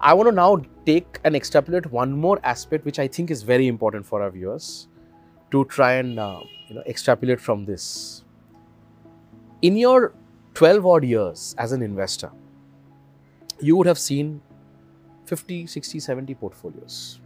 i 0.00 0.12
want 0.18 0.28
to 0.28 0.34
now 0.36 0.50
take 0.86 1.18
and 1.24 1.36
extrapolate 1.36 1.84
one 1.96 2.14
more 2.22 2.38
aspect 2.52 2.88
which 2.90 2.98
i 3.02 3.06
think 3.16 3.30
is 3.34 3.42
very 3.50 3.68
important 3.72 4.06
for 4.06 4.20
our 4.22 4.30
viewers 4.36 4.88
to 5.52 5.64
try 5.76 5.92
and 5.98 6.18
uh, 6.18 6.40
you 6.68 6.74
know 6.74 6.82
extrapolate 6.94 7.40
from 7.40 7.64
this. 7.64 8.24
In 9.62 9.76
your 9.76 10.12
12 10.54 10.86
odd 10.92 11.04
years 11.04 11.54
as 11.64 11.72
an 11.72 11.82
investor 11.82 12.30
you 13.60 13.76
would 13.76 13.86
have 13.86 13.98
seen 13.98 14.40
50 15.26 15.66
60 15.66 16.00
70 16.00 16.34
portfolios 16.34 17.20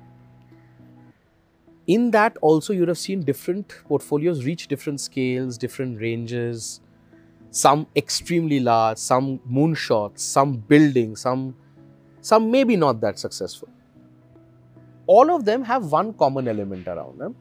in 1.86 2.10
that 2.10 2.36
also 2.40 2.72
you 2.72 2.80
would 2.80 2.88
have 2.88 2.98
seen 2.98 3.22
different 3.22 3.68
portfolios 3.88 4.44
reach 4.44 4.66
different 4.68 5.00
scales 5.00 5.56
different 5.56 6.00
ranges. 6.00 6.80
Some 7.50 7.86
extremely 7.96 8.60
large 8.60 8.98
some 8.98 9.38
moonshots 9.50 10.18
some 10.20 10.56
building 10.56 11.16
some 11.16 11.54
some 12.20 12.50
maybe 12.50 12.76
not 12.76 13.00
that 13.00 13.18
successful. 13.18 13.68
All 15.06 15.30
of 15.34 15.44
them 15.44 15.62
have 15.62 15.92
one 15.92 16.12
common 16.14 16.48
element 16.48 16.88
around 16.88 17.18
them 17.18 17.36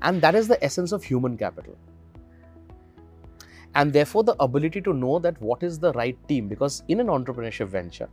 and 0.00 0.20
that 0.22 0.34
is 0.34 0.48
the 0.48 0.62
essence 0.64 0.92
of 0.92 1.04
human 1.04 1.36
capital. 1.36 1.76
And 3.74 3.92
therefore 3.92 4.24
the 4.24 4.36
ability 4.42 4.80
to 4.82 4.94
know 4.94 5.18
that 5.18 5.40
what 5.40 5.62
is 5.62 5.78
the 5.78 5.92
right 5.92 6.16
team 6.28 6.48
because 6.48 6.82
in 6.88 7.00
an 7.00 7.06
entrepreneurship 7.08 7.68
venture 7.68 8.08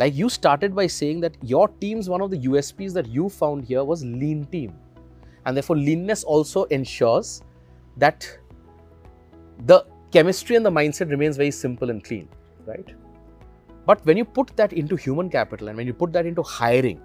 like 0.00 0.16
you 0.16 0.30
started 0.30 0.74
by 0.74 0.86
saying 0.86 1.20
that 1.20 1.36
your 1.42 1.68
team's 1.80 2.08
one 2.08 2.22
of 2.22 2.30
the 2.30 2.38
USPs 2.48 2.94
that 2.94 3.06
you 3.14 3.28
found 3.28 3.64
here 3.70 3.84
was 3.84 4.02
lean 4.02 4.46
team. 4.46 4.72
And 5.44 5.54
therefore, 5.54 5.76
leanness 5.76 6.24
also 6.24 6.64
ensures 6.76 7.42
that 7.98 8.26
the 9.66 9.84
chemistry 10.10 10.56
and 10.56 10.64
the 10.64 10.70
mindset 10.70 11.10
remains 11.10 11.36
very 11.36 11.50
simple 11.50 11.90
and 11.90 12.02
clean, 12.02 12.28
right? 12.64 12.94
But 13.84 14.04
when 14.06 14.16
you 14.16 14.24
put 14.24 14.56
that 14.56 14.72
into 14.72 14.96
human 14.96 15.28
capital 15.28 15.68
and 15.68 15.76
when 15.76 15.86
you 15.86 15.92
put 15.92 16.14
that 16.14 16.24
into 16.24 16.42
hiring, 16.42 17.02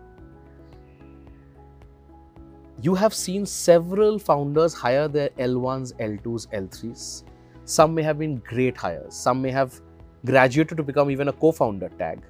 you 2.81 2.95
have 2.95 3.13
seen 3.13 3.45
several 3.45 4.17
founders 4.19 4.73
hire 4.73 5.09
their 5.09 5.29
L1s, 5.31 5.93
L2s, 5.95 6.47
L3s. 6.53 7.23
Some 7.65 7.93
may 7.93 8.03
have 8.03 8.17
been 8.19 8.37
great 8.37 8.77
hires, 8.77 9.13
some 9.13 9.41
may 9.41 9.51
have 9.51 9.81
graduated 10.25 10.77
to 10.77 10.83
become 10.83 11.11
even 11.11 11.27
a 11.27 11.33
co 11.33 11.51
founder 11.51 11.89
tag 11.99 12.21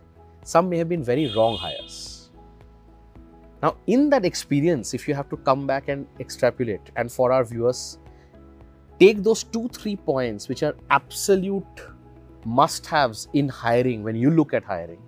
some 0.45 0.69
may 0.69 0.77
have 0.77 0.87
been 0.87 1.03
very 1.03 1.33
wrong 1.35 1.57
hires. 1.57 2.29
Now, 3.63 3.77
in 3.87 4.11
that 4.11 4.25
experience, 4.25 4.93
if 4.93 5.07
you 5.07 5.15
have 5.15 5.27
to 5.29 5.37
come 5.37 5.65
back 5.65 5.87
and 5.87 6.05
extrapolate, 6.19 6.91
and 6.95 7.11
for 7.11 7.31
our 7.31 7.43
viewers, 7.43 7.97
take 8.99 9.23
those 9.23 9.43
two, 9.43 9.67
three 9.69 9.95
points 9.95 10.47
which 10.47 10.61
are 10.61 10.75
absolute 10.91 11.81
must 12.45 12.85
haves 12.85 13.27
in 13.33 13.49
hiring 13.49 14.03
when 14.03 14.15
you 14.15 14.29
look 14.29 14.53
at 14.53 14.63
hiring. 14.63 15.01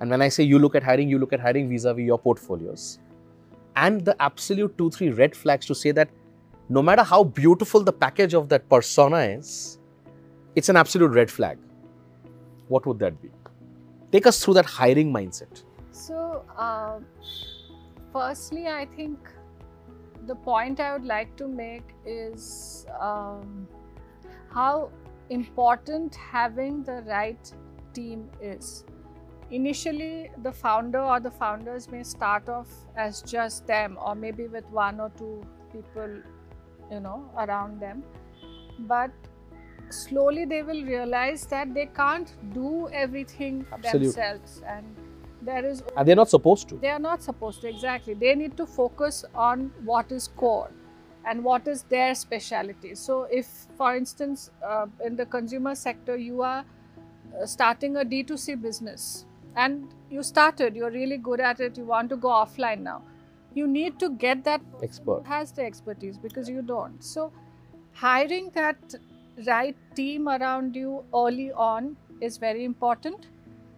And 0.00 0.08
when 0.08 0.22
I 0.22 0.30
say 0.30 0.42
you 0.42 0.58
look 0.58 0.74
at 0.74 0.82
hiring, 0.82 1.10
you 1.10 1.18
look 1.18 1.34
at 1.34 1.40
hiring 1.40 1.68
vis 1.68 1.84
a 1.84 1.92
vis 1.92 2.06
your 2.06 2.18
portfolios. 2.18 2.98
And 3.76 4.02
the 4.02 4.16
absolute 4.22 4.78
two, 4.78 4.90
three 4.90 5.10
red 5.10 5.36
flags 5.36 5.66
to 5.66 5.74
say 5.74 5.90
that 5.90 6.08
no 6.70 6.80
matter 6.80 7.02
how 7.02 7.24
beautiful 7.24 7.82
the 7.84 7.92
package 7.92 8.32
of 8.32 8.48
that 8.48 8.70
persona 8.70 9.18
is, 9.18 9.78
it's 10.56 10.70
an 10.70 10.76
absolute 10.76 11.12
red 11.12 11.30
flag. 11.30 11.58
What 12.68 12.86
would 12.86 12.98
that 13.00 13.20
be? 13.20 13.28
Take 14.12 14.26
us 14.26 14.44
through 14.44 14.54
that 14.54 14.66
hiring 14.78 15.12
mindset 15.12 15.62
So, 15.90 16.44
uh, 16.56 16.98
firstly, 18.12 18.66
I 18.66 18.86
think 18.96 19.18
the 20.26 20.34
point 20.34 20.80
I 20.80 20.92
would 20.94 21.04
like 21.04 21.36
to 21.36 21.48
make 21.48 21.94
is 22.04 22.86
um, 23.00 23.68
how 24.50 24.90
important 25.30 26.14
having 26.14 26.82
the 26.82 27.02
right 27.06 27.52
team 27.92 28.30
is. 28.40 28.84
Initially, 29.50 30.30
the 30.42 30.52
founder 30.52 31.00
or 31.00 31.20
the 31.20 31.30
founders 31.30 31.90
may 31.90 32.02
start 32.02 32.48
off 32.48 32.68
as 32.96 33.22
just 33.22 33.66
them, 33.66 33.98
or 34.00 34.14
maybe 34.14 34.48
with 34.48 34.64
one 34.70 35.00
or 35.00 35.10
two 35.18 35.42
people, 35.72 36.16
you 36.90 37.00
know, 37.00 37.30
around 37.36 37.80
them. 37.80 38.02
But 38.80 39.10
slowly 39.92 40.44
they 40.44 40.62
will 40.62 40.82
realize 40.84 41.46
that 41.46 41.72
they 41.74 41.86
can't 41.86 42.34
do 42.54 42.88
everything 42.92 43.64
Absolutely. 43.72 44.06
themselves 44.06 44.62
and 44.66 44.84
there 45.42 45.64
is 45.64 45.82
and 45.96 46.06
they're 46.06 46.16
not 46.16 46.28
supposed 46.28 46.68
to 46.68 46.76
they 46.76 46.90
are 46.90 46.98
not 46.98 47.22
supposed 47.22 47.60
to 47.60 47.68
exactly 47.68 48.14
they 48.14 48.34
need 48.34 48.56
to 48.56 48.66
focus 48.66 49.24
on 49.34 49.70
what 49.84 50.12
is 50.12 50.28
core 50.28 50.70
and 51.24 51.42
what 51.44 51.66
is 51.68 51.82
their 51.84 52.14
specialty 52.14 52.94
so 52.94 53.24
if 53.24 53.46
for 53.76 53.94
instance 53.96 54.50
uh, 54.64 54.86
in 55.04 55.16
the 55.16 55.26
consumer 55.26 55.74
sector 55.74 56.16
you 56.16 56.42
are 56.42 56.64
uh, 57.40 57.46
starting 57.46 57.96
a 57.96 58.04
d2c 58.04 58.60
business 58.60 59.26
and 59.56 59.94
you 60.10 60.22
started 60.22 60.74
you're 60.74 60.90
really 60.90 61.18
good 61.18 61.40
at 61.40 61.60
it 61.60 61.76
you 61.76 61.84
want 61.84 62.08
to 62.08 62.16
go 62.16 62.28
offline 62.28 62.80
now 62.80 63.02
you 63.54 63.66
need 63.66 63.98
to 63.98 64.10
get 64.10 64.42
that 64.44 64.62
Expert. 64.82 65.22
has 65.26 65.52
the 65.52 65.62
expertise 65.62 66.18
because 66.18 66.48
you 66.48 66.62
don't 66.62 67.02
so 67.04 67.32
hiring 67.92 68.50
that 68.54 68.94
right 69.46 69.76
team 69.94 70.28
around 70.28 70.76
you 70.76 71.04
early 71.14 71.52
on 71.52 71.96
is 72.20 72.36
very 72.38 72.64
important. 72.64 73.26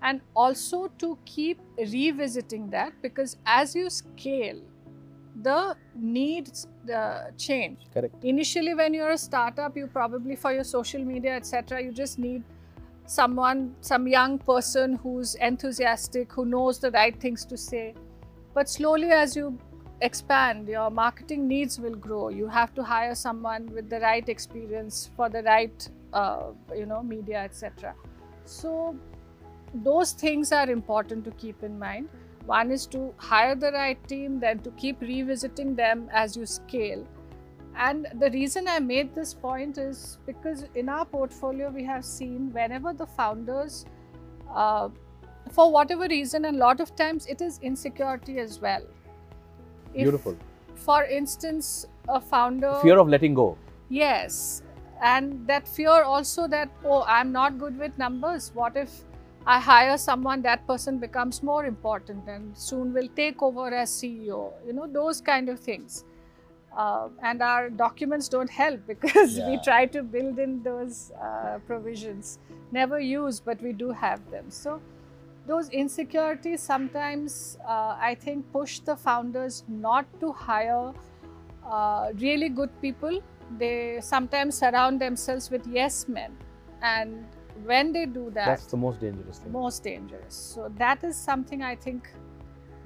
And 0.03 0.21
also 0.35 0.89
to 0.99 1.19
keep 1.25 1.59
revisiting 1.79 2.69
that 2.71 2.93
because 3.01 3.39
as 3.47 3.75
you 3.75 3.89
scale 3.89 4.61
the 5.43 5.77
needs 5.97 6.67
uh, 6.95 7.31
change. 7.39 7.79
Correct. 7.93 8.23
Initially 8.23 8.75
when 8.75 8.95
you're 8.95 9.13
a 9.13 9.19
startup 9.19 9.77
you 9.77 9.87
probably 9.87 10.37
for 10.37 10.53
your 10.53 10.65
social 10.65 11.03
media 11.03 11.35
etc 11.35 11.83
you 11.83 11.91
just 11.91 12.19
need 12.19 12.43
someone 13.07 13.75
some 13.81 14.07
young 14.07 14.39
person 14.39 14.95
who's 14.97 15.35
enthusiastic 15.37 16.33
who 16.33 16.45
knows 16.45 16.79
the 16.79 16.91
right 16.91 17.19
things 17.21 17.45
to 17.47 17.57
say. 17.57 17.95
But 18.53 18.69
slowly 18.69 19.11
as 19.11 19.35
you 19.35 19.59
expand 20.01 20.69
your 20.69 20.91
marketing 20.91 21.47
needs 21.49 21.79
will 21.79 21.95
grow 21.95 22.29
you 22.29 22.49
have 22.49 22.75
to 22.75 22.83
hire 22.83 23.15
someone 23.15 23.67
with 23.75 23.89
the 23.89 24.01
right 24.01 24.29
experience 24.29 25.11
for 25.17 25.29
the 25.29 25.43
right 25.43 25.89
uh, 26.13 26.51
you 26.75 26.87
know 26.87 27.03
media 27.03 27.39
etc 27.39 27.95
so 28.45 28.97
those 29.83 30.13
things 30.13 30.53
are 30.53 30.71
important 30.71 31.25
to 31.25 31.31
keep 31.33 31.63
in 31.63 31.79
mind 31.79 32.09
One 32.47 32.71
is 32.71 32.87
to 32.89 33.15
hire 33.17 33.55
the 33.55 33.73
right 33.73 33.99
team, 34.07 34.39
then 34.39 34.59
to 34.61 34.71
keep 34.73 35.01
revisiting 35.01 35.75
them 35.75 36.09
as 36.13 36.37
you 36.37 36.45
scale. 36.45 37.07
And 37.77 38.07
the 38.21 38.31
reason 38.31 38.69
I 38.69 38.79
made 38.81 39.15
this 39.15 39.33
point 39.33 39.79
is 39.79 40.19
because 40.27 40.67
in 40.75 40.89
our 40.89 41.07
portfolio, 41.07 41.71
we 41.71 41.85
have 41.85 42.05
seen 42.05 42.53
whenever 42.53 42.93
the 42.93 43.07
founders, 43.07 43.87
uh, 44.55 44.91
for 45.51 45.73
whatever 45.73 46.07
reason, 46.07 46.45
and 46.45 46.57
a 46.57 46.59
lot 46.59 46.81
of 46.81 46.95
times 46.95 47.27
it 47.27 47.41
is 47.41 47.59
insecurity 47.63 48.39
as 48.39 48.61
well. 48.61 48.83
If, 49.95 50.03
Beautiful. 50.03 50.37
For 50.75 51.05
instance, 51.05 51.87
a 52.09 52.21
founder. 52.21 52.75
Fear 52.83 52.99
of 52.99 53.09
letting 53.09 53.35
go. 53.35 53.57
Yes. 53.89 54.63
And 55.03 55.47
that 55.47 55.67
fear 55.69 56.03
also 56.03 56.47
that, 56.49 56.71
oh, 56.85 57.05
I'm 57.07 57.33
not 57.33 57.59
good 57.59 57.79
with 57.79 57.97
numbers. 57.99 58.51
What 58.55 58.77
if 58.77 58.91
I 59.47 59.61
hire 59.61 59.99
someone, 59.99 60.43
that 60.43 60.67
person 60.67 60.99
becomes 60.99 61.43
more 61.43 61.67
important 61.67 62.27
and 62.29 62.57
soon 62.57 62.93
will 62.93 63.09
take 63.15 63.43
over 63.43 63.69
as 63.75 63.91
CEO? 63.91 64.53
You 64.67 64.73
know, 64.73 64.87
those 64.87 65.21
kind 65.21 65.49
of 65.49 65.61
things. 65.61 66.05
Uh, 66.77 67.09
and 67.23 67.41
our 67.41 67.71
documents 67.71 68.29
don't 68.29 68.51
help 68.51 68.81
because 68.87 69.39
we 69.39 69.59
try 69.63 69.87
to 69.87 70.03
build 70.03 70.39
in 70.39 70.63
those 70.63 71.13
uh, 71.23 71.59
provisions. 71.67 72.39
Never 72.73 72.99
use, 72.99 73.41
but 73.41 73.63
we 73.63 73.73
do 73.73 73.91
have 73.91 74.29
them. 74.31 74.47
So, 74.49 74.81
those 75.47 75.69
insecurities 75.71 76.61
sometimes 76.61 77.59
uh, 77.67 77.97
I 78.01 78.17
think 78.19 78.51
push 78.53 78.79
the 78.81 78.97
founders 78.97 79.65
not 79.69 80.07
to 80.21 80.33
hire 80.33 80.93
uh, 81.67 82.13
really 82.17 82.49
good 82.49 82.71
people. 82.81 83.21
They 83.59 83.99
sometimes 84.01 84.57
surround 84.59 85.01
themselves 85.01 85.51
with 85.51 85.67
yes 85.67 86.09
men, 86.09 86.37
and 86.83 87.27
when 87.65 87.93
they 87.93 88.07
do 88.07 88.31
that, 88.31 88.47
That's 88.47 88.67
the 88.67 88.77
most 88.77 89.01
dangerous 89.01 89.39
thing. 89.39 89.53
most 89.53 89.85
dangerous. 89.85 90.35
So 90.35 90.73
that 90.77 91.05
is 91.05 91.17
something 91.17 91.63
I 91.63 91.77
think 91.77 92.09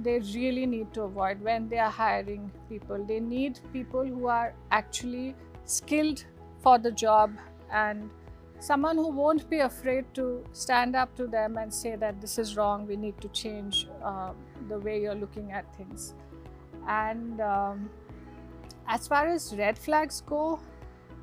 they 0.00 0.20
really 0.34 0.66
need 0.66 0.92
to 0.94 1.02
avoid 1.02 1.40
when 1.42 1.68
they 1.68 1.78
are 1.78 1.90
hiring 1.90 2.50
people. 2.68 3.04
They 3.04 3.20
need 3.20 3.60
people 3.72 4.04
who 4.04 4.26
are 4.26 4.54
actually 4.70 5.34
skilled 5.64 6.24
for 6.60 6.78
the 6.78 6.92
job 6.92 7.32
and 7.72 8.10
someone 8.60 8.96
who 8.96 9.08
won't 9.08 9.48
be 9.48 9.60
afraid 9.60 10.04
to 10.14 10.44
stand 10.52 10.96
up 10.96 11.14
to 11.16 11.26
them 11.26 11.56
and 11.56 11.72
say 11.72 11.96
that 11.96 12.20
this 12.20 12.38
is 12.38 12.56
wrong, 12.56 12.86
we 12.86 12.96
need 12.96 13.20
to 13.20 13.28
change 13.28 13.88
um, 14.02 14.36
the 14.68 14.78
way 14.78 15.00
you're 15.00 15.14
looking 15.14 15.52
at 15.52 15.74
things. 15.76 16.14
And 16.86 17.40
um, 17.40 17.90
as 18.86 19.06
far 19.06 19.26
as 19.28 19.54
red 19.56 19.78
flags 19.78 20.22
go, 20.22 20.60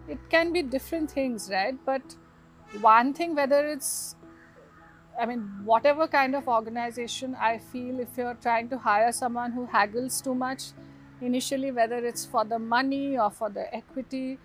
it 0.08 0.20
can 0.30 0.54
be 0.54 0.62
different 0.62 1.12
things, 1.12 1.50
right? 1.52 1.76
But 1.86 2.16
one 2.82 3.14
thing, 3.14 3.36
whether 3.36 3.68
it's 3.68 4.16
I 5.20 5.26
mean, 5.26 5.50
whatever 5.64 6.08
kind 6.08 6.36
of 6.36 6.48
organization, 6.48 7.36
I 7.40 7.58
feel 7.58 8.00
if 8.00 8.18
you're 8.18 8.34
trying 8.36 8.68
to 8.70 8.78
hire 8.78 9.12
someone 9.12 9.54
who 9.54 9.66
haggles 9.66 10.22
too 10.22 10.36
much 10.36 10.72
initially, 11.22 11.72
whether 11.72 12.06
it's 12.06 12.26
for 12.26 12.44
the 12.44 12.60
money 12.60 13.18
or 13.18 13.32
for 13.32 13.50
the 13.50 13.74
equity, 13.74 14.38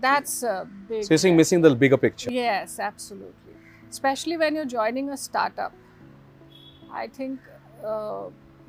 that's 0.00 0.42
a 0.42 0.68
big. 0.88 1.04
So 1.04 1.10
you're 1.10 1.18
saying 1.18 1.36
missing 1.36 1.60
the 1.60 1.74
bigger 1.74 1.96
picture. 1.96 2.30
Yes, 2.30 2.78
absolutely. 2.78 3.54
Especially 3.90 4.36
when 4.36 4.54
you're 4.54 4.64
joining 4.64 5.10
a 5.10 5.16
startup, 5.16 5.72
I 6.92 7.08
think 7.08 7.40
uh, 7.84 8.24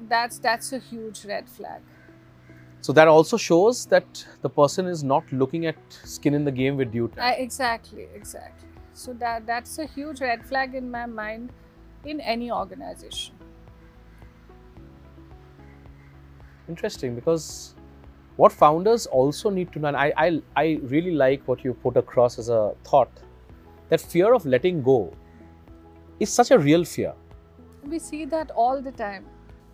that's 0.07 0.39
that's 0.39 0.73
a 0.73 0.79
huge 0.79 1.25
red 1.25 1.49
flag. 1.49 1.81
So 2.81 2.93
that 2.93 3.07
also 3.07 3.37
shows 3.37 3.85
that 3.87 4.25
the 4.41 4.49
person 4.49 4.85
is 4.85 5.03
not 5.03 5.31
looking 5.31 5.65
at 5.65 5.77
skin 6.03 6.35
in 6.35 6.43
the 6.43 6.51
game 6.51 6.77
with 6.77 6.91
due 6.91 7.07
time. 7.07 7.23
I, 7.23 7.31
exactly, 7.33 8.07
exactly. 8.13 8.69
So 8.93 9.13
that 9.13 9.45
that's 9.45 9.79
a 9.79 9.85
huge 9.85 10.21
red 10.21 10.45
flag 10.45 10.75
in 10.75 10.91
my 10.91 11.05
mind 11.05 11.51
in 12.03 12.19
any 12.21 12.51
organization. 12.51 13.33
Interesting 16.67 17.15
because 17.15 17.74
what 18.37 18.51
founders 18.51 19.05
also 19.05 19.49
need 19.49 19.71
to 19.73 19.79
know, 19.79 19.87
and 19.87 19.97
I, 19.97 20.13
I, 20.17 20.41
I 20.55 20.79
really 20.83 21.11
like 21.11 21.47
what 21.47 21.63
you 21.63 21.73
put 21.73 21.95
across 21.95 22.37
as 22.37 22.49
a 22.49 22.73
thought, 22.83 23.09
that 23.89 24.01
fear 24.01 24.33
of 24.33 24.45
letting 24.45 24.81
go 24.81 25.13
is 26.19 26.29
such 26.29 26.51
a 26.51 26.59
real 26.59 26.83
fear. 26.83 27.13
We 27.83 27.99
see 27.99 28.25
that 28.25 28.51
all 28.51 28.81
the 28.81 28.91
time. 28.91 29.25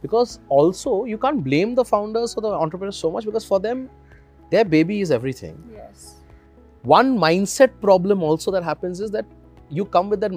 Because 0.02 0.40
also 0.50 1.06
you 1.06 1.18
can't 1.18 1.44
blame 1.44 1.76
the 1.76 1.86
founders 1.86 2.36
or 2.36 2.42
the 2.42 2.50
entrepreneurs 2.50 2.98
so 2.98 3.12
much 3.12 3.26
because 3.26 3.46
for 3.46 3.60
them, 3.60 3.90
their 4.50 4.66
baby 4.66 5.02
is 5.02 5.12
everything. 5.12 5.64
Yes. 5.72 6.16
One 6.84 7.18
mindset 7.18 7.80
problem 7.82 8.24
also 8.24 8.52
that 8.52 8.64
happens 8.64 9.00
is 9.00 9.12
that 9.12 9.26
you 9.70 9.86
come 9.86 10.10
with 10.10 10.20
that 10.22 10.32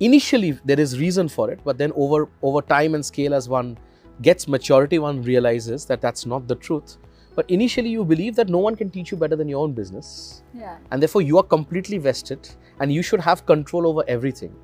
initially 0.00 0.52
there 0.64 0.78
is 0.78 0.98
reason 1.00 1.26
for 1.26 1.50
it 1.50 1.58
but 1.64 1.78
then 1.78 1.90
over 1.96 2.28
over 2.42 2.60
time 2.60 2.94
and 2.94 3.04
scale 3.04 3.34
as 3.34 3.48
one 3.48 3.78
gets 4.22 4.48
maturity 4.48 4.98
one 4.98 5.22
realizes 5.22 5.84
that 5.86 6.00
that's 6.00 6.26
not 6.26 6.48
the 6.48 6.54
truth 6.54 6.96
but 7.34 7.48
initially 7.50 7.90
you 7.90 8.04
believe 8.04 8.34
that 8.34 8.48
no 8.48 8.58
one 8.58 8.74
can 8.74 8.88
teach 8.88 9.10
you 9.10 9.16
better 9.16 9.36
than 9.36 9.48
your 9.48 9.62
own 9.62 9.72
business 9.72 10.42
Yeah. 10.54 10.78
and 10.90 11.02
therefore 11.02 11.22
you 11.22 11.36
are 11.38 11.42
completely 11.42 11.98
vested 11.98 12.48
and 12.80 12.92
you 12.92 13.02
should 13.02 13.20
have 13.20 13.44
control 13.46 13.86
over 13.86 14.04
everything 14.08 14.54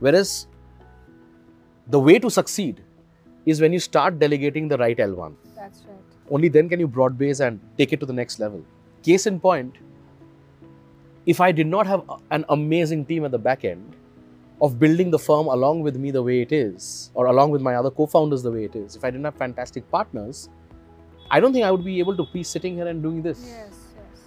whereas 0.00 0.46
the 1.88 1.98
way 1.98 2.18
to 2.18 2.30
succeed 2.30 2.82
is 3.46 3.60
when 3.60 3.72
you 3.72 3.78
start 3.80 4.18
delegating 4.18 4.68
the 4.68 4.78
right 4.78 4.98
l1 4.98 5.34
That's 5.56 5.84
right. 5.88 5.96
only 6.30 6.48
then 6.48 6.68
can 6.68 6.78
you 6.80 6.86
broad 6.86 7.16
base 7.18 7.40
and 7.40 7.60
take 7.78 7.92
it 7.92 8.00
to 8.00 8.06
the 8.06 8.12
next 8.12 8.38
level. 8.38 8.62
Case 9.02 9.26
in 9.26 9.40
point, 9.40 9.74
if 11.26 11.40
I 11.40 11.50
did 11.50 11.66
not 11.66 11.86
have 11.88 12.02
an 12.30 12.44
amazing 12.50 13.04
team 13.04 13.24
at 13.24 13.32
the 13.32 13.38
back 13.38 13.64
end 13.64 13.96
of 14.62 14.78
building 14.78 15.10
the 15.10 15.18
firm 15.18 15.48
along 15.48 15.82
with 15.82 15.96
me 15.96 16.12
the 16.12 16.22
way 16.22 16.40
it 16.40 16.52
is, 16.52 17.10
or 17.14 17.26
along 17.26 17.50
with 17.50 17.60
my 17.60 17.74
other 17.74 17.90
co 17.90 18.06
founders 18.06 18.42
the 18.42 18.50
way 18.50 18.64
it 18.64 18.76
is, 18.76 18.94
if 18.96 19.04
I 19.04 19.10
didn't 19.10 19.24
have 19.24 19.34
fantastic 19.34 19.90
partners, 19.90 20.48
I 21.30 21.40
don't 21.40 21.52
think 21.52 21.64
I 21.64 21.70
would 21.72 21.84
be 21.84 21.98
able 21.98 22.16
to 22.16 22.26
be 22.32 22.42
sitting 22.44 22.76
here 22.76 22.86
and 22.86 23.02
doing 23.02 23.22
this. 23.22 23.40
Yes, 23.44 23.70
yes. 23.96 24.20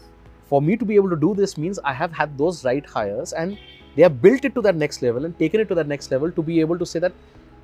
For 0.50 0.62
me 0.62 0.76
to 0.76 0.84
be 0.84 0.96
able 0.96 1.10
to 1.10 1.16
do 1.16 1.34
this 1.34 1.58
means 1.58 1.80
I 1.84 1.94
have 1.94 2.12
had 2.12 2.38
those 2.38 2.66
right 2.66 2.86
hires 2.86 3.32
and 3.32 3.58
they 3.96 4.02
have 4.02 4.22
built 4.22 4.44
it 4.44 4.54
to 4.56 4.62
that 4.62 4.76
next 4.76 5.02
level 5.02 5.24
and 5.24 5.38
taken 5.40 5.62
it 5.62 5.70
to 5.70 5.76
that 5.76 5.88
next 5.88 6.12
level 6.12 6.30
to 6.32 6.44
be 6.44 6.60
able 6.60 6.78
to 6.80 6.86
say 6.86 7.00
that 7.00 7.14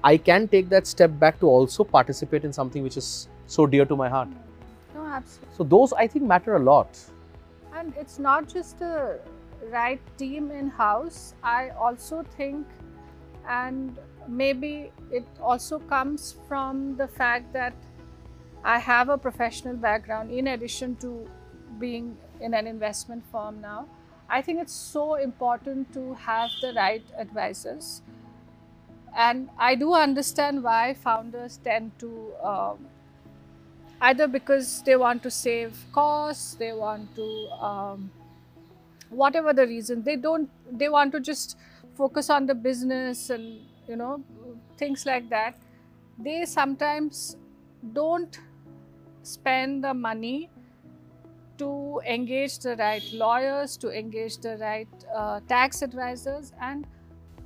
I 0.03 0.15
can 0.15 0.47
take 0.47 0.69
that 0.69 0.87
step 0.87 1.11
back 1.19 1.39
to 1.41 1.47
also 1.47 1.83
participate 1.83 2.45
in 2.45 2.53
something 2.53 2.83
which 2.83 2.95
is 2.95 3.27
so 3.47 3.67
dear 3.67 3.85
to 3.85 3.95
my 3.95 4.07
heart. 4.07 4.29
Mm. 4.29 4.95
No, 4.95 5.05
absolutely. 5.05 5.55
So 5.57 5.63
those 5.63 5.91
I 5.93 6.07
think 6.07 6.25
matter 6.25 6.55
a 6.55 6.59
lot. 6.59 6.97
And 7.75 7.93
it's 7.97 8.17
not 8.17 8.47
just 8.47 8.79
the 8.79 9.19
right 9.71 10.01
team 10.17 10.51
in 10.51 10.69
house. 10.69 11.33
I 11.43 11.69
also 11.69 12.23
think, 12.37 12.67
and 13.47 13.97
maybe 14.27 14.91
it 15.11 15.25
also 15.41 15.79
comes 15.79 16.35
from 16.47 16.95
the 16.97 17.07
fact 17.07 17.53
that 17.53 17.73
I 18.63 18.77
have 18.77 19.09
a 19.09 19.17
professional 19.17 19.75
background 19.75 20.31
in 20.31 20.47
addition 20.47 20.95
to 20.97 21.27
being 21.79 22.17
in 22.39 22.53
an 22.53 22.67
investment 22.67 23.23
firm 23.31 23.61
now. 23.61 23.87
I 24.29 24.41
think 24.41 24.59
it's 24.59 24.73
so 24.73 25.15
important 25.15 25.93
to 25.93 26.13
have 26.13 26.49
the 26.61 26.73
right 26.73 27.03
advisors. 27.17 28.01
And 29.15 29.49
I 29.57 29.75
do 29.75 29.93
understand 29.93 30.63
why 30.63 30.93
founders 30.93 31.59
tend 31.63 31.91
to 31.99 32.31
um, 32.41 32.87
either 33.99 34.27
because 34.27 34.81
they 34.83 34.95
want 34.95 35.21
to 35.23 35.31
save 35.31 35.77
costs, 35.91 36.55
they 36.55 36.73
want 36.73 37.13
to, 37.15 37.47
um, 37.59 38.11
whatever 39.11 39.53
the 39.53 39.67
reason, 39.67 40.03
they 40.03 40.15
don't, 40.15 40.49
they 40.71 40.89
want 40.89 41.11
to 41.11 41.19
just 41.19 41.57
focus 41.95 42.29
on 42.29 42.45
the 42.45 42.55
business 42.55 43.29
and, 43.29 43.59
you 43.87 43.95
know, 43.95 44.23
things 44.77 45.05
like 45.05 45.29
that. 45.29 45.55
They 46.17 46.45
sometimes 46.45 47.37
don't 47.93 48.39
spend 49.23 49.83
the 49.83 49.93
money 49.93 50.49
to 51.57 52.01
engage 52.07 52.59
the 52.59 52.75
right 52.77 53.03
lawyers, 53.13 53.77
to 53.77 53.89
engage 53.89 54.37
the 54.37 54.57
right 54.57 54.87
uh, 55.15 55.39
tax 55.47 55.83
advisors, 55.83 56.53
and 56.59 56.87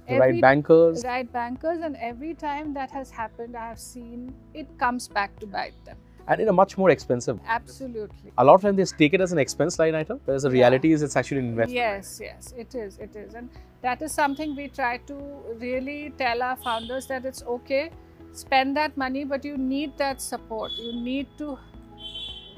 The 0.07 0.19
right 0.19 0.41
bankers. 0.41 1.03
right 1.03 1.29
bankers. 1.31 1.79
And 1.81 1.97
every 1.97 2.33
time 2.35 2.73
that 2.75 2.91
has 2.91 3.09
happened, 3.09 3.57
I 3.57 3.69
have 3.69 3.79
seen 3.79 4.33
it 4.53 4.67
comes 4.77 5.07
back 5.07 5.37
to 5.39 5.47
bite 5.47 5.73
them. 5.83 5.97
And 6.27 6.41
in 6.41 6.47
a 6.49 6.53
much 6.53 6.77
more 6.77 6.89
expensive. 6.89 7.37
way. 7.39 7.45
Absolutely. 7.47 8.31
A 8.37 8.43
lot 8.43 8.55
of 8.55 8.61
times 8.61 8.77
they 8.77 8.97
take 8.97 9.13
it 9.13 9.21
as 9.21 9.31
an 9.31 9.37
expense 9.37 9.77
line 9.77 9.93
item, 9.95 10.19
whereas 10.25 10.43
the 10.43 10.49
Yeah. 10.49 10.53
reality 10.53 10.91
is 10.91 11.03
it's 11.03 11.15
actually 11.15 11.39
an 11.41 11.49
investment. 11.49 11.75
Yes, 11.75 12.19
yes, 12.21 12.53
it 12.57 12.73
is, 12.73 12.97
it 12.97 13.15
is. 13.15 13.35
And 13.35 13.49
that 13.81 14.01
is 14.01 14.11
something 14.11 14.55
we 14.55 14.67
try 14.69 14.97
to 15.11 15.15
really 15.59 16.13
tell 16.17 16.41
our 16.41 16.55
founders 16.55 17.05
that 17.07 17.25
it's 17.25 17.43
okay, 17.43 17.91
spend 18.33 18.75
that 18.77 18.97
money, 18.97 19.23
but 19.23 19.45
you 19.45 19.55
need 19.57 19.97
that 19.97 20.21
support. 20.21 20.71
You 20.79 20.93
need 20.93 21.27
to 21.37 21.57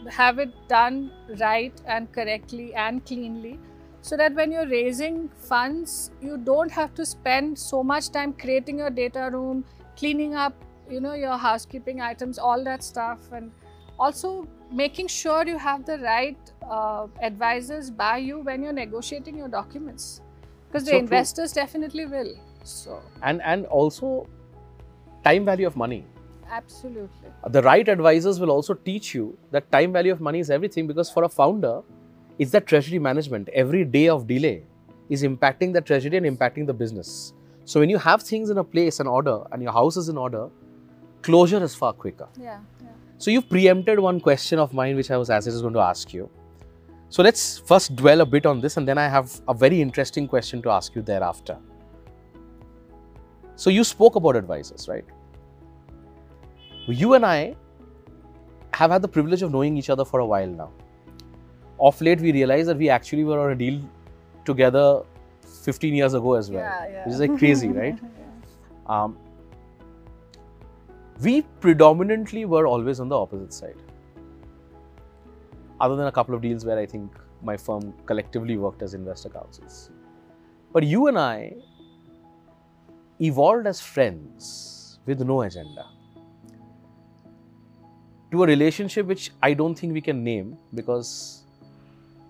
have 0.10 0.40
it 0.40 0.52
done 0.70 1.12
right 1.40 1.74
and 1.86 2.12
correctly 2.14 2.74
and 2.74 3.04
cleanly 3.06 3.60
so 4.02 4.16
that 4.16 4.34
when 4.34 4.52
you're 4.52 4.68
raising 4.68 5.28
funds, 5.50 6.12
you 6.22 6.38
don't 6.38 6.72
have 6.72 6.94
to 6.96 7.06
spend 7.06 7.60
so 7.60 7.84
much 7.84 8.10
time 8.12 8.32
creating 8.32 8.78
your 8.80 8.90
data 8.90 9.30
room, 9.32 9.66
cleaning 9.98 10.36
up, 10.36 10.54
you 10.90 11.02
know, 11.02 11.14
your 11.14 11.36
housekeeping 11.38 12.00
items, 12.00 12.40
all 12.40 12.64
that 12.64 12.82
stuff, 12.84 13.20
and 13.34 13.52
also 14.00 14.48
making 14.72 15.08
sure 15.08 15.48
you 15.48 15.58
have 15.58 15.86
the 15.86 15.98
right 16.00 16.38
uh, 16.70 17.08
advisors 17.22 17.90
by 17.90 18.18
you 18.18 18.40
when 18.40 18.64
you're 18.64 18.74
negotiating 18.74 19.38
your 19.38 19.48
documents 19.48 20.22
because 20.68 20.84
the 20.84 20.92
So 20.92 20.98
true. 20.98 21.00
investors 21.00 21.54
definitely 21.54 22.06
will 22.06 22.36
so 22.64 23.02
And 23.22 23.42
and 23.42 23.66
also 23.66 24.28
time 25.24 25.46
value 25.46 25.68
of 25.68 25.76
money. 25.76 26.06
Absolutely. 26.50 27.30
The 27.50 27.62
right 27.62 27.88
advisors 27.88 28.40
will 28.40 28.52
also 28.52 28.74
teach 28.74 29.14
you 29.14 29.38
that 29.52 29.72
time 29.72 29.94
value 29.94 30.12
of 30.12 30.22
money 30.22 30.40
is 30.40 30.50
everything 30.50 30.88
because 30.88 31.10
for 31.10 31.24
a 31.24 31.30
founder, 31.30 31.82
it's 32.40 32.52
that 32.52 32.68
treasury 32.68 33.00
management. 33.00 33.50
Every 33.50 33.84
day 33.84 34.08
of 34.10 34.28
delay 34.28 34.64
is 35.10 35.24
impacting 35.24 35.74
the 35.74 35.82
treasury 35.82 36.18
and 36.18 36.26
impacting 36.26 36.68
the 36.68 36.74
business. 36.74 37.34
So 37.66 37.82
when 37.82 37.90
you 37.90 37.98
have 37.98 38.22
things 38.22 38.50
in 38.50 38.58
a 38.58 38.64
place 38.64 39.02
and 39.02 39.10
order 39.10 39.44
and 39.52 39.62
your 39.62 39.74
house 39.74 39.98
is 39.98 40.08
in 40.08 40.18
order, 40.18 40.50
closure 41.22 41.62
is 41.64 41.76
far 41.76 41.94
quicker. 41.94 42.28
Yeah. 42.40 42.60
yeah. 42.82 42.90
So 43.18 43.32
you've 43.32 43.50
preempted 43.50 44.00
one 44.00 44.20
question 44.20 44.60
of 44.60 44.74
mine 44.74 44.96
which 44.96 45.10
I 45.12 45.18
was 45.18 45.30
as 45.30 45.48
it 45.48 45.54
is 45.54 45.62
going 45.62 45.74
to 45.74 45.80
ask 45.80 46.14
you. 46.14 46.30
So 47.10 47.24
let's 47.24 47.58
first 47.60 47.96
dwell 47.96 48.22
a 48.22 48.26
bit 48.26 48.46
on 48.46 48.62
this 48.62 48.78
and 48.78 48.88
then 48.88 48.98
I 48.98 49.08
have 49.08 49.42
a 49.48 49.54
very 49.54 49.82
interesting 49.82 50.28
question 50.28 50.62
to 50.64 50.70
ask 50.70 50.94
you 50.96 51.02
thereafter. 51.02 51.58
So 53.56 53.70
you 53.70 53.84
spoke 53.84 54.16
about 54.16 54.36
advisors, 54.36 54.88
right? 54.88 55.06
You 56.88 57.16
and 57.16 57.26
I 57.26 57.56
have 58.74 58.92
had 58.92 59.02
the 59.02 59.08
privilege 59.08 59.42
of 59.42 59.52
knowing 59.52 59.78
each 59.78 59.90
other 59.90 60.06
for 60.06 60.20
a 60.20 60.26
while 60.26 60.48
now. 60.48 60.72
Of 61.80 62.00
late, 62.02 62.22
we 62.22 62.32
realized 62.32 62.70
that 62.70 62.78
we 62.78 62.90
actually 62.90 63.24
were 63.24 63.40
on 63.40 63.52
a 63.52 63.56
deal 63.56 63.82
together 64.46 65.02
15 65.64 65.94
years 65.94 66.14
ago 66.14 66.34
as 66.36 66.50
well, 66.52 66.62
Yeah, 66.62 66.88
yeah. 66.88 67.06
which 67.06 67.14
is 67.16 67.20
like 67.20 67.38
crazy, 67.38 67.68
right? 67.82 67.98
Yeah. 68.02 69.04
Um, 69.04 69.18
we 71.22 71.42
predominantly 71.60 72.46
were 72.46 72.68
always 72.68 73.00
on 73.00 73.10
the 73.10 73.18
opposite 73.18 73.54
side. 73.54 73.76
Other 75.80 75.96
than 75.96 76.08
a 76.08 76.12
couple 76.12 76.36
of 76.36 76.42
deals 76.42 76.66
where 76.66 76.78
I 76.78 76.86
think 76.86 77.12
my 77.44 77.58
firm 77.58 77.94
collectively 78.06 78.58
worked 78.58 78.82
as 78.82 78.94
investor 78.94 79.30
counsels. 79.30 79.92
But 80.74 80.84
you 80.84 81.08
and 81.08 81.18
I 81.18 81.54
evolved 83.22 83.68
as 83.68 83.82
friends 83.82 85.00
with 85.06 85.22
no 85.22 85.42
agenda 85.42 85.86
to 88.32 88.44
a 88.44 88.48
relationship 88.48 89.06
which 89.06 89.32
I 89.42 89.54
don't 89.54 89.76
think 89.76 89.94
we 89.94 90.02
can 90.02 90.24
name 90.24 90.58
because 90.74 91.44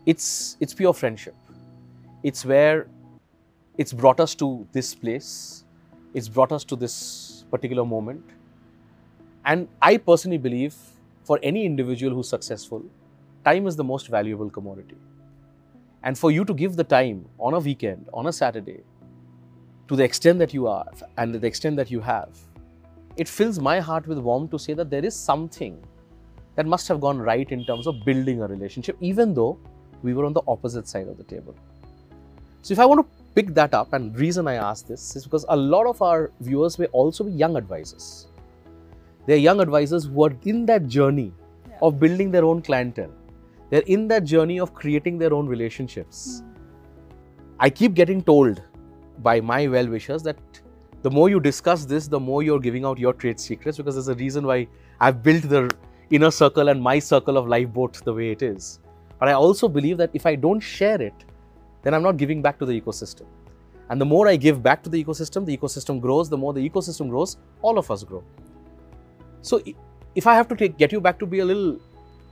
it's 0.05 0.57
it's 0.59 0.73
pure 0.73 0.93
friendship. 0.93 1.35
It's 2.23 2.45
where 2.45 2.87
it's 3.77 3.93
brought 3.93 4.19
us 4.19 4.35
to 4.35 4.67
this 4.71 4.93
place. 4.95 5.65
It's 6.13 6.29
brought 6.29 6.51
us 6.51 6.63
to 6.65 6.75
this 6.75 7.45
particular 7.51 7.85
moment. 7.85 8.23
And 9.47 9.69
I 9.81 9.95
personally 9.95 10.37
believe 10.37 10.75
for 11.23 11.39
any 11.41 11.65
individual 11.65 12.13
who's 12.13 12.27
successful, 12.27 12.83
time 13.45 13.65
is 13.65 13.77
the 13.77 13.83
most 13.83 14.09
valuable 14.09 14.49
commodity. 14.49 14.97
And 16.03 16.19
for 16.19 16.31
you 16.31 16.43
to 16.43 16.53
give 16.53 16.75
the 16.75 16.83
time 16.83 17.25
on 17.39 17.53
a 17.53 17.59
weekend, 17.59 18.09
on 18.13 18.27
a 18.27 18.33
Saturday, 18.33 18.81
to 19.87 19.95
the 19.95 20.03
extent 20.03 20.37
that 20.39 20.53
you 20.53 20.67
are 20.67 20.85
and 21.17 21.33
the 21.33 21.47
extent 21.47 21.77
that 21.77 21.89
you 21.89 22.01
have, 22.01 22.37
it 23.15 23.29
fills 23.29 23.57
my 23.57 23.79
heart 23.79 24.05
with 24.05 24.17
warmth 24.17 24.51
to 24.51 24.59
say 24.59 24.73
that 24.73 24.89
there 24.89 25.05
is 25.05 25.15
something 25.15 25.81
that 26.55 26.65
must 26.65 26.89
have 26.89 26.99
gone 26.99 27.17
right 27.17 27.49
in 27.49 27.63
terms 27.63 27.87
of 27.87 28.03
building 28.03 28.41
a 28.41 28.47
relationship, 28.47 28.97
even 28.99 29.33
though 29.33 29.57
we 30.03 30.13
were 30.13 30.25
on 30.25 30.33
the 30.33 30.41
opposite 30.45 30.89
side 30.89 31.07
of 31.07 31.17
the 31.17 31.23
table. 31.23 31.55
So, 32.63 32.73
if 32.73 32.79
I 32.79 32.85
want 32.85 32.99
to 32.99 33.23
pick 33.33 33.53
that 33.53 33.73
up, 33.73 33.93
and 33.93 34.13
reason 34.19 34.45
I 34.45 34.55
ask 34.55 34.87
this 34.87 35.15
is 35.15 35.23
because 35.23 35.45
a 35.47 35.55
lot 35.55 35.87
of 35.87 36.01
our 36.01 36.31
viewers 36.41 36.77
may 36.77 36.87
also 36.87 37.23
be 37.23 37.31
young 37.31 37.55
advisors. 37.55 38.27
They're 39.27 39.37
young 39.37 39.59
advisors 39.59 40.05
who 40.05 40.23
are 40.25 40.33
in 40.43 40.65
that 40.67 40.87
journey 40.87 41.31
Yeah. 41.69 41.77
of 41.81 41.99
building 41.99 42.31
their 42.31 42.45
own 42.45 42.61
clientele. 42.61 43.11
They're 43.69 43.87
in 43.95 44.07
that 44.07 44.23
journey 44.23 44.59
of 44.65 44.73
creating 44.73 45.17
their 45.17 45.33
own 45.33 45.47
relationships. 45.47 46.39
Hmm. 46.39 46.53
I 47.59 47.69
keep 47.69 47.93
getting 47.93 48.21
told 48.21 48.61
by 49.19 49.41
my 49.41 49.67
well 49.67 49.87
wishers 49.95 50.23
that 50.23 50.37
the 51.01 51.11
more 51.11 51.29
you 51.29 51.39
discuss 51.39 51.85
this, 51.85 52.07
the 52.07 52.19
more 52.19 52.41
you're 52.43 52.59
giving 52.59 52.85
out 52.85 52.97
your 52.97 53.13
trade 53.13 53.39
secrets 53.39 53.77
because 53.77 53.95
there's 53.95 54.07
a 54.07 54.15
reason 54.15 54.45
why 54.45 54.67
I've 54.99 55.21
built 55.21 55.43
the 55.43 55.69
inner 56.09 56.31
circle 56.31 56.69
and 56.69 56.81
my 56.81 56.97
circle 56.99 57.37
of 57.37 57.47
lifeboat 57.47 58.01
the 58.05 58.13
way 58.13 58.31
it 58.31 58.41
is. 58.41 58.79
But 59.19 59.29
I 59.29 59.33
also 59.33 59.67
believe 59.67 59.97
that 59.97 60.11
if 60.13 60.25
I 60.25 60.35
don't 60.35 60.59
share 60.59 61.01
it, 61.01 61.25
then 61.83 61.93
I'm 61.93 62.03
not 62.03 62.17
giving 62.17 62.41
back 62.41 62.57
to 62.59 62.65
the 62.65 62.79
ecosystem. 62.79 63.25
And 63.89 64.01
the 64.01 64.05
more 64.05 64.27
I 64.27 64.35
give 64.35 64.61
back 64.63 64.83
to 64.83 64.89
the 64.89 65.03
ecosystem, 65.03 65.45
the 65.45 65.55
ecosystem 65.57 65.99
grows. 66.01 66.29
The 66.29 66.37
more 66.37 66.53
the 66.53 66.69
ecosystem 66.69 67.09
grows, 67.09 67.37
all 67.61 67.77
of 67.77 67.89
us 67.89 68.03
grow. 68.03 68.23
So 69.41 69.61
if 70.15 70.27
I 70.27 70.35
have 70.35 70.47
to 70.49 70.55
take, 70.55 70.77
get 70.77 70.91
you 70.91 71.01
back 71.01 71.19
to 71.19 71.25
be 71.25 71.39
a 71.39 71.45
little 71.45 71.79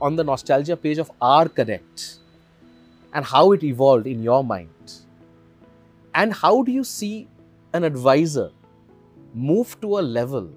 on 0.00 0.16
the 0.16 0.24
nostalgia 0.24 0.76
page 0.76 0.98
of 0.98 1.10
our 1.20 1.48
connect 1.48 2.16
and 3.12 3.24
how 3.24 3.52
it 3.52 3.62
evolved 3.62 4.06
in 4.06 4.22
your 4.22 4.44
mind, 4.44 4.68
and 6.14 6.32
how 6.32 6.62
do 6.62 6.72
you 6.72 6.84
see 6.84 7.28
an 7.72 7.84
advisor 7.84 8.50
move 9.34 9.80
to 9.80 9.98
a 9.98 10.00
level 10.00 10.50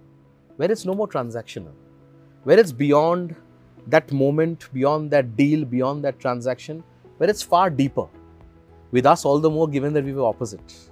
where 0.58 0.72
it's 0.72 0.86
no 0.86 0.94
more 0.94 1.08
transactional, 1.08 1.74
where 2.44 2.60
it's 2.60 2.72
beyond 2.72 3.36
that 3.88 4.12
moment, 4.12 4.68
beyond 4.74 5.10
that 5.12 5.36
deal, 5.36 5.66
beyond 5.66 6.04
that 6.04 6.20
transaction, 6.20 6.84
where 7.18 7.30
it's 7.30 7.42
far 7.42 7.70
deeper. 7.70 8.08
With 8.92 9.06
us, 9.06 9.24
all 9.24 9.40
the 9.40 9.50
more 9.50 9.68
given 9.68 9.94
that 9.94 10.04
we 10.04 10.14
were 10.14 10.26
opposite. 10.26 10.89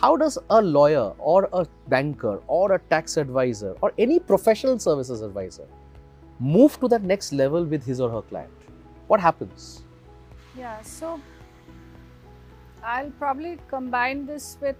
How 0.00 0.14
does 0.14 0.38
a 0.50 0.60
lawyer 0.60 1.14
or 1.18 1.48
a 1.54 1.66
banker 1.88 2.42
or 2.48 2.72
a 2.72 2.78
tax 2.78 3.16
advisor 3.16 3.74
or 3.80 3.92
any 3.96 4.18
professional 4.18 4.78
services 4.78 5.22
advisor 5.22 5.66
move 6.38 6.78
to 6.80 6.88
that 6.88 7.02
next 7.02 7.32
level 7.32 7.64
with 7.64 7.84
his 7.84 8.00
or 8.00 8.10
her 8.10 8.20
client? 8.20 8.52
What 9.06 9.20
happens? 9.20 9.84
Yeah, 10.58 10.82
so 10.82 11.20
I'll 12.84 13.10
probably 13.12 13.58
combine 13.68 14.26
this 14.26 14.58
with 14.60 14.76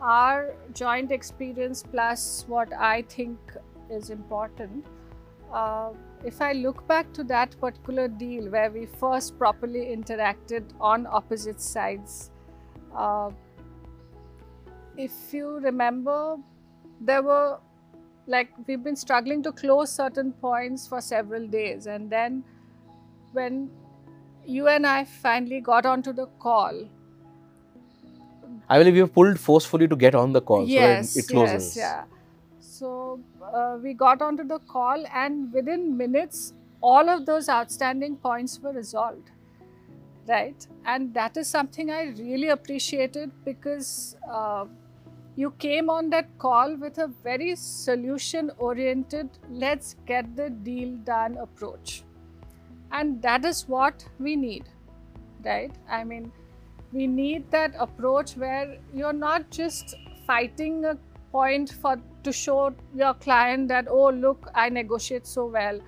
our 0.00 0.54
joint 0.72 1.12
experience 1.12 1.82
plus 1.82 2.46
what 2.48 2.72
I 2.72 3.02
think 3.02 3.38
is 3.90 4.08
important. 4.08 4.86
Uh, 5.52 5.90
if 6.24 6.40
I 6.40 6.52
look 6.52 6.86
back 6.86 7.12
to 7.12 7.24
that 7.24 7.54
particular 7.60 8.08
deal 8.08 8.48
where 8.48 8.70
we 8.70 8.86
first 8.86 9.38
properly 9.38 9.94
interacted 9.94 10.64
on 10.80 11.06
opposite 11.06 11.60
sides, 11.60 12.30
uh, 12.96 13.30
if 15.04 15.34
you 15.34 15.58
remember, 15.64 16.36
there 17.00 17.22
were 17.22 17.58
like 18.26 18.50
we've 18.66 18.82
been 18.84 18.96
struggling 18.96 19.42
to 19.42 19.52
close 19.52 19.92
certain 19.92 20.32
points 20.32 20.86
for 20.86 21.00
several 21.00 21.46
days, 21.48 21.86
and 21.86 22.10
then 22.10 22.44
when 23.32 23.70
you 24.46 24.68
and 24.68 24.86
I 24.86 25.04
finally 25.04 25.60
got 25.60 25.86
onto 25.86 26.12
the 26.12 26.26
call. 26.38 26.88
I 28.68 28.78
believe 28.78 28.96
you 28.96 29.06
pulled 29.06 29.38
forcefully 29.38 29.88
to 29.88 29.96
get 29.96 30.14
on 30.14 30.32
the 30.32 30.40
call 30.40 30.64
yes, 30.66 31.12
so 31.12 31.18
it 31.18 31.28
closes. 31.28 31.76
yes, 31.76 31.76
yeah. 31.76 32.04
So 32.60 33.20
uh, 33.52 33.78
we 33.82 33.94
got 33.94 34.22
onto 34.22 34.44
the 34.44 34.58
call, 34.60 35.04
and 35.12 35.52
within 35.52 35.96
minutes, 35.96 36.52
all 36.80 37.08
of 37.08 37.26
those 37.26 37.48
outstanding 37.48 38.16
points 38.16 38.58
were 38.60 38.72
resolved. 38.72 39.30
Right, 40.28 40.66
and 40.84 41.12
that 41.14 41.36
is 41.36 41.48
something 41.48 41.90
I 41.90 42.02
really 42.18 42.48
appreciated 42.48 43.32
because 43.44 44.16
uh, 44.30 44.66
you 45.40 45.50
came 45.58 45.88
on 45.88 46.10
that 46.10 46.26
call 46.38 46.76
with 46.76 46.98
a 46.98 47.06
very 47.24 47.56
solution 47.56 48.50
oriented, 48.58 49.28
let's 49.48 49.96
get 50.06 50.36
the 50.36 50.50
deal 50.50 50.96
done 51.04 51.38
approach. 51.38 52.02
And 52.92 53.22
that 53.22 53.44
is 53.44 53.66
what 53.66 54.04
we 54.18 54.36
need, 54.36 54.68
right? 55.44 55.72
I 55.88 56.04
mean, 56.04 56.30
we 56.92 57.06
need 57.06 57.50
that 57.50 57.74
approach 57.78 58.36
where 58.36 58.76
you're 58.92 59.12
not 59.14 59.50
just 59.50 59.94
fighting 60.26 60.84
a 60.84 60.98
point 61.32 61.72
for 61.80 61.96
to 62.24 62.32
show 62.32 62.74
your 62.94 63.14
client 63.14 63.68
that 63.68 63.86
oh 63.88 64.10
look 64.10 64.48
i 64.54 64.68
negotiate 64.68 65.26
so 65.26 65.46
well 65.46 65.78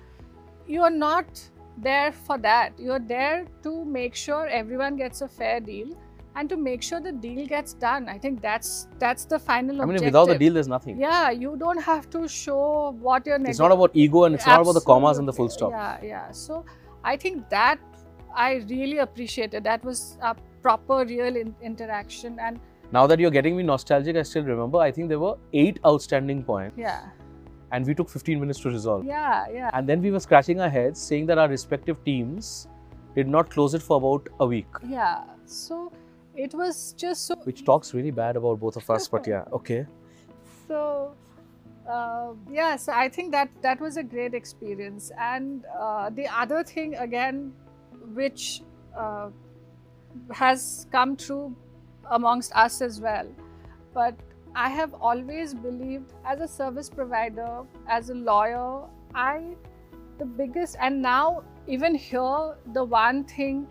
you're 0.67 0.89
not 0.89 1.41
there 1.77 2.11
for 2.11 2.37
that 2.37 2.71
you're 2.79 2.99
there 2.99 3.45
to 3.61 3.83
make 3.83 4.15
sure 4.15 4.47
everyone 4.47 4.95
gets 4.95 5.21
a 5.21 5.27
fair 5.27 5.59
deal 5.59 5.89
and 6.35 6.49
to 6.49 6.57
make 6.57 6.81
sure 6.81 6.99
the 6.99 7.11
deal 7.11 7.45
gets 7.47 7.73
done 7.73 8.07
i 8.09 8.17
think 8.17 8.41
that's 8.41 8.87
that's 8.99 9.25
the 9.33 9.37
final 9.39 9.81
I 9.81 9.85
mean, 9.85 9.95
objective 9.95 10.05
without 10.05 10.27
the 10.33 10.37
deal, 10.43 10.53
there's 10.53 10.67
nothing. 10.67 10.99
yeah 10.99 11.29
you 11.29 11.55
don't 11.57 11.81
have 11.87 12.09
to 12.15 12.27
show 12.27 12.95
what 13.07 13.25
you're 13.27 13.39
It's 13.53 13.59
not 13.59 13.71
about 13.71 13.91
ego 13.93 14.23
and 14.25 14.35
it's 14.35 14.47
not 14.47 14.61
about 14.61 14.73
the 14.79 14.81
commas 14.91 15.17
and 15.19 15.27
the 15.27 15.33
full 15.39 15.49
stop. 15.49 15.71
Yeah, 15.71 15.97
yeah. 16.11 16.31
So 16.31 16.65
I 17.03 17.17
think 17.17 17.49
that 17.49 17.79
I 18.35 18.49
really 18.69 18.97
appreciated. 19.05 19.63
That 19.63 19.83
was 19.85 20.17
a 20.21 20.35
proper, 20.63 21.05
real 21.05 21.35
in- 21.43 21.55
interaction, 21.61 22.39
and 22.39 22.59
Now 22.91 23.05
that 23.11 23.19
you're 23.19 23.31
getting 23.37 23.55
me 23.57 23.63
nostalgic, 23.63 24.15
I 24.15 24.23
still 24.23 24.43
remember. 24.43 24.79
I 24.79 24.91
think 24.91 25.09
there 25.09 25.19
were 25.23 25.35
eight 25.63 25.79
outstanding 25.85 26.43
points, 26.51 26.75
yeah, 26.77 27.01
and 27.71 27.85
we 27.91 27.93
took 27.99 28.09
15 28.09 28.39
minutes 28.39 28.59
to 28.61 28.69
resolve. 28.69 29.05
yeah, 29.05 29.45
yeah. 29.59 29.69
And 29.73 29.87
then 29.93 30.01
we 30.01 30.11
were 30.15 30.19
scratching 30.27 30.61
our 30.67 30.69
heads, 30.77 30.99
saying 31.11 31.27
that 31.33 31.37
our 31.45 31.47
respective 31.57 32.03
teams 32.09 32.53
did 33.19 33.27
not 33.27 33.51
close 33.57 33.75
it 33.81 33.83
for 33.91 33.97
about 33.97 34.29
a 34.39 34.47
week, 34.47 34.81
Yeah. 34.87 35.23
So 35.45 35.91
it 36.35 36.53
was 36.53 36.93
just 36.97 37.27
so. 37.27 37.35
which 37.43 37.63
talks 37.63 37.93
really 37.93 38.11
bad 38.11 38.35
about 38.35 38.59
both 38.59 38.75
of 38.75 38.89
us. 38.89 39.07
But 39.07 39.27
yeah, 39.27 39.43
okay. 39.51 39.85
So 40.67 41.15
uh, 41.87 42.33
yeah, 42.49 42.75
so 42.75 42.93
I 42.93 43.09
think 43.09 43.31
that 43.31 43.49
that 43.61 43.79
was 43.79 43.97
a 43.97 44.03
great 44.03 44.33
experience. 44.33 45.11
And 45.19 45.65
uh, 45.77 46.09
the 46.09 46.27
other 46.27 46.63
thing 46.63 46.95
again, 46.95 47.53
which 48.13 48.61
uh, 48.97 49.29
has 50.31 50.87
come 50.91 51.15
true 51.15 51.55
amongst 52.11 52.55
us 52.55 52.81
as 52.81 53.01
well, 53.01 53.27
but 53.93 54.15
I 54.55 54.69
have 54.69 54.93
always 54.93 55.53
believed 55.53 56.13
as 56.25 56.39
a 56.39 56.47
service 56.47 56.89
provider, 56.89 57.63
as 57.87 58.09
a 58.09 58.13
lawyer, 58.13 58.83
I, 59.15 59.55
the 60.19 60.25
biggest, 60.25 60.77
and 60.79 61.01
now 61.01 61.43
even 61.67 61.95
here, 61.95 62.55
the 62.73 62.83
one 62.83 63.23
thing 63.23 63.67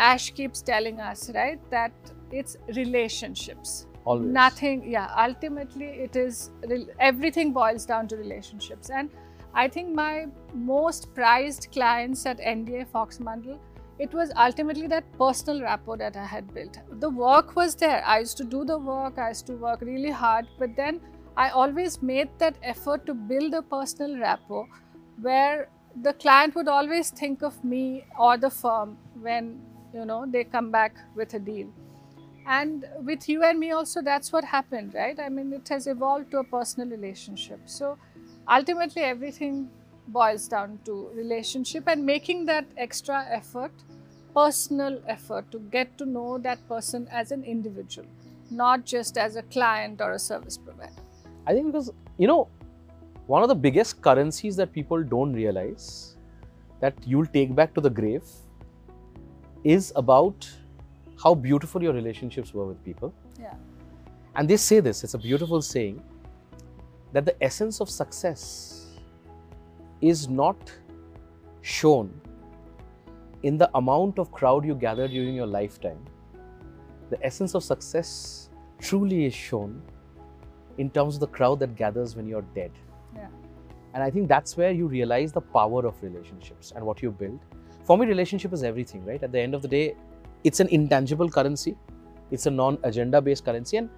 Ash 0.00 0.30
keeps 0.30 0.62
telling 0.62 1.00
us, 1.00 1.30
right, 1.34 1.60
that 1.70 1.92
it's 2.32 2.56
relationships. 2.76 3.86
Always. 4.04 4.28
Nothing, 4.28 4.90
yeah, 4.90 5.08
ultimately, 5.16 5.86
it 5.86 6.16
is 6.16 6.50
everything 6.98 7.52
boils 7.52 7.84
down 7.84 8.08
to 8.08 8.16
relationships. 8.16 8.90
And 8.90 9.10
I 9.54 9.68
think 9.68 9.94
my 9.94 10.26
most 10.54 11.14
prized 11.14 11.68
clients 11.72 12.24
at 12.24 12.38
NDA 12.38 12.88
Fox 12.88 13.18
Mandal 13.18 13.58
it 14.00 14.14
was 14.14 14.32
ultimately 14.34 14.86
that 14.86 15.04
personal 15.18 15.60
rapport 15.60 15.98
that 15.98 16.16
I 16.16 16.24
had 16.24 16.54
built. 16.54 16.78
The 17.00 17.10
work 17.10 17.54
was 17.54 17.74
there. 17.74 18.02
I 18.06 18.20
used 18.20 18.38
to 18.38 18.44
do 18.44 18.64
the 18.64 18.78
work, 18.78 19.18
I 19.18 19.28
used 19.28 19.46
to 19.48 19.52
work 19.52 19.82
really 19.82 20.10
hard, 20.10 20.46
but 20.58 20.74
then 20.74 21.00
I 21.36 21.50
always 21.50 22.00
made 22.02 22.30
that 22.38 22.56
effort 22.62 23.04
to 23.06 23.12
build 23.14 23.52
a 23.52 23.60
personal 23.60 24.18
rapport 24.18 24.66
where 25.20 25.68
the 26.02 26.14
client 26.14 26.54
would 26.54 26.68
always 26.68 27.10
think 27.10 27.42
of 27.42 27.62
me 27.62 28.06
or 28.18 28.38
the 28.38 28.48
firm 28.48 28.96
when 29.20 29.60
you 29.94 30.04
know 30.04 30.24
they 30.26 30.44
come 30.44 30.70
back 30.70 30.96
with 31.14 31.34
a 31.34 31.38
deal. 31.38 31.68
And 32.46 32.84
with 33.04 33.28
you 33.28 33.44
and 33.44 33.58
me 33.58 33.70
also 33.72 34.02
that's 34.02 34.32
what 34.32 34.44
happened, 34.44 34.94
right? 34.94 35.18
I 35.18 35.28
mean 35.28 35.52
it 35.52 35.68
has 35.68 35.86
evolved 35.86 36.30
to 36.32 36.38
a 36.38 36.44
personal 36.44 36.88
relationship. 36.88 37.60
So 37.66 37.98
ultimately 38.48 39.02
everything 39.02 39.68
boils 40.08 40.48
down 40.48 40.78
to 40.84 41.10
relationship 41.14 41.84
and 41.86 42.04
making 42.04 42.46
that 42.46 42.66
extra 42.76 43.24
effort 43.30 43.72
personal 44.34 45.00
effort 45.08 45.50
to 45.50 45.58
get 45.70 45.96
to 45.98 46.06
know 46.06 46.38
that 46.38 46.66
person 46.68 47.08
as 47.10 47.32
an 47.32 47.42
individual, 47.44 48.06
not 48.50 48.84
just 48.84 49.18
as 49.18 49.36
a 49.36 49.42
client 49.42 50.00
or 50.00 50.12
a 50.12 50.18
service 50.18 50.56
provider. 50.56 50.92
I 51.46 51.52
think 51.52 51.66
because, 51.66 51.92
you 52.18 52.26
know, 52.26 52.48
one 53.26 53.42
of 53.42 53.48
the 53.48 53.54
biggest 53.54 54.00
currencies 54.02 54.56
that 54.56 54.72
people 54.72 55.02
don't 55.02 55.32
realize 55.32 56.16
that 56.80 56.94
you'll 57.06 57.26
take 57.26 57.54
back 57.54 57.74
to 57.74 57.80
the 57.80 57.90
grave 57.90 58.22
is 59.64 59.92
about 59.96 60.48
how 61.22 61.34
beautiful 61.34 61.82
your 61.82 61.92
relationships 61.92 62.54
were 62.54 62.66
with 62.66 62.82
people. 62.84 63.12
Yeah. 63.38 63.54
And 64.36 64.48
they 64.48 64.56
say 64.56 64.80
this, 64.80 65.04
it's 65.04 65.14
a 65.14 65.18
beautiful 65.18 65.60
saying 65.60 66.02
that 67.12 67.24
the 67.24 67.42
essence 67.42 67.80
of 67.80 67.90
success 67.90 68.86
is 70.00 70.28
not 70.28 70.72
shown 71.62 72.20
in 73.42 73.56
the 73.56 73.70
amount 73.74 74.18
of 74.18 74.30
crowd 74.32 74.64
you 74.64 74.74
gather 74.74 75.08
during 75.08 75.34
your 75.34 75.46
lifetime, 75.46 75.98
the 77.08 77.24
essence 77.24 77.54
of 77.54 77.64
success 77.64 78.50
truly 78.78 79.24
is 79.24 79.34
shown 79.34 79.82
in 80.78 80.90
terms 80.90 81.14
of 81.14 81.20
the 81.20 81.26
crowd 81.26 81.58
that 81.60 81.74
gathers 81.76 82.16
when 82.16 82.26
you're 82.26 82.44
dead. 82.54 82.70
Yeah. 83.14 83.28
And 83.94 84.02
I 84.02 84.10
think 84.10 84.28
that's 84.28 84.56
where 84.56 84.70
you 84.70 84.86
realize 84.86 85.32
the 85.32 85.40
power 85.40 85.86
of 85.86 86.02
relationships 86.02 86.72
and 86.74 86.84
what 86.84 87.02
you 87.02 87.10
build. 87.10 87.40
For 87.90 87.98
me, 87.98 88.06
relationship 88.06 88.52
is 88.52 88.62
everything, 88.62 89.04
right? 89.04 89.20
At 89.20 89.32
the 89.32 89.40
end 89.40 89.52
of 89.52 89.62
the 89.62 89.66
day, 89.66 89.96
it's 90.44 90.60
an 90.60 90.68
intangible 90.68 91.28
currency, 91.28 91.76
it's 92.30 92.46
a 92.46 92.50
non 92.50 92.78
agenda 92.84 93.20
based 93.20 93.44
currency. 93.44 93.78
And 93.78 93.90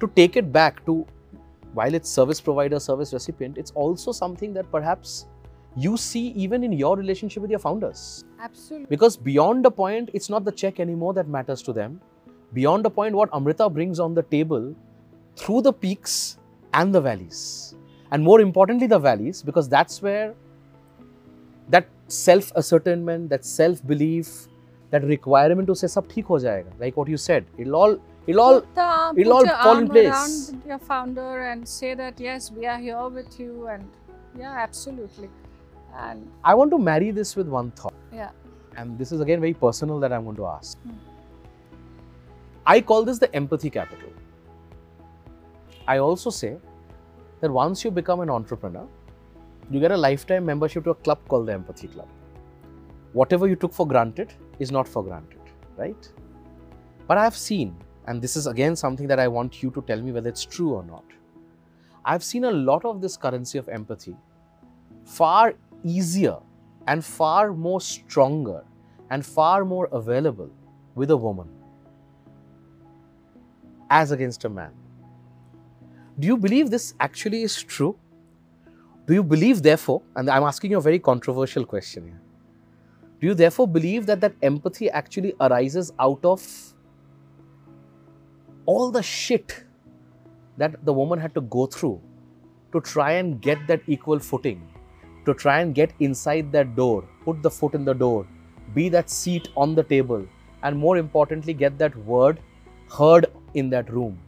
to 0.00 0.10
take 0.16 0.38
it 0.38 0.50
back 0.50 0.82
to 0.86 1.06
while 1.74 1.92
it's 1.92 2.08
service 2.08 2.40
provider, 2.40 2.80
service 2.80 3.12
recipient, 3.12 3.58
it's 3.58 3.70
also 3.72 4.12
something 4.12 4.54
that 4.54 4.70
perhaps 4.70 5.26
you 5.76 5.98
see 5.98 6.28
even 6.28 6.64
in 6.64 6.72
your 6.72 6.96
relationship 6.96 7.42
with 7.42 7.50
your 7.50 7.58
founders. 7.58 8.24
Absolutely. 8.40 8.86
Because 8.86 9.18
beyond 9.18 9.66
a 9.66 9.70
point, 9.70 10.08
it's 10.14 10.30
not 10.30 10.46
the 10.46 10.52
check 10.52 10.80
anymore 10.80 11.12
that 11.12 11.28
matters 11.28 11.60
to 11.64 11.74
them. 11.74 12.00
Beyond 12.54 12.86
a 12.86 12.88
point, 12.88 13.14
what 13.14 13.28
Amrita 13.34 13.68
brings 13.68 14.00
on 14.00 14.14
the 14.14 14.22
table 14.22 14.74
through 15.36 15.60
the 15.60 15.72
peaks 15.74 16.38
and 16.72 16.94
the 16.94 17.02
valleys. 17.02 17.74
And 18.10 18.24
more 18.24 18.40
importantly, 18.40 18.86
the 18.86 18.98
valleys, 18.98 19.42
because 19.42 19.68
that's 19.68 20.00
where 20.00 20.34
that 21.68 21.86
that 22.08 23.44
self 23.44 23.86
belief, 23.86 24.48
that 24.90 25.04
requirement 25.04 25.66
to 25.68 25.74
say 25.74 25.86
sab 25.86 26.08
theek 26.08 26.24
ho 26.24 26.34
jayega, 26.34 26.72
like 26.80 26.96
what 26.96 27.08
you 27.08 27.16
said, 27.16 27.44
it'll 27.58 27.76
all 27.76 27.98
it'll 28.26 28.40
all 28.40 28.62
it'll 29.16 29.32
all 29.32 29.46
fall 29.46 29.78
in 29.78 29.88
place. 29.88 30.50
Around 30.50 30.62
your 30.66 30.78
founder 30.78 31.42
and 31.42 31.68
say 31.68 31.94
that 31.94 32.18
yes, 32.20 32.50
we 32.50 32.66
are 32.66 32.78
here 32.78 33.08
with 33.08 33.38
you, 33.38 33.66
and 33.68 33.88
yeah, 34.38 34.54
absolutely. 34.58 35.28
And 35.96 36.30
I 36.44 36.54
want 36.54 36.70
to 36.70 36.78
marry 36.78 37.10
this 37.10 37.36
with 37.36 37.48
one 37.48 37.70
thought. 37.72 37.94
Yeah. 38.12 38.30
And 38.76 38.98
this 38.98 39.12
is 39.12 39.20
again 39.20 39.40
very 39.40 39.54
personal 39.54 39.98
that 40.00 40.12
I'm 40.12 40.24
going 40.24 40.36
to 40.36 40.46
ask. 40.46 40.78
Hmm. 40.78 40.92
I 42.66 42.80
call 42.80 43.04
this 43.04 43.18
the 43.18 43.34
empathy 43.34 43.70
capital. 43.70 44.10
I 45.86 45.98
also 45.98 46.30
say 46.30 46.56
that 47.40 47.50
once 47.50 47.84
you 47.84 47.90
become 47.90 48.20
an 48.20 48.28
entrepreneur, 48.28 48.86
you 49.70 49.80
get 49.80 49.92
a 49.92 49.96
lifetime 49.96 50.46
membership 50.46 50.84
to 50.84 50.90
a 50.90 50.94
club 50.94 51.18
called 51.28 51.46
the 51.46 51.52
Empathy 51.52 51.88
Club. 51.88 52.08
Whatever 53.12 53.46
you 53.46 53.56
took 53.56 53.72
for 53.72 53.86
granted 53.86 54.32
is 54.58 54.70
not 54.70 54.88
for 54.88 55.02
granted, 55.02 55.40
right? 55.76 56.08
But 57.06 57.18
I've 57.18 57.36
seen, 57.36 57.76
and 58.06 58.22
this 58.22 58.36
is 58.36 58.46
again 58.46 58.76
something 58.76 59.06
that 59.06 59.18
I 59.18 59.28
want 59.28 59.62
you 59.62 59.70
to 59.70 59.82
tell 59.82 60.00
me 60.00 60.12
whether 60.12 60.28
it's 60.28 60.44
true 60.44 60.74
or 60.74 60.84
not. 60.84 61.04
I've 62.04 62.24
seen 62.24 62.44
a 62.44 62.50
lot 62.50 62.84
of 62.84 63.00
this 63.00 63.16
currency 63.16 63.58
of 63.58 63.68
empathy 63.68 64.16
far 65.04 65.54
easier 65.84 66.38
and 66.86 67.04
far 67.04 67.52
more 67.52 67.80
stronger 67.80 68.64
and 69.10 69.24
far 69.24 69.64
more 69.64 69.88
available 69.92 70.50
with 70.94 71.10
a 71.10 71.16
woman 71.16 71.48
as 73.90 74.10
against 74.10 74.44
a 74.44 74.48
man. 74.48 74.72
Do 76.18 76.26
you 76.26 76.36
believe 76.36 76.70
this 76.70 76.94
actually 77.00 77.42
is 77.42 77.62
true? 77.62 77.96
Do 79.08 79.14
you 79.14 79.22
believe, 79.22 79.62
therefore, 79.62 80.02
and 80.16 80.28
I'm 80.28 80.42
asking 80.42 80.70
you 80.70 80.76
a 80.76 80.82
very 80.82 80.98
controversial 80.98 81.64
question 81.64 82.04
here. 82.04 82.20
Do 83.20 83.26
you 83.28 83.34
therefore 83.34 83.66
believe 83.66 84.04
that 84.04 84.20
that 84.20 84.34
empathy 84.42 84.90
actually 84.90 85.32
arises 85.40 85.92
out 85.98 86.22
of 86.22 86.46
all 88.66 88.90
the 88.90 89.02
shit 89.02 89.64
that 90.58 90.84
the 90.84 90.92
woman 90.92 91.18
had 91.18 91.34
to 91.36 91.40
go 91.40 91.64
through 91.64 92.02
to 92.72 92.82
try 92.82 93.12
and 93.12 93.40
get 93.40 93.66
that 93.66 93.80
equal 93.86 94.18
footing 94.18 94.60
to 95.24 95.32
try 95.32 95.60
and 95.60 95.74
get 95.74 95.90
inside 96.00 96.52
that 96.52 96.76
door, 96.76 97.02
put 97.24 97.42
the 97.42 97.50
foot 97.50 97.72
in 97.74 97.86
the 97.86 97.94
door, 97.94 98.26
be 98.74 98.90
that 98.90 99.08
seat 99.08 99.48
on 99.56 99.74
the 99.74 99.84
table, 99.84 100.26
and 100.62 100.76
more 100.76 100.98
importantly, 100.98 101.54
get 101.54 101.78
that 101.78 101.96
word 102.04 102.40
heard 102.90 103.24
in 103.54 103.70
that 103.70 103.90
room. 103.90 104.18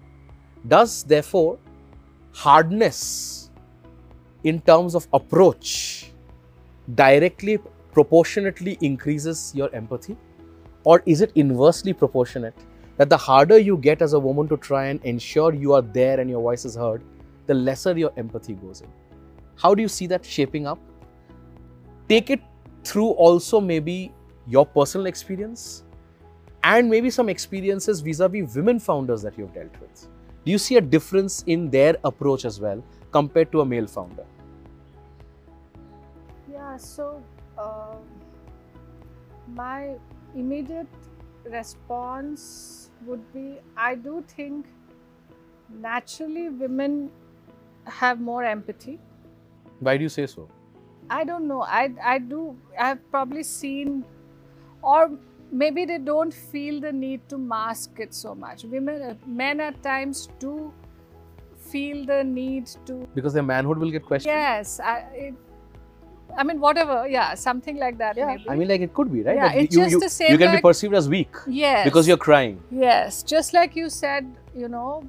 Does 0.69 1.03
therefore 1.05 1.59
hardness 2.33 3.50
in 4.45 4.61
terms 4.61 4.95
of 4.95 5.07
approach 5.13 6.11
directly 6.95 7.59
proportionately 7.93 8.79
increases 8.81 9.53
your 9.55 9.75
empathy? 9.75 10.17
Or 10.85 11.03
is 11.07 11.21
it 11.21 11.33
inversely 11.35 11.93
proportionate 11.93 12.55
that 12.97 13.11
the 13.11 13.17
harder 13.17 13.59
you 13.59 13.77
get 13.77 14.03
as 14.03 14.13
a 14.13 14.19
woman 14.19 14.49
to 14.49 14.57
try 14.57 14.87
and 14.87 15.03
ensure 15.05 15.55
you 15.55 15.73
are 15.75 15.83
there 15.83 16.21
and 16.21 16.31
your 16.31 16.41
voice 16.41 16.65
is 16.65 16.75
heard, 16.75 17.03
the 17.47 17.55
lesser 17.55 17.97
your 17.97 18.13
empathy 18.17 18.55
goes 18.55 18.81
in? 18.81 18.89
How 19.57 19.75
do 19.75 19.83
you 19.83 19.89
see 19.89 20.07
that 20.07 20.25
shaping 20.25 20.67
up? 20.67 20.79
take 22.11 22.31
it 22.35 22.41
through 22.83 23.11
also 23.25 23.61
maybe 23.61 24.13
your 24.49 24.67
personal 24.67 25.07
experience 25.07 25.85
and 26.65 26.91
maybe 26.91 27.11
some 27.17 27.29
experiences 27.29 28.01
vis-a-vis 28.07 28.57
women 28.57 28.81
founders 28.87 29.23
that 29.23 29.39
you've 29.39 29.53
dealt 29.59 29.77
with 29.81 30.09
do 30.45 30.51
you 30.51 30.59
see 30.65 30.77
a 30.81 30.81
difference 30.95 31.45
in 31.57 31.71
their 31.75 31.95
approach 32.11 32.45
as 32.51 32.59
well 32.65 32.83
compared 33.13 33.51
to 33.53 33.61
a 33.61 33.67
male 33.73 33.87
founder 33.87 34.27
yeah 36.53 36.77
so 36.77 37.23
uh, 37.59 37.97
my 39.55 39.95
immediate 40.35 41.11
response 41.45 42.91
would 43.07 43.27
be 43.33 43.47
i 43.77 43.95
do 43.95 44.23
think 44.37 44.67
naturally 45.89 46.49
women 46.49 47.11
have 47.87 48.21
more 48.21 48.43
empathy 48.45 48.99
why 49.81 49.97
do 49.97 50.03
you 50.03 50.15
say 50.21 50.27
so 50.27 50.49
I 51.11 51.25
don't 51.25 51.49
know. 51.49 51.63
I, 51.63 51.91
I 52.03 52.19
do. 52.19 52.57
I've 52.79 53.11
probably 53.11 53.43
seen, 53.43 54.05
or 54.81 55.11
maybe 55.51 55.85
they 55.85 55.99
don't 55.99 56.33
feel 56.33 56.81
the 56.81 56.93
need 56.93 57.29
to 57.29 57.37
mask 57.37 57.99
it 57.99 58.15
so 58.15 58.35
much. 58.35 58.63
Women, 58.63 59.19
men 59.27 59.61
at 59.61 59.83
times 59.83 60.29
do 60.39 60.73
feel 61.71 62.05
the 62.05 62.23
need 62.25 62.71
to. 62.87 63.07
Because 63.15 63.33
their 63.33 63.43
manhood 63.43 63.79
will 63.79 63.91
get 63.91 64.05
questioned? 64.05 64.35
Yes. 64.35 64.81
I, 64.81 64.99
it, 65.15 65.35
I 66.37 66.45
mean, 66.45 66.61
whatever. 66.61 67.07
Yeah, 67.09 67.35
something 67.35 67.77
like 67.77 67.99
that. 67.99 68.17
Yeah. 68.17 68.27
Maybe. 68.27 68.49
I 68.49 68.57
mean, 68.57 68.69
like 68.69 68.81
it 68.81 68.95
could 68.95 69.13
be, 69.13 69.23
right? 69.23 69.37
Yeah, 69.37 69.49
that 69.49 69.57
it's 69.57 69.75
you, 69.75 69.83
just 69.83 69.93
you, 69.93 70.01
the 70.01 70.09
same 70.09 70.33
You 70.33 70.39
can 70.39 70.49
like, 70.49 70.59
be 70.59 70.69
perceived 70.69 70.95
as 70.95 71.09
weak. 71.09 71.35
Yes. 71.47 71.85
Because 71.85 72.07
you're 72.09 72.25
crying. 72.29 72.63
Yes. 72.71 73.23
Just 73.23 73.53
like 73.53 73.77
you 73.77 73.89
said, 73.89 74.27
you 74.57 74.69
know, 74.69 75.03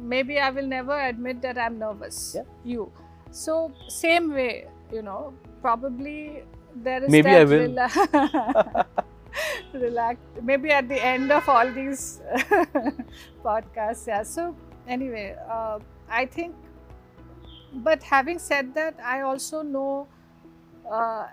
maybe 0.00 0.38
I 0.38 0.50
will 0.50 0.66
never 0.66 0.98
admit 0.98 1.42
that 1.42 1.58
I'm 1.58 1.78
nervous. 1.78 2.32
Yeah. 2.36 2.42
You. 2.64 2.92
So, 3.30 3.72
same 3.88 4.32
way, 4.32 4.66
you 4.92 5.02
know, 5.02 5.34
probably 5.60 6.44
there 6.76 7.04
is 7.04 7.10
maybe 7.10 7.30
that 7.30 7.40
I 7.40 7.44
will. 7.44 7.68
Rela- 7.68 8.86
relax. 9.72 10.18
Maybe 10.42 10.70
at 10.70 10.88
the 10.88 11.04
end 11.04 11.30
of 11.30 11.48
all 11.48 11.70
these 11.70 12.20
podcasts, 13.44 14.06
yeah. 14.06 14.22
So 14.22 14.56
anyway, 14.88 15.36
uh, 15.48 15.78
I 16.10 16.26
think, 16.26 16.54
but 17.72 18.02
having 18.02 18.38
said 18.38 18.74
that, 18.74 18.94
I 19.04 19.20
also 19.20 19.62
know 19.62 20.08
uh, 20.90 21.26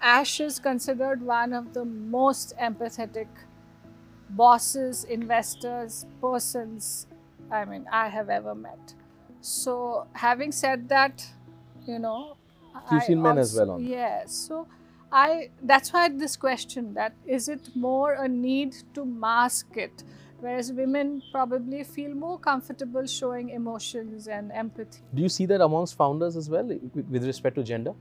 Ash 0.00 0.40
is 0.40 0.58
considered 0.58 1.22
one 1.22 1.52
of 1.52 1.72
the 1.72 1.84
most 1.84 2.54
empathetic 2.60 3.28
bosses, 4.30 5.04
investors, 5.04 6.06
persons, 6.20 7.06
I 7.50 7.64
mean, 7.64 7.86
I 7.92 8.08
have 8.08 8.30
ever 8.30 8.54
met. 8.54 8.94
So, 9.40 10.06
having 10.14 10.52
said 10.52 10.88
that, 10.88 11.26
you 11.86 11.98
know, 11.98 12.36
You've 12.90 13.02
I 13.02 13.06
seen 13.06 13.22
men 13.22 13.38
as 13.38 13.54
well 13.54 13.72
on. 13.72 13.84
Yes. 13.84 14.32
So, 14.32 14.66
I 15.10 15.50
that's 15.62 15.92
why 15.92 16.08
this 16.08 16.36
question 16.36 16.94
that 16.94 17.12
is 17.26 17.48
it 17.48 17.68
more 17.74 18.14
a 18.14 18.28
need 18.28 18.74
to 18.94 19.04
mask 19.04 19.76
it, 19.76 20.04
whereas 20.42 20.72
women 20.72 21.10
probably 21.32 21.82
feel 21.84 22.14
more 22.14 22.38
comfortable 22.46 23.06
showing 23.06 23.50
emotions 23.50 24.26
and 24.26 24.50
empathy. 24.52 25.02
Do 25.14 25.22
you 25.22 25.28
see 25.28 25.46
that 25.46 25.60
amongst 25.60 25.96
founders 25.96 26.36
as 26.36 26.50
well 26.50 26.64
with 27.10 27.24
respect 27.24 27.56
to 27.60 27.62
gender? 27.62 27.94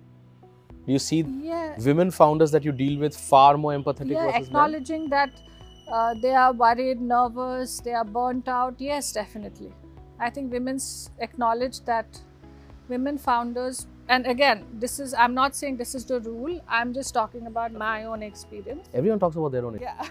Do 0.86 0.92
you 0.92 1.00
see 1.00 1.22
Yeah. 1.22 1.76
women 1.86 2.12
founders 2.20 2.52
that 2.58 2.66
you 2.70 2.72
deal 2.72 3.00
with 3.00 3.16
far 3.16 3.58
more 3.58 3.74
empathetic 3.74 4.12
yeah, 4.16 4.26
versus 4.26 4.40
men? 4.40 4.46
acknowledging 4.48 5.10
that 5.10 5.30
uh, 5.88 6.16
they 6.22 6.34
are 6.34 6.52
worried, 6.54 7.02
nervous, 7.02 7.80
they 7.82 7.94
are 7.94 8.06
burnt 8.06 8.48
out. 8.48 8.76
Yes, 8.80 9.12
definitely. 9.12 9.72
I 10.20 10.30
think 10.30 10.52
women's 10.52 11.10
acknowledge 11.20 11.82
that 11.82 12.20
women 12.88 13.18
founders, 13.18 13.88
and 14.12 14.28
again, 14.28 14.66
this 14.74 15.00
is, 15.00 15.14
I'm 15.14 15.34
not 15.34 15.56
saying 15.56 15.78
this 15.78 15.96
is 15.96 16.04
the 16.04 16.20
rule, 16.20 16.60
I'm 16.68 16.94
just 16.94 17.14
talking 17.14 17.48
about 17.48 17.72
my 17.72 18.04
own 18.04 18.22
experience. 18.22 18.90
Everyone 18.94 19.20
talks 19.20 19.38
about 19.38 19.54
their 19.54 19.66
own. 19.66 19.80
Yeah, 19.80 20.06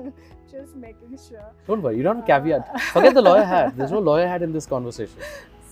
just 0.50 0.74
making 0.74 1.16
sure. 1.28 1.52
Don't 1.68 1.80
worry, 1.80 1.96
you 1.96 2.02
don't 2.02 2.16
have 2.16 2.26
caveat. 2.26 2.80
Forget 2.92 3.14
the 3.14 3.22
lawyer 3.22 3.44
hat. 3.44 3.76
There's 3.76 3.92
no 3.92 4.00
lawyer 4.00 4.26
hat 4.26 4.42
in 4.42 4.52
this 4.52 4.66
conversation. 4.66 5.18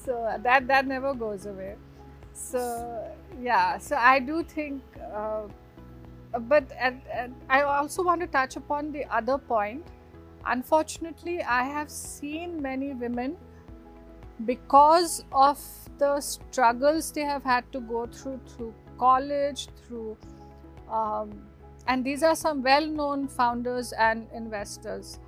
So 0.04 0.14
that 0.44 0.68
that 0.68 0.86
never 0.86 1.12
goes 1.12 1.46
away. 1.46 1.74
So 2.32 2.62
yeah, 3.40 3.78
so 3.78 3.96
I 3.96 4.20
do 4.20 4.44
think, 4.44 4.80
uh, 5.12 5.42
but 6.52 6.70
at, 6.78 6.94
at, 7.12 7.30
I 7.48 7.62
also 7.62 8.04
want 8.04 8.20
to 8.20 8.28
touch 8.28 8.56
upon 8.56 8.92
the 8.92 9.04
other 9.06 9.38
point. 9.38 9.84
Unfortunately, 10.46 11.42
I 11.42 11.64
have 11.64 11.90
seen 11.90 12.62
many 12.62 12.94
women 12.94 13.36
because 14.44 15.24
of 15.32 15.60
the 15.98 16.20
struggles 16.20 17.12
they 17.12 17.22
have 17.22 17.44
had 17.44 17.70
to 17.72 17.80
go 17.80 18.06
through 18.06 18.40
through 18.48 18.74
college, 18.98 19.68
through 19.86 20.16
um, 20.90 21.32
and 21.86 22.04
these 22.04 22.22
are 22.22 22.36
some 22.36 22.62
well-known 22.62 23.26
founders 23.28 23.92
and 23.92 24.28
investors. 24.34 25.18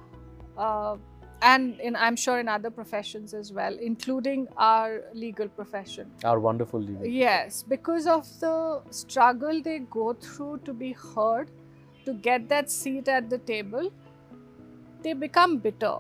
Uh, 0.57 0.97
and 1.43 1.79
in 1.81 1.97
I'm 1.97 2.17
sure 2.17 2.39
in 2.41 2.49
other 2.49 2.71
professions 2.71 3.35
as 3.35 3.53
well, 3.53 3.77
including 3.79 4.47
our 4.57 5.03
legal 5.13 5.49
profession. 5.49 6.11
Our 6.25 6.41
wonderful 6.41 6.81
legal 6.81 7.07
Yes, 7.07 7.63
because 7.63 8.07
of 8.07 8.29
the 8.41 8.83
struggle 8.91 9.61
they 9.63 9.81
go 9.81 10.15
through 10.15 10.61
to 10.65 10.73
be 10.73 10.93
heard, 10.93 11.51
to 12.07 12.15
get 12.15 12.49
that 12.49 12.71
seat 12.71 13.09
at 13.09 13.29
the 13.29 13.39
table, 13.39 13.93
they 15.03 15.13
become 15.13 15.59
bitter. 15.59 15.99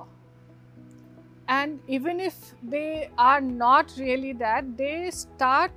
And 1.49 1.81
even 1.87 2.21
if 2.21 2.55
they 2.62 3.11
are 3.19 3.41
not 3.41 3.93
really 3.99 4.33
that, 4.35 4.77
they 4.77 5.11
start 5.11 5.73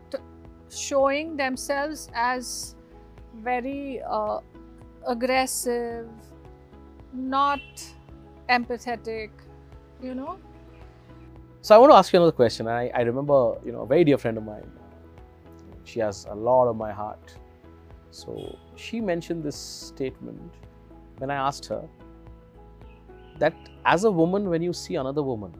showing 0.69 1.35
themselves 1.35 2.10
as 2.14 2.76
very 3.35 4.02
uh, 4.02 4.39
aggressive, 5.06 6.07
not 7.14 7.61
empathetic, 8.49 9.30
you 10.02 10.15
know. 10.15 10.38
So 11.61 11.76
I 11.76 11.77
want 11.80 11.91
to 11.91 11.95
ask 11.95 12.14
you 12.14 12.19
another 12.19 12.31
question. 12.31 12.68
I, 12.68 12.89
I 12.89 13.02
remember, 13.02 13.57
you 13.65 13.73
know, 13.73 13.81
a 13.81 13.85
very 13.85 14.06
dear 14.06 14.18
friend 14.18 14.38
of 14.38 14.45
mine. 14.45 14.72
She 15.84 15.99
has 15.99 16.26
a 16.30 16.35
lot 16.35 16.68
of 16.68 16.77
my 16.77 16.91
heart. 16.91 17.35
So 18.11 18.57
she 18.76 19.02
mentioned 19.02 19.44
this 19.44 19.57
statement 19.57 20.53
when 21.18 21.30
I 21.30 21.35
asked 21.35 21.65
her 21.65 21.88
that 23.39 23.53
as 23.85 24.03
a 24.03 24.11
woman, 24.11 24.49
when 24.49 24.61
you 24.61 24.73
see 24.73 24.95
another 24.95 25.23
woman 25.23 25.53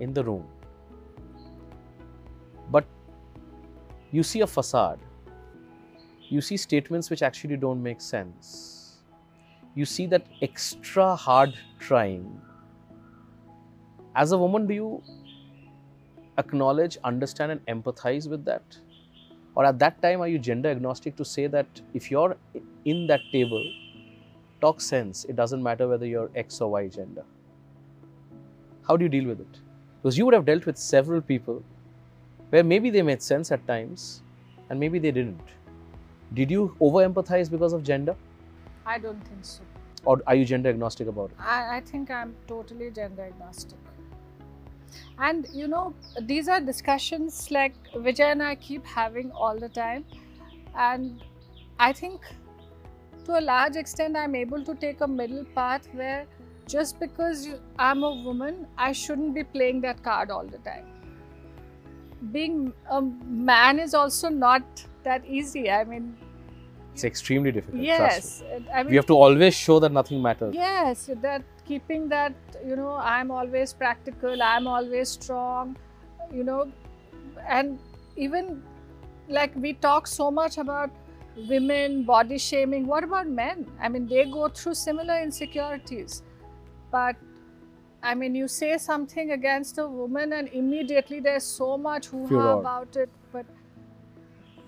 in 0.00 0.12
the 0.12 0.24
room, 0.24 0.46
but 2.70 2.84
you 4.10 4.22
see 4.22 4.40
a 4.40 4.46
facade, 4.46 4.98
you 6.28 6.40
see 6.40 6.56
statements 6.56 7.10
which 7.10 7.22
actually 7.22 7.56
don't 7.56 7.82
make 7.82 8.00
sense, 8.00 8.98
you 9.74 9.84
see 9.84 10.06
that 10.06 10.26
extra 10.42 11.14
hard 11.16 11.54
trying 11.78 12.40
as 14.14 14.32
a 14.32 14.38
woman 14.38 14.66
do 14.66 14.74
you 14.74 15.02
acknowledge 16.38 16.98
understand 17.04 17.52
and 17.52 17.66
empathize 17.66 18.28
with 18.28 18.44
that? 18.44 18.62
Or 19.54 19.64
at 19.64 19.78
that 19.78 20.00
time 20.02 20.20
are 20.20 20.28
you 20.28 20.38
gender 20.38 20.70
agnostic 20.70 21.16
to 21.16 21.24
say 21.24 21.46
that 21.46 21.66
if 21.94 22.10
you're 22.10 22.36
in 22.84 23.06
that 23.06 23.20
table 23.32 23.62
talk 24.64 24.80
sense 24.80 25.24
it 25.32 25.36
doesn't 25.42 25.62
matter 25.68 25.88
whether 25.92 26.06
you're 26.06 26.30
x 26.44 26.60
or 26.60 26.70
y 26.70 26.82
gender 26.96 27.24
how 28.88 28.96
do 28.96 29.04
you 29.08 29.12
deal 29.16 29.28
with 29.32 29.40
it 29.40 29.60
because 30.00 30.18
you 30.18 30.24
would 30.26 30.34
have 30.34 30.46
dealt 30.50 30.66
with 30.70 30.78
several 30.84 31.20
people 31.32 31.62
where 32.50 32.64
maybe 32.72 32.90
they 32.96 33.02
made 33.10 33.22
sense 33.22 33.52
at 33.56 33.66
times 33.66 34.22
and 34.68 34.80
maybe 34.80 34.98
they 34.98 35.14
didn't 35.20 35.54
did 36.40 36.50
you 36.50 36.64
over 36.80 37.06
empathize 37.08 37.50
because 37.50 37.72
of 37.72 37.84
gender 37.92 38.16
I 38.84 38.98
don't 38.98 39.22
think 39.28 39.44
so. 39.44 39.62
or 40.04 40.20
are 40.26 40.34
you 40.34 40.44
gender 40.44 40.70
agnostic 40.70 41.08
about 41.14 41.30
it 41.30 41.48
I, 41.56 41.76
I 41.76 41.80
think 41.80 42.10
I'm 42.10 42.34
totally 42.48 42.90
gender 42.90 43.22
agnostic. 43.22 43.78
And 45.18 45.46
you 45.52 45.68
know, 45.68 45.94
these 46.22 46.48
are 46.48 46.60
discussions 46.60 47.50
like 47.50 47.74
Vijay 47.94 48.32
and 48.32 48.42
I 48.42 48.54
keep 48.56 48.84
having 48.84 49.30
all 49.32 49.58
the 49.58 49.68
time. 49.68 50.04
And 50.74 51.22
I 51.78 51.92
think 51.92 52.20
to 53.24 53.38
a 53.38 53.40
large 53.40 53.76
extent, 53.76 54.16
I'm 54.16 54.34
able 54.34 54.64
to 54.64 54.74
take 54.74 55.00
a 55.00 55.06
middle 55.06 55.44
path 55.54 55.88
where 55.92 56.26
just 56.66 56.98
because 57.00 57.46
you, 57.46 57.58
I'm 57.78 58.02
a 58.02 58.10
woman, 58.10 58.66
I 58.78 58.92
shouldn't 58.92 59.34
be 59.34 59.44
playing 59.44 59.80
that 59.82 60.02
card 60.02 60.30
all 60.30 60.44
the 60.44 60.58
time. 60.58 60.86
Being 62.30 62.72
a 62.90 63.02
man 63.02 63.78
is 63.78 63.94
also 63.94 64.28
not 64.28 64.62
that 65.02 65.24
easy. 65.26 65.70
I 65.70 65.84
mean, 65.84 66.16
it's 66.92 67.04
extremely 67.04 67.50
difficult 67.52 67.82
yes. 67.82 68.42
I 68.72 68.82
mean, 68.82 68.90
we 68.90 68.96
have 68.96 69.06
to 69.06 69.14
always 69.14 69.54
show 69.54 69.80
that 69.80 69.92
nothing 69.92 70.20
matters 70.20 70.54
Yes, 70.54 71.08
that 71.22 71.42
keeping 71.66 72.08
that, 72.10 72.34
you 72.66 72.76
know, 72.76 72.92
I'm 72.92 73.30
always 73.30 73.72
practical, 73.72 74.42
I'm 74.42 74.66
always 74.66 75.08
strong, 75.08 75.76
you 76.32 76.44
know, 76.44 76.70
and 77.48 77.78
even 78.16 78.62
like 79.28 79.52
we 79.56 79.72
talk 79.74 80.06
so 80.06 80.30
much 80.30 80.58
about 80.58 80.90
women, 81.48 82.04
body 82.04 82.38
shaming. 82.38 82.86
What 82.86 83.04
about 83.04 83.28
men? 83.28 83.66
I 83.80 83.88
mean, 83.88 84.06
they 84.06 84.24
go 84.24 84.48
through 84.48 84.74
similar 84.74 85.20
insecurities, 85.22 86.22
but 86.90 87.16
I 88.02 88.14
mean, 88.14 88.34
you 88.34 88.48
say 88.48 88.78
something 88.78 89.30
against 89.32 89.78
a 89.78 89.86
woman, 89.86 90.32
and 90.32 90.48
immediately 90.48 91.20
there's 91.20 91.44
so 91.44 91.78
much 91.78 92.06
hoo 92.06 92.26
ha 92.26 92.58
about 92.58 92.96
it. 92.96 93.10
But 93.32 93.46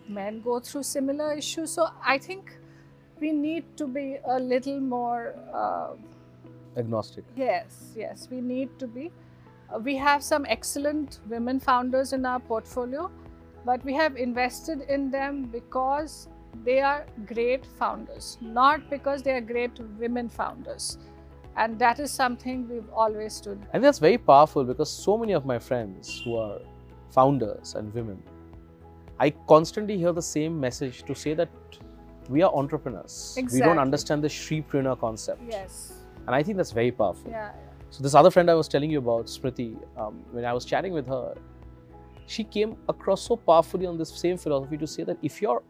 men 0.09 0.41
go 0.41 0.61
through 0.61 0.85
similar 0.85 1.32
issues. 1.32 1.73
So 1.73 1.89
I 2.05 2.19
think 2.19 2.57
we 3.20 3.32
need 3.32 3.77
to 3.77 3.86
be 3.86 4.19
a 4.24 4.39
little 4.39 4.81
more. 4.81 5.35
Uh, 5.53 5.95
agnostic 6.77 7.24
Yes, 7.36 7.93
yes, 7.97 8.28
we 8.31 8.41
need 8.41 8.78
to 8.78 8.86
be. 8.86 9.11
Uh, 9.73 9.78
we 9.78 9.97
have 9.97 10.23
some 10.23 10.47
excellent 10.49 11.20
women 11.28 11.61
founders 11.61 12.12
in 12.12 12.24
our 12.27 12.41
portfolio, 12.41 13.11
but 13.65 13.85
we 13.85 13.95
have 13.95 14.16
invested 14.16 14.82
in 14.82 15.11
them 15.11 15.45
because 15.45 16.28
they 16.62 16.81
are 16.81 17.06
great 17.26 17.66
founders, 17.78 18.39
not 18.40 18.89
because 18.90 19.22
they 19.22 19.32
are 19.32 19.40
great 19.40 19.78
women 19.98 20.28
founders. 20.28 20.98
And 21.56 21.78
that 21.78 22.01
is 22.01 22.10
something 22.10 22.68
we've 22.68 22.90
always 22.93 23.35
stood. 23.35 23.64
And 23.72 23.82
that's 23.82 23.98
very 23.98 24.18
powerful 24.18 24.64
because 24.64 24.90
so 24.90 25.16
many 25.16 25.32
of 25.32 25.47
my 25.47 25.59
friends 25.59 26.20
who 26.24 26.36
are 26.36 26.59
founders 27.10 27.74
and 27.74 27.94
women, 27.94 28.22
I 29.20 29.31
constantly 29.48 29.97
hear 29.97 30.12
the 30.12 30.22
same 30.22 30.59
message 30.59 31.05
to 31.05 31.14
say 31.14 31.35
that 31.35 31.48
we 32.28 32.43
are 32.43 32.52
entrepreneurs. 32.55 33.39
We 33.52 33.60
don't 33.60 33.78
understand 33.78 34.24
the 34.24 34.28
Shreepreneur 34.28 34.98
concept. 34.98 35.43
Yes. 35.48 35.93
And 36.26 36.35
I 36.35 36.43
think 36.43 36.56
that's 36.56 36.72
very 36.72 36.90
powerful. 36.90 37.31
Yeah. 37.31 37.52
So 37.90 38.02
this 38.02 38.14
other 38.14 38.31
friend 38.31 38.51
I 38.51 38.55
was 38.55 38.66
telling 38.66 38.90
you 38.90 38.98
about, 38.98 39.26
Smriti, 39.26 39.76
um, 39.97 40.24
when 40.32 40.44
I 40.44 40.52
was 40.52 40.64
chatting 40.64 40.93
with 40.93 41.06
her, 41.06 41.35
she 42.26 42.43
came 42.43 42.76
across 42.89 43.22
so 43.22 43.36
powerfully 43.36 43.86
on 43.86 43.98
this 43.98 44.09
same 44.09 44.36
philosophy 44.39 44.78
to 44.78 44.86
say 44.86 45.05
that 45.05 45.18
if 45.22 45.40
you're 45.40 45.62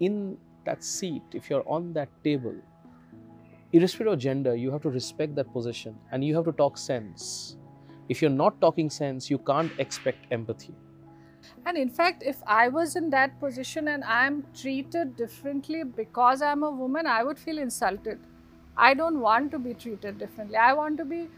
in 0.00 0.36
that 0.64 0.82
seat, 0.82 1.22
if 1.32 1.48
you're 1.48 1.66
on 1.68 1.92
that 1.92 2.08
table, 2.24 2.54
irrespective 3.72 4.12
of 4.14 4.18
gender, 4.18 4.56
you 4.56 4.70
have 4.70 4.82
to 4.82 4.90
respect 4.90 5.34
that 5.36 5.52
position 5.52 5.96
and 6.10 6.24
you 6.24 6.34
have 6.34 6.44
to 6.46 6.52
talk 6.52 6.76
sense. 6.76 7.56
If 8.08 8.20
you're 8.20 8.30
not 8.30 8.60
talking 8.60 8.90
sense, 8.90 9.30
you 9.30 9.38
can't 9.38 9.70
expect 9.78 10.26
empathy. 10.32 10.74
And 11.66 11.76
in 11.76 11.88
fact, 11.88 12.22
if 12.24 12.42
I 12.46 12.68
was 12.68 12.96
in 12.96 13.10
that 13.10 13.38
position 13.38 13.88
and 13.88 14.02
I'm 14.04 14.44
treated 14.54 15.16
differently 15.16 15.84
because 15.84 16.42
I'm 16.42 16.62
a 16.62 16.70
woman, 16.70 17.06
I 17.06 17.22
would 17.22 17.38
feel 17.38 17.58
insulted. 17.58 18.18
I 18.76 18.94
don't 18.94 19.20
want 19.20 19.50
to 19.52 19.58
be 19.58 19.74
treated 19.74 20.18
differently. 20.18 20.56
I 20.56 20.72
want 20.72 20.96
to 20.98 21.04
be 21.04 21.28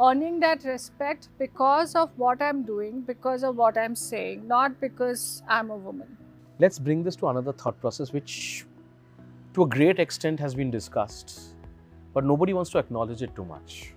earning 0.00 0.40
that 0.40 0.64
respect 0.64 1.28
because 1.38 1.94
of 1.94 2.10
what 2.16 2.40
I'm 2.40 2.62
doing, 2.62 3.00
because 3.00 3.42
of 3.42 3.56
what 3.56 3.76
I'm 3.76 3.96
saying, 3.96 4.46
not 4.46 4.80
because 4.80 5.42
I'm 5.48 5.70
a 5.70 5.76
woman. 5.76 6.16
Let's 6.62 6.78
bring 6.78 7.02
this 7.02 7.16
to 7.16 7.26
another 7.26 7.52
thought 7.52 7.80
process, 7.80 8.12
which 8.12 8.64
to 9.52 9.64
a 9.64 9.66
great 9.66 9.98
extent 9.98 10.38
has 10.38 10.54
been 10.54 10.70
discussed, 10.70 11.56
but 12.14 12.24
nobody 12.24 12.52
wants 12.52 12.70
to 12.70 12.78
acknowledge 12.78 13.20
it 13.20 13.34
too 13.34 13.44
much. 13.44 13.94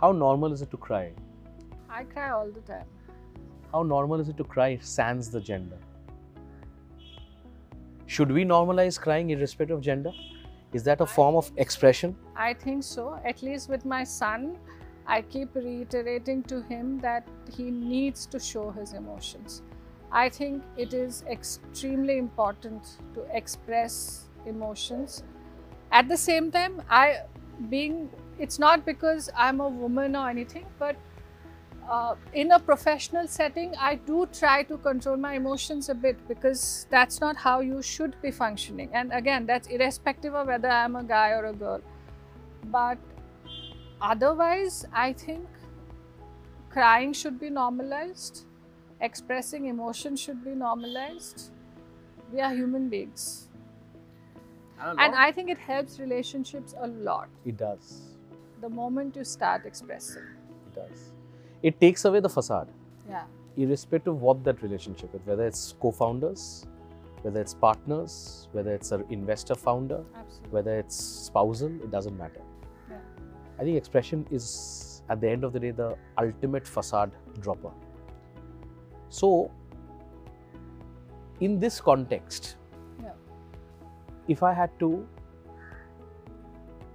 How 0.00 0.12
normal 0.12 0.52
is 0.52 0.62
it 0.62 0.70
to 0.70 0.76
cry? 0.76 1.10
I 1.88 2.04
cry 2.04 2.30
all 2.30 2.52
the 2.52 2.60
time. 2.60 2.84
How 3.72 3.82
normal 3.82 4.20
is 4.20 4.28
it 4.28 4.36
to 4.36 4.44
cry 4.44 4.78
sans 4.80 5.28
the 5.28 5.40
gender? 5.40 5.76
Should 8.06 8.30
we 8.30 8.44
normalize 8.44 9.00
crying 9.00 9.30
irrespective 9.30 9.78
of 9.78 9.82
gender? 9.82 10.12
Is 10.72 10.84
that 10.84 11.00
a 11.00 11.06
form 11.06 11.34
of 11.34 11.50
expression? 11.56 12.14
I 12.36 12.54
think 12.54 12.84
so. 12.84 13.18
At 13.24 13.42
least 13.42 13.68
with 13.68 13.84
my 13.84 14.04
son, 14.04 14.56
I 15.04 15.22
keep 15.22 15.52
reiterating 15.56 16.44
to 16.44 16.62
him 16.62 17.00
that 17.00 17.26
he 17.56 17.72
needs 17.72 18.24
to 18.26 18.38
show 18.38 18.70
his 18.70 18.92
emotions. 18.92 19.62
I 20.12 20.28
think 20.28 20.62
it 20.76 20.92
is 20.92 21.24
extremely 21.30 22.18
important 22.18 22.98
to 23.14 23.24
express 23.32 24.26
emotions. 24.46 25.22
At 25.92 26.08
the 26.08 26.16
same 26.16 26.50
time, 26.50 26.82
I 26.88 27.22
being 27.68 28.10
it's 28.38 28.58
not 28.58 28.86
because 28.86 29.28
I'm 29.36 29.60
a 29.60 29.68
woman 29.68 30.16
or 30.16 30.28
anything, 30.28 30.66
but 30.78 30.96
uh, 31.88 32.14
in 32.32 32.52
a 32.52 32.58
professional 32.58 33.26
setting, 33.26 33.74
I 33.78 33.96
do 33.96 34.26
try 34.32 34.62
to 34.64 34.78
control 34.78 35.16
my 35.16 35.34
emotions 35.34 35.88
a 35.88 35.94
bit 35.94 36.16
because 36.28 36.86
that's 36.88 37.20
not 37.20 37.36
how 37.36 37.60
you 37.60 37.82
should 37.82 38.14
be 38.22 38.30
functioning. 38.30 38.90
And 38.92 39.12
again, 39.12 39.44
that's 39.44 39.66
irrespective 39.66 40.34
of 40.34 40.46
whether 40.46 40.68
I'm 40.68 40.96
a 40.96 41.02
guy 41.02 41.30
or 41.30 41.46
a 41.46 41.52
girl. 41.52 41.80
But 42.66 42.98
otherwise, 44.00 44.86
I 44.92 45.12
think 45.12 45.46
crying 46.70 47.12
should 47.12 47.40
be 47.40 47.50
normalized, 47.50 48.46
expressing 49.00 49.66
emotion 49.66 50.16
should 50.16 50.44
be 50.44 50.54
normalized. 50.54 51.50
We 52.32 52.40
are 52.40 52.52
human 52.54 52.88
beings. 52.88 53.48
And 54.78 55.14
I 55.14 55.30
think 55.30 55.50
it 55.50 55.58
helps 55.58 55.98
relationships 55.98 56.74
a 56.80 56.86
lot 56.86 57.28
It 57.44 57.56
does. 57.58 58.16
the 58.62 58.68
moment 58.68 59.14
you 59.16 59.24
start 59.24 59.66
expressing. 59.66 60.22
It 60.68 60.74
does. 60.74 61.12
It 61.62 61.78
takes 61.80 62.04
away 62.06 62.20
the 62.20 62.30
facade, 62.30 62.68
Yeah. 63.08 63.24
irrespective 63.56 64.14
of 64.14 64.22
what 64.22 64.42
that 64.44 64.62
relationship 64.62 65.14
is, 65.14 65.20
whether 65.26 65.46
it's 65.46 65.72
co-founders, 65.80 66.66
whether 67.22 67.40
it's 67.42 67.52
partners, 67.52 68.48
whether 68.52 68.72
it's 68.74 68.92
an 68.92 69.04
investor 69.10 69.54
founder, 69.54 70.02
Absolutely. 70.14 70.50
whether 70.50 70.78
it's 70.78 70.96
spousal, 70.96 71.68
it 71.82 71.90
doesn't 71.90 72.16
matter. 72.16 72.40
Yeah. 72.88 72.96
I 73.58 73.64
think 73.64 73.76
expression 73.76 74.26
is 74.30 75.02
at 75.10 75.20
the 75.20 75.28
end 75.28 75.44
of 75.44 75.52
the 75.52 75.60
day 75.60 75.72
the 75.72 75.94
ultimate 76.16 76.66
facade 76.66 77.12
dropper. 77.40 77.72
So, 79.10 79.50
in 81.40 81.58
this 81.58 81.80
context, 81.80 82.56
Yeah. 83.02 83.12
if 84.28 84.42
I 84.42 84.52
had 84.52 84.78
to 84.80 84.90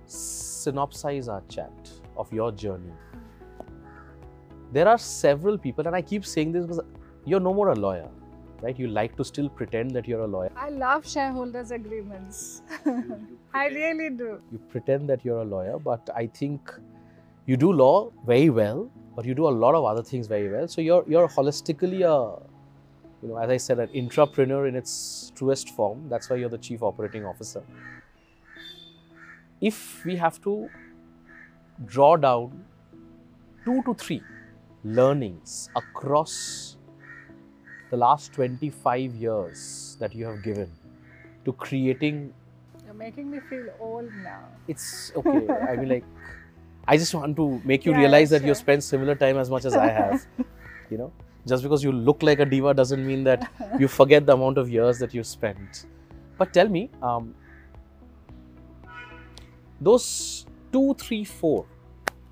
synopsize 0.07 1.27
our 1.29 1.41
chat 1.49 1.91
of 2.17 2.31
your 2.33 2.51
journey, 2.51 2.93
there 4.71 4.87
are 4.87 4.97
several 4.97 5.57
people, 5.57 5.87
and 5.87 5.95
I 5.95 6.01
keep 6.01 6.25
saying 6.25 6.51
this 6.53 6.65
because 6.65 6.79
you're 7.25 7.39
no 7.39 7.53
more 7.53 7.69
a 7.69 7.75
lawyer, 7.75 8.09
right? 8.61 8.77
You 8.79 8.87
like 8.87 9.15
to 9.17 9.23
still 9.25 9.49
pretend 9.49 9.91
that 9.91 10.07
you're 10.07 10.21
a 10.21 10.27
lawyer. 10.27 10.51
I 10.55 10.69
love 10.69 11.07
shareholders' 11.07 11.71
agreements. 11.71 12.61
I 13.53 13.67
really 13.67 14.09
do. 14.09 14.41
You 14.51 14.59
pretend 14.69 15.09
that 15.09 15.23
you're 15.25 15.39
a 15.39 15.45
lawyer, 15.45 15.77
but 15.79 16.09
I 16.15 16.27
think 16.27 16.71
you 17.45 17.57
do 17.57 17.72
law 17.72 18.11
very 18.26 18.49
well, 18.49 18.89
but 19.15 19.26
you 19.26 19.34
do 19.35 19.47
a 19.47 19.55
lot 19.63 19.76
of 19.76 19.84
other 19.85 20.03
things 20.03 20.27
very 20.27 20.49
well. 20.51 20.67
So 20.67 20.81
you're 20.81 21.03
you're 21.07 21.27
holistically 21.27 22.01
a, 22.01 22.41
you 23.22 23.30
know, 23.30 23.38
as 23.38 23.49
I 23.49 23.57
said, 23.57 23.80
an 23.80 23.89
intrapreneur 23.89 24.67
in 24.67 24.76
its 24.76 25.31
truest 25.35 25.69
form. 25.69 26.07
That's 26.09 26.30
why 26.30 26.38
you're 26.38 26.49
the 26.49 26.57
chief 26.57 26.84
operating 26.84 27.26
officer. 27.26 27.63
If 29.61 30.03
we 30.05 30.15
have 30.17 30.41
to 30.43 30.69
draw 31.85 32.15
down 32.17 32.63
two 33.63 33.81
to 33.84 33.93
three 33.93 34.22
learnings 34.84 35.69
across 35.76 36.77
the 37.89 37.97
last 37.97 38.34
25 38.34 39.15
years 39.15 39.97
that 39.99 40.13
you 40.13 40.26
have 40.26 40.43
given 40.43 40.72
to 41.45 41.53
creating 41.53 42.34
You're 42.85 42.93
making 42.93 43.31
me 43.31 43.39
feel 43.49 43.67
old 43.80 44.11
now. 44.23 44.43
it's 44.67 45.11
okay. 45.15 45.47
I 45.49 45.76
mean, 45.76 45.89
like, 45.89 46.03
I 46.87 46.97
just 46.97 47.13
want 47.15 47.35
to 47.37 47.61
make 47.65 47.85
you 47.85 47.91
Yeah, 47.91 47.99
realize 47.99 48.29
that 48.29 48.41
you 48.41 48.49
sure. 48.49 48.55
spent 48.55 48.83
similar 48.83 49.15
time 49.15 49.37
as 49.37 49.49
much 49.49 49.65
as 49.65 49.75
I 49.75 49.87
have. 49.87 50.25
you 50.89 50.97
know, 50.97 51.11
just 51.47 51.63
because 51.63 51.83
you 51.83 51.91
look 51.91 52.21
like 52.23 52.39
a 52.39 52.45
diva 52.45 52.73
doesn't 52.73 53.05
mean 53.05 53.23
that 53.23 53.51
you 53.79 53.87
forget 53.87 54.25
the 54.25 54.33
amount 54.33 54.57
of 54.57 54.69
years 54.69 54.99
that 54.99 55.13
you 55.13 55.23
spent. 55.23 55.85
But 56.37 56.53
tell 56.53 56.67
me, 56.67 56.89
um, 57.01 57.33
those 59.81 60.45
two, 60.71 60.93
three, 60.95 61.23
four, 61.23 61.65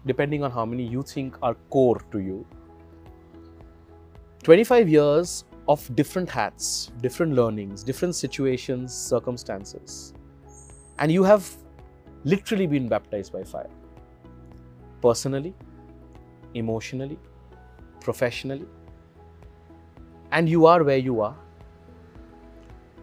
depending 0.05 0.43
on 0.43 0.51
how 0.51 0.65
many 0.65 0.85
you 0.85 1.01
think 1.01 1.35
are 1.41 1.55
core 1.69 1.99
to 2.11 2.19
you, 2.19 2.45
25 4.43 4.89
years 4.89 5.45
of 5.67 5.95
different 5.95 6.29
hats, 6.29 6.91
different 7.01 7.33
learnings, 7.33 7.83
different 7.83 8.13
situations, 8.13 8.93
circumstances, 8.93 10.13
and 10.99 11.11
you 11.11 11.23
have 11.23 11.49
literally 12.25 12.67
been 12.67 12.87
baptized 12.87 13.31
by 13.31 13.43
fire. 13.43 13.69
Personally, 15.03 15.53
emotionally, 16.53 17.19
professionally, 17.99 18.65
and 20.31 20.49
you 20.49 20.65
are 20.65 20.83
where 20.83 20.97
you 20.97 21.21
are. 21.21 21.35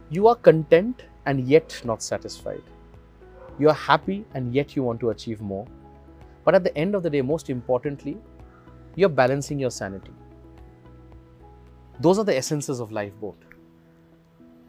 You 0.09 0.27
are 0.29 0.35
content 0.35 1.05
and 1.27 1.47
yet 1.47 1.81
not 1.85 2.03
satisfied. 2.03 2.63
You 3.59 3.69
are 3.69 3.75
happy 3.75 4.25
and 4.35 4.55
yet 4.55 4.75
you 4.75 4.83
want 4.83 5.01
to 5.01 5.11
achieve 5.11 5.41
more. 5.41 5.67
But 6.45 6.55
at 6.55 6.65
the 6.65 6.77
end 6.77 6.95
of 6.95 7.03
the 7.03 7.11
day, 7.11 7.21
most 7.21 7.51
importantly, 7.51 8.17
you're 8.97 9.17
balancing 9.23 9.59
your 9.59 9.71
sanity. 9.71 10.13
Those 12.01 12.19
are 12.19 12.25
the 12.25 12.37
essences 12.37 12.81
of 12.81 12.93
lifeboat. 12.93 13.37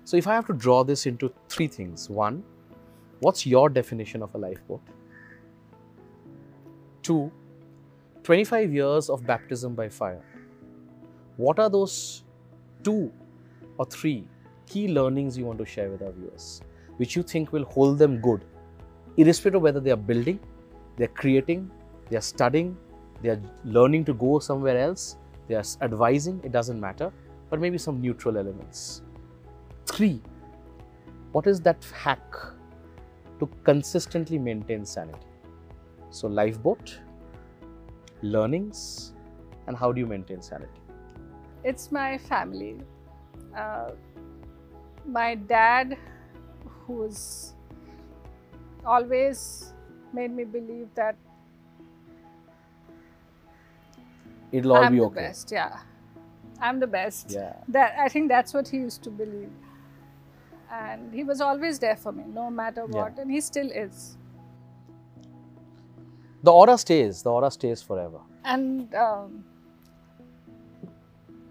So, 0.03 0.17
if 0.17 0.27
I 0.27 0.35
have 0.35 0.47
to 0.47 0.53
draw 0.53 0.83
this 0.83 1.05
into 1.05 1.33
three 1.47 1.67
things 1.67 2.09
one, 2.09 2.43
what's 3.21 3.45
your 3.45 3.69
definition 3.69 4.21
of 4.21 4.35
a 4.35 4.37
lifeboat? 4.37 4.81
Two, 7.01 7.31
25 8.23 8.73
years 8.73 9.09
of 9.09 9.25
baptism 9.25 9.73
by 9.73 9.89
fire. 9.89 10.23
What 11.37 11.57
are 11.57 11.69
those 11.69 12.23
two 12.83 13.11
or 13.77 13.85
three 13.85 14.27
key 14.67 14.87
learnings 14.87 15.37
you 15.37 15.45
want 15.45 15.57
to 15.59 15.65
share 15.65 15.89
with 15.89 16.03
our 16.03 16.11
viewers, 16.11 16.61
which 16.97 17.15
you 17.15 17.23
think 17.23 17.51
will 17.51 17.65
hold 17.65 17.97
them 17.97 18.21
good, 18.21 18.45
irrespective 19.17 19.55
of 19.55 19.63
whether 19.63 19.79
they 19.79 19.91
are 19.91 19.97
building, 19.97 20.39
they're 20.97 21.07
creating, 21.07 21.71
they're 22.09 22.21
studying, 22.21 22.77
they're 23.23 23.41
learning 23.65 24.05
to 24.05 24.13
go 24.13 24.39
somewhere 24.39 24.77
else, 24.77 25.17
they're 25.47 25.63
advising, 25.81 26.39
it 26.43 26.51
doesn't 26.51 26.79
matter, 26.79 27.11
but 27.49 27.59
maybe 27.59 27.77
some 27.77 27.99
neutral 27.99 28.37
elements. 28.37 29.01
Three, 29.87 30.21
what 31.31 31.47
is 31.47 31.61
that 31.61 31.83
hack 31.93 32.35
to 33.39 33.49
consistently 33.63 34.37
maintain 34.37 34.85
sanity? 34.85 35.30
So, 36.11 36.27
lifeboat, 36.27 36.99
learnings, 38.21 39.13
and 39.67 39.77
how 39.77 39.91
do 39.91 39.99
you 39.99 40.05
maintain 40.05 40.41
sanity? 40.41 40.81
It's 41.63 41.91
my 41.91 42.17
family. 42.17 42.77
Uh, 43.55 43.91
my 45.05 45.35
dad, 45.35 45.97
who's 46.85 47.53
always 48.85 49.73
made 50.13 50.31
me 50.31 50.43
believe 50.43 50.87
that 50.95 51.15
It'll 54.51 54.73
all 54.73 54.83
I'm 54.83 54.91
be 54.93 54.99
the 54.99 55.05
okay. 55.05 55.21
best. 55.27 55.49
Yeah, 55.51 55.79
I'm 56.59 56.81
the 56.81 56.87
best. 56.87 57.31
Yeah. 57.31 57.53
That 57.69 57.95
I 57.97 58.09
think 58.09 58.27
that's 58.27 58.53
what 58.53 58.67
he 58.67 58.77
used 58.77 59.01
to 59.03 59.09
believe, 59.09 59.49
and 60.69 61.13
he 61.13 61.23
was 61.23 61.39
always 61.39 61.79
there 61.79 61.95
for 61.95 62.11
me, 62.11 62.25
no 62.27 62.49
matter 62.49 62.81
Yeah. 62.81 63.03
what, 63.03 63.17
and 63.17 63.31
he 63.31 63.39
still 63.39 63.71
is. 63.71 64.17
The 66.43 66.51
aura 66.51 66.77
stays. 66.77 67.21
The 67.21 67.31
aura 67.31 67.51
stays 67.51 67.81
forever. 67.81 68.19
And 68.43 68.93
um, 68.95 69.43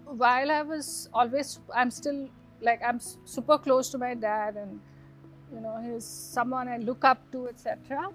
while 0.05 0.51
I 0.51 0.61
was 0.61 1.09
always, 1.13 1.59
I'm 1.73 1.89
still 1.91 2.27
like 2.61 2.81
I'm 2.85 2.99
super 3.25 3.57
close 3.57 3.89
to 3.89 3.97
my 3.97 4.13
dad, 4.13 4.57
and 4.57 4.79
you 5.53 5.61
know 5.61 5.77
he's 5.81 6.05
someone 6.05 6.67
I 6.67 6.77
look 6.77 7.05
up 7.05 7.19
to, 7.31 7.47
etc. 7.47 8.09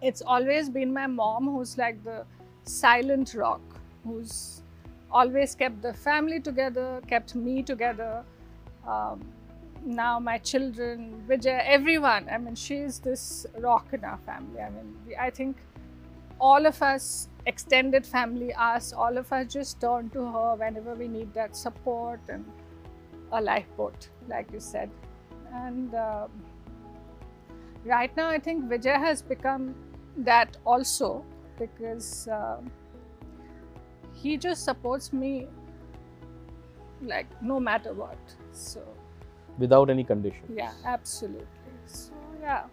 It's 0.00 0.22
always 0.22 0.68
been 0.68 0.92
my 0.92 1.06
mom 1.06 1.44
who's 1.44 1.76
like 1.78 2.02
the 2.02 2.24
silent 2.64 3.34
rock, 3.34 3.60
who's 4.04 4.62
always 5.10 5.54
kept 5.54 5.82
the 5.82 5.92
family 5.92 6.40
together, 6.40 7.00
kept 7.06 7.34
me 7.34 7.62
together. 7.62 8.24
Um, 8.88 9.20
now 9.84 10.18
my 10.18 10.38
children, 10.38 11.24
Vijay, 11.28 11.60
everyone. 11.66 12.28
I 12.30 12.38
mean, 12.38 12.54
she's 12.54 12.98
this 12.98 13.46
rock 13.58 13.88
in 13.92 14.04
our 14.04 14.18
family. 14.18 14.60
I 14.60 14.70
mean, 14.70 14.96
we, 15.06 15.16
I 15.16 15.30
think 15.30 15.56
all 16.40 16.66
of 16.66 16.82
us, 16.82 17.28
extended 17.46 18.06
family, 18.06 18.52
us, 18.54 18.92
all 18.92 19.18
of 19.18 19.32
us 19.32 19.52
just 19.52 19.80
turn 19.80 20.10
to 20.10 20.24
her 20.24 20.54
whenever 20.56 20.94
we 20.94 21.08
need 21.08 21.32
that 21.34 21.56
support 21.56 22.20
and 22.28 22.44
a 23.32 23.40
lifeboat, 23.40 24.08
like 24.28 24.52
you 24.52 24.60
said. 24.60 24.90
And 25.52 25.94
um, 25.94 26.30
right 27.84 28.14
now, 28.16 28.28
I 28.28 28.38
think 28.38 28.64
Vijay 28.64 28.96
has 28.96 29.22
become 29.22 29.74
that 30.16 30.58
also 30.66 31.24
because 31.58 32.28
um 32.28 32.70
he 34.12 34.36
just 34.36 34.64
supports 34.64 35.12
me 35.12 35.46
like 37.02 37.26
no 37.42 37.58
matter 37.58 37.92
what. 37.92 38.18
So, 38.52 38.82
Without 39.58 39.90
any 39.90 40.04
condition. 40.04 40.42
yeah, 40.54 40.72
absolutely. 40.84 41.46
So, 41.86 42.12
yeah. 42.40 42.64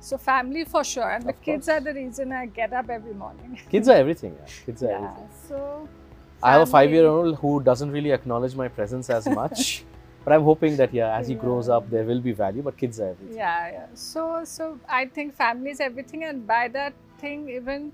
So, 0.00 0.16
family 0.18 0.64
for 0.64 0.84
sure. 0.84 1.10
And 1.10 1.24
the 1.24 1.30
Of 1.30 1.42
kids 1.42 1.66
course. 1.66 1.76
are 1.76 1.80
the 1.80 1.94
reason 1.94 2.32
I 2.32 2.46
get 2.46 2.72
up 2.72 2.88
every 2.90 3.14
morning. 3.14 3.58
Kids 3.70 3.88
are 3.88 3.96
everything. 3.96 4.36
Yeah. 4.38 4.52
Kids 4.66 4.82
are 4.82 4.90
yeah. 4.90 4.96
everything. 4.96 5.28
So, 5.48 5.88
I 6.42 6.52
have 6.52 6.62
a 6.62 6.66
five-year-old 6.66 7.36
who 7.38 7.60
doesn't 7.62 7.90
really 7.90 8.12
acknowledge 8.12 8.54
my 8.54 8.68
presence 8.68 9.10
as 9.10 9.26
much, 9.40 9.84
but 10.24 10.32
I'm 10.32 10.42
hoping 10.42 10.76
that 10.76 10.94
yeah, 10.94 11.16
as 11.18 11.26
he 11.28 11.34
grows 11.34 11.68
up, 11.68 11.90
there 11.90 12.04
will 12.04 12.20
be 12.20 12.32
value. 12.32 12.62
But 12.62 12.76
kids 12.76 13.00
are 13.00 13.08
everything. 13.10 13.36
Yeah, 13.36 13.70
yeah. 13.70 13.86
So, 13.94 14.42
so 14.44 14.78
I 14.88 15.06
think 15.06 15.34
family 15.34 15.70
is 15.70 15.80
everything, 15.80 16.24
and 16.24 16.46
by 16.46 16.68
that 16.68 16.92
thing, 17.18 17.48
even, 17.48 17.90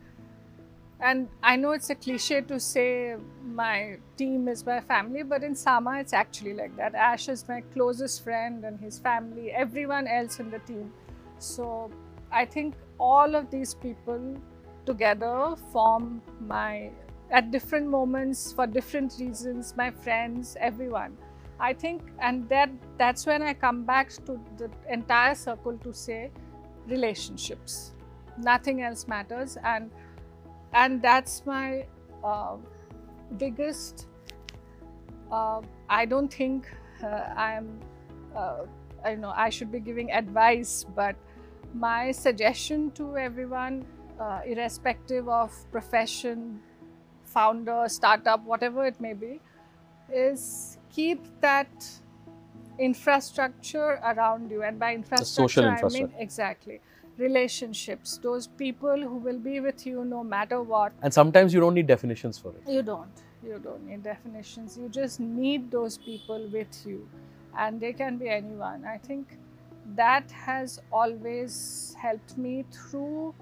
and 1.02 1.28
I 1.42 1.56
know 1.56 1.72
it's 1.72 1.90
a 1.90 1.94
cliche 1.94 2.40
to 2.42 2.60
say 2.60 3.16
my 3.44 3.98
team 4.16 4.48
is 4.48 4.64
my 4.64 4.80
family, 4.80 5.22
but 5.22 5.42
in 5.42 5.54
Saama, 5.54 6.00
it's 6.00 6.12
actually 6.12 6.54
like 6.54 6.76
that. 6.76 6.94
Ash 6.94 7.28
is 7.28 7.46
my 7.48 7.60
closest 7.74 8.22
friend, 8.24 8.64
and 8.64 8.80
his 8.80 8.98
family, 8.98 9.50
everyone 9.50 10.06
else 10.06 10.38
in 10.40 10.50
the 10.50 10.60
team. 10.60 10.92
So, 11.38 11.90
I 12.30 12.44
think 12.44 12.74
all 12.98 13.34
of 13.34 13.50
these 13.50 13.74
people 13.74 14.36
together 14.86 15.54
form 15.72 16.22
my 16.40 16.90
at 17.30 17.50
different 17.50 17.88
moments 17.88 18.52
for 18.52 18.66
different 18.66 19.14
reasons 19.18 19.74
my 19.76 19.90
friends 19.90 20.56
everyone 20.60 21.16
I 21.62 21.72
think, 21.72 22.02
and 22.18 22.48
that 22.48 22.70
that's 22.98 23.24
when 23.24 23.40
I 23.40 23.54
come 23.54 23.84
back 23.84 24.10
to 24.26 24.38
the 24.58 24.68
entire 24.90 25.36
circle 25.36 25.78
to 25.78 25.94
say 25.94 26.32
relationships. 26.88 27.92
Nothing 28.36 28.82
else 28.82 29.06
matters, 29.06 29.56
and 29.62 29.92
and 30.72 31.02
that's 31.02 31.44
my 31.46 31.86
uh, 32.24 32.56
biggest. 33.38 34.06
Uh, 35.30 35.62
I 35.88 36.04
don't 36.04 36.32
think 36.32 36.66
uh, 37.02 37.06
I 37.36 37.52
am. 37.54 37.80
Uh, 38.34 38.66
I 39.04 39.14
know 39.14 39.32
I 39.34 39.50
should 39.50 39.72
be 39.72 39.80
giving 39.80 40.12
advice, 40.12 40.86
but 40.94 41.16
my 41.74 42.12
suggestion 42.12 42.90
to 42.92 43.16
everyone, 43.16 43.84
uh, 44.20 44.40
irrespective 44.46 45.28
of 45.28 45.52
profession, 45.72 46.60
founder, 47.24 47.84
startup, 47.88 48.44
whatever 48.44 48.86
it 48.86 49.00
may 49.00 49.12
be, 49.12 49.40
is 50.12 50.78
keep 50.90 51.20
that 51.40 51.68
infrastructure 52.78 54.00
around 54.04 54.50
you 54.50 54.62
and 54.62 54.78
by 54.78 54.94
infrastructure 54.94 55.60
social 55.60 55.64
i 55.64 55.68
mean 55.68 56.04
infrastructure. 56.04 56.22
exactly 56.22 56.80
relationships 57.18 58.18
those 58.22 58.46
people 58.46 59.00
who 59.00 59.16
will 59.16 59.38
be 59.38 59.60
with 59.60 59.86
you 59.86 60.04
no 60.04 60.22
matter 60.24 60.62
what. 60.62 60.92
And 61.02 61.12
sometimes 61.12 61.52
you 61.54 61.60
don't 61.60 61.74
need 61.74 61.86
definitions 61.86 62.38
for 62.38 62.48
it. 62.50 62.62
you 62.66 62.82
don't. 62.82 63.22
You 63.44 63.58
don't 63.58 63.84
need 63.86 64.02
definitions. 64.04 64.78
You 64.78 64.88
just 64.88 65.18
need 65.20 65.70
those 65.70 65.98
people 65.98 66.48
with 66.52 66.86
you. 66.86 67.08
And 67.58 67.80
they 67.80 67.92
can 67.92 68.16
be 68.16 68.28
anyone. 68.28 68.84
I 68.84 68.98
think 68.98 69.36
that 69.96 70.30
has 70.30 70.80
always 70.92 71.96
helped 72.00 72.38
me 72.38 72.64
through 72.70 73.34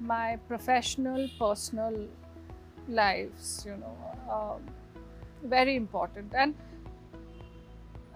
my 0.00 0.36
professional 0.48 1.28
personal 1.38 2.08
lives 2.88 3.64
you 3.66 3.76
know 3.76 3.96
um, 4.32 4.62
very 5.44 5.76
important. 5.76 6.32
And 6.34 6.54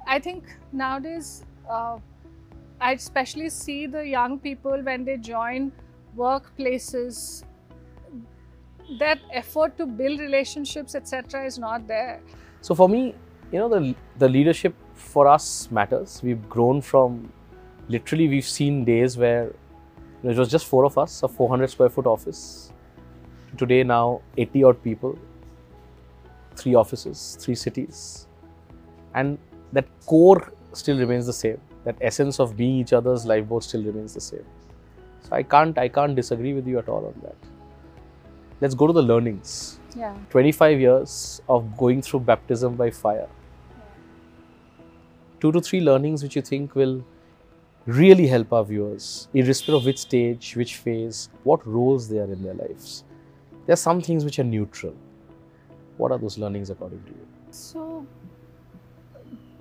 i 0.07 0.19
think 0.19 0.45
nowadays 0.73 1.45
uh, 1.69 1.99
i 2.81 2.93
especially 2.93 3.49
see 3.49 3.87
the 3.87 4.07
young 4.07 4.39
people 4.39 4.83
when 4.83 5.05
they 5.05 5.17
join 5.17 5.71
workplaces 6.17 7.45
that 8.99 9.19
effort 9.33 9.77
to 9.77 9.87
build 9.87 10.21
relationships 10.21 10.95
etc 10.95 11.45
is 11.45 11.59
not 11.59 11.87
there 11.87 12.21
So 12.67 12.75
for 12.75 12.89
me, 12.89 13.15
you 13.53 13.59
know, 13.59 13.69
the 13.69 13.95
the 14.19 14.29
leadership 14.29 14.75
for 14.95 15.29
us 15.29 15.71
matters. 15.71 16.21
We've 16.23 16.49
grown 16.55 16.81
from 16.81 17.33
literally 17.89 18.29
we've 18.29 18.49
seen 18.53 18.85
days 18.85 19.17
where 19.17 19.45
you 19.45 20.25
know, 20.25 20.31
it 20.31 20.39
was 20.39 20.49
just 20.49 20.67
four 20.67 20.85
of 20.85 20.99
us, 20.99 21.23
a 21.23 21.29
400 21.29 21.71
square 21.71 21.89
foot 21.89 22.07
office. 22.07 22.73
Today 23.57 23.83
now 23.85 24.21
80 24.37 24.65
odd 24.65 24.83
people, 24.83 25.17
three 26.57 26.75
offices, 26.75 27.39
three 27.41 27.55
cities, 27.55 28.27
and 29.15 29.39
that 29.73 29.87
core 30.07 30.53
still 30.73 30.99
remains 30.99 31.27
the 31.27 31.33
same. 31.33 31.61
That 31.87 31.97
essence 32.11 32.41
of 32.45 32.57
being 32.57 32.77
each 32.83 32.93
other's 32.93 33.25
lifeboat 33.25 33.65
still 33.65 33.83
remains 33.89 34.13
the 34.13 34.21
same. 34.21 34.45
So 35.23 35.37
I 35.37 35.43
can't 35.43 35.79
I 35.79 35.89
can't 35.89 36.17
disagree 36.21 36.53
with 36.53 36.67
you 36.67 36.79
at 36.81 36.89
all 36.89 37.07
on 37.07 37.21
that. 37.23 37.51
Let's 38.61 38.75
go 38.75 38.87
to 38.93 38.93
the 39.01 39.09
learnings. 39.15 39.57
yeah 40.01 40.17
25 40.33 40.81
years 40.81 41.13
of 41.55 41.69
going 41.83 42.03
through 42.07 42.21
baptism 42.31 42.75
by 42.81 42.91
fire. 43.01 43.29
Two 45.45 45.53
to 45.57 45.63
three 45.69 45.81
learnings 45.89 46.25
which 46.27 46.37
you 46.39 46.43
think 46.51 46.75
will 46.81 46.97
really 47.87 48.27
help 48.27 48.53
our 48.53 48.65
viewers, 48.65 49.29
irrespective 49.33 49.75
of 49.81 49.85
which 49.85 49.99
stage, 49.99 50.55
which 50.57 50.77
phase, 50.77 51.29
what 51.45 51.67
roles 51.67 52.09
they 52.09 52.19
are 52.19 52.31
in 52.37 52.43
their 52.43 52.55
lives. 52.55 53.05
There 53.67 53.75
are 53.75 53.83
some 53.85 54.01
things 54.01 54.25
which 54.25 54.39
are 54.39 54.45
neutral. 54.45 54.95
What 55.97 56.13
are 56.13 56.19
those 56.19 56.39
learnings 56.39 56.71
according 56.71 57.03
to 57.05 57.11
you? 57.11 57.27
So, 57.51 58.07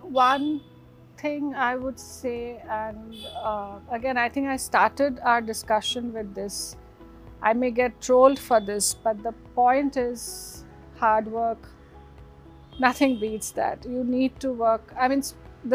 one 0.01 0.61
thing 1.25 1.53
I 1.55 1.75
would 1.75 1.99
say, 1.99 2.61
and 2.69 3.15
uh, 3.51 3.79
again, 3.91 4.17
I 4.17 4.27
think 4.29 4.47
I 4.47 4.57
started 4.57 5.19
our 5.31 5.41
discussion 5.41 6.11
with 6.17 6.33
this. 6.35 6.75
I 7.41 7.53
may 7.53 7.71
get 7.71 8.01
trolled 8.01 8.39
for 8.49 8.59
this, 8.59 8.93
but 9.07 9.23
the 9.23 9.31
point 9.55 9.97
is 9.97 10.65
hard 10.99 11.31
work. 11.37 11.71
Nothing 12.79 13.17
beats 13.19 13.51
that. 13.61 13.85
You 13.95 14.03
need 14.03 14.39
to 14.45 14.53
work. 14.61 14.93
I 14.99 15.07
mean, 15.07 15.23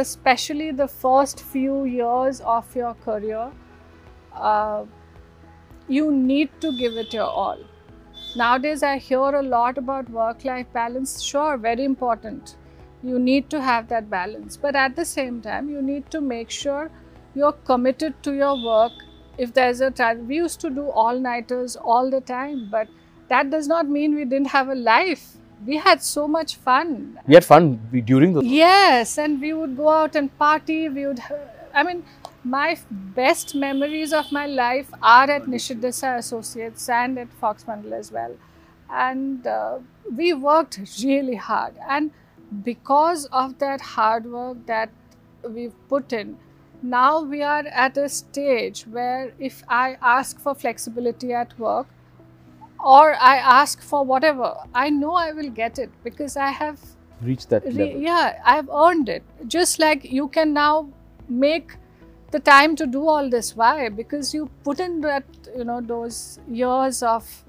especially 0.04 0.70
the 0.70 0.88
first 0.88 1.42
few 1.56 1.84
years 1.96 2.40
of 2.40 2.76
your 2.76 2.94
career, 3.08 3.50
uh, 4.34 4.84
you 5.88 6.12
need 6.12 6.50
to 6.60 6.72
give 6.78 6.96
it 7.04 7.12
your 7.12 7.30
all. 7.44 7.58
Nowadays, 8.36 8.82
I 8.84 8.96
hear 8.98 9.30
a 9.42 9.42
lot 9.42 9.78
about 9.78 10.10
work 10.10 10.44
life 10.44 10.72
balance. 10.72 11.20
Sure, 11.20 11.56
very 11.56 11.84
important. 11.84 12.56
You 13.02 13.18
need 13.18 13.48
to 13.50 13.60
have 13.60 13.88
that 13.88 14.10
balance. 14.10 14.56
But 14.56 14.76
at 14.76 14.96
the 14.96 15.04
same 15.04 15.40
time, 15.40 15.68
you 15.70 15.82
need 15.82 16.10
to 16.10 16.20
make 16.20 16.50
sure 16.50 16.90
you're 17.34 17.52
committed 17.52 18.22
to 18.24 18.34
your 18.34 18.62
work. 18.62 18.92
If 19.38 19.54
there's 19.54 19.80
a 19.80 19.90
time, 19.90 20.28
we 20.28 20.36
used 20.36 20.60
to 20.60 20.70
do 20.70 20.90
all 20.90 21.18
nighters 21.18 21.76
all 21.76 22.10
the 22.10 22.20
time, 22.20 22.68
but 22.70 22.88
that 23.28 23.50
does 23.50 23.68
not 23.68 23.88
mean 23.88 24.14
we 24.14 24.24
didn't 24.24 24.48
have 24.48 24.68
a 24.68 24.74
life. 24.74 25.36
We 25.66 25.76
had 25.76 26.02
so 26.02 26.26
much 26.26 26.56
fun. 26.56 27.18
We 27.26 27.34
had 27.34 27.44
fun 27.44 27.78
during 28.04 28.34
the. 28.34 28.44
Yes, 28.44 29.18
and 29.18 29.40
we 29.40 29.52
would 29.52 29.76
go 29.76 29.88
out 29.88 30.16
and 30.16 30.36
party. 30.38 30.88
We 30.88 31.06
would, 31.06 31.22
I 31.74 31.82
mean, 31.82 32.02
my 32.44 32.78
best 32.90 33.54
memories 33.54 34.12
of 34.12 34.32
my 34.32 34.46
life 34.46 34.90
are 35.02 35.30
at 35.30 35.44
Nishith 35.44 35.80
Desai 35.80 36.18
Associates 36.18 36.88
and 36.88 37.18
at 37.18 37.32
Fox 37.34 37.64
Mandal 37.64 37.92
as 37.92 38.10
well. 38.10 38.36
And 38.90 39.46
uh, 39.46 39.78
we 40.10 40.32
worked 40.32 40.80
really 41.04 41.36
hard. 41.36 41.74
And 41.88 42.10
because 42.64 43.26
of 43.26 43.58
that 43.58 43.80
hard 43.80 44.26
work 44.26 44.66
that 44.66 44.90
we've 45.48 45.74
put 45.88 46.12
in, 46.12 46.36
now 46.82 47.20
we 47.22 47.42
are 47.42 47.64
at 47.66 47.96
a 47.96 48.08
stage 48.08 48.82
where 48.82 49.32
if 49.38 49.62
I 49.68 49.96
ask 50.00 50.40
for 50.40 50.54
flexibility 50.54 51.32
at 51.32 51.58
work, 51.58 51.86
or 52.82 53.14
I 53.14 53.36
ask 53.36 53.82
for 53.82 54.04
whatever, 54.04 54.54
I 54.74 54.88
know 54.90 55.12
I 55.12 55.32
will 55.32 55.50
get 55.50 55.78
it 55.78 55.90
because 56.02 56.36
I 56.36 56.48
have 56.48 56.80
reached 57.20 57.50
that 57.50 57.64
Re- 57.64 57.72
level. 57.72 58.00
yeah, 58.00 58.40
I've 58.44 58.70
earned 58.70 59.08
it. 59.08 59.22
Just 59.46 59.78
like 59.78 60.04
you 60.04 60.28
can 60.28 60.54
now 60.54 60.88
make 61.28 61.76
the 62.30 62.40
time 62.40 62.76
to 62.76 62.86
do 62.86 63.06
all 63.06 63.28
this. 63.28 63.54
Why? 63.54 63.88
Because 63.90 64.32
you 64.32 64.48
put 64.64 64.80
in 64.80 65.00
that, 65.02 65.24
you 65.54 65.64
know, 65.64 65.80
those 65.80 66.38
years 66.48 67.02
of 67.02 67.44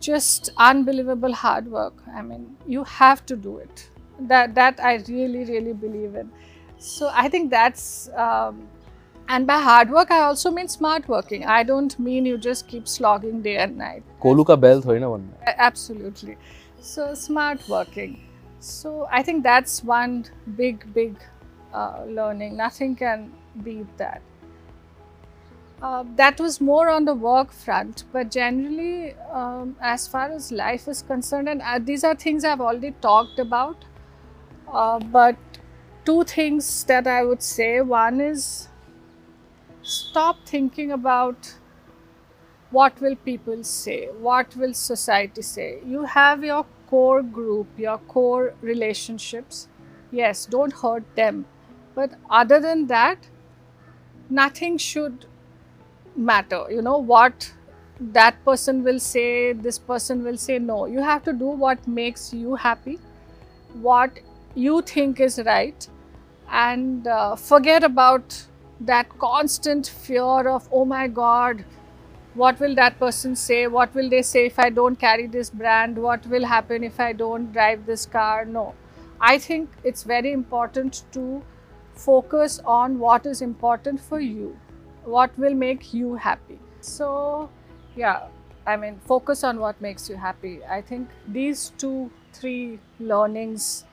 just 0.00 0.50
unbelievable 0.56 1.32
hard 1.32 1.70
work. 1.70 1.94
I 2.12 2.22
mean, 2.22 2.56
you 2.66 2.82
have 2.84 3.24
to 3.26 3.36
do 3.36 3.58
it 3.58 3.90
that 4.18 4.54
that 4.54 4.80
i 4.80 4.96
really 5.08 5.44
really 5.44 5.72
believe 5.72 6.14
in. 6.14 6.30
So 6.78 7.10
i 7.12 7.28
think 7.28 7.50
that's 7.50 8.08
um, 8.14 8.68
and 9.28 9.46
by 9.46 9.60
hard 9.60 9.90
work 9.90 10.10
i 10.10 10.20
also 10.20 10.50
mean 10.50 10.68
smart 10.68 11.08
working. 11.08 11.44
I 11.44 11.62
don't 11.62 11.98
mean 11.98 12.26
you 12.26 12.38
just 12.38 12.68
keep 12.68 12.88
slogging 12.88 13.42
day 13.42 13.56
and 13.56 13.76
night. 13.76 14.02
kolu 14.20 14.46
ka 14.46 14.56
bell 14.56 14.80
na 14.80 15.18
absolutely. 15.56 16.36
So 16.80 17.14
smart 17.14 17.68
working. 17.68 18.20
So 18.60 19.06
i 19.10 19.22
think 19.22 19.42
that's 19.42 19.82
one 19.84 20.24
big 20.56 20.92
big 20.94 21.16
uh, 21.74 22.04
learning. 22.06 22.56
Nothing 22.56 22.96
can 22.96 23.32
beat 23.62 23.98
that. 23.98 24.22
Uh, 25.82 26.04
that 26.16 26.40
was 26.40 26.58
more 26.58 26.88
on 26.88 27.04
the 27.04 27.12
work 27.14 27.52
front, 27.52 28.04
but 28.12 28.30
generally, 28.30 29.14
um, 29.30 29.76
as 29.80 30.08
far 30.08 30.30
as 30.30 30.50
life 30.50 30.88
is 30.88 31.02
concerned, 31.02 31.50
and 31.50 31.60
uh, 31.60 31.78
these 31.78 32.02
are 32.02 32.14
things 32.14 32.44
I've 32.44 32.62
already 32.62 32.92
talked 33.02 33.38
about 33.38 33.84
uh, 34.72 34.98
but 34.98 35.36
two 36.04 36.24
things 36.24 36.84
that 36.84 37.06
I 37.06 37.24
would 37.24 37.42
say 37.42 37.80
one 37.80 38.20
is 38.20 38.68
stop 39.82 40.36
thinking 40.46 40.92
about 40.92 41.54
what 42.70 43.00
will 43.00 43.16
people 43.16 43.62
say, 43.64 44.06
what 44.18 44.56
will 44.56 44.74
society 44.74 45.42
say. 45.42 45.78
You 45.86 46.02
have 46.04 46.44
your 46.44 46.66
core 46.88 47.22
group, 47.22 47.68
your 47.78 47.98
core 47.98 48.54
relationships. 48.60 49.68
Yes, 50.10 50.46
don't 50.46 50.72
hurt 50.72 51.04
them. 51.16 51.46
But 51.94 52.12
other 52.28 52.60
than 52.60 52.86
that, 52.88 53.18
nothing 54.28 54.76
should 54.78 55.26
matter 56.16 56.64
you 56.70 56.82
know 56.82 56.98
what 56.98 57.52
that 58.00 58.42
person 58.44 58.82
will 58.82 58.98
say 58.98 59.52
this 59.52 59.78
person 59.78 60.24
will 60.24 60.36
say 60.36 60.58
no 60.58 60.86
you 60.86 61.00
have 61.00 61.22
to 61.22 61.32
do 61.32 61.46
what 61.46 61.86
makes 61.86 62.32
you 62.32 62.54
happy 62.54 62.98
what 63.74 64.18
you 64.56 64.80
think 64.82 65.20
is 65.20 65.38
right 65.46 65.88
and 66.50 67.06
uh, 67.06 67.36
forget 67.36 67.84
about 67.84 68.42
that 68.80 69.08
constant 69.18 69.86
fear 69.86 70.48
of 70.48 70.68
oh 70.72 70.84
my 70.84 71.06
god 71.08 71.64
what 72.34 72.60
will 72.60 72.74
that 72.74 72.98
person 72.98 73.36
say 73.36 73.66
what 73.66 73.94
will 73.94 74.10
they 74.10 74.22
say 74.22 74.46
if 74.46 74.58
i 74.58 74.68
don't 74.68 75.00
carry 75.06 75.26
this 75.26 75.50
brand 75.50 75.96
what 75.96 76.26
will 76.26 76.44
happen 76.44 76.84
if 76.84 77.00
i 77.00 77.12
don't 77.12 77.52
drive 77.52 77.86
this 77.86 78.04
car 78.04 78.44
no 78.44 78.74
i 79.20 79.38
think 79.38 79.70
it's 79.84 80.02
very 80.02 80.32
important 80.32 81.02
to 81.12 81.42
focus 81.94 82.60
on 82.66 82.98
what 82.98 83.24
is 83.24 83.40
important 83.40 84.00
for 84.00 84.20
you 84.20 84.54
what 85.06 85.36
will 85.38 85.54
make 85.54 85.94
you 85.94 86.16
happy. 86.16 86.58
So, 86.80 87.48
yeah, 87.94 88.26
I 88.66 88.76
mean, 88.76 88.98
focus 89.06 89.44
on 89.44 89.60
what 89.60 89.80
makes 89.80 90.10
you 90.10 90.16
happy. 90.16 90.60
I 90.68 90.82
think 90.82 91.08
these 91.28 91.72
two, 91.78 92.10
three 92.32 92.78
learnings 92.98 93.84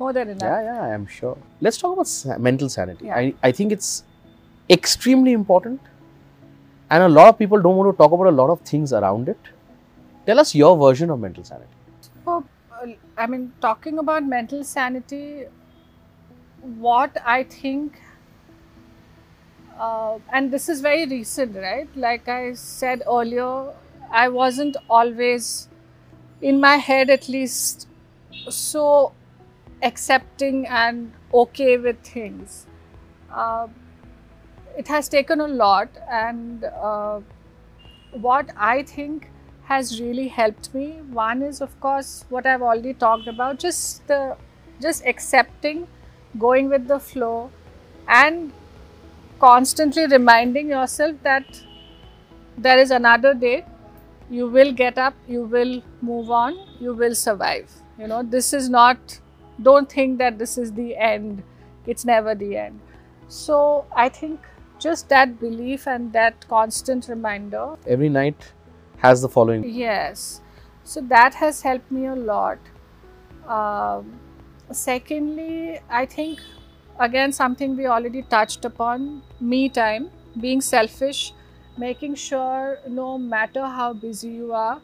more 0.00 0.12
than 0.12 0.30
enough. 0.30 0.42
Yeah, 0.42 0.62
yeah, 0.68 0.94
I'm 0.94 1.06
sure. 1.06 1.36
Let's 1.60 1.78
talk 1.78 1.92
about 1.92 2.08
sa- 2.08 2.38
mental 2.38 2.68
sanity. 2.68 3.06
Yeah. 3.06 3.16
I, 3.16 3.34
I 3.42 3.52
think 3.52 3.72
it's 3.72 4.02
extremely 4.78 5.32
important, 5.32 5.80
and 6.90 7.02
a 7.02 7.08
lot 7.08 7.28
of 7.28 7.38
people 7.38 7.60
don't 7.60 7.76
want 7.76 7.92
to 7.92 7.96
talk 8.02 8.12
about 8.12 8.26
a 8.26 8.36
lot 8.42 8.50
of 8.50 8.60
things 8.72 8.92
around 8.92 9.28
it. 9.28 9.38
Tell 10.26 10.38
us 10.40 10.54
your 10.54 10.76
version 10.76 11.10
of 11.10 11.20
mental 11.20 11.44
sanity. 11.44 11.70
So, 12.24 12.44
uh, 12.82 12.86
I 13.16 13.26
mean, 13.26 13.52
talking 13.60 13.98
about 13.98 14.24
mental 14.24 14.64
sanity, 14.64 15.46
what 16.86 17.16
I 17.24 17.42
think 17.44 18.00
uh, 19.78 20.18
and 20.32 20.52
this 20.52 20.68
is 20.68 20.80
very 20.80 21.06
recent, 21.06 21.56
right? 21.56 21.88
Like 21.96 22.28
I 22.28 22.52
said 22.54 23.02
earlier, 23.08 23.72
I 24.10 24.28
wasn't 24.28 24.76
always, 24.88 25.68
in 26.42 26.60
my 26.60 26.76
head 26.76 27.08
at 27.10 27.28
least, 27.28 27.88
so 28.48 29.12
accepting 29.82 30.66
and 30.66 31.12
okay 31.32 31.76
with 31.76 32.00
things. 32.02 32.66
Uh, 33.32 33.68
it 34.76 34.88
has 34.88 35.08
taken 35.08 35.40
a 35.40 35.48
lot, 35.48 35.88
and 36.10 36.64
uh, 36.64 37.20
what 38.12 38.50
I 38.56 38.82
think 38.82 39.30
has 39.64 40.00
really 40.00 40.28
helped 40.28 40.74
me. 40.74 41.00
One 41.12 41.42
is, 41.42 41.60
of 41.60 41.78
course, 41.80 42.24
what 42.28 42.46
I've 42.46 42.62
already 42.62 42.94
talked 42.94 43.26
about, 43.26 43.58
just 43.58 44.06
the 44.06 44.36
just 44.80 45.04
accepting, 45.06 45.86
going 46.38 46.68
with 46.68 46.88
the 46.88 46.98
flow, 46.98 47.50
and 48.08 48.52
constantly 49.40 50.06
reminding 50.06 50.68
yourself 50.68 51.16
that 51.22 51.62
there 52.58 52.78
is 52.78 52.90
another 52.90 53.32
day 53.34 53.64
you 54.28 54.46
will 54.46 54.72
get 54.72 54.98
up 54.98 55.14
you 55.26 55.42
will 55.42 55.82
move 56.00 56.30
on 56.30 56.58
you 56.78 56.92
will 56.94 57.14
survive 57.14 57.72
you 57.98 58.06
know 58.06 58.22
this 58.22 58.52
is 58.52 58.68
not 58.68 59.18
don't 59.62 59.90
think 59.90 60.18
that 60.18 60.38
this 60.38 60.56
is 60.58 60.72
the 60.72 60.96
end 60.96 61.42
it's 61.86 62.04
never 62.04 62.34
the 62.34 62.56
end 62.56 62.80
so 63.28 63.84
i 63.96 64.08
think 64.08 64.40
just 64.78 65.08
that 65.08 65.38
belief 65.40 65.86
and 65.86 66.12
that 66.12 66.46
constant 66.48 67.08
reminder 67.08 67.76
Every 67.86 68.08
night 68.08 68.52
has 69.00 69.22
the 69.22 69.28
following. 69.28 69.68
Yes. 69.68 70.40
So 70.84 71.00
that 71.02 71.34
has 71.34 71.62
helped 71.62 71.90
me 71.90 72.06
a 72.06 72.14
lot. 72.14 72.58
Um, 73.46 74.18
secondly, 74.70 75.80
I 75.88 76.06
think 76.06 76.40
again 76.98 77.32
something 77.32 77.76
we 77.76 77.86
already 77.86 78.22
touched 78.22 78.64
upon 78.64 79.22
me 79.40 79.68
time, 79.68 80.10
being 80.40 80.60
selfish, 80.60 81.32
making 81.78 82.14
sure 82.14 82.78
no 82.88 83.18
matter 83.18 83.66
how 83.66 83.92
busy 83.92 84.28
you 84.28 84.52
are, 84.52 84.80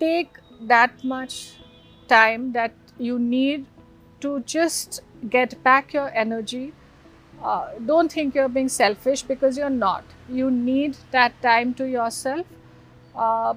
take 0.00 0.38
that 0.62 1.04
much 1.04 1.54
time 2.08 2.52
that 2.52 2.72
you 2.98 3.18
need 3.18 3.66
to 4.20 4.40
just 4.40 5.00
get 5.30 5.62
back 5.62 5.92
your 5.92 6.10
energy. 6.14 6.72
Uh, 7.42 7.68
don't 7.86 8.10
think 8.10 8.34
you're 8.34 8.48
being 8.48 8.68
selfish 8.68 9.22
because 9.22 9.56
you're 9.56 9.70
not. 9.70 10.04
You 10.28 10.50
need 10.50 10.96
that 11.12 11.40
time 11.40 11.74
to 11.74 11.88
yourself 11.88 12.46
uh, 13.14 13.54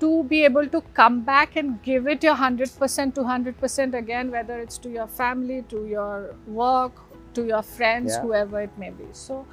to 0.00 0.24
be 0.24 0.44
able 0.44 0.66
to 0.68 0.80
come 0.94 1.20
back 1.22 1.56
and 1.56 1.82
give 1.82 2.06
it 2.06 2.22
your 2.22 2.34
100% 2.36 3.14
to 3.14 3.20
100% 3.20 3.94
again, 3.94 4.30
whether 4.30 4.58
it's 4.58 4.78
to 4.78 4.88
your 4.88 5.06
family, 5.06 5.62
to 5.68 5.86
your 5.86 6.34
work, 6.46 6.92
to 7.34 7.44
your 7.44 7.62
friends, 7.62 8.14
Yeah. 8.14 8.22
whoever 8.22 8.60
it 8.62 8.78
may 8.78 8.90
be. 8.90 9.08
So, 9.12 9.44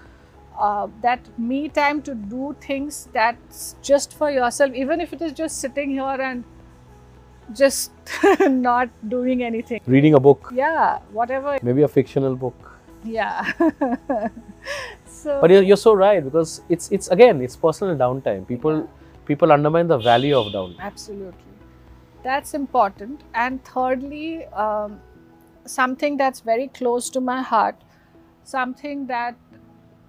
uh, 0.57 0.87
that 1.01 1.19
me 1.37 1.67
time 1.67 2.01
to 2.03 2.15
do 2.15 2.55
things 2.61 3.09
that's 3.11 3.75
just 3.81 4.13
for 4.17 4.31
yourself, 4.31 4.73
even 4.73 5.01
if 5.01 5.11
it 5.11 5.21
is 5.21 5.33
just 5.33 5.59
sitting 5.59 5.89
here 5.89 6.21
and 6.29 6.43
just 7.53 7.91
not 8.39 8.89
doing 9.09 9.43
anything. 9.43 9.81
Reading 9.85 10.13
a 10.15 10.19
book, 10.19 10.51
Yeah, 10.53 10.99
whatever. 11.11 11.57
maybe 11.61 11.81
a 11.83 11.87
fictional 11.87 12.35
book. 12.35 12.71
Yeah. 13.03 13.51
so, 15.05 15.39
But 15.41 15.51
you're, 15.51 15.61
you're 15.61 15.77
so 15.77 15.93
right 15.93 16.23
because 16.23 16.61
it's 16.69 16.91
it's 16.91 17.07
again 17.09 17.41
it's 17.41 17.55
personal 17.55 17.95
downtime. 17.95 18.47
People 18.47 18.89
people 19.25 19.51
undermine 19.51 19.87
the 19.87 19.97
value 19.97 20.37
of 20.37 20.47
downtime. 20.53 20.79
Absolutely. 20.79 21.51
That's 22.23 22.53
important. 22.55 23.21
And 23.35 23.63
thirdly, 23.63 24.45
um, 24.47 24.99
something 25.65 26.17
that's 26.17 26.39
very 26.39 26.67
close 26.69 27.09
to 27.11 27.21
my 27.21 27.41
heart, 27.41 27.75
something 28.43 29.05
that 29.07 29.35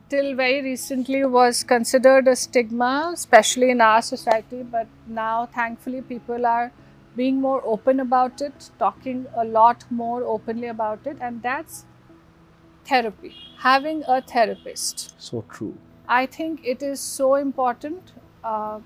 till 0.08 0.34
very 0.36 0.62
recently 0.62 1.24
was 1.24 1.62
considered 1.64 2.28
a 2.28 2.36
stigma, 2.36 3.10
especially 3.12 3.70
in 3.70 3.80
our 3.80 4.00
society, 4.00 4.62
but 4.62 4.86
now 5.06 5.46
thankfully 5.46 6.00
people 6.00 6.46
are 6.46 6.72
being 7.16 7.40
more 7.40 7.62
open 7.64 8.00
about 8.00 8.40
it, 8.40 8.70
talking 8.78 9.26
a 9.34 9.44
lot 9.44 9.84
more 9.90 10.22
openly 10.22 10.68
about 10.68 11.06
it, 11.06 11.16
and 11.20 11.42
that's 11.42 11.84
therapy. 12.84 13.34
Having 13.58 14.04
a 14.06 14.20
therapist. 14.20 15.14
So 15.18 15.44
true. 15.48 15.76
I 16.08 16.26
think 16.26 16.60
it 16.64 16.82
is 16.82 17.00
so 17.00 17.34
important. 17.34 18.12
Uh, 18.44 18.80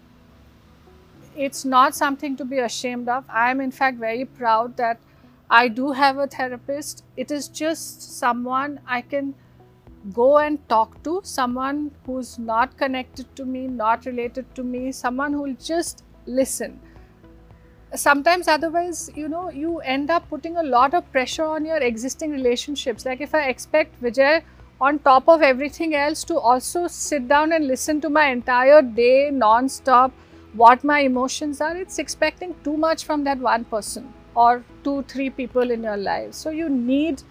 it's 1.37 1.65
not 1.65 1.95
something 1.95 2.37
to 2.37 2.45
be 2.45 2.59
ashamed 2.59 3.09
of. 3.09 3.25
I 3.29 3.51
am, 3.51 3.61
in 3.61 3.71
fact, 3.71 3.99
very 3.99 4.25
proud 4.25 4.77
that 4.77 4.99
I 5.51 5.69
do 5.69 5.93
have 5.93 6.19
a 6.19 6.27
therapist. 6.27 7.05
It 7.17 7.31
is 7.31 7.49
just 7.49 8.19
someone 8.19 8.81
I 8.87 9.01
can 9.01 9.35
go 10.15 10.39
and 10.39 10.67
talk 10.69 11.03
to, 11.03 11.21
someone 11.25 11.91
who's 12.07 12.39
not 12.39 12.77
connected 12.79 13.35
to 13.37 13.45
me, 13.45 13.67
not 13.67 14.07
related 14.07 14.55
to 14.55 14.63
me, 14.63 14.93
someone 14.93 15.33
who 15.33 15.43
will 15.43 15.57
just 15.63 16.05
listen. 16.27 16.81
Sometimes, 17.95 18.47
otherwise, 18.47 19.11
you 19.17 19.29
know, 19.29 19.51
you 19.51 19.79
end 19.81 20.11
up 20.11 20.29
putting 20.29 20.57
a 20.57 20.63
lot 20.63 20.95
of 20.95 21.11
pressure 21.11 21.45
on 21.45 21.65
your 21.65 21.79
existing 21.79 22.31
relationships. 22.31 23.05
Like, 23.05 23.21
if 23.21 23.35
I 23.35 23.49
expect 23.49 24.01
Vijay 24.01 24.43
on 24.81 24.99
top 25.01 25.29
of 25.29 25.43
everything 25.43 25.95
else 25.95 26.25
to 26.25 26.39
also 26.39 26.87
sit 26.87 27.29
down 27.29 27.53
and 27.53 27.67
listen 27.67 28.01
to 28.01 28.09
my 28.09 28.27
entire 28.29 28.81
day 28.81 29.31
non-stop 29.31 30.13
what 30.55 30.83
my 30.83 31.01
emotions 31.01 31.61
are 31.61 31.77
it's 31.77 31.99
expecting 31.99 32.55
too 32.65 32.77
much 32.77 33.05
from 33.05 33.23
that 33.25 33.39
one 33.39 33.65
person 33.65 34.13
or 34.35 34.65
two 34.83 35.03
three 35.03 35.29
people 35.29 35.71
in 35.71 35.83
your 35.83 35.97
life 35.97 36.33
so 36.33 36.51
you 36.51 36.69
need 36.69 37.23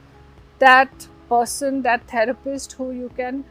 that 0.59 1.07
person 1.27 1.81
that 1.81 2.07
therapist 2.07 2.73
who 2.73 2.91
you 2.91 3.09
can 3.17 3.43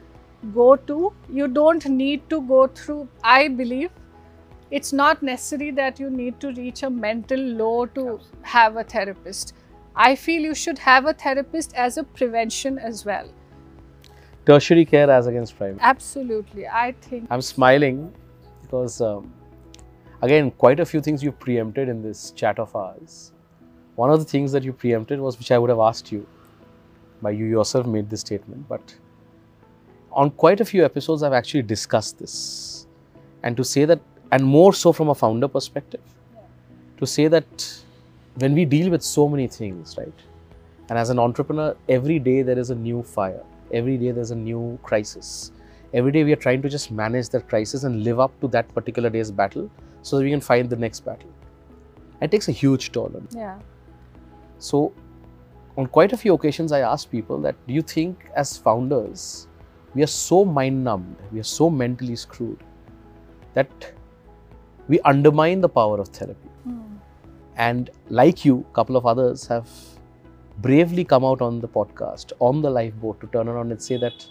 go 0.53 0.75
to 0.75 1.11
you 1.29 1.47
don't 1.47 1.85
need 1.85 2.27
to 2.29 2.41
go 2.53 2.65
through 2.67 3.07
i 3.23 3.47
believe 3.47 3.91
it's 4.71 4.93
not 4.93 5.23
necessary 5.23 5.71
that 5.71 5.99
you 5.99 6.09
need 6.09 6.39
to 6.39 6.51
reach 6.53 6.83
a 6.83 6.89
mental 6.89 7.39
low 7.39 7.85
to 7.85 8.19
have 8.41 8.77
a 8.77 8.83
therapist 8.83 9.53
i 9.95 10.15
feel 10.15 10.41
you 10.41 10.53
should 10.53 10.77
have 10.77 11.05
a 11.05 11.13
therapist 11.13 11.73
as 11.73 11.97
a 11.97 12.03
prevention 12.03 12.77
as 12.77 13.05
well 13.05 13.29
Tertiary 14.49 14.83
care 14.83 15.11
as 15.11 15.27
against 15.27 15.55
primary. 15.57 15.77
Absolutely. 15.79 16.67
I 16.67 16.93
think 17.01 17.27
I'm 17.29 17.41
smiling 17.41 18.11
because 18.63 18.99
um, 18.99 19.31
again, 20.23 20.49
quite 20.49 20.79
a 20.79 20.85
few 20.85 21.01
things 21.01 21.21
you 21.21 21.31
preempted 21.31 21.87
in 21.87 22.01
this 22.01 22.31
chat 22.31 22.57
of 22.57 22.75
ours. 22.75 23.31
One 23.95 24.09
of 24.09 24.17
the 24.17 24.25
things 24.25 24.51
that 24.53 24.63
you 24.63 24.73
preempted 24.73 25.19
was 25.19 25.37
which 25.37 25.51
I 25.51 25.59
would 25.59 25.69
have 25.69 25.79
asked 25.79 26.11
you, 26.11 26.25
by 27.21 27.29
you 27.29 27.45
yourself 27.45 27.85
made 27.85 28.09
this 28.09 28.21
statement, 28.21 28.67
but 28.67 28.95
on 30.11 30.31
quite 30.31 30.61
a 30.61 30.65
few 30.65 30.83
episodes, 30.83 31.21
I've 31.21 31.33
actually 31.33 31.61
discussed 31.61 32.17
this. 32.17 32.87
And 33.43 33.55
to 33.55 33.63
say 33.63 33.85
that, 33.85 33.99
and 34.31 34.43
more 34.43 34.73
so 34.73 34.91
from 34.91 35.09
a 35.09 35.15
founder 35.15 35.47
perspective, 35.47 36.01
to 36.97 37.07
say 37.07 37.27
that 37.27 37.81
when 38.35 38.53
we 38.53 38.65
deal 38.65 38.89
with 38.89 39.01
so 39.01 39.27
many 39.27 39.47
things, 39.47 39.95
right? 39.97 40.13
And 40.89 40.97
as 40.97 41.09
an 41.09 41.19
entrepreneur, 41.19 41.75
every 41.87 42.19
day 42.19 42.41
there 42.41 42.57
is 42.57 42.69
a 42.69 42.75
new 42.75 43.03
fire, 43.03 43.43
every 43.71 43.97
day 43.97 44.11
there's 44.11 44.31
a 44.31 44.35
new 44.35 44.79
crisis. 44.83 45.51
Every 45.91 46.11
day 46.11 46.23
we 46.23 46.31
are 46.33 46.41
trying 46.43 46.61
to 46.61 46.69
just 46.69 46.91
manage 46.91 47.29
that 47.29 47.49
crisis 47.49 47.83
and 47.83 48.03
live 48.03 48.19
up 48.19 48.39
to 48.41 48.47
that 48.49 48.71
particular 48.75 49.09
day's 49.09 49.31
battle 49.31 49.71
so 50.03 50.17
that 50.17 50.23
we 50.23 50.29
can 50.29 50.39
find 50.39 50.69
the 50.69 50.75
next 50.75 50.99
battle. 50.99 51.31
It 52.21 52.29
takes 52.29 52.47
a 52.47 52.51
huge 52.51 52.91
toll 52.91 53.11
on 53.15 53.27
Yeah. 53.31 53.57
so, 54.59 54.93
on 55.77 55.87
quite 55.87 56.13
a 56.13 56.17
few 56.17 56.33
occasions, 56.33 56.71
I 56.71 56.81
ask 56.81 57.09
people 57.09 57.39
that 57.41 57.55
do 57.67 57.73
you 57.73 57.81
think 57.81 58.29
as 58.35 58.57
founders, 58.57 59.47
we 59.95 60.03
are 60.03 60.07
so 60.07 60.45
mind 60.45 60.83
numbed, 60.83 61.15
we 61.31 61.39
are 61.39 61.43
so 61.51 61.69
mentally 61.69 62.15
screwed 62.15 62.59
that 63.55 63.93
we 64.89 64.99
undermine 65.11 65.61
the 65.61 65.69
power 65.69 65.99
of 65.99 66.09
therapy? 66.09 66.49
And 67.55 67.89
like 68.09 68.43
you, 68.45 68.65
a 68.69 68.73
couple 68.73 68.95
of 68.97 69.05
others 69.05 69.47
have 69.47 69.69
bravely 70.59 71.03
come 71.03 71.25
out 71.25 71.41
on 71.41 71.59
the 71.61 71.67
podcast, 71.67 72.31
on 72.39 72.61
the 72.61 72.69
lifeboat 72.69 73.19
to 73.21 73.27
turn 73.27 73.47
around 73.47 73.71
and 73.71 73.81
say 73.81 73.97
that 73.97 74.25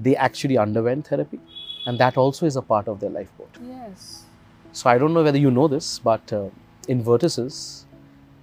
they 0.00 0.14
actually 0.16 0.58
underwent 0.58 1.06
therapy 1.08 1.40
and 1.86 1.98
that 1.98 2.16
also 2.16 2.46
is 2.46 2.56
a 2.56 2.62
part 2.62 2.88
of 2.88 3.00
their 3.00 3.10
lifeboat. 3.10 3.56
Yes. 3.66 4.24
So 4.72 4.90
I 4.90 4.98
don't 4.98 5.14
know 5.14 5.22
whether 5.24 5.38
you 5.38 5.50
know 5.50 5.68
this, 5.68 5.98
but 5.98 6.32
uh, 6.32 6.48
in 6.88 7.02
Vertices, 7.02 7.84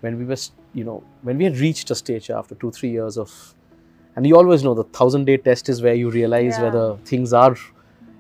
when 0.02 0.18
we 0.18 0.26
were, 0.26 0.38
you 0.74 0.84
know, 0.84 1.04
when 1.22 1.38
we 1.38 1.44
had 1.46 1.58
reached 1.58 1.92
a 1.92 1.96
stage 1.96 2.30
after 2.30 2.56
two, 2.56 2.72
three 2.72 2.90
years 2.90 3.18
of, 3.18 3.54
and 4.16 4.26
you 4.26 4.36
always 4.38 4.64
know 4.64 4.74
the 4.74 4.84
thousand 4.86 5.26
day 5.26 5.38
test 5.38 5.70
is 5.70 5.82
where 5.82 5.94
you 5.94 6.10
realize 6.10 6.58
Yeah. 6.58 6.64
whether 6.64 6.98
things 7.06 7.34
are 7.34 7.56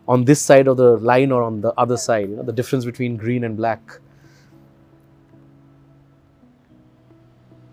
on 0.07 0.23
this 0.23 0.41
side 0.41 0.67
of 0.67 0.77
the 0.77 0.97
line 0.97 1.31
or 1.31 1.43
on 1.43 1.61
the 1.61 1.73
other 1.73 1.97
side, 1.97 2.29
you 2.29 2.35
know, 2.35 2.43
the 2.43 2.53
difference 2.53 2.85
between 2.85 3.17
green 3.17 3.43
and 3.43 3.57
black. 3.57 3.99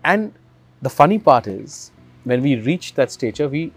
And 0.03 0.33
the 0.81 0.89
funny 0.89 1.19
part 1.19 1.47
is, 1.47 1.91
when 2.23 2.41
we 2.41 2.55
reached 2.55 2.95
that 2.95 3.11
stature, 3.11 3.47
we 3.47 3.71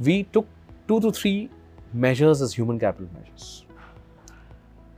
we 0.00 0.22
took 0.24 0.46
two 0.88 1.00
to 1.00 1.10
three 1.12 1.50
measures 1.92 2.40
as 2.40 2.54
human 2.54 2.78
capital 2.78 3.08
measures 3.14 3.64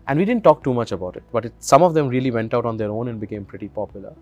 and 0.07 0.19
we 0.19 0.25
didn't 0.25 0.45
talk 0.45 0.63
too 0.63 0.75
much 0.75 0.93
about 0.93 1.17
it 1.17 1.23
but 1.33 1.45
it, 1.47 1.55
some 1.59 1.83
of 1.83 1.95
them 1.95 2.09
really 2.09 2.31
went 2.31 2.55
out 2.55 2.67
on 2.67 2.77
their 2.77 2.91
own 2.91 3.09
and 3.09 3.21
became 3.21 3.45
pretty 3.45 3.69
popular 3.69 4.15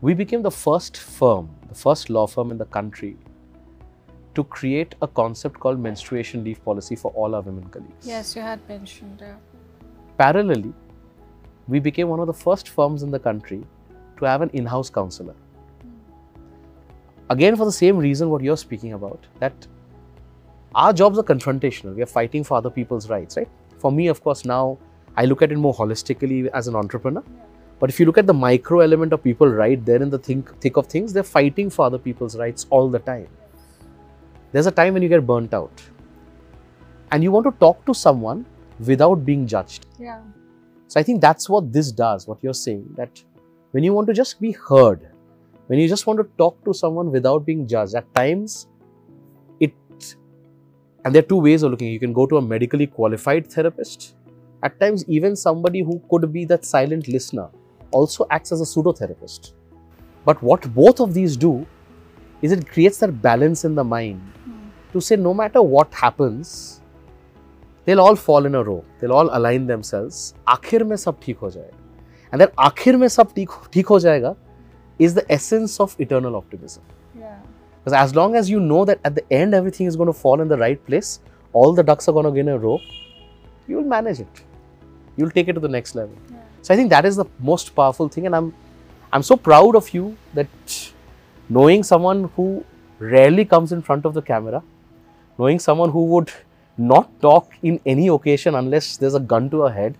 we 0.00 0.14
became 0.14 0.42
the 0.42 0.50
first 0.50 0.96
firm 0.96 1.48
the 1.68 1.74
first 1.74 2.10
law 2.10 2.26
firm 2.26 2.50
in 2.50 2.58
the 2.58 2.64
country 2.66 3.16
to 4.34 4.44
create 4.44 4.94
a 5.02 5.08
concept 5.08 5.58
called 5.58 5.80
menstruation 5.80 6.44
leave 6.44 6.62
policy 6.64 6.96
for 6.96 7.10
all 7.12 7.34
our 7.34 7.40
women 7.40 7.68
colleagues. 7.68 8.06
Yes, 8.06 8.36
you 8.36 8.42
had 8.42 8.60
mentioned. 8.68 9.20
Yeah. 9.20 9.36
parallelly 10.20 10.72
we 11.68 11.78
became 11.78 12.08
one 12.08 12.20
of 12.22 12.26
the 12.26 12.32
first 12.32 12.70
firms 12.76 13.02
in 13.02 13.10
the 13.10 13.18
country 13.18 13.58
to 14.18 14.24
have 14.24 14.42
an 14.42 14.50
in-house 14.60 14.90
counselor. 14.90 15.34
Again 17.30 17.56
for 17.56 17.66
the 17.66 17.72
same 17.72 17.98
reason 17.98 18.30
what 18.30 18.42
you're 18.42 18.56
speaking 18.56 18.94
about 18.94 19.26
that 19.38 19.66
our 20.74 20.92
jobs 20.92 21.18
are 21.18 21.22
confrontational. 21.22 21.94
We 21.94 22.02
are 22.02 22.06
fighting 22.06 22.44
for 22.44 22.56
other 22.56 22.70
people's 22.70 23.08
rights 23.08 23.36
right? 23.36 23.48
For 23.78 23.92
me 23.92 24.08
of 24.08 24.22
course 24.22 24.44
now 24.44 24.78
i 25.16 25.24
look 25.24 25.42
at 25.42 25.52
it 25.52 25.58
more 25.58 25.74
holistically 25.74 26.48
as 26.48 26.68
an 26.68 26.76
entrepreneur. 26.76 27.22
But 27.80 27.90
if 27.90 28.00
you 28.00 28.06
look 28.06 28.18
at 28.18 28.26
the 28.26 28.34
micro 28.34 28.80
element 28.80 29.12
of 29.12 29.22
people 29.22 29.46
right 29.46 29.84
there 29.84 30.02
in 30.02 30.10
the 30.10 30.18
think, 30.18 30.58
thick 30.60 30.76
of 30.76 30.88
things 30.88 31.12
they're 31.12 31.22
fighting 31.22 31.70
for 31.70 31.86
other 31.86 31.98
people's 31.98 32.36
rights 32.36 32.66
all 32.70 32.88
the 32.88 32.98
time 32.98 33.28
there's 34.52 34.66
a 34.66 34.70
time 34.70 34.94
when 34.94 35.02
you 35.02 35.08
get 35.08 35.26
burnt 35.26 35.54
out 35.54 35.82
and 37.12 37.22
you 37.22 37.30
want 37.32 37.46
to 37.46 37.52
talk 37.58 37.84
to 37.86 37.94
someone 37.94 38.44
without 38.86 39.24
being 39.24 39.46
judged 39.46 39.86
Yeah. 39.98 40.20
so 40.86 41.00
I 41.00 41.02
think 41.02 41.20
that's 41.20 41.48
what 41.48 41.72
this 41.72 41.92
does, 41.92 42.26
what 42.26 42.38
you're 42.42 42.54
saying, 42.54 42.84
that 42.96 43.22
when 43.72 43.84
you 43.84 43.92
want 43.92 44.06
to 44.08 44.14
just 44.14 44.40
be 44.40 44.52
heard, 44.52 45.08
when 45.66 45.78
you 45.78 45.88
just 45.88 46.06
want 46.06 46.18
to 46.18 46.26
talk 46.38 46.62
to 46.64 46.72
someone 46.72 47.10
without 47.12 47.44
being 47.44 47.66
judged, 47.66 47.94
at 47.94 48.14
times 48.14 48.68
it, 49.60 49.74
and 51.04 51.14
there 51.14 51.22
are 51.22 51.26
two 51.26 51.40
ways 51.40 51.62
of 51.62 51.70
looking. 51.70 51.88
You 51.92 52.00
can 52.00 52.12
go 52.14 52.26
to 52.26 52.38
a 52.38 52.42
medically 52.42 52.86
qualified 52.86 53.46
therapist. 53.52 54.14
At 54.62 54.80
times, 54.80 55.04
even 55.08 55.36
somebody 55.36 55.82
who 55.82 56.00
could 56.10 56.32
be 56.32 56.44
that 56.46 56.64
silent 56.64 57.06
listener 57.08 57.48
also 57.90 58.26
acts 58.30 58.50
as 58.52 58.60
a 58.62 58.66
pseudo 58.66 58.92
therapist. 58.92 59.54
But 60.24 60.42
what 60.42 60.72
both 60.74 61.00
of 61.00 61.12
these 61.14 61.36
do 61.36 61.66
is 62.42 62.52
it 62.52 62.68
creates 62.68 62.98
that 62.98 63.20
balance 63.22 63.64
in 63.64 63.74
the 63.74 63.84
mind 63.84 64.20
mm. 64.48 64.70
to 64.92 65.00
say 65.00 65.16
no 65.16 65.34
matter 65.34 65.62
what 65.62 65.92
happens, 65.92 66.80
they'll 67.84 68.00
all 68.00 68.16
fall 68.16 68.46
in 68.46 68.54
a 68.54 68.62
row. 68.62 68.84
They'll 69.00 69.12
all 69.12 69.30
align 69.32 69.66
themselves. 69.66 70.34
Akhir 70.46 70.86
mein 70.86 70.98
sab 70.98 71.20
theek 71.20 71.38
ho 71.38 71.48
jayega. 71.48 71.74
And 72.32 72.40
that 72.40 72.54
akhir 72.56 72.98
mein 72.98 73.08
sab 73.08 73.34
theek, 73.34 73.48
ho 73.86 73.96
jayega 73.96 74.36
is 74.98 75.14
the 75.14 75.30
essence 75.32 75.80
of 75.80 75.96
eternal 75.98 76.36
optimism. 76.36 76.82
Yeah. 77.18 77.38
Because 77.78 77.92
as 77.92 78.14
long 78.14 78.34
as 78.34 78.50
you 78.50 78.60
know 78.60 78.84
that 78.84 79.00
at 79.04 79.14
the 79.14 79.32
end 79.32 79.54
everything 79.54 79.86
is 79.86 79.96
going 79.96 80.08
to 80.08 80.12
fall 80.12 80.40
in 80.40 80.48
the 80.48 80.58
right 80.58 80.84
place, 80.86 81.20
all 81.52 81.72
the 81.72 81.82
ducks 81.82 82.08
are 82.08 82.12
going 82.12 82.26
to 82.26 82.30
get 82.32 82.40
in 82.40 82.48
a 82.48 82.58
row, 82.58 82.80
you 83.66 83.76
will 83.76 83.84
manage 83.84 84.20
it. 84.20 84.44
You'll 85.16 85.30
take 85.30 85.48
it 85.48 85.54
to 85.54 85.60
the 85.60 85.68
next 85.68 85.94
level. 85.94 86.16
Yeah. 86.30 86.36
So 86.62 86.74
I 86.74 86.76
think 86.76 86.90
that 86.90 87.04
is 87.04 87.16
the 87.16 87.26
most 87.38 87.74
powerful 87.74 88.08
thing, 88.08 88.26
and 88.26 88.36
I'm 88.36 88.54
I'm 89.12 89.22
so 89.22 89.36
proud 89.36 89.74
of 89.74 89.88
you 89.94 90.16
that 90.34 90.48
knowing 91.48 91.82
someone 91.82 92.30
who 92.36 92.64
rarely 92.98 93.44
comes 93.44 93.72
in 93.72 93.82
front 93.82 94.04
of 94.04 94.14
the 94.14 94.22
camera, 94.22 94.62
knowing 95.38 95.58
someone 95.58 95.90
who 95.90 96.04
would 96.06 96.30
not 96.76 97.08
talk 97.20 97.52
in 97.62 97.80
any 97.86 98.08
occasion 98.08 98.54
unless 98.54 98.96
there's 98.96 99.14
a 99.14 99.20
gun 99.20 99.48
to 99.50 99.62
her 99.62 99.70
head, 99.70 99.96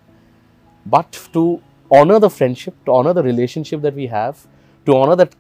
but 0.87 1.29
to 1.33 1.61
honor 1.91 2.19
the 2.19 2.31
friendship, 2.31 2.75
to 2.85 2.93
honor 2.93 3.13
the 3.13 3.23
relationship 3.23 3.81
that 3.83 3.95
we 3.95 4.07
have, 4.07 4.47
to 4.87 4.97
honor 4.97 5.17
that 5.17 5.35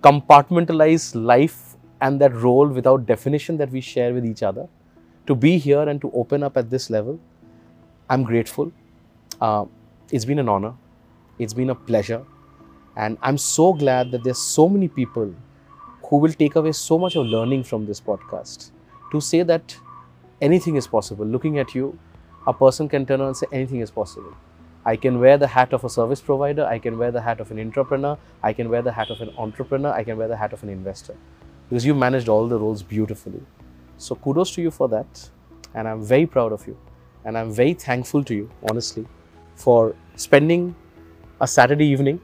compartmentalized 0.00 1.14
life 1.14 1.76
and 2.00 2.20
that 2.20 2.34
role 2.34 2.66
without 2.66 3.06
definition 3.06 3.56
that 3.58 3.70
we 3.70 3.80
share 3.80 4.14
with 4.14 4.24
each 4.24 4.42
other, 4.42 4.68
to 5.26 5.34
be 5.34 5.58
here 5.58 5.82
and 5.82 6.00
to 6.00 6.10
open 6.12 6.42
up 6.42 6.56
at 6.56 6.70
this 6.70 6.90
level, 6.90 7.20
I'm 8.08 8.24
grateful. 8.24 8.72
Uh, 9.40 9.66
it's 10.10 10.24
been 10.24 10.38
an 10.38 10.48
honor. 10.48 10.74
It's 11.38 11.54
been 11.54 11.70
a 11.70 11.74
pleasure. 11.74 12.24
And 12.96 13.18
I'm 13.22 13.38
so 13.38 13.72
glad 13.72 14.10
that 14.10 14.24
there's 14.24 14.38
so 14.38 14.68
many 14.68 14.88
people 14.88 15.34
who 16.10 16.16
will 16.16 16.32
take 16.32 16.56
away 16.56 16.72
so 16.72 16.98
much 16.98 17.16
of 17.16 17.26
learning 17.26 17.62
from 17.62 17.86
this 17.86 18.00
podcast 18.00 18.70
to 19.12 19.20
say 19.20 19.42
that 19.44 19.76
anything 20.40 20.76
is 20.76 20.86
possible. 20.86 21.24
Looking 21.24 21.58
at 21.58 21.74
you, 21.74 21.96
a 22.46 22.52
person 22.52 22.88
can 22.88 23.06
turn 23.06 23.20
around 23.20 23.28
and 23.28 23.36
say 23.36 23.46
anything 23.52 23.80
is 23.80 23.92
possible. 23.92 24.34
I 24.84 24.96
can 24.96 25.20
wear 25.20 25.38
the 25.38 25.46
hat 25.46 25.72
of 25.72 25.84
a 25.84 25.88
service 25.88 26.20
provider, 26.20 26.64
I 26.64 26.78
can 26.78 26.98
wear 26.98 27.12
the 27.12 27.20
hat 27.20 27.40
of 27.40 27.50
an 27.52 27.60
entrepreneur, 27.60 28.18
I 28.42 28.52
can 28.52 28.70
wear 28.70 28.82
the 28.82 28.92
hat 28.92 29.10
of 29.10 29.20
an 29.20 29.30
entrepreneur, 29.38 29.92
I 29.92 30.02
can 30.02 30.16
wear 30.16 30.26
the 30.26 30.36
hat 30.36 30.52
of 30.52 30.62
an 30.64 30.70
investor. 30.70 31.14
Because 31.68 31.86
you 31.86 31.94
managed 31.94 32.28
all 32.28 32.48
the 32.48 32.58
roles 32.58 32.82
beautifully. 32.82 33.42
So 33.98 34.16
kudos 34.16 34.52
to 34.54 34.62
you 34.62 34.70
for 34.70 34.88
that. 34.88 35.30
And 35.74 35.86
I'm 35.86 36.02
very 36.02 36.26
proud 36.26 36.52
of 36.52 36.66
you. 36.66 36.76
And 37.24 37.38
I'm 37.38 37.52
very 37.52 37.74
thankful 37.74 38.24
to 38.24 38.34
you, 38.34 38.50
honestly, 38.68 39.06
for 39.54 39.94
spending 40.16 40.74
a 41.40 41.46
Saturday 41.46 41.86
evening 41.86 42.20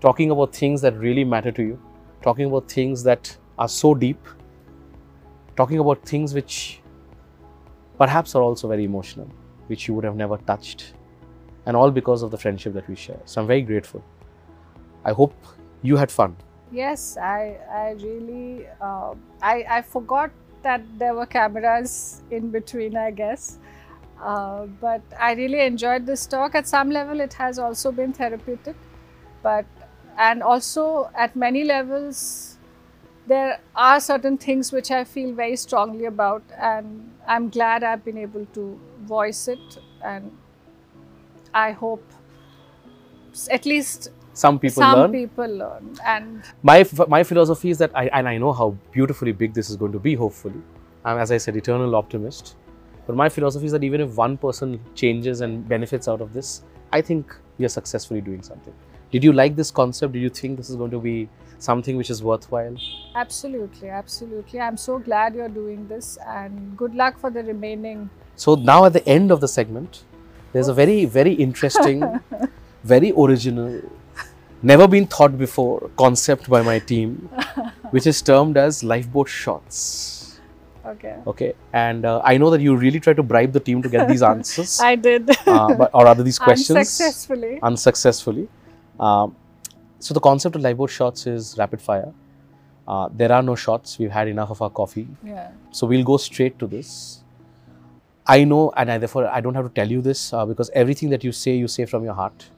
talking 0.00 0.30
about 0.30 0.54
things 0.54 0.80
that 0.82 0.96
really 0.96 1.24
matter 1.24 1.50
to 1.50 1.62
you, 1.62 1.80
talking 2.22 2.46
about 2.46 2.70
things 2.70 3.02
that 3.04 3.36
are 3.58 3.68
so 3.68 3.94
deep, 3.94 4.20
talking 5.56 5.78
about 5.78 6.02
things 6.04 6.34
which 6.34 6.80
perhaps 7.98 8.34
are 8.34 8.42
also 8.42 8.68
very 8.68 8.84
emotional, 8.84 9.28
which 9.68 9.88
you 9.88 9.94
would 9.94 10.04
have 10.04 10.16
never 10.16 10.36
touched, 10.38 10.94
and 11.66 11.76
all 11.76 11.90
because 11.90 12.22
of 12.22 12.30
the 12.30 12.38
friendship 12.38 12.72
that 12.74 12.88
we 12.88 12.94
share. 12.94 13.20
So 13.24 13.40
I'm 13.40 13.46
very 13.46 13.62
grateful. 13.62 14.02
I 15.04 15.12
hope 15.12 15.34
you 15.82 15.96
had 15.96 16.10
fun. 16.10 16.36
Yes, 16.72 17.16
I 17.16 17.58
I 17.70 17.90
really 18.02 18.66
uh, 18.80 19.14
I 19.40 19.64
I 19.78 19.82
forgot 19.82 20.30
that 20.62 20.82
there 20.98 21.14
were 21.14 21.26
cameras 21.26 22.22
in 22.30 22.50
between. 22.50 22.96
I 22.96 23.10
guess, 23.12 23.58
uh, 24.20 24.66
but 24.80 25.00
I 25.18 25.32
really 25.34 25.60
enjoyed 25.60 26.06
this 26.06 26.26
talk. 26.26 26.56
At 26.56 26.66
some 26.66 26.90
level, 26.90 27.20
it 27.20 27.32
has 27.34 27.58
also 27.58 27.92
been 27.92 28.12
therapeutic, 28.12 28.74
but 29.42 29.64
and 30.16 30.42
also 30.42 31.10
at 31.14 31.36
many 31.36 31.64
levels, 31.64 32.56
there 33.26 33.60
are 33.74 34.00
certain 34.00 34.38
things 34.38 34.72
which 34.72 34.90
I 34.90 35.04
feel 35.04 35.34
very 35.34 35.56
strongly 35.56 36.04
about, 36.06 36.42
and 36.58 37.12
I'm 37.26 37.48
glad 37.48 37.82
I've 37.84 38.04
been 38.04 38.18
able 38.18 38.46
to 38.54 38.80
voice 39.02 39.48
it, 39.48 39.78
and 40.04 40.30
I 41.54 41.72
hope 41.72 42.04
at 43.50 43.66
least 43.66 44.08
Some 44.32 44.58
people 44.58 44.82
some 44.82 44.98
learn. 44.98 45.12
people 45.12 45.48
learn 45.58 45.96
and 46.06 46.42
my 46.62 46.84
my 47.08 47.22
philosophy 47.22 47.70
is 47.70 47.78
that 47.78 47.90
I 47.94 48.06
and 48.18 48.28
I 48.28 48.36
know 48.38 48.52
how 48.52 48.76
beautifully 48.96 49.32
big 49.32 49.54
this 49.58 49.70
is 49.70 49.76
going 49.76 49.92
to 49.92 49.98
be. 49.98 50.14
Hopefully, 50.14 50.60
I'm 51.04 51.18
as 51.18 51.32
I 51.32 51.38
said, 51.38 51.56
eternal 51.56 51.96
optimist. 52.00 52.56
But 53.06 53.16
my 53.16 53.28
philosophy 53.28 53.66
is 53.66 53.72
that 53.72 53.84
even 53.84 54.00
if 54.00 54.16
one 54.16 54.36
person 54.36 54.80
changes 54.94 55.40
and 55.40 55.66
benefits 55.68 56.08
out 56.08 56.20
of 56.20 56.32
this, 56.34 56.62
I 56.92 57.00
think 57.00 57.34
we 57.58 57.64
are 57.64 57.68
successfully 57.76 58.20
doing 58.20 58.42
something. 58.42 58.74
Did 59.10 59.24
you 59.24 59.32
like 59.32 59.56
this 59.56 59.70
concept? 59.70 60.12
Did 60.12 60.20
you 60.22 60.28
think 60.28 60.56
this 60.56 60.68
is 60.70 60.76
going 60.76 60.90
to 60.90 60.98
be 61.00 61.28
something 61.58 61.96
which 61.96 62.10
is 62.10 62.22
worthwhile? 62.22 62.76
Absolutely, 63.14 63.88
absolutely. 63.88 64.60
I'm 64.60 64.76
so 64.76 64.98
glad 64.98 65.34
you're 65.34 65.48
doing 65.48 65.86
this 65.88 66.18
and 66.26 66.76
good 66.76 66.94
luck 66.94 67.18
for 67.18 67.30
the 67.30 67.42
remaining. 67.42 68.10
So 68.34 68.54
now 68.56 68.84
at 68.84 68.92
the 68.92 69.06
end 69.08 69.30
of 69.30 69.40
the 69.40 69.48
segment, 69.48 70.04
there's 70.52 70.68
a 70.68 70.74
very, 70.74 71.04
very 71.04 71.32
interesting, 71.32 72.20
very 72.84 73.12
original, 73.16 73.80
never 74.62 74.88
been 74.88 75.06
thought 75.06 75.38
before 75.38 75.90
concept 75.96 76.48
by 76.50 76.62
my 76.62 76.78
team, 76.78 77.28
which 77.90 78.06
is 78.06 78.20
termed 78.20 78.56
as 78.56 78.82
lifeboat 78.82 79.28
shots. 79.28 80.40
Okay. 80.84 81.16
Okay, 81.26 81.54
and 81.72 82.04
uh, 82.04 82.20
I 82.22 82.36
know 82.36 82.48
that 82.50 82.60
you 82.60 82.76
really 82.76 83.00
try 83.00 83.12
to 83.12 83.22
bribe 83.22 83.52
the 83.52 83.58
team 83.60 83.82
to 83.82 83.88
get 83.88 84.08
these 84.08 84.22
answers, 84.22 84.78
I 84.92 84.94
did. 84.94 85.28
uh, 85.46 85.74
but, 85.74 85.90
or 85.92 86.04
rather 86.04 86.22
these 86.22 86.38
questions 86.38 86.76
Unsuccessfully. 86.76 87.58
unsuccessfully. 87.62 88.48
Um, 88.98 89.36
so 89.98 90.14
the 90.14 90.20
concept 90.20 90.56
of 90.56 90.62
lifeboat 90.62 90.90
shots 90.90 91.26
is 91.26 91.56
rapid 91.58 91.80
fire. 91.80 92.12
Uh, 92.86 93.08
there 93.12 93.32
are 93.32 93.42
no 93.42 93.56
shots. 93.56 93.98
We've 93.98 94.10
had 94.10 94.28
enough 94.28 94.50
of 94.50 94.62
our 94.62 94.70
coffee. 94.70 95.08
Yeah. 95.24 95.50
So 95.72 95.86
we'll 95.86 96.04
go 96.04 96.16
straight 96.16 96.58
to 96.60 96.66
this. 96.66 97.22
I 98.26 98.44
know, 98.44 98.72
and 98.76 98.90
I, 98.90 98.98
therefore 98.98 99.28
I 99.28 99.40
don't 99.40 99.54
have 99.54 99.64
to 99.64 99.70
tell 99.70 99.90
you 99.90 100.02
this 100.02 100.32
uh, 100.32 100.44
because 100.46 100.70
everything 100.74 101.10
that 101.10 101.24
you 101.24 101.32
say, 101.32 101.56
you 101.56 101.68
say 101.68 101.84
from 101.84 102.04
your 102.04 102.14
heart. 102.14 102.48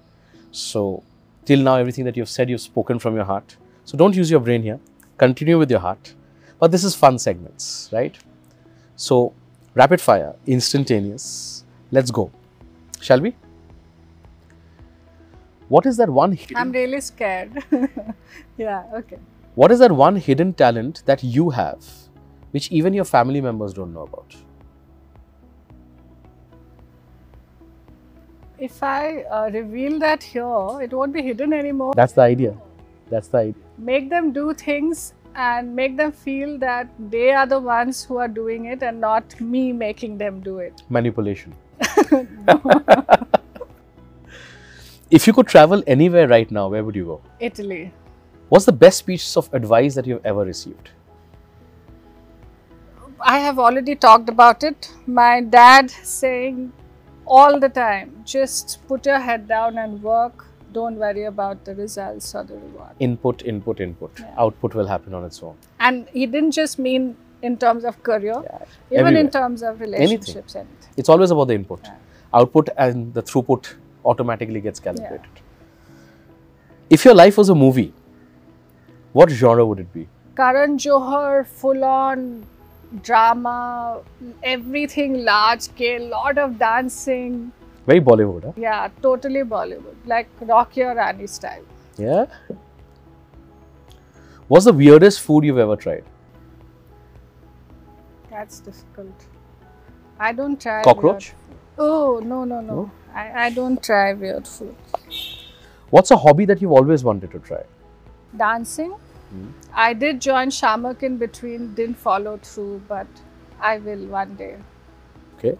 So 0.50 1.02
till 1.44 1.60
now, 1.60 1.76
everything 1.76 2.04
that 2.04 2.16
you've 2.16 2.28
said, 2.28 2.48
you've 2.50 2.60
spoken 2.60 2.98
from 2.98 3.14
your 3.14 3.24
heart. 3.24 3.56
So 3.84 3.96
don't 3.96 4.14
use 4.14 4.30
your 4.30 4.40
brain 4.40 4.62
here. 4.62 4.80
Continue 5.16 5.58
with 5.58 5.70
your 5.70 5.80
heart. 5.80 6.14
But 6.58 6.72
this 6.72 6.84
is 6.84 6.94
fun 6.94 7.18
segments, 7.18 7.88
right? 7.92 8.16
So 8.96 9.32
rapid 9.74 10.00
fire, 10.00 10.34
instantaneous. 10.46 11.64
Let's 11.90 12.10
go. 12.10 12.30
Shall 13.00 13.20
we? 13.20 13.34
What 15.68 15.86
is 15.86 15.96
that 15.98 16.08
one? 16.08 16.32
hidden- 16.32 16.56
I'm 16.56 16.72
really 16.72 17.00
scared. 17.00 17.64
yeah, 18.56 18.84
okay. 18.94 19.18
What 19.54 19.70
is 19.70 19.80
that 19.80 19.92
one 19.92 20.16
hidden 20.16 20.52
talent 20.54 21.02
that 21.06 21.22
you 21.22 21.50
have, 21.50 21.84
which 22.52 22.70
even 22.70 22.94
your 22.94 23.04
family 23.04 23.40
members 23.40 23.74
don't 23.74 23.92
know 23.92 24.02
about? 24.02 24.34
If 28.58 28.82
I 28.82 29.22
uh, 29.22 29.50
reveal 29.52 29.98
that 30.00 30.22
here, 30.22 30.80
it 30.82 30.92
won't 30.92 31.12
be 31.12 31.22
hidden 31.22 31.52
anymore. 31.52 31.92
That's 31.94 32.12
the 32.12 32.22
idea. 32.22 32.56
That's 33.10 33.28
the 33.28 33.38
idea. 33.38 33.62
make 33.78 34.10
them 34.10 34.32
do 34.32 34.52
things 34.52 35.14
and 35.34 35.74
make 35.74 35.96
them 35.96 36.10
feel 36.12 36.58
that 36.58 36.88
they 37.10 37.30
are 37.32 37.46
the 37.46 37.60
ones 37.60 38.04
who 38.04 38.16
are 38.18 38.28
doing 38.28 38.64
it 38.66 38.82
and 38.82 39.00
not 39.00 39.40
me 39.40 39.72
making 39.72 40.18
them 40.18 40.40
do 40.40 40.58
it. 40.58 40.82
Manipulation. 40.88 41.54
if 45.10 45.26
you 45.26 45.32
could 45.32 45.46
travel 45.46 45.82
anywhere 45.86 46.28
right 46.28 46.50
now, 46.50 46.68
where 46.68 46.84
would 46.84 46.96
you 46.96 47.04
go? 47.04 47.20
Italy. 47.40 47.92
What's 48.48 48.64
the 48.64 48.72
best 48.72 49.06
piece 49.06 49.36
of 49.36 49.48
advice 49.52 49.94
that 49.94 50.06
you've 50.06 50.24
ever 50.24 50.44
received? 50.44 50.90
I 53.20 53.38
have 53.38 53.58
already 53.58 53.94
talked 53.96 54.28
about 54.28 54.62
it. 54.62 54.90
My 55.06 55.40
dad 55.40 55.90
saying 55.90 56.72
all 57.26 57.58
the 57.58 57.68
time 57.68 58.22
just 58.24 58.78
put 58.86 59.04
your 59.06 59.18
head 59.18 59.48
down 59.48 59.78
and 59.78 60.02
work. 60.02 60.46
Don't 60.72 60.96
worry 60.96 61.24
about 61.24 61.64
the 61.64 61.74
results 61.74 62.34
or 62.34 62.44
the 62.44 62.54
reward. 62.54 62.90
Input, 63.00 63.42
input, 63.44 63.80
input. 63.80 64.12
Yeah. 64.20 64.34
Output 64.38 64.74
will 64.74 64.86
happen 64.86 65.14
on 65.14 65.24
its 65.24 65.42
own. 65.42 65.56
And 65.80 66.06
he 66.12 66.26
didn't 66.26 66.52
just 66.52 66.78
mean 66.78 67.16
in 67.42 67.56
terms 67.56 67.84
of 67.84 68.02
career, 68.02 68.34
Yeah. 68.44 68.58
even 68.90 68.98
Everywhere. 69.06 69.20
in 69.20 69.30
terms 69.30 69.62
of 69.62 69.80
relationships. 69.80 70.54
Anything. 70.56 70.76
It's 70.96 71.08
always 71.08 71.30
about 71.30 71.48
the 71.48 71.54
input. 71.54 71.80
Yeah. 71.84 71.94
Output 72.34 72.68
and 72.76 73.14
the 73.14 73.22
throughput 73.22 73.74
automatically 74.04 74.60
gets 74.60 74.80
calibrated. 74.80 75.42
If 76.90 77.04
your 77.04 77.14
life 77.14 77.36
was 77.36 77.48
a 77.48 77.54
movie, 77.54 77.92
what 79.12 79.30
genre 79.30 79.64
would 79.64 79.80
it 79.80 79.92
be? 79.92 80.08
Karan 80.36 80.78
Johar, 80.78 81.46
full 81.46 81.84
on 81.84 82.46
drama, 83.02 84.00
everything 84.42 85.24
large 85.24 85.62
scale, 85.62 86.08
lot 86.08 86.38
of 86.38 86.58
dancing. 86.58 87.52
Very 87.86 88.00
Bollywood, 88.00 88.44
huh? 88.44 88.52
Yeah, 88.56 88.88
totally 89.02 89.40
Bollywood, 89.40 89.96
like 90.06 90.28
Rocky 90.40 90.82
or 90.82 90.94
Rani 90.94 91.26
style. 91.26 91.64
Yeah. 91.96 92.26
What's 94.46 94.64
the 94.64 94.72
weirdest 94.72 95.20
food 95.20 95.44
you've 95.44 95.58
ever 95.58 95.76
tried? 95.76 96.04
That's 98.30 98.60
difficult. 98.60 99.26
I 100.18 100.32
don't 100.32 100.60
try. 100.60 100.82
Cockroach? 100.82 101.32
Oh, 101.78 102.20
no, 102.24 102.44
no, 102.44 102.60
no. 102.60 102.74
No? 102.74 102.90
I, 103.18 103.46
I 103.46 103.50
don't 103.50 103.82
try 103.82 104.12
weird 104.12 104.46
food. 104.46 104.76
What's 105.90 106.10
a 106.12 106.16
hobby 106.16 106.44
that 106.44 106.62
you've 106.62 106.76
always 106.80 107.02
wanted 107.02 107.32
to 107.32 107.38
try? 107.40 107.62
Dancing. 108.36 108.92
Hmm. 109.30 109.48
I 109.74 109.92
did 109.92 110.20
join 110.20 110.50
Shiamak 110.50 111.02
in 111.02 111.16
between, 111.16 111.74
didn't 111.74 111.96
follow 111.96 112.36
through, 112.42 112.82
but 112.88 113.08
I 113.60 113.78
will 113.78 114.06
one 114.06 114.36
day. 114.36 114.56
Okay. 115.36 115.58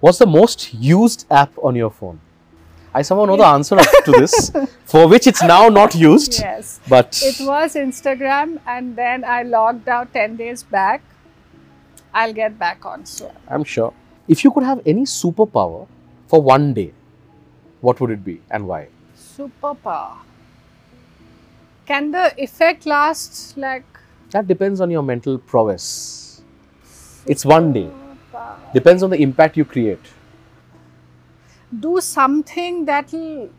What's 0.00 0.18
the 0.18 0.26
most 0.26 0.72
used 0.74 1.26
app 1.30 1.50
on 1.62 1.74
your 1.74 1.90
phone? 1.90 2.20
I 2.94 3.02
somehow 3.02 3.24
know 3.24 3.36
the 3.36 3.44
answer 3.44 3.76
to 4.04 4.12
this, 4.12 4.52
for 4.84 5.08
which 5.08 5.26
it's 5.26 5.42
now 5.42 5.68
not 5.68 5.94
used. 5.94 6.38
Yes. 6.38 6.80
But 6.88 7.20
It 7.22 7.40
was 7.40 7.74
Instagram, 7.74 8.60
and 8.66 8.94
then 8.94 9.24
I 9.24 9.42
logged 9.42 9.88
out 9.88 10.12
10 10.14 10.36
days 10.36 10.62
back. 10.62 11.02
I'll 12.14 12.32
get 12.32 12.58
back 12.58 12.86
on 12.86 13.04
soon. 13.04 13.32
I'm 13.48 13.64
sure. 13.64 13.92
If 14.28 14.44
you 14.44 14.50
could 14.50 14.64
have 14.64 14.80
any 14.86 15.02
superpower 15.02 15.86
for 16.26 16.42
one 16.42 16.74
day, 16.74 16.92
what 17.80 18.00
would 18.00 18.10
it 18.10 18.24
be 18.24 18.40
and 18.50 18.66
why? 18.66 18.88
Superpower. 19.16 20.16
Can 21.86 22.10
the 22.10 22.34
effect 22.36 22.86
last 22.86 23.56
like 23.56 23.84
That 24.30 24.48
depends 24.48 24.80
on 24.80 24.90
your 24.90 25.02
mental 25.02 25.38
prowess. 25.38 26.42
It's 27.26 27.44
one 27.44 27.72
day. 27.72 27.90
superpower? 27.90 28.72
Depends 28.74 29.02
on 29.02 29.10
the 29.10 29.20
impact 29.22 29.56
you 29.56 29.64
create. 29.64 30.00
do 31.80 32.00
something 32.00 32.84
that 32.86 33.12
will 33.12 33.50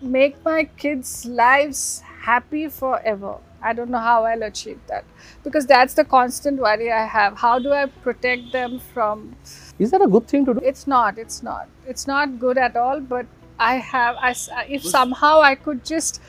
make 0.00 0.42
my 0.44 0.64
kids' 0.64 1.26
lives 1.26 2.02
happy 2.22 2.68
forever. 2.68 3.36
I 3.62 3.72
don't 3.72 3.90
know 3.90 3.98
how 3.98 4.24
I'll 4.24 4.42
achieve 4.42 4.80
that 4.86 5.04
because 5.42 5.66
that's 5.66 5.94
the 5.94 6.04
constant 6.04 6.60
worry 6.60 6.92
I 6.92 7.06
have. 7.06 7.38
How 7.38 7.58
do 7.58 7.72
I 7.72 7.86
protect 7.86 8.52
them 8.52 8.78
from? 8.78 9.36
Is 9.78 9.90
that 9.92 10.02
a 10.02 10.08
good 10.08 10.26
thing 10.26 10.44
to 10.46 10.54
do? 10.54 10.60
It's 10.62 10.86
not. 10.86 11.18
It's 11.18 11.42
not. 11.42 11.68
It's 11.86 12.06
not 12.06 12.38
good 12.38 12.58
at 12.58 12.76
all. 12.76 13.00
But 13.00 13.26
I 13.58 13.74
have. 13.76 14.16
I 14.20 14.30
s- 14.30 14.48
if 14.68 14.84
somehow 14.84 15.40
I 15.40 15.54
could 15.54 15.84
just 15.84 16.20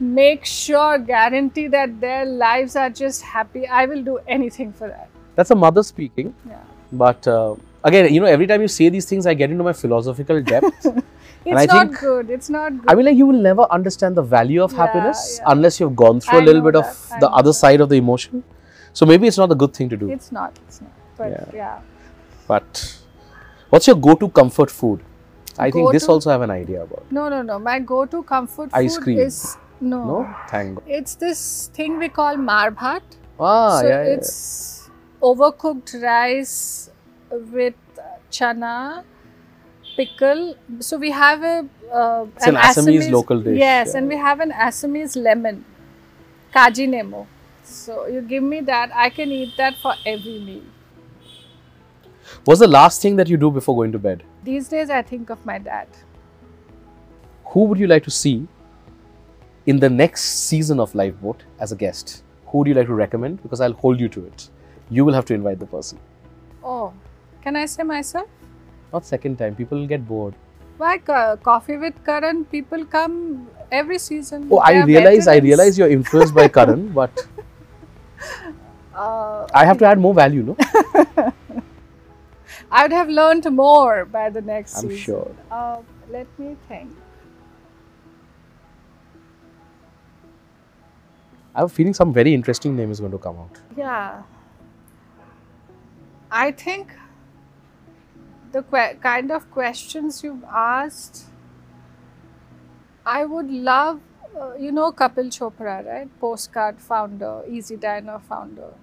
make 0.00 0.44
sure, 0.44 0.98
guarantee 0.98 1.66
that 1.68 2.00
their 2.00 2.24
lives 2.24 2.76
are 2.76 2.90
just 2.90 3.22
happy, 3.22 3.66
I 3.66 3.86
will 3.86 4.02
do 4.02 4.18
anything 4.28 4.72
for 4.72 4.88
that. 4.88 5.08
That's 5.34 5.50
a 5.50 5.54
mother 5.56 5.82
speaking. 5.82 6.34
Yeah. 6.48 6.62
But 6.92 7.26
uh, 7.26 7.56
again, 7.84 8.12
you 8.14 8.20
know, 8.20 8.26
every 8.26 8.46
time 8.46 8.60
you 8.62 8.68
say 8.68 8.88
these 8.88 9.06
things, 9.06 9.26
I 9.26 9.34
get 9.34 9.50
into 9.50 9.64
my 9.64 9.72
philosophical 9.72 10.42
depth. 10.42 10.86
It's 11.46 11.56
I 11.60 11.66
not 11.66 11.86
think- 11.88 12.00
good. 12.00 12.30
It's 12.30 12.50
not 12.50 12.72
good. 12.78 12.90
I 12.90 12.94
mean, 12.94 13.06
like, 13.06 13.16
you 13.16 13.24
will 13.26 13.40
never 13.40 13.62
understand 13.70 14.16
the 14.16 14.22
value 14.22 14.62
of 14.62 14.72
Yeah, 14.72 14.78
happiness 14.86 15.38
yeah. 15.38 15.44
unless 15.52 15.78
you've 15.80 15.94
gone 15.96 16.20
through 16.20 16.38
a 16.38 16.42
I 16.42 16.44
little 16.44 16.62
know 16.62 16.70
bit 16.72 16.76
of 16.80 17.12
I 17.12 17.20
the 17.20 17.30
other 17.30 17.50
that. 17.50 17.54
side 17.54 17.80
of 17.80 17.88
the 17.88 17.94
emotion. 17.96 18.42
So 18.92 19.06
maybe 19.06 19.28
it's 19.28 19.38
not 19.38 19.50
a 19.52 19.54
good 19.54 19.72
thing 19.72 19.88
to 19.90 19.96
do. 19.96 20.10
It's 20.10 20.30
not. 20.32 20.58
It's 20.66 20.80
not. 20.82 20.90
But 21.16 21.30
Yeah. 21.30 21.44
yeah. 21.54 21.78
But 22.48 22.98
what's 23.70 23.86
your 23.86 23.96
go-to 23.96 24.28
comfort 24.28 24.70
food? 24.70 25.00
I 25.58 25.70
think 25.70 25.92
this 25.92 26.08
also 26.08 26.30
I 26.30 26.34
have 26.34 26.42
an 26.42 26.50
idea 26.50 26.82
about. 26.82 27.10
No, 27.10 27.28
no, 27.28 27.42
no. 27.42 27.58
My 27.58 27.78
go-to 27.78 28.22
comfort 28.22 28.70
Ice 28.72 28.96
food 28.96 29.04
cream. 29.04 29.18
is 29.18 29.56
no. 29.80 30.04
No, 30.04 30.34
thank 30.48 30.76
God. 30.76 30.84
It's 30.86 31.14
this 31.16 31.70
thing 31.74 31.98
we 31.98 32.08
call 32.08 32.36
marbhat. 32.36 33.02
Ah, 33.40 33.80
so 33.80 33.86
yeah, 33.88 34.02
yeah. 34.04 34.14
it's 34.14 34.90
overcooked 35.22 35.94
rice 36.02 36.90
with 37.30 37.74
chana, 38.30 39.04
pickle. 39.96 40.56
So 40.80 40.96
we 40.96 41.10
have 41.10 41.42
a 41.42 41.66
uh, 41.92 42.26
It's 42.36 42.46
an 42.46 42.56
Assamese 42.56 43.10
local 43.10 43.40
dish, 43.40 43.58
Yes, 43.58 43.90
yeah. 43.92 43.98
and 43.98 44.08
we 44.08 44.16
have 44.16 44.40
an 44.40 44.52
Assamese 44.52 45.20
lemon, 45.22 45.64
kaji 46.54 46.88
nemo. 46.88 47.26
So 47.62 48.06
you 48.06 48.22
give 48.22 48.42
me 48.42 48.60
that, 48.60 48.90
I 48.94 49.10
can 49.10 49.30
eat 49.30 49.54
that 49.56 49.74
for 49.82 49.94
every 50.06 50.40
meal. 50.40 50.62
What's 52.48 52.60
the 52.60 52.66
last 52.66 53.02
thing 53.02 53.16
that 53.16 53.28
you 53.28 53.36
do 53.36 53.50
before 53.50 53.76
going 53.76 53.92
to 53.92 53.98
bed? 53.98 54.22
These 54.42 54.68
days, 54.68 54.88
I 54.88 55.02
think 55.02 55.28
of 55.28 55.44
my 55.44 55.58
dad. 55.58 55.86
Who 57.48 57.64
would 57.64 57.78
you 57.78 57.86
like 57.86 58.04
to 58.04 58.10
see 58.10 58.48
in 59.66 59.78
the 59.78 59.90
next 59.90 60.22
season 60.22 60.80
of 60.80 60.94
Lifeboat 60.94 61.42
as 61.60 61.72
a 61.72 61.76
guest? 61.76 62.22
Who 62.46 62.56
would 62.58 62.68
you 62.68 62.72
like 62.72 62.86
to 62.86 62.94
recommend? 62.94 63.42
Because 63.42 63.60
I'll 63.60 63.74
hold 63.74 64.00
you 64.00 64.08
to 64.08 64.24
it. 64.24 64.48
You 64.88 65.04
will 65.04 65.12
have 65.12 65.26
to 65.26 65.34
invite 65.34 65.58
the 65.58 65.66
person. 65.66 66.00
Oh, 66.64 66.94
can 67.42 67.54
I 67.54 67.66
say 67.66 67.82
myself? 67.82 68.28
Not 68.94 69.04
second 69.04 69.36
time. 69.36 69.54
People 69.54 69.86
get 69.86 70.08
bored. 70.08 70.34
Why 70.78 70.96
co- 70.96 71.36
coffee 71.42 71.76
with 71.76 72.02
Karan? 72.02 72.46
People 72.46 72.86
come 72.86 73.46
every 73.70 73.98
season. 73.98 74.48
Oh, 74.50 74.60
I 74.60 74.84
realize. 74.84 75.28
I 75.28 75.36
realize 75.36 75.76
you're 75.76 75.90
influenced 75.90 76.34
by 76.34 76.48
Karan, 76.48 76.88
but 76.88 77.28
Uh, 78.98 79.46
I 79.54 79.64
have 79.64 79.78
to 79.78 79.84
add 79.86 80.00
more 80.00 80.12
value, 80.12 80.42
no? 80.42 80.56
I 82.70 82.82
would 82.82 82.92
have 82.92 83.08
learned 83.08 83.50
more 83.50 84.04
by 84.04 84.30
the 84.30 84.42
next 84.42 84.76
I'm 84.76 84.82
season. 84.82 84.96
sure. 84.98 85.36
Uh, 85.50 85.78
let 86.10 86.26
me 86.38 86.56
think. 86.68 86.90
I 91.54 91.60
have 91.60 91.70
a 91.70 91.74
feeling 91.74 91.94
some 91.94 92.12
very 92.12 92.34
interesting 92.34 92.76
name 92.76 92.90
is 92.90 93.00
going 93.00 93.12
to 93.12 93.18
come 93.18 93.38
out. 93.38 93.60
Yeah. 93.76 94.22
I 96.30 96.52
think 96.52 96.92
the 98.52 98.62
kind 99.00 99.32
of 99.32 99.50
questions 99.50 100.22
you've 100.22 100.44
asked, 100.44 101.24
I 103.04 103.24
would 103.24 103.50
love, 103.50 104.00
uh, 104.38 104.54
you 104.54 104.72
know, 104.72 104.92
Kapil 104.92 105.30
Chopra, 105.30 105.84
right? 105.86 106.20
Postcard 106.20 106.80
founder, 106.80 107.42
EazyDiner 107.48 108.20
founder. 108.22 108.74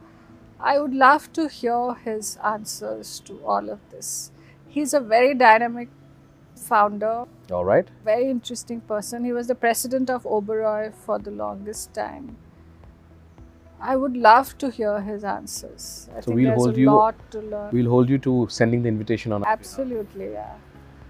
I 0.60 0.80
would 0.80 0.94
love 0.94 1.32
to 1.34 1.48
hear 1.48 1.94
his 1.94 2.38
answers 2.44 3.20
to 3.22 3.40
all 3.46 3.70
of 3.70 3.80
this. 3.92 4.32
He's 4.68 4.94
a 4.94 5.00
very 5.00 5.34
dynamic 5.34 5.90
founder, 6.56 7.26
All 7.52 7.66
right. 7.66 7.88
very 8.04 8.30
interesting 8.30 8.82
person. 8.82 9.24
He 9.26 9.34
was 9.34 9.48
the 9.48 9.56
president 9.56 10.10
of 10.10 10.24
Oberoi 10.24 10.94
for 10.94 11.20
the 11.20 11.32
longest 11.32 11.94
time. 11.94 12.38
I 13.80 13.96
would 13.98 14.16
love 14.16 14.58
to 14.60 14.70
hear 14.72 15.02
his 15.02 15.24
answers. 15.24 16.10
I 16.16 16.22
So 16.22 16.32
we'll 16.32 16.54
hold 16.56 16.76
a 16.76 16.80
you- 16.80 16.92
lot 16.92 17.16
to 17.32 17.40
learn. 17.42 17.70
We'll 17.72 17.90
hold 17.90 18.10
you 18.10 18.18
to 18.20 18.48
sending 18.50 18.82
the 18.84 18.90
invitation 18.90 19.32
on. 19.34 19.44
Absolutely, 19.46 20.32
yeah. 20.32 20.56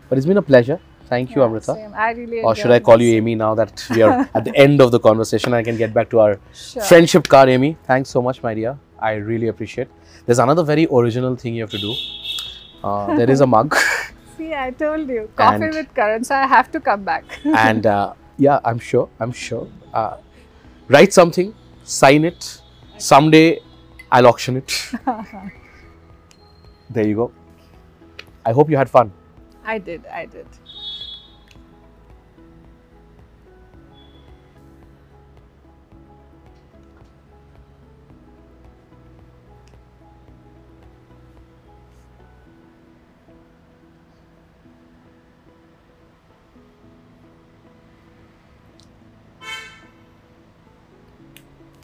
But 0.10 0.18
it's 0.18 0.28
been 0.28 0.38
a 0.38 0.42
pleasure. 0.42 0.80
Thank 1.10 1.36
you, 1.36 1.42
Yeah, 1.42 1.46
Amrita. 1.48 1.74
same. 1.76 1.94
I 1.94 2.12
really 2.12 2.42
Or 2.42 2.56
should 2.56 2.72
I 2.72 2.80
call 2.80 3.02
you 3.02 3.16
Amy 3.18 3.36
now 3.36 3.54
that 3.56 3.86
we 3.92 4.02
are 4.02 4.28
at 4.34 4.44
the 4.46 4.56
end 4.56 4.82
of 4.82 4.92
the 4.92 5.00
conversation? 5.00 5.54
I 5.54 5.62
can 5.64 5.78
get 5.78 5.94
back 5.94 6.10
to 6.12 6.20
our 6.20 6.40
Sure. 6.54 6.82
friendship 6.82 7.28
card, 7.28 7.50
Amy. 7.50 7.78
Thanks 7.86 8.10
so 8.10 8.22
much, 8.22 8.42
my 8.44 8.54
dear. 8.56 8.78
I 9.00 9.14
really 9.16 9.48
appreciate. 9.48 9.88
There's 10.26 10.40
another 10.40 10.64
very 10.64 10.88
original 10.92 11.36
thing 11.36 11.54
you 11.56 11.62
have 11.62 11.72
to 11.72 11.78
do. 11.78 11.94
Uh, 12.84 13.16
there 13.16 13.30
is 13.30 13.42
a 13.42 13.48
mug, 13.48 13.76
See, 14.38 14.54
I 14.54 14.72
told 14.72 15.08
you, 15.08 15.30
coffee 15.36 15.64
And- 15.66 15.74
with 15.76 15.94
Karan, 15.96 16.24
so 16.24 16.36
I 16.36 16.46
have 16.48 16.70
to 16.72 16.80
come 16.80 17.04
back. 17.04 17.24
and 17.68 17.86
uh, 17.88 18.14
yeah, 18.38 18.60
I'm 18.66 18.80
sure. 18.80 19.08
I'm 19.20 19.32
sure. 19.32 19.68
Uh, 19.94 20.18
write 20.90 21.14
something, 21.14 21.54
sign 21.84 22.26
it. 22.26 22.62
Someday, 22.98 23.60
I'll 24.12 24.28
auction 24.28 24.58
it. 24.58 24.92
there 26.90 27.08
you 27.08 27.16
go. 27.16 27.32
I 28.46 28.52
hope 28.52 28.70
you 28.70 28.78
had 28.78 28.90
fun. 28.90 29.12
I 29.66 29.78
did, 29.80 30.06
I 30.08 30.26
did. 30.26 30.46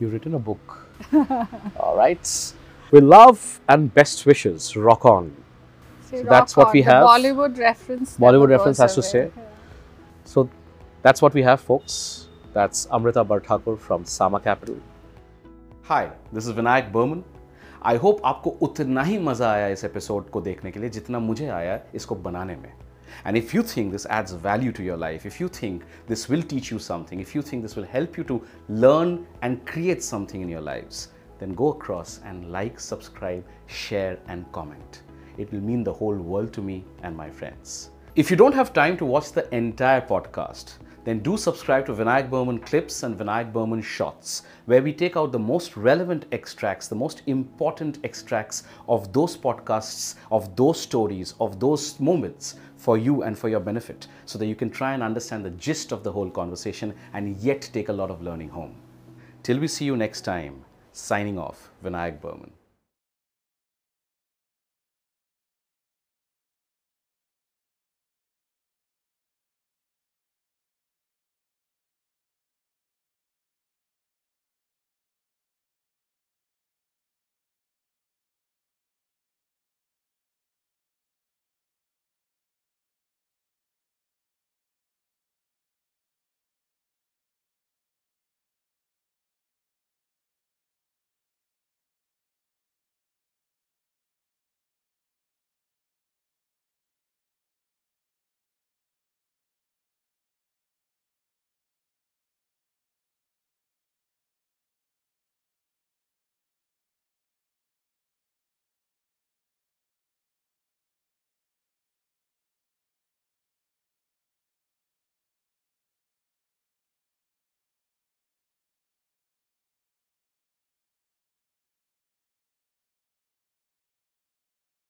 You've 0.01 0.13
written 0.13 0.33
a 0.33 0.39
book. 0.39 0.87
All 1.79 1.95
right. 1.95 2.53
With 2.91 3.03
love 3.03 3.61
and 3.69 3.93
best 3.93 4.25
wishes, 4.25 4.75
rock 4.75 5.05
on. 5.05 5.31
So 6.09 6.17
rock 6.17 6.25
that's 6.25 6.57
what 6.57 6.73
we 6.73 6.81
have. 6.81 7.03
Bollywood 7.03 7.59
reference. 7.59 8.17
Bollywood 8.17 8.49
reference 8.49 8.79
has 8.79 8.97
away. 8.97 9.03
to 9.03 9.09
say. 9.09 9.31
Yeah. 9.37 9.43
So 10.25 10.49
that's 11.03 11.21
what 11.21 11.35
we 11.35 11.43
have, 11.43 11.61
folks. 11.61 12.29
That's 12.51 12.87
Amrita 12.91 13.23
Barthakur 13.23 13.77
from 13.79 14.03
Saama 14.05 14.43
Capital. 14.43 14.77
Hi, 15.83 16.09
this 16.33 16.47
is 16.47 16.53
Vinayak 16.53 16.91
Burman. 16.91 17.23
I 17.85 17.97
hope 17.97 18.21
आपको 18.25 18.49
उतना 18.61 19.03
ही 19.03 19.17
मज़ा 19.19 19.51
आया 19.51 19.67
इस 19.67 19.83
episode 19.85 20.29
को 20.29 20.41
देखने 20.41 20.71
के 20.71 20.79
लिए 20.79 20.89
जितना 20.89 21.19
मुझे 21.19 21.47
आया 21.49 21.79
इसको 21.95 22.15
बनाने 22.15 22.55
में 22.55 22.71
and 23.25 23.37
if 23.37 23.53
you 23.53 23.63
think 23.63 23.91
this 23.91 24.05
adds 24.05 24.31
value 24.31 24.71
to 24.73 24.83
your 24.83 24.97
life, 24.97 25.25
if 25.25 25.39
you 25.39 25.47
think 25.47 25.83
this 26.07 26.29
will 26.29 26.41
teach 26.41 26.71
you 26.71 26.79
something, 26.79 27.19
if 27.19 27.35
you 27.35 27.41
think 27.41 27.63
this 27.63 27.75
will 27.75 27.85
help 27.85 28.17
you 28.17 28.23
to 28.25 28.43
learn 28.69 29.25
and 29.41 29.65
create 29.65 30.03
something 30.03 30.41
in 30.41 30.49
your 30.49 30.61
lives, 30.61 31.09
then 31.39 31.53
go 31.53 31.69
across 31.69 32.19
and 32.25 32.51
like, 32.51 32.79
subscribe, 32.79 33.43
share, 33.67 34.17
and 34.27 34.49
comment. 34.51 35.03
It 35.37 35.51
will 35.51 35.61
mean 35.61 35.83
the 35.83 35.93
whole 35.93 36.15
world 36.15 36.53
to 36.53 36.61
me 36.61 36.83
and 37.03 37.15
my 37.15 37.29
friends. 37.29 37.89
If 38.15 38.29
you 38.29 38.37
don't 38.37 38.53
have 38.53 38.73
time 38.73 38.97
to 38.97 39.05
watch 39.05 39.31
the 39.31 39.53
entire 39.55 40.01
podcast, 40.01 40.73
then 41.03 41.19
do 41.19 41.35
subscribe 41.35 41.85
to 41.87 41.93
Vinayak 41.93 42.29
Burman 42.29 42.59
Clips 42.59 43.03
and 43.03 43.17
Vinayak 43.17 43.51
Burman 43.51 43.81
Shots, 43.81 44.43
where 44.65 44.83
we 44.83 44.93
take 44.93 45.17
out 45.17 45.31
the 45.31 45.39
most 45.39 45.75
relevant 45.75 46.25
extracts, 46.31 46.87
the 46.87 46.95
most 46.95 47.23
important 47.25 47.97
extracts 48.03 48.63
of 48.87 49.11
those 49.11 49.35
podcasts, 49.35 50.15
of 50.31 50.55
those 50.55 50.79
stories, 50.79 51.33
of 51.39 51.59
those 51.59 51.99
moments 51.99 52.55
for 52.81 52.97
you 52.97 53.21
and 53.21 53.37
for 53.37 53.47
your 53.47 53.59
benefit, 53.59 54.07
so 54.25 54.39
that 54.39 54.47
you 54.47 54.55
can 54.55 54.71
try 54.71 54.93
and 54.93 55.03
understand 55.03 55.45
the 55.45 55.51
gist 55.51 55.91
of 55.91 56.03
the 56.03 56.11
whole 56.11 56.31
conversation 56.31 56.95
and 57.13 57.37
yet 57.37 57.69
take 57.71 57.89
a 57.89 57.93
lot 57.93 58.09
of 58.09 58.23
learning 58.23 58.49
home. 58.49 58.75
Till 59.43 59.59
we 59.59 59.67
see 59.67 59.85
you 59.85 59.95
next 59.95 60.21
time, 60.21 60.65
signing 60.91 61.37
off, 61.37 61.69
Vinayak 61.83 62.19
Burman. 62.21 62.51